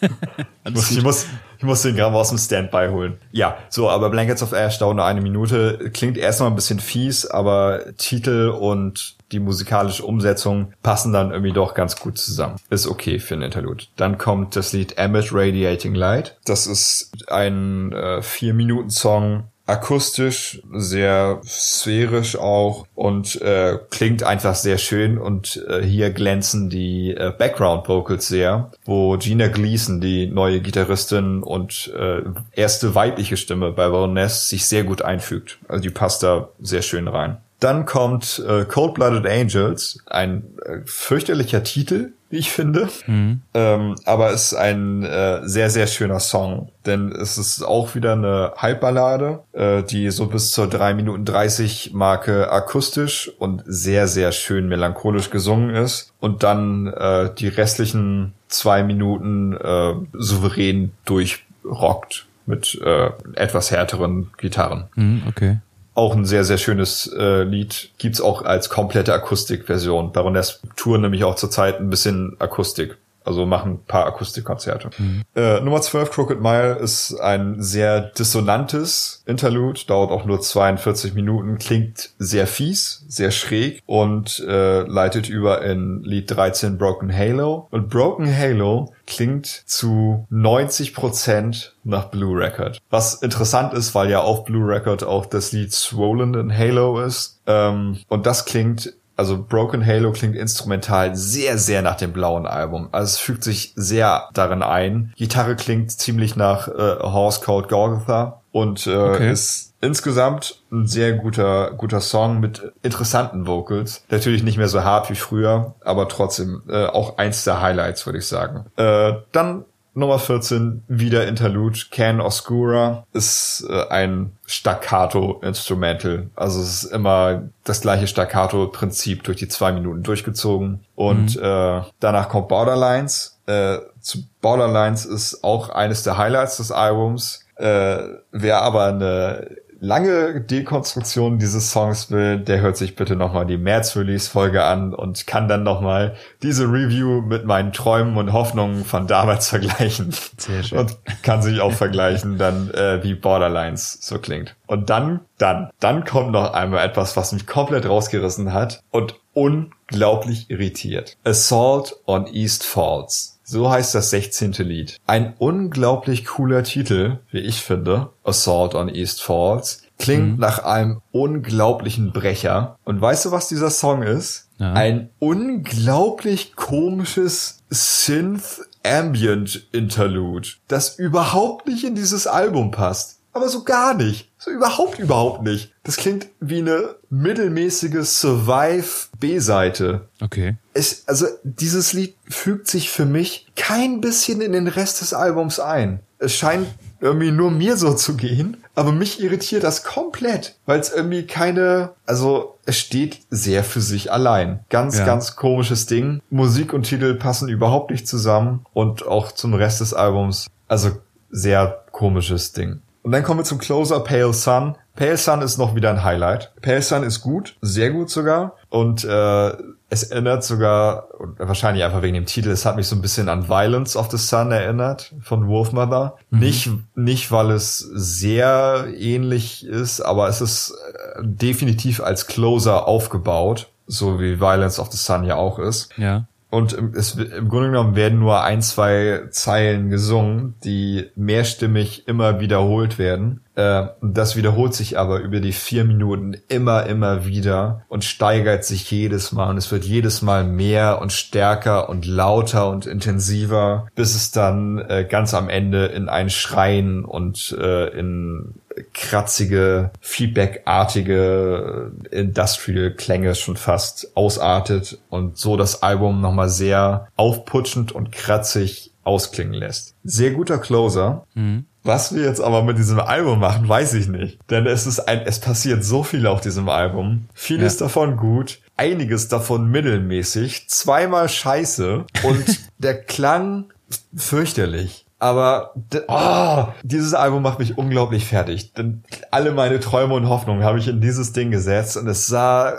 ich, 0.64 0.72
muss, 0.72 0.90
ich, 0.90 1.02
muss, 1.02 1.26
ich 1.58 1.64
muss 1.64 1.82
den 1.82 1.96
gerade 1.96 2.14
aus 2.14 2.28
dem 2.28 2.38
Standby 2.38 2.88
holen. 2.90 3.18
Ja, 3.32 3.56
so, 3.68 3.88
aber 3.88 4.10
Blankets 4.10 4.42
of 4.42 4.52
Ash 4.52 4.78
dauert 4.78 4.96
nur 4.96 5.04
eine 5.04 5.20
Minute. 5.20 5.90
Klingt 5.92 6.18
erstmal 6.18 6.50
ein 6.50 6.54
bisschen 6.54 6.80
fies, 6.80 7.26
aber 7.26 7.96
Titel 7.96 8.48
und 8.48 9.16
die 9.32 9.40
musikalische 9.40 10.04
Umsetzung 10.04 10.74
passen 10.82 11.12
dann 11.12 11.30
irgendwie 11.30 11.52
doch 11.52 11.74
ganz 11.74 11.98
gut 11.98 12.18
zusammen. 12.18 12.56
Ist 12.68 12.86
okay 12.86 13.18
für 13.18 13.34
ein 13.34 13.42
Interlude. 13.42 13.84
Dann 13.96 14.18
kommt 14.18 14.56
das 14.56 14.72
Lied 14.72 14.98
Emmet 14.98 15.32
Radiating 15.32 15.94
Light. 15.94 16.36
Das 16.44 16.66
ist 16.66 17.12
ein 17.28 17.92
äh, 17.92 18.20
vier 18.22 18.52
Minuten 18.52 18.90
Song 18.90 19.44
akustisch, 19.66 20.60
sehr 20.72 21.40
sphärisch 21.44 22.36
auch 22.36 22.86
und 22.94 23.40
äh, 23.40 23.78
klingt 23.90 24.22
einfach 24.22 24.54
sehr 24.54 24.78
schön 24.78 25.18
und 25.18 25.64
äh, 25.68 25.82
hier 25.82 26.10
glänzen 26.10 26.68
die 26.68 27.14
äh, 27.14 27.32
Background 27.36 27.88
Vocals 27.88 28.28
sehr, 28.28 28.72
wo 28.84 29.16
Gina 29.16 29.48
Gleason, 29.48 30.00
die 30.00 30.26
neue 30.26 30.60
Gitarristin 30.60 31.42
und 31.42 31.92
äh, 31.96 32.22
erste 32.52 32.94
weibliche 32.94 33.36
Stimme 33.36 33.70
bei 33.72 33.88
Baroness 33.88 34.48
sich 34.48 34.66
sehr 34.66 34.84
gut 34.84 35.02
einfügt. 35.02 35.58
Also 35.68 35.82
die 35.82 35.90
passt 35.90 36.22
da 36.22 36.48
sehr 36.60 36.82
schön 36.82 37.06
rein. 37.06 37.38
Dann 37.62 37.86
kommt 37.86 38.42
äh, 38.44 38.64
Cold 38.64 38.94
Blooded 38.94 39.24
Angels, 39.24 39.98
ein 40.06 40.42
äh, 40.66 40.78
fürchterlicher 40.84 41.62
Titel, 41.62 42.12
wie 42.28 42.38
ich 42.38 42.50
finde. 42.50 42.88
Mhm. 43.06 43.42
Ähm, 43.54 43.94
aber 44.04 44.32
es 44.32 44.50
ist 44.50 44.54
ein 44.54 45.04
äh, 45.04 45.46
sehr, 45.46 45.70
sehr 45.70 45.86
schöner 45.86 46.18
Song. 46.18 46.72
Denn 46.86 47.12
es 47.12 47.38
ist 47.38 47.62
auch 47.62 47.94
wieder 47.94 48.14
eine 48.14 48.54
Halbballade, 48.56 49.44
äh, 49.52 49.84
die 49.84 50.10
so 50.10 50.26
bis 50.26 50.50
zur 50.50 50.66
3 50.66 50.94
Minuten 50.94 51.24
30 51.24 51.92
Marke 51.92 52.50
akustisch 52.50 53.30
und 53.38 53.62
sehr, 53.64 54.08
sehr 54.08 54.32
schön 54.32 54.66
melancholisch 54.66 55.30
gesungen 55.30 55.72
ist. 55.72 56.12
Und 56.18 56.42
dann 56.42 56.88
äh, 56.88 57.32
die 57.32 57.46
restlichen 57.46 58.32
zwei 58.48 58.82
Minuten 58.82 59.56
äh, 59.56 59.94
souverän 60.14 60.90
durchrockt 61.04 62.26
mit 62.44 62.76
äh, 62.84 63.10
etwas 63.34 63.70
härteren 63.70 64.32
Gitarren. 64.36 64.88
Mhm, 64.96 65.22
okay. 65.28 65.58
Auch 65.94 66.14
ein 66.16 66.24
sehr, 66.24 66.44
sehr 66.44 66.58
schönes 66.58 67.12
äh, 67.18 67.42
Lied. 67.42 67.90
Gibt's 67.98 68.20
auch 68.20 68.42
als 68.42 68.70
komplette 68.70 69.12
Akustikversion. 69.12 70.12
Baroness 70.12 70.62
touren 70.76 71.02
nämlich 71.02 71.24
auch 71.24 71.34
zurzeit 71.34 71.80
ein 71.80 71.90
bisschen 71.90 72.36
Akustik. 72.38 72.96
Also 73.24 73.46
machen 73.46 73.72
ein 73.72 73.84
paar 73.84 74.06
Akustikkonzerte. 74.06 74.90
Mhm. 74.98 75.22
Äh, 75.34 75.60
Nummer 75.60 75.80
12, 75.80 76.10
Crooked 76.10 76.40
Mile, 76.40 76.74
ist 76.74 77.14
ein 77.20 77.62
sehr 77.62 78.00
dissonantes 78.00 79.22
Interlude, 79.26 79.80
dauert 79.86 80.10
auch 80.10 80.24
nur 80.24 80.40
42 80.40 81.14
Minuten, 81.14 81.58
klingt 81.58 82.10
sehr 82.18 82.46
fies, 82.46 83.04
sehr 83.08 83.30
schräg 83.30 83.82
und 83.86 84.40
äh, 84.46 84.82
leitet 84.82 85.28
über 85.28 85.62
in 85.62 86.02
Lied 86.02 86.30
13 86.30 86.78
Broken 86.78 87.12
Halo. 87.16 87.68
Und 87.70 87.88
Broken 87.88 88.26
Halo 88.26 88.92
klingt 89.06 89.46
zu 89.46 90.26
90 90.30 90.94
Prozent 90.94 91.74
nach 91.84 92.06
Blue 92.06 92.38
Record. 92.38 92.78
Was 92.90 93.14
interessant 93.14 93.74
ist, 93.74 93.94
weil 93.94 94.10
ja 94.10 94.20
auf 94.20 94.44
Blue 94.44 94.66
Record 94.66 95.04
auch 95.04 95.26
das 95.26 95.52
Lied 95.52 95.72
Swollen 95.72 96.34
in 96.34 96.56
Halo 96.56 97.00
ist. 97.00 97.40
Ähm, 97.46 97.98
und 98.08 98.26
das 98.26 98.44
klingt 98.44 98.94
also 99.16 99.42
Broken 99.42 99.84
Halo 99.84 100.12
klingt 100.12 100.36
instrumental 100.36 101.14
sehr, 101.16 101.58
sehr 101.58 101.82
nach 101.82 101.96
dem 101.96 102.12
blauen 102.12 102.46
Album. 102.46 102.88
Also 102.92 103.10
es 103.10 103.18
fügt 103.18 103.44
sich 103.44 103.72
sehr 103.76 104.28
darin 104.32 104.62
ein. 104.62 105.12
Gitarre 105.16 105.56
klingt 105.56 105.90
ziemlich 105.90 106.36
nach 106.36 106.68
äh, 106.68 106.98
Horse 107.00 107.40
Called 107.40 107.68
Golgotha 107.68 108.40
und 108.52 108.86
äh, 108.86 108.96
okay. 108.96 109.32
ist 109.32 109.74
insgesamt 109.80 110.62
ein 110.70 110.86
sehr 110.86 111.12
guter, 111.14 111.72
guter 111.72 112.00
Song 112.00 112.40
mit 112.40 112.72
interessanten 112.82 113.46
Vocals. 113.46 114.04
Natürlich 114.10 114.42
nicht 114.42 114.56
mehr 114.56 114.68
so 114.68 114.84
hart 114.84 115.10
wie 115.10 115.16
früher, 115.16 115.74
aber 115.84 116.08
trotzdem 116.08 116.62
äh, 116.68 116.86
auch 116.86 117.18
eins 117.18 117.44
der 117.44 117.60
Highlights, 117.60 118.06
würde 118.06 118.18
ich 118.18 118.26
sagen. 118.26 118.66
Äh, 118.76 119.14
dann 119.32 119.64
Nummer 119.94 120.18
14, 120.18 120.84
wieder 120.88 121.26
Interlude, 121.26 121.78
Can 121.90 122.20
Oscura, 122.20 123.04
ist 123.12 123.66
äh, 123.68 123.88
ein 123.88 124.32
Staccato-Instrumental. 124.46 126.30
Also 126.34 126.62
es 126.62 126.84
ist 126.84 126.92
immer 126.92 127.48
das 127.64 127.82
gleiche 127.82 128.06
Staccato-Prinzip 128.06 129.22
durch 129.24 129.36
die 129.36 129.48
zwei 129.48 129.72
Minuten 129.72 130.02
durchgezogen. 130.02 130.80
Und 130.94 131.36
mhm. 131.36 131.42
äh, 131.42 131.82
danach 132.00 132.28
kommt 132.30 132.48
Borderlines. 132.48 133.38
Äh, 133.46 133.78
zu 134.00 134.24
Borderlines 134.40 135.04
ist 135.04 135.44
auch 135.44 135.68
eines 135.68 136.02
der 136.02 136.16
Highlights 136.16 136.56
des 136.56 136.72
Albums. 136.72 137.44
Äh, 137.56 137.98
Wer 138.30 138.62
aber 138.62 138.86
eine 138.86 139.56
lange 139.82 140.40
Dekonstruktion 140.40 141.38
dieses 141.38 141.72
Songs 141.72 142.10
will, 142.12 142.38
der 142.38 142.60
hört 142.60 142.76
sich 142.76 142.94
bitte 142.94 143.16
nochmal 143.16 143.46
die 143.46 143.56
März-Release-Folge 143.56 144.62
an 144.62 144.94
und 144.94 145.26
kann 145.26 145.48
dann 145.48 145.64
nochmal 145.64 146.14
diese 146.40 146.66
Review 146.66 147.20
mit 147.20 147.44
meinen 147.44 147.72
Träumen 147.72 148.16
und 148.16 148.32
Hoffnungen 148.32 148.84
von 148.84 149.08
damals 149.08 149.48
vergleichen. 149.50 150.14
Sehr 150.38 150.62
schön. 150.62 150.78
Und 150.78 150.96
kann 151.22 151.42
sich 151.42 151.60
auch 151.60 151.72
vergleichen 151.72 152.38
dann, 152.38 152.70
äh, 152.70 153.02
wie 153.02 153.14
Borderlines 153.14 153.98
so 154.00 154.20
klingt. 154.20 154.54
Und 154.66 154.88
dann, 154.88 155.20
dann, 155.36 155.70
dann 155.80 156.04
kommt 156.04 156.30
noch 156.30 156.54
einmal 156.54 156.86
etwas, 156.86 157.16
was 157.16 157.32
mich 157.32 157.48
komplett 157.48 157.84
rausgerissen 157.84 158.52
hat 158.52 158.84
und 158.90 159.16
unglaublich 159.32 160.48
irritiert. 160.48 161.16
Assault 161.24 161.96
on 162.06 162.28
East 162.28 162.64
Falls. 162.64 163.40
So 163.52 163.70
heißt 163.70 163.94
das 163.94 164.08
16. 164.08 164.52
Lied. 164.60 164.96
Ein 165.06 165.34
unglaublich 165.38 166.24
cooler 166.24 166.64
Titel, 166.64 167.18
wie 167.30 167.40
ich 167.40 167.60
finde. 167.60 168.08
Assault 168.24 168.74
on 168.74 168.88
East 168.88 169.22
Falls. 169.22 169.82
Klingt 169.98 170.32
mhm. 170.32 170.38
nach 170.38 170.60
einem 170.60 171.02
unglaublichen 171.10 172.14
Brecher. 172.14 172.78
Und 172.84 173.02
weißt 173.02 173.26
du, 173.26 173.30
was 173.30 173.48
dieser 173.48 173.68
Song 173.68 174.04
ist? 174.04 174.48
Ja. 174.56 174.72
Ein 174.72 175.10
unglaublich 175.18 176.56
komisches 176.56 177.62
Synth 177.68 178.62
Ambient 178.84 179.68
Interlude, 179.72 180.48
das 180.66 180.98
überhaupt 180.98 181.66
nicht 181.66 181.84
in 181.84 181.94
dieses 181.94 182.26
Album 182.26 182.70
passt. 182.70 183.20
Aber 183.34 183.50
so 183.50 183.64
gar 183.64 183.92
nicht. 183.92 184.31
So 184.44 184.50
überhaupt, 184.50 184.98
überhaupt 184.98 185.42
nicht. 185.42 185.72
Das 185.84 185.96
klingt 185.96 186.26
wie 186.40 186.58
eine 186.58 186.96
mittelmäßige 187.10 188.04
Survive 188.04 189.06
B-Seite. 189.20 190.08
Okay. 190.20 190.56
Es, 190.74 191.04
also 191.06 191.26
dieses 191.44 191.92
Lied 191.92 192.16
fügt 192.28 192.66
sich 192.66 192.90
für 192.90 193.06
mich 193.06 193.46
kein 193.54 194.00
bisschen 194.00 194.40
in 194.40 194.50
den 194.50 194.66
Rest 194.66 195.00
des 195.00 195.14
Albums 195.14 195.60
ein. 195.60 196.00
Es 196.18 196.34
scheint 196.34 196.66
irgendwie 197.00 197.30
nur 197.30 197.52
mir 197.52 197.76
so 197.76 197.94
zu 197.94 198.16
gehen, 198.16 198.56
aber 198.74 198.90
mich 198.90 199.20
irritiert 199.20 199.62
das 199.62 199.84
komplett, 199.84 200.56
weil 200.66 200.80
es 200.80 200.92
irgendwie 200.92 201.24
keine, 201.24 201.90
also 202.04 202.58
es 202.66 202.78
steht 202.78 203.20
sehr 203.30 203.62
für 203.62 203.80
sich 203.80 204.10
allein. 204.10 204.64
Ganz, 204.70 204.98
ja. 204.98 205.06
ganz 205.06 205.36
komisches 205.36 205.86
Ding. 205.86 206.20
Musik 206.30 206.72
und 206.72 206.82
Titel 206.82 207.14
passen 207.14 207.48
überhaupt 207.48 207.92
nicht 207.92 208.08
zusammen 208.08 208.66
und 208.72 209.06
auch 209.06 209.30
zum 209.30 209.54
Rest 209.54 209.80
des 209.80 209.94
Albums. 209.94 210.48
Also 210.66 210.90
sehr 211.30 211.84
komisches 211.92 212.52
Ding. 212.52 212.80
Und 213.02 213.12
dann 213.12 213.22
kommen 213.22 213.40
wir 213.40 213.44
zum 213.44 213.58
Closer 213.58 214.00
Pale 214.00 214.32
Sun. 214.32 214.76
Pale 214.94 215.16
Sun 215.16 215.42
ist 215.42 215.58
noch 215.58 215.74
wieder 215.74 215.90
ein 215.90 216.04
Highlight. 216.04 216.52
Pale 216.62 216.82
Sun 216.82 217.02
ist 217.02 217.20
gut, 217.20 217.56
sehr 217.60 217.90
gut 217.90 218.10
sogar. 218.10 218.56
Und 218.68 219.04
äh, 219.04 219.52
es 219.88 220.04
erinnert 220.04 220.44
sogar, 220.44 221.08
wahrscheinlich 221.38 221.84
einfach 221.84 222.02
wegen 222.02 222.14
dem 222.14 222.26
Titel, 222.26 222.50
es 222.50 222.64
hat 222.64 222.76
mich 222.76 222.86
so 222.86 222.96
ein 222.96 223.02
bisschen 223.02 223.28
an 223.28 223.48
Violence 223.48 223.96
of 223.96 224.10
the 224.10 224.16
Sun 224.18 224.52
erinnert 224.52 225.14
von 225.20 225.48
Wolfmother. 225.48 226.16
Mhm. 226.30 226.38
Nicht, 226.38 226.70
nicht 226.94 227.32
weil 227.32 227.50
es 227.50 227.78
sehr 227.78 228.86
ähnlich 228.96 229.66
ist, 229.66 230.00
aber 230.00 230.28
es 230.28 230.40
ist 230.40 230.72
äh, 231.16 231.22
definitiv 231.22 232.00
als 232.00 232.26
Closer 232.26 232.86
aufgebaut, 232.86 233.70
so 233.86 234.20
wie 234.20 234.40
Violence 234.40 234.78
of 234.78 234.92
the 234.92 234.98
Sun 234.98 235.24
ja 235.24 235.36
auch 235.36 235.58
ist. 235.58 235.90
Ja. 235.96 236.26
Und 236.52 236.74
es, 236.94 237.14
im 237.14 237.48
Grunde 237.48 237.68
genommen 237.68 237.96
werden 237.96 238.18
nur 238.18 238.42
ein, 238.42 238.60
zwei 238.60 239.22
Zeilen 239.30 239.88
gesungen, 239.88 240.54
die 240.62 241.08
mehrstimmig 241.16 242.06
immer 242.06 242.40
wiederholt 242.40 242.98
werden. 242.98 243.41
Äh, 243.54 243.84
das 244.00 244.36
wiederholt 244.36 244.74
sich 244.74 244.98
aber 244.98 245.20
über 245.20 245.40
die 245.40 245.52
vier 245.52 245.84
Minuten 245.84 246.36
immer, 246.48 246.86
immer 246.86 247.26
wieder 247.26 247.82
und 247.88 248.04
steigert 248.04 248.64
sich 248.64 248.90
jedes 248.90 249.32
Mal. 249.32 249.50
Und 249.50 249.56
es 249.58 249.70
wird 249.70 249.84
jedes 249.84 250.22
Mal 250.22 250.44
mehr 250.44 251.00
und 251.00 251.12
stärker 251.12 251.88
und 251.88 252.06
lauter 252.06 252.70
und 252.70 252.86
intensiver, 252.86 253.86
bis 253.94 254.14
es 254.14 254.30
dann 254.30 254.78
äh, 254.78 255.06
ganz 255.08 255.34
am 255.34 255.48
Ende 255.48 255.86
in 255.86 256.08
ein 256.08 256.30
Schreien 256.30 257.04
und 257.04 257.56
äh, 257.60 257.88
in 257.88 258.54
kratzige, 258.94 259.90
Feedback-artige 260.00 261.92
Industrial-Klänge 262.10 263.34
schon 263.34 263.56
fast 263.56 264.16
ausartet 264.16 264.98
und 265.10 265.36
so 265.36 265.56
das 265.56 265.82
Album 265.82 266.20
nochmal 266.20 266.48
sehr 266.48 267.08
aufputschend 267.16 267.92
und 267.92 268.12
kratzig 268.12 268.92
ausklingen 269.04 269.54
lässt. 269.54 269.94
Sehr 270.04 270.30
guter 270.30 270.58
Closer. 270.58 271.26
Mhm. 271.34 271.66
Was 271.84 272.14
wir 272.14 272.22
jetzt 272.22 272.40
aber 272.40 272.62
mit 272.62 272.78
diesem 272.78 273.00
Album 273.00 273.40
machen, 273.40 273.68
weiß 273.68 273.94
ich 273.94 274.08
nicht. 274.08 274.38
Denn 274.50 274.66
es 274.66 274.86
ist 274.86 275.00
ein, 275.00 275.22
es 275.26 275.40
passiert 275.40 275.84
so 275.84 276.02
viel 276.02 276.26
auf 276.26 276.40
diesem 276.40 276.68
Album. 276.68 277.28
Vieles 277.34 277.74
ja. 277.74 277.86
davon 277.86 278.16
gut, 278.16 278.60
einiges 278.76 279.28
davon 279.28 279.70
mittelmäßig, 279.70 280.68
zweimal 280.68 281.28
scheiße 281.28 282.04
und 282.22 282.60
der 282.78 283.02
Klang 283.02 283.72
fürchterlich. 284.14 285.06
Aber 285.18 285.72
oh, 286.08 286.72
dieses 286.82 287.14
Album 287.14 287.44
macht 287.44 287.60
mich 287.60 287.78
unglaublich 287.78 288.24
fertig. 288.24 288.72
Denn 288.72 289.04
alle 289.30 289.52
meine 289.52 289.78
Träume 289.78 290.14
und 290.14 290.28
Hoffnungen 290.28 290.64
habe 290.64 290.80
ich 290.80 290.88
in 290.88 291.00
dieses 291.00 291.32
Ding 291.32 291.52
gesetzt 291.52 291.96
und 291.96 292.08
es 292.08 292.26
sah 292.26 292.74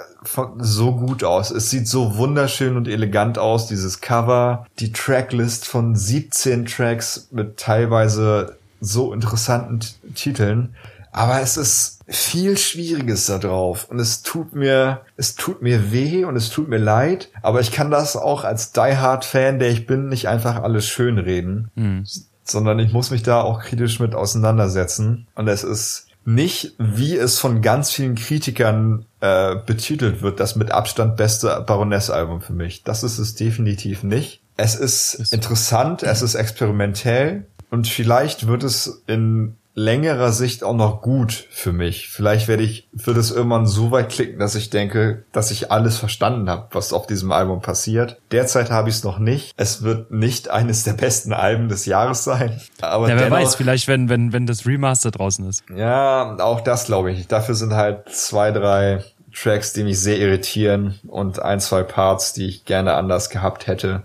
so 0.58 0.94
gut 0.94 1.24
aus. 1.24 1.52
Es 1.52 1.70
sieht 1.70 1.88
so 1.88 2.18
wunderschön 2.18 2.76
und 2.76 2.90
elegant 2.90 3.38
aus, 3.38 3.68
dieses 3.68 4.02
Cover, 4.02 4.66
die 4.80 4.92
Tracklist 4.92 5.66
von 5.66 5.96
17 5.96 6.66
Tracks 6.66 7.30
mit 7.32 7.56
teilweise 7.56 8.58
so 8.84 9.14
interessanten 9.14 9.80
Titeln. 10.16 10.76
Aber 11.12 11.42
es 11.42 11.58
ist 11.58 12.00
viel 12.08 12.58
Schwieriges 12.58 13.28
da 13.28 13.38
drauf 13.38 13.88
und 13.90 14.00
es 14.00 14.24
tut 14.24 14.56
mir, 14.56 15.02
es 15.16 15.36
tut 15.36 15.62
mir 15.62 15.92
weh 15.92 16.26
und 16.26 16.36
es 16.36 16.50
tut 16.50 16.68
mir 16.68 16.80
leid, 16.80 17.30
aber 17.44 17.60
ich 17.60 17.72
kann 17.72 17.92
das 17.92 18.16
auch 18.16 18.44
als 18.44 18.72
Die 18.72 18.98
Hard 18.98 19.24
Fan, 19.24 19.60
der 19.60 19.70
ich 19.70 19.86
bin, 19.86 20.10
nicht 20.10 20.28
einfach 20.28 20.64
alles 20.64 20.88
schön 20.88 21.20
reden. 21.20 21.70
Mhm 21.76 22.06
sondern 22.44 22.80
ich 22.80 22.92
muss 22.92 23.12
mich 23.12 23.24
da 23.24 23.42
auch 23.42 23.62
kritisch 23.62 24.00
mit 24.00 24.16
auseinandersetzen. 24.16 25.28
Und 25.36 25.48
es 25.48 25.64
ist 25.64 26.08
nicht, 26.26 26.74
wie 26.78 27.16
es 27.16 27.40
von 27.40 27.62
ganz 27.62 27.92
vielen 27.92 28.16
Kritikern 28.16 29.06
äh, 29.20 29.56
betitelt 29.56 30.22
wird, 30.22 30.40
das 30.40 30.56
mit 30.56 30.72
Abstand 30.72 31.18
beste 31.18 31.64
Baroness-Album 31.66 32.42
für 32.42 32.54
mich. 32.54 32.84
Das 32.84 33.04
ist 33.04 33.18
es 33.18 33.36
definitiv 33.36 34.04
nicht. 34.04 34.42
Es 34.56 34.76
ist, 34.76 35.16
ist 35.16 35.34
interessant, 35.34 36.04
es 36.04 36.22
ist 36.22 36.36
experimentell 36.36 37.46
und 37.74 37.88
vielleicht 37.88 38.46
wird 38.46 38.62
es 38.62 39.02
in 39.08 39.56
längerer 39.74 40.32
Sicht 40.32 40.64
auch 40.64 40.76
noch 40.76 41.02
gut 41.02 41.48
für 41.50 41.74
mich. 41.74 42.08
Vielleicht 42.08 42.48
werde 42.48 42.62
ich 42.62 42.88
für 42.96 43.16
das 43.16 43.32
irgendwann 43.32 43.66
so 43.66 43.90
weit 43.90 44.10
klicken, 44.10 44.38
dass 44.38 44.54
ich 44.54 44.70
denke, 44.70 45.24
dass 45.32 45.50
ich 45.50 45.72
alles 45.72 45.98
verstanden 45.98 46.52
habe, 46.52 46.68
was 46.70 46.94
auf 46.94 47.08
diesem 47.08 47.32
Album 47.32 47.62
passiert. 47.62 48.22
Derzeit 48.32 48.70
habe 48.70 48.90
ich 48.90 48.96
es 48.98 49.04
noch 49.04 49.18
nicht. 49.18 49.56
Es 49.58 49.82
wird 49.82 50.12
nicht 50.12 50.52
eines 50.52 50.84
der 50.84 50.94
besten 50.94 51.34
Alben 51.34 51.68
des 51.68 51.88
Jahres 51.88 52.24
sein. 52.24 52.62
Aber 52.80 53.10
ja, 53.10 53.16
wer 53.16 53.24
dennoch, 53.24 53.38
weiß, 53.38 53.56
vielleicht 53.56 53.88
wenn, 53.88 54.08
wenn, 54.08 54.34
wenn 54.34 54.46
das 54.46 54.68
Remaster 54.68 55.10
draußen 55.10 55.50
ist. 55.50 55.64
Ja, 55.76 56.38
auch 56.42 56.62
das 56.62 56.86
glaube 56.86 57.12
ich. 57.12 57.26
Dafür 57.26 57.56
sind 57.56 57.74
halt 57.74 58.08
zwei, 58.10 58.52
drei 58.52 59.04
Tracks, 59.34 59.74
die 59.74 59.84
mich 59.84 60.00
sehr 60.00 60.20
irritieren 60.20 61.00
und 61.08 61.42
ein, 61.42 61.60
zwei 61.60 61.82
Parts, 61.82 62.34
die 62.34 62.46
ich 62.46 62.66
gerne 62.66 62.94
anders 62.94 63.32
gehabt 63.32 63.66
hätte. 63.66 64.04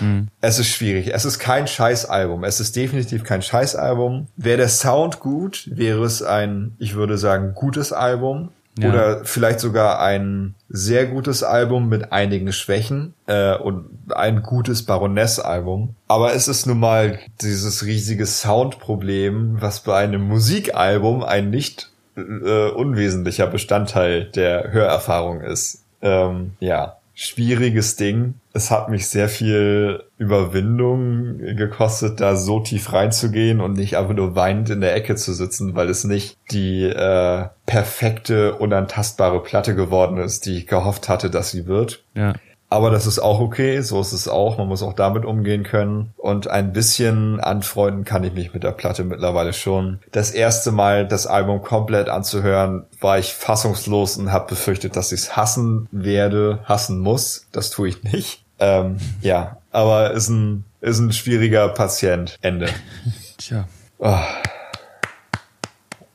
Mhm. 0.00 0.28
Es 0.40 0.58
ist 0.58 0.68
schwierig. 0.68 1.12
Es 1.12 1.24
ist 1.24 1.38
kein 1.38 1.66
Scheißalbum. 1.66 2.44
Es 2.44 2.60
ist 2.60 2.76
definitiv 2.76 3.24
kein 3.24 3.42
Scheißalbum. 3.42 4.28
Wäre 4.36 4.58
der 4.58 4.68
Sound 4.68 5.20
gut, 5.20 5.68
wäre 5.72 6.04
es 6.04 6.22
ein, 6.22 6.76
ich 6.78 6.94
würde 6.94 7.18
sagen, 7.18 7.54
gutes 7.54 7.92
Album. 7.92 8.50
Ja. 8.78 8.90
Oder 8.90 9.24
vielleicht 9.24 9.60
sogar 9.60 10.00
ein 10.02 10.54
sehr 10.68 11.06
gutes 11.06 11.42
Album 11.42 11.88
mit 11.88 12.12
einigen 12.12 12.52
Schwächen 12.52 13.14
äh, 13.26 13.56
und 13.56 13.86
ein 14.14 14.42
gutes 14.42 14.84
Baroness-Album. 14.84 15.94
Aber 16.08 16.34
es 16.34 16.46
ist 16.46 16.66
nun 16.66 16.80
mal 16.80 17.18
dieses 17.40 17.86
riesige 17.86 18.26
Soundproblem, 18.26 19.62
was 19.62 19.80
bei 19.80 19.96
einem 19.96 20.28
Musikalbum 20.28 21.22
ein 21.22 21.48
nicht 21.48 21.90
äh, 22.16 22.68
unwesentlicher 22.68 23.46
Bestandteil 23.46 24.24
der 24.24 24.72
Hörerfahrung 24.72 25.40
ist. 25.40 25.82
Ähm, 26.02 26.52
ja, 26.60 26.98
schwieriges 27.14 27.96
Ding. 27.96 28.34
Es 28.56 28.70
hat 28.70 28.88
mich 28.88 29.08
sehr 29.08 29.28
viel 29.28 30.04
Überwindung 30.16 31.36
gekostet, 31.36 32.22
da 32.22 32.36
so 32.36 32.60
tief 32.60 32.90
reinzugehen 32.90 33.60
und 33.60 33.74
nicht 33.74 33.98
einfach 33.98 34.14
nur 34.14 34.34
weinend 34.34 34.70
in 34.70 34.80
der 34.80 34.94
Ecke 34.94 35.14
zu 35.14 35.34
sitzen, 35.34 35.74
weil 35.74 35.90
es 35.90 36.04
nicht 36.04 36.38
die 36.50 36.84
äh, 36.84 37.48
perfekte, 37.66 38.54
unantastbare 38.54 39.42
Platte 39.42 39.74
geworden 39.74 40.16
ist, 40.16 40.46
die 40.46 40.56
ich 40.56 40.66
gehofft 40.66 41.10
hatte, 41.10 41.28
dass 41.28 41.50
sie 41.50 41.66
wird. 41.66 42.02
Ja. 42.14 42.32
Aber 42.68 42.90
das 42.90 43.06
ist 43.06 43.18
auch 43.18 43.40
okay, 43.40 43.80
so 43.80 44.00
ist 44.00 44.12
es 44.12 44.26
auch. 44.26 44.58
Man 44.58 44.68
muss 44.68 44.82
auch 44.82 44.94
damit 44.94 45.24
umgehen 45.24 45.62
können. 45.62 46.12
Und 46.16 46.48
ein 46.48 46.72
bisschen 46.72 47.38
anfreunden 47.40 48.04
kann 48.04 48.24
ich 48.24 48.32
mich 48.32 48.54
mit 48.54 48.64
der 48.64 48.72
Platte 48.72 49.04
mittlerweile 49.04 49.52
schon. 49.52 50.00
Das 50.10 50.30
erste 50.30 50.72
Mal 50.72 51.06
das 51.06 51.26
Album 51.26 51.62
komplett 51.62 52.08
anzuhören, 52.08 52.86
war 53.00 53.18
ich 53.18 53.34
fassungslos 53.34 54.16
und 54.16 54.32
habe 54.32 54.48
befürchtet, 54.48 54.96
dass 54.96 55.12
ich 55.12 55.20
es 55.20 55.36
hassen 55.36 55.88
werde, 55.92 56.60
hassen 56.64 56.98
muss. 56.98 57.46
Das 57.52 57.70
tue 57.70 57.88
ich 57.88 58.02
nicht. 58.02 58.45
Ähm, 58.58 58.96
ja, 59.20 59.58
aber 59.70 60.12
ist 60.12 60.28
ein, 60.28 60.64
ist 60.80 60.98
ein 60.98 61.12
schwieriger 61.12 61.68
Patient. 61.68 62.38
Ende. 62.40 62.68
Tja. 63.38 63.68
Oh. 63.98 64.18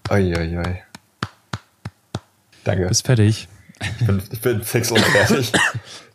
Oi, 0.09 0.35
oi, 0.35 0.57
oi. 0.57 0.81
Danke. 2.63 2.87
Bist 2.87 3.05
fertig. 3.05 3.47
Ich 3.79 4.05
bin, 4.05 4.21
ich 4.31 4.41
bin 4.41 4.63
fix 4.63 4.91
und 4.91 4.99
fertig. 4.99 5.51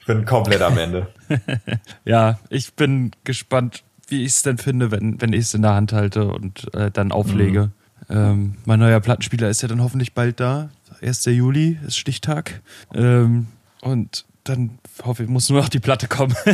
Ich 0.01 0.07
bin 0.07 0.25
komplett 0.25 0.63
am 0.63 0.79
Ende. 0.79 1.09
ja, 2.05 2.39
ich 2.49 2.75
bin 2.75 3.11
gespannt, 3.25 3.83
wie 4.09 4.23
ich 4.23 4.33
es 4.33 4.43
denn 4.43 4.59
finde, 4.59 4.91
wenn, 4.91 5.21
wenn 5.21 5.33
ich 5.33 5.41
es 5.41 5.55
in 5.55 5.63
der 5.63 5.75
Hand 5.75 5.93
halte 5.93 6.29
und 6.29 6.73
äh, 6.75 6.91
dann 6.91 7.11
auflege. 7.11 7.73
Mhm. 8.09 8.17
Ähm, 8.17 8.55
mein 8.65 8.79
neuer 8.79 9.01
Plattenspieler 9.01 9.49
ist 9.49 9.63
ja 9.63 9.69
dann 9.69 9.83
hoffentlich 9.83 10.13
bald 10.13 10.39
da. 10.39 10.71
1. 11.03 11.25
Juli 11.27 11.79
ist 11.85 11.97
Stichtag. 11.97 12.61
Ähm, 12.95 13.49
und 13.81 14.25
dann 14.49 14.79
hoffe 15.05 15.25
ich, 15.25 15.29
muss 15.29 15.49
nur 15.49 15.61
noch 15.61 15.69
die 15.69 15.81
Platte 15.81 16.09
kommen. 16.09 16.35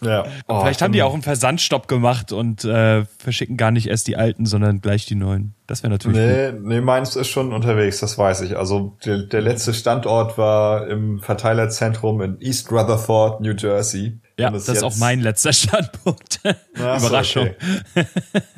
Ja. 0.00 0.24
Oh, 0.48 0.60
Vielleicht 0.60 0.82
haben 0.82 0.92
die 0.92 1.02
auch 1.02 1.14
einen 1.14 1.22
Versandstopp 1.22 1.88
gemacht 1.88 2.32
und 2.32 2.64
äh, 2.64 3.04
verschicken 3.18 3.56
gar 3.56 3.70
nicht 3.70 3.86
erst 3.86 4.06
die 4.06 4.16
alten, 4.16 4.46
sondern 4.46 4.80
gleich 4.80 5.06
die 5.06 5.14
neuen. 5.14 5.54
Das 5.66 5.82
wäre 5.82 5.90
natürlich. 5.92 6.18
Nee, 6.18 6.50
gut. 6.50 6.62
nee, 6.62 6.80
meins 6.80 7.16
ist 7.16 7.28
schon 7.28 7.52
unterwegs, 7.52 8.00
das 8.00 8.18
weiß 8.18 8.42
ich. 8.42 8.56
Also 8.56 8.96
der, 9.04 9.18
der 9.18 9.40
letzte 9.40 9.72
Standort 9.72 10.36
war 10.36 10.88
im 10.88 11.20
Verteilerzentrum 11.20 12.20
in 12.20 12.40
East 12.40 12.70
Rutherford, 12.70 13.40
New 13.40 13.54
Jersey. 13.54 14.18
Ja, 14.38 14.50
das 14.50 14.68
ist 14.68 14.82
auch 14.82 14.96
mein 14.96 15.20
letzter 15.20 15.52
Standpunkt. 15.52 16.40
Ach 16.44 17.00
Überraschung. 17.00 17.50
okay. 17.94 18.06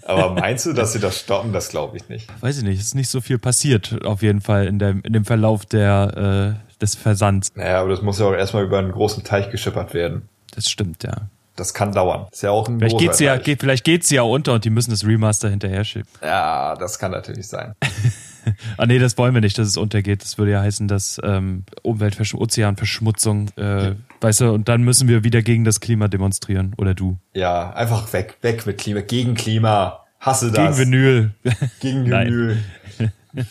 Aber 0.05 0.35
meinst 0.35 0.65
du, 0.67 0.73
dass 0.73 0.93
sie 0.93 1.01
das 1.01 1.21
stoppen? 1.21 1.53
Das 1.53 1.69
glaube 1.69 1.99
ich 1.99 2.09
nicht. 2.09 2.29
Weiß 2.41 2.57
ich 2.59 2.65
nicht. 2.65 2.81
Es 2.81 2.87
ist 2.87 2.95
nicht 2.95 3.11
so 3.11 3.21
viel 3.21 3.39
passiert, 3.39 4.05
auf 4.05 4.23
jeden 4.23 4.41
Fall 4.41 4.67
in 4.67 4.79
dem, 4.79 5.03
in 5.03 5.13
dem 5.13 5.25
Verlauf 5.25 5.67
der, 5.67 6.57
äh, 6.57 6.81
des 6.81 6.95
Versands. 6.95 7.55
Naja, 7.55 7.81
aber 7.81 7.91
das 7.91 8.03
muss 8.03 8.19
ja 8.19 8.27
auch 8.27 8.33
erstmal 8.33 8.65
über 8.65 8.79
einen 8.79 8.93
großen 8.93 9.23
Teich 9.25 9.51
geschippert 9.51 9.93
werden. 9.93 10.29
Das 10.55 10.71
stimmt, 10.71 11.03
ja. 11.03 11.29
Das 11.57 11.73
kann 11.73 11.93
dauern. 11.93 12.27
Ist 12.31 12.43
ja 12.43 12.51
auch 12.51 12.69
ein 12.69 12.79
vielleicht 12.79 12.99
geht's 12.99 13.19
ja, 13.19 13.37
geht, 13.39 13.61
vielleicht 13.61 13.85
geht's 13.85 14.11
ja 14.11 14.23
unter 14.23 14.53
und 14.55 14.65
die 14.65 14.71
müssen 14.71 14.91
das 14.91 15.07
Remaster 15.07 15.49
hinterher 15.49 15.85
schicken. 15.85 16.09
Ja, 16.23 16.75
das 16.77 16.99
kann 16.99 17.13
natürlich 17.13 17.49
sein. 17.49 17.75
ah 18.77 18.87
nee, 18.87 18.99
das 18.99 19.17
wollen 19.19 19.35
wir 19.35 19.41
nicht, 19.41 19.59
dass 19.59 19.69
es 19.69 19.77
untergeht. 19.77 20.23
Das 20.23 20.39
würde 20.39 20.53
ja 20.53 20.61
heißen, 20.61 20.89
dass 20.89 21.21
ähm, 21.23 21.65
Umweltverschmutzung, 21.83 22.45
Ozeanverschmutzung, 22.45 23.51
äh, 23.57 23.95
weißt 24.21 24.43
du, 24.43 24.53
und 24.53 24.69
dann 24.69 24.83
müssen 24.83 25.09
wir 25.09 25.25
wieder 25.25 25.43
gegen 25.43 25.65
das 25.65 25.81
Klima 25.81 26.09
demonstrieren. 26.09 26.75
Oder 26.79 26.95
du. 26.95 27.19
Ja, 27.35 27.73
einfach 27.73 28.13
weg, 28.13 28.39
weg 28.43 28.67
mit 28.67 28.79
Klima, 28.79 29.01
gegen 29.01 29.35
Klima. 29.35 30.01
Hasse 30.21 30.51
das. 30.51 30.77
Gegen 30.77 30.93
Vinyl. 30.93 31.31
Gegen 31.81 32.05
Vinyl. 32.11 32.59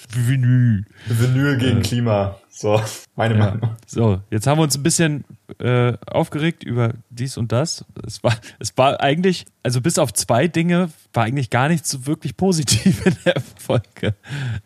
Vinyl. 0.09 0.85
Vinyl 1.07 1.57
gegen. 1.57 1.81
Klima. 1.81 2.37
So, 2.57 2.81
meine 3.17 3.37
ja. 3.37 3.39
Meinung. 3.47 3.75
So, 3.85 4.21
jetzt 4.31 4.47
haben 4.47 4.59
wir 4.59 4.63
uns 4.63 4.77
ein 4.77 4.83
bisschen 4.83 5.25
äh, 5.59 5.91
aufgeregt 6.07 6.63
über 6.63 6.93
dies 7.09 7.37
und 7.37 7.51
das. 7.51 7.83
Es 8.07 8.23
war, 8.23 8.33
es 8.59 8.77
war 8.77 9.01
eigentlich, 9.01 9.45
also 9.61 9.81
bis 9.81 9.99
auf 9.99 10.13
zwei 10.13 10.47
Dinge, 10.47 10.89
war 11.13 11.25
eigentlich 11.25 11.49
gar 11.49 11.67
nichts 11.67 11.91
so 11.91 12.07
wirklich 12.07 12.37
positiv 12.37 13.05
in 13.05 13.17
der 13.25 13.41
Folge. 13.57 14.15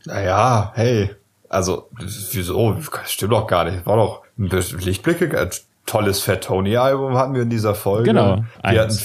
Naja, 0.06 0.72
hey, 0.76 1.10
also, 1.50 1.90
wieso? 2.32 2.74
Das 2.74 3.12
stimmt 3.12 3.34
doch 3.34 3.48
gar 3.48 3.64
nicht. 3.64 3.88
War 3.88 3.98
doch 3.98 4.22
ein 4.38 4.50
Lichtblicke, 4.50 5.50
tolles 5.88 6.22
Fat 6.22 6.44
Tony-Album 6.44 7.18
hatten 7.18 7.34
wir 7.34 7.42
in 7.42 7.50
dieser 7.50 7.74
Folge. 7.74 8.10
Genau. 8.10 8.44
Wir 8.64 8.82
hatten 8.82 9.00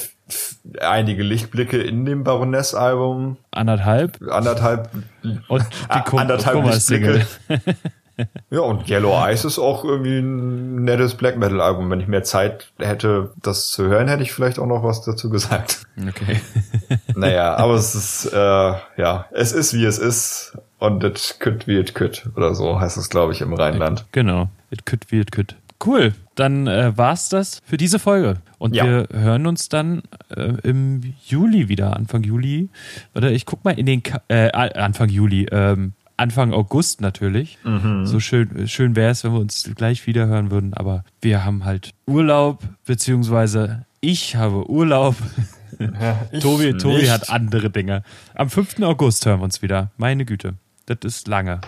einige 0.78 1.22
Lichtblicke 1.22 1.80
in 1.80 2.04
dem 2.04 2.22
Baroness-Album. 2.22 3.38
Anderthalb. 3.50 4.20
Anderthalb. 4.30 4.90
Und 5.48 5.64
die 5.88 6.18
anderthalb 6.18 6.66
Lichtblicke. 6.66 7.26
Ja, 8.50 8.60
und 8.60 8.88
Yellow 8.88 9.12
Eyes 9.12 9.44
ist 9.44 9.58
auch 9.58 9.84
irgendwie 9.84 10.18
ein 10.18 10.84
nettes 10.84 11.14
Black 11.14 11.36
Metal 11.36 11.60
Album. 11.60 11.90
Wenn 11.90 12.00
ich 12.00 12.06
mehr 12.06 12.22
Zeit 12.22 12.72
hätte, 12.78 13.32
das 13.42 13.68
zu 13.68 13.84
hören, 13.84 14.08
hätte 14.08 14.22
ich 14.22 14.32
vielleicht 14.32 14.58
auch 14.58 14.66
noch 14.66 14.84
was 14.84 15.02
dazu 15.02 15.30
gesagt. 15.30 15.82
Okay. 15.96 16.40
naja, 17.14 17.56
aber 17.56 17.74
es 17.74 17.94
ist, 17.94 18.32
äh, 18.32 18.36
ja, 18.36 19.26
es 19.32 19.52
ist 19.52 19.74
wie 19.74 19.84
es 19.84 19.98
ist 19.98 20.56
und 20.78 21.02
it 21.02 21.36
could 21.40 21.66
wie 21.66 21.78
it 21.78 21.94
could 21.94 22.28
oder 22.36 22.54
so 22.54 22.78
heißt 22.80 22.96
es, 22.96 23.10
glaube 23.10 23.32
ich, 23.32 23.40
im 23.40 23.52
Rheinland. 23.52 24.06
Genau, 24.12 24.48
it 24.70 24.86
could 24.86 25.10
wie 25.10 25.20
it 25.20 25.32
could. 25.32 25.56
Cool, 25.84 26.14
dann 26.34 26.66
äh, 26.66 26.96
war's 26.96 27.28
das 27.28 27.60
für 27.64 27.76
diese 27.76 27.98
Folge. 27.98 28.36
Und 28.58 28.74
ja. 28.74 28.84
wir 28.84 29.08
hören 29.12 29.46
uns 29.46 29.68
dann 29.68 30.02
äh, 30.34 30.54
im 30.62 31.14
Juli 31.26 31.68
wieder, 31.68 31.96
Anfang 31.96 32.22
Juli. 32.22 32.70
Oder 33.14 33.32
ich 33.32 33.44
guck 33.44 33.64
mal 33.64 33.78
in 33.78 33.86
den, 33.86 34.02
Ka 34.02 34.22
äh, 34.28 34.50
Anfang 34.52 35.10
Juli, 35.10 35.46
ähm, 35.50 35.92
Anfang 36.16 36.52
August 36.52 37.00
natürlich. 37.00 37.58
Mhm. 37.64 38.06
So 38.06 38.20
schön, 38.20 38.68
schön 38.68 38.96
wäre 38.96 39.10
es, 39.10 39.24
wenn 39.24 39.32
wir 39.32 39.40
uns 39.40 39.68
gleich 39.74 40.06
wieder 40.06 40.26
hören 40.26 40.50
würden. 40.50 40.74
Aber 40.74 41.04
wir 41.20 41.44
haben 41.44 41.64
halt 41.64 41.90
Urlaub, 42.06 42.62
beziehungsweise 42.84 43.86
ich 44.00 44.36
habe 44.36 44.68
Urlaub. 44.70 45.16
Ja, 45.78 46.28
Tobi, 46.40 46.76
Tobi 46.76 47.10
hat 47.10 47.30
andere 47.30 47.70
Dinge. 47.70 48.02
Am 48.34 48.48
5. 48.48 48.80
August 48.82 49.26
hören 49.26 49.40
wir 49.40 49.44
uns 49.44 49.62
wieder. 49.62 49.90
Meine 49.96 50.24
Güte. 50.24 50.54
Das 50.86 50.98
ist 51.02 51.28
lange. 51.28 51.60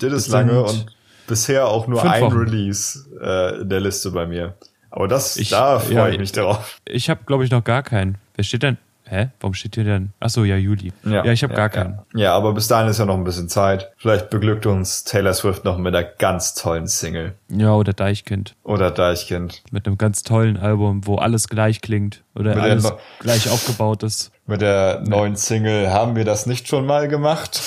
Das 0.00 0.12
ist 0.12 0.26
das 0.26 0.32
lange 0.32 0.62
und 0.62 0.86
bisher 1.26 1.66
auch 1.66 1.86
nur 1.86 2.04
ein 2.04 2.22
Wochen. 2.22 2.36
Release 2.36 3.06
äh, 3.22 3.60
in 3.62 3.68
der 3.68 3.80
Liste 3.80 4.10
bei 4.10 4.26
mir. 4.26 4.54
Aber 4.90 5.08
das, 5.08 5.36
ich, 5.36 5.50
da 5.50 5.78
freue 5.80 5.94
ja, 5.94 6.08
ich 6.08 6.18
mich 6.18 6.32
drauf. 6.32 6.80
Ich 6.84 7.10
habe, 7.10 7.22
glaube 7.24 7.44
ich, 7.44 7.50
noch 7.50 7.64
gar 7.64 7.82
keinen. 7.82 8.18
Wer 8.36 8.44
steht 8.44 8.62
denn? 8.62 8.78
Hä? 9.06 9.28
Warum 9.40 9.54
steht 9.54 9.74
hier 9.74 9.84
denn? 9.84 10.12
Achso, 10.18 10.44
ja, 10.44 10.56
Juli. 10.56 10.92
Ja, 11.04 11.24
ja 11.24 11.32
ich 11.32 11.42
habe 11.42 11.52
ja, 11.52 11.58
gar 11.58 11.68
keinen. 11.68 11.98
Ja. 12.14 12.20
ja. 12.20 12.34
aber 12.34 12.52
bis 12.54 12.68
dahin 12.68 12.88
ist 12.88 12.98
ja 12.98 13.04
noch 13.04 13.16
ein 13.16 13.24
bisschen 13.24 13.48
Zeit. 13.48 13.92
Vielleicht 13.96 14.30
beglückt 14.30 14.66
uns 14.66 15.04
Taylor 15.04 15.34
Swift 15.34 15.64
noch 15.64 15.76
mit 15.78 15.94
einer 15.94 16.04
ganz 16.04 16.54
tollen 16.54 16.86
Single. 16.86 17.34
Ja, 17.48 17.74
oder 17.74 17.92
Deichkind. 17.92 18.56
Oder 18.62 18.90
Deichkind. 18.90 19.62
Mit 19.70 19.86
einem 19.86 19.98
ganz 19.98 20.22
tollen 20.22 20.56
Album, 20.56 21.06
wo 21.06 21.16
alles 21.16 21.48
gleich 21.48 21.80
klingt. 21.80 22.24
Oder 22.34 22.54
mit 22.54 22.64
alles 22.64 22.92
gleich 23.20 23.50
aufgebaut 23.50 24.02
ist. 24.02 24.32
Mit 24.46 24.60
der 24.60 25.02
neuen 25.06 25.36
Single 25.36 25.90
haben 25.90 26.16
wir 26.16 26.26
das 26.26 26.44
nicht 26.44 26.68
schon 26.68 26.84
mal 26.84 27.08
gemacht? 27.08 27.62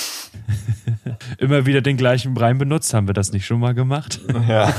Immer 1.39 1.65
wieder 1.65 1.81
den 1.81 1.97
gleichen 1.97 2.35
Brein 2.35 2.59
benutzt, 2.59 2.93
haben 2.93 3.07
wir 3.07 3.15
das 3.15 3.31
nicht 3.31 3.45
schon 3.45 3.59
mal 3.59 3.73
gemacht? 3.73 4.19
Ja. 4.47 4.73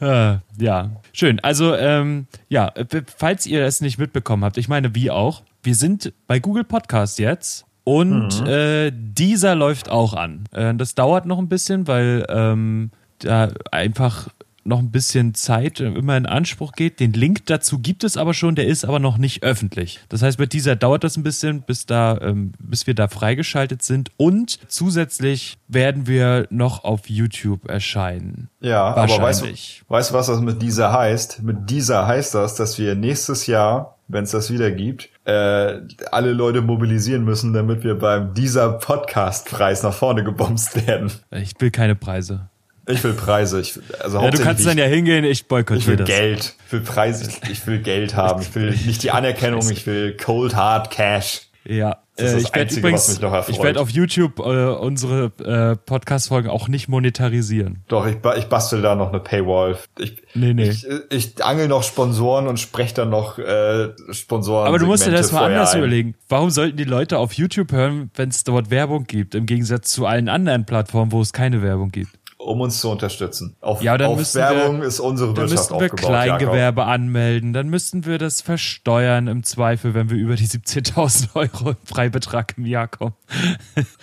äh, 0.00 0.38
ja, 0.58 0.90
schön. 1.12 1.38
Also, 1.40 1.76
ähm, 1.76 2.26
ja, 2.48 2.72
falls 3.16 3.46
ihr 3.46 3.64
es 3.64 3.80
nicht 3.80 3.98
mitbekommen 3.98 4.44
habt, 4.44 4.58
ich 4.58 4.68
meine, 4.68 4.94
wie 4.96 5.10
auch, 5.10 5.42
wir 5.62 5.76
sind 5.76 6.12
bei 6.26 6.40
Google 6.40 6.64
Podcast 6.64 7.20
jetzt 7.20 7.64
und 7.84 8.40
mhm. 8.40 8.46
äh, 8.46 8.90
dieser 8.92 9.54
läuft 9.54 9.88
auch 9.88 10.14
an. 10.14 10.44
Äh, 10.52 10.74
das 10.74 10.96
dauert 10.96 11.26
noch 11.26 11.38
ein 11.38 11.48
bisschen, 11.48 11.86
weil 11.86 12.26
ähm, 12.28 12.90
da 13.20 13.50
einfach 13.70 14.28
noch 14.64 14.78
ein 14.78 14.90
bisschen 14.90 15.34
Zeit 15.34 15.80
immer 15.80 16.16
in 16.16 16.26
Anspruch 16.26 16.72
geht. 16.72 17.00
Den 17.00 17.12
Link 17.12 17.46
dazu 17.46 17.78
gibt 17.78 18.04
es 18.04 18.16
aber 18.16 18.34
schon, 18.34 18.54
der 18.54 18.66
ist 18.66 18.84
aber 18.84 18.98
noch 18.98 19.18
nicht 19.18 19.42
öffentlich. 19.42 20.00
Das 20.08 20.22
heißt, 20.22 20.38
bei 20.38 20.46
dieser 20.46 20.76
dauert 20.76 21.04
das 21.04 21.16
ein 21.16 21.22
bisschen, 21.22 21.62
bis 21.62 21.86
da, 21.86 22.18
ähm, 22.20 22.52
bis 22.58 22.86
wir 22.86 22.94
da 22.94 23.08
freigeschaltet 23.08 23.82
sind. 23.82 24.10
Und 24.16 24.58
zusätzlich 24.68 25.58
werden 25.68 26.06
wir 26.06 26.46
noch 26.50 26.84
auf 26.84 27.08
YouTube 27.08 27.68
erscheinen. 27.68 28.48
Ja, 28.60 28.94
aber 28.94 29.18
weißt, 29.18 29.44
weißt 29.88 30.10
du, 30.10 30.14
was 30.14 30.26
das 30.26 30.40
mit 30.40 30.62
dieser 30.62 30.92
heißt? 30.92 31.42
Mit 31.42 31.70
dieser 31.70 32.06
heißt 32.06 32.34
das, 32.34 32.54
dass 32.54 32.78
wir 32.78 32.94
nächstes 32.94 33.46
Jahr 33.46 33.96
wenn 34.12 34.24
es 34.24 34.32
das 34.32 34.50
wieder 34.50 34.70
gibt, 34.70 35.08
äh, 35.24 35.80
alle 36.10 36.32
Leute 36.32 36.62
mobilisieren 36.62 37.24
müssen, 37.24 37.52
damit 37.52 37.84
wir 37.84 37.98
beim 37.98 38.34
dieser 38.34 38.72
Podcast-Preis 38.72 39.82
nach 39.82 39.94
vorne 39.94 40.24
gebomst 40.24 40.86
werden. 40.86 41.12
Ich 41.30 41.54
will 41.60 41.70
keine 41.70 41.94
Preise. 41.94 42.49
Ich 42.88 43.04
will 43.04 43.12
Preise. 43.12 43.60
Ich, 43.60 43.78
also 44.00 44.20
ja, 44.20 44.30
du 44.30 44.42
kannst 44.42 44.66
dann 44.66 44.78
ja 44.78 44.86
hingehen, 44.86 45.24
ich 45.24 45.46
boykottiere 45.46 45.78
Ich 45.78 45.86
will 45.86 45.96
das. 45.96 46.08
Geld. 46.08 46.54
Ich 46.66 46.72
will 46.72 46.80
Preise. 46.80 47.30
Ich, 47.30 47.50
ich 47.50 47.66
will 47.66 47.78
Geld 47.78 48.16
haben. 48.16 48.42
Ich 48.42 48.54
will 48.54 48.70
nicht 48.70 49.02
die 49.02 49.10
Anerkennung. 49.10 49.68
Ich 49.70 49.86
will 49.86 50.16
Cold 50.16 50.56
Hard 50.56 50.90
Cash. 50.90 51.42
Ja, 51.64 51.98
das 52.16 52.32
ist 52.32 52.34
das 52.34 52.42
ich 52.44 52.54
werde 52.54 52.74
übrigens, 52.74 53.20
ich 53.48 53.62
werde 53.62 53.80
auf 53.80 53.90
YouTube 53.90 54.38
äh, 54.38 54.42
unsere 54.42 55.26
äh, 55.44 55.76
Podcast-Folgen 55.76 56.48
auch 56.48 56.68
nicht 56.68 56.88
monetarisieren. 56.88 57.84
Doch, 57.88 58.06
ich, 58.06 58.16
ich 58.38 58.46
bastel 58.46 58.80
da 58.80 58.94
noch 58.94 59.10
eine 59.10 59.20
Paywall. 59.20 59.76
Ich, 59.98 60.22
nee, 60.34 60.54
nee. 60.54 60.70
Ich, 60.70 60.86
ich 61.10 61.44
angel 61.44 61.68
noch 61.68 61.82
Sponsoren 61.82 62.46
und 62.46 62.58
spreche 62.58 62.94
dann 62.94 63.10
noch 63.10 63.38
äh, 63.38 63.90
Sponsoren. 64.10 64.68
Aber 64.68 64.78
du 64.78 64.86
musst 64.86 65.06
dir 65.06 65.10
das 65.10 65.32
mal 65.32 65.50
anders 65.50 65.74
ein. 65.74 65.78
überlegen. 65.78 66.14
Warum 66.28 66.50
sollten 66.50 66.76
die 66.76 66.84
Leute 66.84 67.18
auf 67.18 67.34
YouTube 67.34 67.72
hören, 67.72 68.10
wenn 68.14 68.30
es 68.30 68.42
dort 68.42 68.70
Werbung 68.70 69.04
gibt, 69.04 69.34
im 69.34 69.44
Gegensatz 69.44 69.90
zu 69.90 70.06
allen 70.06 70.28
anderen 70.28 70.64
Plattformen, 70.64 71.12
wo 71.12 71.20
es 71.20 71.32
keine 71.32 71.62
Werbung 71.62 71.90
gibt? 71.90 72.19
Um 72.44 72.60
uns 72.60 72.80
zu 72.80 72.90
unterstützen. 72.90 73.56
Auf, 73.60 73.82
ja, 73.82 73.98
dann 73.98 74.10
auf 74.10 74.34
Werbung 74.34 74.80
wir, 74.80 74.88
ist 74.88 75.00
unsere 75.00 75.36
Wirtschaft 75.36 75.72
aufgebaut. 75.72 75.80
Dann 75.80 75.88
müssten 75.88 76.02
wir 76.02 76.08
Kleingewerbe 76.08 76.80
Jakob. 76.80 76.94
anmelden, 76.94 77.52
dann 77.52 77.68
müssten 77.68 78.06
wir 78.06 78.18
das 78.18 78.40
versteuern 78.40 79.26
im 79.26 79.42
Zweifel, 79.42 79.94
wenn 79.94 80.10
wir 80.10 80.16
über 80.16 80.36
die 80.36 80.46
17.000 80.46 81.34
Euro 81.34 81.74
Freibetrag 81.84 82.54
im 82.56 82.66
Jahr 82.66 82.86
kommen. 82.88 83.14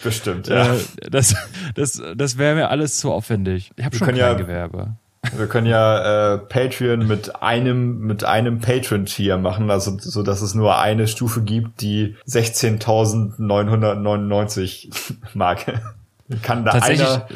Bestimmt, 0.03 0.47
ja. 0.47 0.73
Äh, 0.73 0.79
das 1.09 1.35
das, 1.75 2.01
das 2.15 2.37
wäre 2.37 2.55
mir 2.55 2.69
alles 2.69 2.97
zu 2.97 3.11
aufwendig. 3.11 3.71
Ich 3.75 3.85
habe 3.85 3.95
schon 3.95 4.07
Kleingewerbe. 4.07 4.77
Ja, 4.77 4.97
wir 5.37 5.47
können 5.47 5.67
ja 5.67 6.35
äh, 6.35 6.37
Patreon 6.37 7.05
mit 7.07 7.41
einem 7.41 7.99
mit 7.99 8.23
einem 8.23 8.59
Patron-Tier 8.59 9.37
machen, 9.37 9.69
also 9.71 9.97
so 9.99 10.23
dass 10.23 10.41
es 10.41 10.53
nur 10.53 10.79
eine 10.79 11.07
Stufe 11.07 11.41
gibt, 11.41 11.81
die 11.81 12.15
16.999 12.27 14.89
Marke. 15.33 15.81
Kann 16.41 16.65
da 16.65 16.71
einer, 16.71 17.27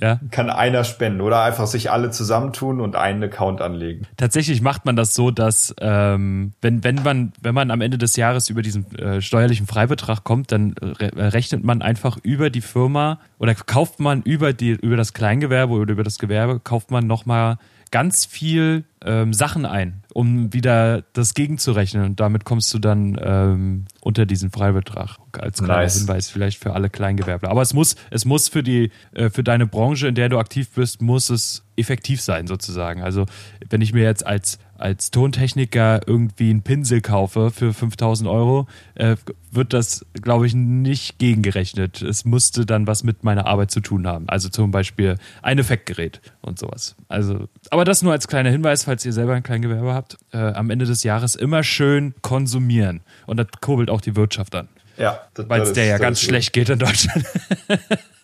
ja. 0.00 0.18
kann 0.32 0.50
einer 0.50 0.82
spenden 0.82 1.20
oder 1.20 1.42
einfach 1.42 1.68
sich 1.68 1.92
alle 1.92 2.10
zusammentun 2.10 2.80
und 2.80 2.96
einen 2.96 3.22
Account 3.22 3.60
anlegen. 3.60 4.06
Tatsächlich 4.16 4.60
macht 4.60 4.84
man 4.84 4.96
das 4.96 5.14
so, 5.14 5.30
dass 5.30 5.72
ähm, 5.80 6.52
wenn, 6.60 6.82
wenn 6.82 6.96
man, 7.04 7.32
wenn 7.40 7.54
man 7.54 7.70
am 7.70 7.80
Ende 7.80 7.98
des 7.98 8.16
Jahres 8.16 8.50
über 8.50 8.62
diesen 8.62 8.92
äh, 8.98 9.20
steuerlichen 9.20 9.68
Freibetrag 9.68 10.24
kommt, 10.24 10.50
dann 10.50 10.74
re 10.80 11.32
rechnet 11.32 11.62
man 11.62 11.82
einfach 11.82 12.18
über 12.24 12.50
die 12.50 12.62
Firma 12.62 13.20
oder 13.38 13.54
kauft 13.54 14.00
man 14.00 14.22
über 14.22 14.52
die, 14.52 14.70
über 14.70 14.96
das 14.96 15.12
Kleingewerbe 15.12 15.74
oder 15.74 15.92
über 15.92 16.04
das 16.04 16.18
Gewerbe, 16.18 16.58
kauft 16.58 16.90
man 16.90 17.06
nochmal 17.06 17.58
ganz 17.92 18.24
viel 18.24 18.84
ähm, 19.04 19.32
Sachen 19.32 19.66
ein, 19.66 20.02
um 20.12 20.52
wieder 20.52 21.04
das 21.12 21.34
gegenzurechnen. 21.34 22.04
Und 22.04 22.20
damit 22.20 22.44
kommst 22.44 22.72
du 22.74 22.80
dann 22.80 23.20
ähm, 23.22 23.84
unter 24.00 24.26
diesen 24.26 24.50
Freibetrag 24.50 25.18
als 25.38 25.58
kleiner 25.58 25.82
nice. 25.82 25.98
Hinweis 25.98 26.30
vielleicht 26.30 26.58
für 26.58 26.72
alle 26.72 26.90
Kleingewerbler. 26.90 27.50
Aber 27.50 27.62
es 27.62 27.74
muss, 27.74 27.94
es 28.10 28.24
muss 28.24 28.48
für 28.48 28.62
die, 28.62 28.90
äh, 29.12 29.30
für 29.30 29.44
deine 29.44 29.66
Branche, 29.66 30.08
in 30.08 30.14
der 30.14 30.30
du 30.30 30.38
aktiv 30.38 30.70
bist, 30.74 31.02
muss 31.02 31.30
es 31.30 31.64
effektiv 31.76 32.20
sein 32.20 32.46
sozusagen. 32.46 33.02
Also 33.02 33.26
wenn 33.68 33.82
ich 33.82 33.92
mir 33.92 34.02
jetzt 34.02 34.26
als 34.26 34.58
als 34.82 35.12
Tontechniker 35.12 36.00
irgendwie 36.06 36.50
einen 36.50 36.62
Pinsel 36.62 37.00
kaufe 37.00 37.52
für 37.52 37.72
5000 37.72 38.28
Euro, 38.28 38.66
äh, 38.94 39.16
wird 39.52 39.72
das, 39.72 40.04
glaube 40.20 40.46
ich, 40.46 40.54
nicht 40.54 41.18
gegengerechnet. 41.18 42.02
Es 42.02 42.24
musste 42.24 42.66
dann 42.66 42.86
was 42.86 43.04
mit 43.04 43.22
meiner 43.22 43.46
Arbeit 43.46 43.70
zu 43.70 43.80
tun 43.80 44.06
haben. 44.08 44.28
Also 44.28 44.48
zum 44.48 44.72
Beispiel 44.72 45.16
ein 45.40 45.58
Effektgerät 45.58 46.20
und 46.40 46.58
sowas. 46.58 46.96
Also, 47.08 47.48
aber 47.70 47.84
das 47.84 48.02
nur 48.02 48.12
als 48.12 48.26
kleiner 48.26 48.50
Hinweis, 48.50 48.84
falls 48.84 49.04
ihr 49.06 49.12
selber 49.12 49.34
ein 49.34 49.44
Kleingewerbe 49.44 49.94
habt. 49.94 50.18
Äh, 50.32 50.38
am 50.38 50.70
Ende 50.70 50.84
des 50.84 51.04
Jahres 51.04 51.36
immer 51.36 51.62
schön 51.62 52.14
konsumieren. 52.22 53.02
Und 53.26 53.36
das 53.36 53.46
kurbelt 53.60 53.88
auch 53.88 54.00
die 54.00 54.16
Wirtschaft 54.16 54.54
an. 54.54 54.68
Ja, 54.98 55.20
weil 55.36 55.62
es 55.62 55.72
der 55.72 55.86
ja 55.86 55.98
ganz 55.98 56.20
schlecht 56.20 56.52
geht 56.52 56.68
in 56.68 56.78
Deutschland. 56.80 57.24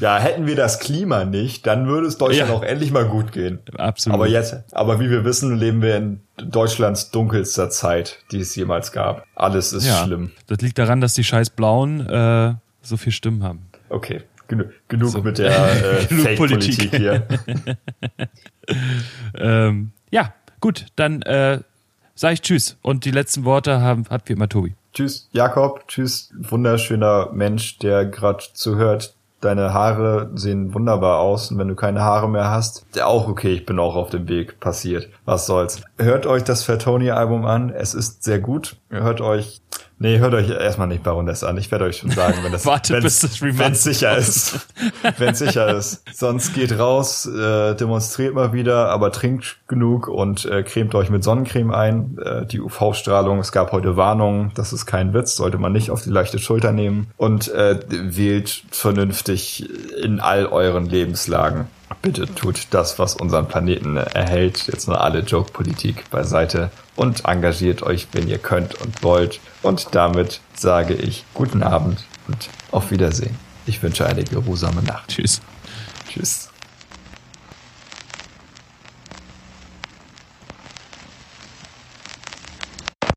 Ja, 0.00 0.18
hätten 0.18 0.46
wir 0.46 0.56
das 0.56 0.78
Klima 0.78 1.24
nicht, 1.24 1.66
dann 1.66 1.86
würde 1.86 2.06
es 2.06 2.16
Deutschland 2.16 2.48
ja. 2.48 2.56
auch 2.56 2.62
endlich 2.62 2.92
mal 2.92 3.04
gut 3.04 3.32
gehen. 3.32 3.58
Absolut. 3.76 4.14
Aber 4.14 4.26
jetzt, 4.26 4.56
aber 4.72 5.00
wie 5.00 5.10
wir 5.10 5.24
wissen, 5.24 5.56
leben 5.56 5.82
wir 5.82 5.96
in 5.96 6.20
Deutschlands 6.38 7.10
dunkelster 7.10 7.68
Zeit, 7.68 8.18
die 8.32 8.40
es 8.40 8.56
jemals 8.56 8.92
gab. 8.92 9.26
Alles 9.34 9.72
ist 9.72 9.86
ja, 9.86 10.04
schlimm. 10.04 10.30
Das 10.46 10.60
liegt 10.60 10.78
daran, 10.78 11.00
dass 11.00 11.14
die 11.14 11.24
scheiß 11.24 11.50
Blauen 11.50 12.08
äh, 12.08 12.54
so 12.80 12.96
viel 12.96 13.12
Stimmen 13.12 13.42
haben. 13.42 13.68
Okay, 13.90 14.22
Genu 14.48 14.64
genug 14.88 15.10
so. 15.10 15.22
mit 15.22 15.38
der 15.38 15.50
äh, 15.50 16.00
Fake-Politik 16.08 16.94
hier. 16.94 17.26
ähm, 19.34 19.92
ja, 20.10 20.32
gut, 20.60 20.86
dann 20.96 21.20
äh, 21.22 21.60
sage 22.14 22.34
ich 22.34 22.42
Tschüss. 22.42 22.78
Und 22.80 23.04
die 23.04 23.10
letzten 23.10 23.44
Worte 23.44 23.82
haben, 23.82 24.06
hat 24.08 24.28
wie 24.28 24.32
immer 24.32 24.48
Tobi. 24.48 24.74
Tschüss, 24.94 25.28
Jakob. 25.32 25.86
Tschüss, 25.86 26.32
wunderschöner 26.36 27.30
Mensch, 27.32 27.78
der 27.78 28.06
gerade 28.06 28.42
zuhört 28.54 29.14
deine 29.40 29.72
Haare 29.72 30.30
sehen 30.34 30.74
wunderbar 30.74 31.18
aus 31.18 31.50
und 31.50 31.58
wenn 31.58 31.68
du 31.68 31.74
keine 31.74 32.02
Haare 32.02 32.28
mehr 32.28 32.50
hast, 32.50 32.84
auch 33.02 33.28
okay, 33.28 33.54
ich 33.54 33.66
bin 33.66 33.78
auch 33.78 33.96
auf 33.96 34.10
dem 34.10 34.28
Weg 34.28 34.60
passiert. 34.60 35.08
Was 35.24 35.46
soll's. 35.46 35.82
Hört 35.98 36.26
euch 36.26 36.44
das 36.44 36.64
Fatoni 36.64 37.10
Album 37.10 37.46
an, 37.46 37.70
es 37.70 37.94
ist 37.94 38.22
sehr 38.22 38.38
gut. 38.38 38.76
Hört 38.90 39.20
euch 39.20 39.60
Nee, 40.02 40.18
hört 40.18 40.32
euch 40.32 40.48
erstmal 40.48 40.88
nicht 40.88 41.02
Baroness 41.02 41.44
an. 41.44 41.58
Ich 41.58 41.70
werde 41.70 41.84
euch 41.84 41.98
schon 41.98 42.10
sagen, 42.10 42.38
wenn 42.42 42.52
das 42.52 42.64
Warte, 42.64 42.98
bis 43.02 43.20
das 43.20 43.42
wenn's 43.42 43.82
sicher 43.82 44.16
ist. 44.16 44.66
wenn 45.18 45.34
sicher 45.34 45.76
ist. 45.76 46.02
Sonst 46.10 46.54
geht 46.54 46.78
raus, 46.78 47.26
äh, 47.26 47.74
demonstriert 47.74 48.34
mal 48.34 48.54
wieder, 48.54 48.88
aber 48.88 49.12
trinkt 49.12 49.58
genug 49.68 50.08
und 50.08 50.46
äh, 50.46 50.62
cremt 50.62 50.94
euch 50.94 51.10
mit 51.10 51.22
Sonnencreme 51.22 51.70
ein. 51.74 52.16
Äh, 52.16 52.46
die 52.46 52.62
UV-Strahlung, 52.62 53.40
es 53.40 53.52
gab 53.52 53.72
heute 53.72 53.98
Warnungen, 53.98 54.52
das 54.54 54.72
ist 54.72 54.86
kein 54.86 55.12
Witz, 55.12 55.36
sollte 55.36 55.58
man 55.58 55.72
nicht 55.72 55.90
auf 55.90 56.02
die 56.02 56.10
leichte 56.10 56.38
Schulter 56.38 56.72
nehmen. 56.72 57.08
Und 57.18 57.52
äh, 57.52 57.78
wählt 57.90 58.62
vernünftig 58.70 59.68
in 60.02 60.18
all 60.18 60.46
euren 60.46 60.86
Lebenslagen 60.86 61.66
bitte 62.02 62.26
tut 62.34 62.68
das, 62.70 62.98
was 62.98 63.14
unseren 63.14 63.48
Planeten 63.48 63.96
erhält. 63.96 64.66
Jetzt 64.66 64.88
nur 64.88 65.00
alle 65.00 65.20
Joke-Politik 65.20 66.08
beiseite 66.10 66.70
und 66.96 67.24
engagiert 67.24 67.82
euch, 67.82 68.08
wenn 68.12 68.28
ihr 68.28 68.38
könnt 68.38 68.74
und 68.80 69.02
wollt. 69.02 69.40
Und 69.62 69.94
damit 69.94 70.40
sage 70.54 70.94
ich 70.94 71.24
guten 71.34 71.62
Abend 71.62 72.04
und 72.28 72.48
auf 72.70 72.90
Wiedersehen. 72.90 73.36
Ich 73.66 73.82
wünsche 73.82 74.06
eine 74.06 74.24
geruhsame 74.24 74.82
Nacht. 74.82 75.08
Tschüss. 75.08 75.40
Tschüss. 76.08 76.49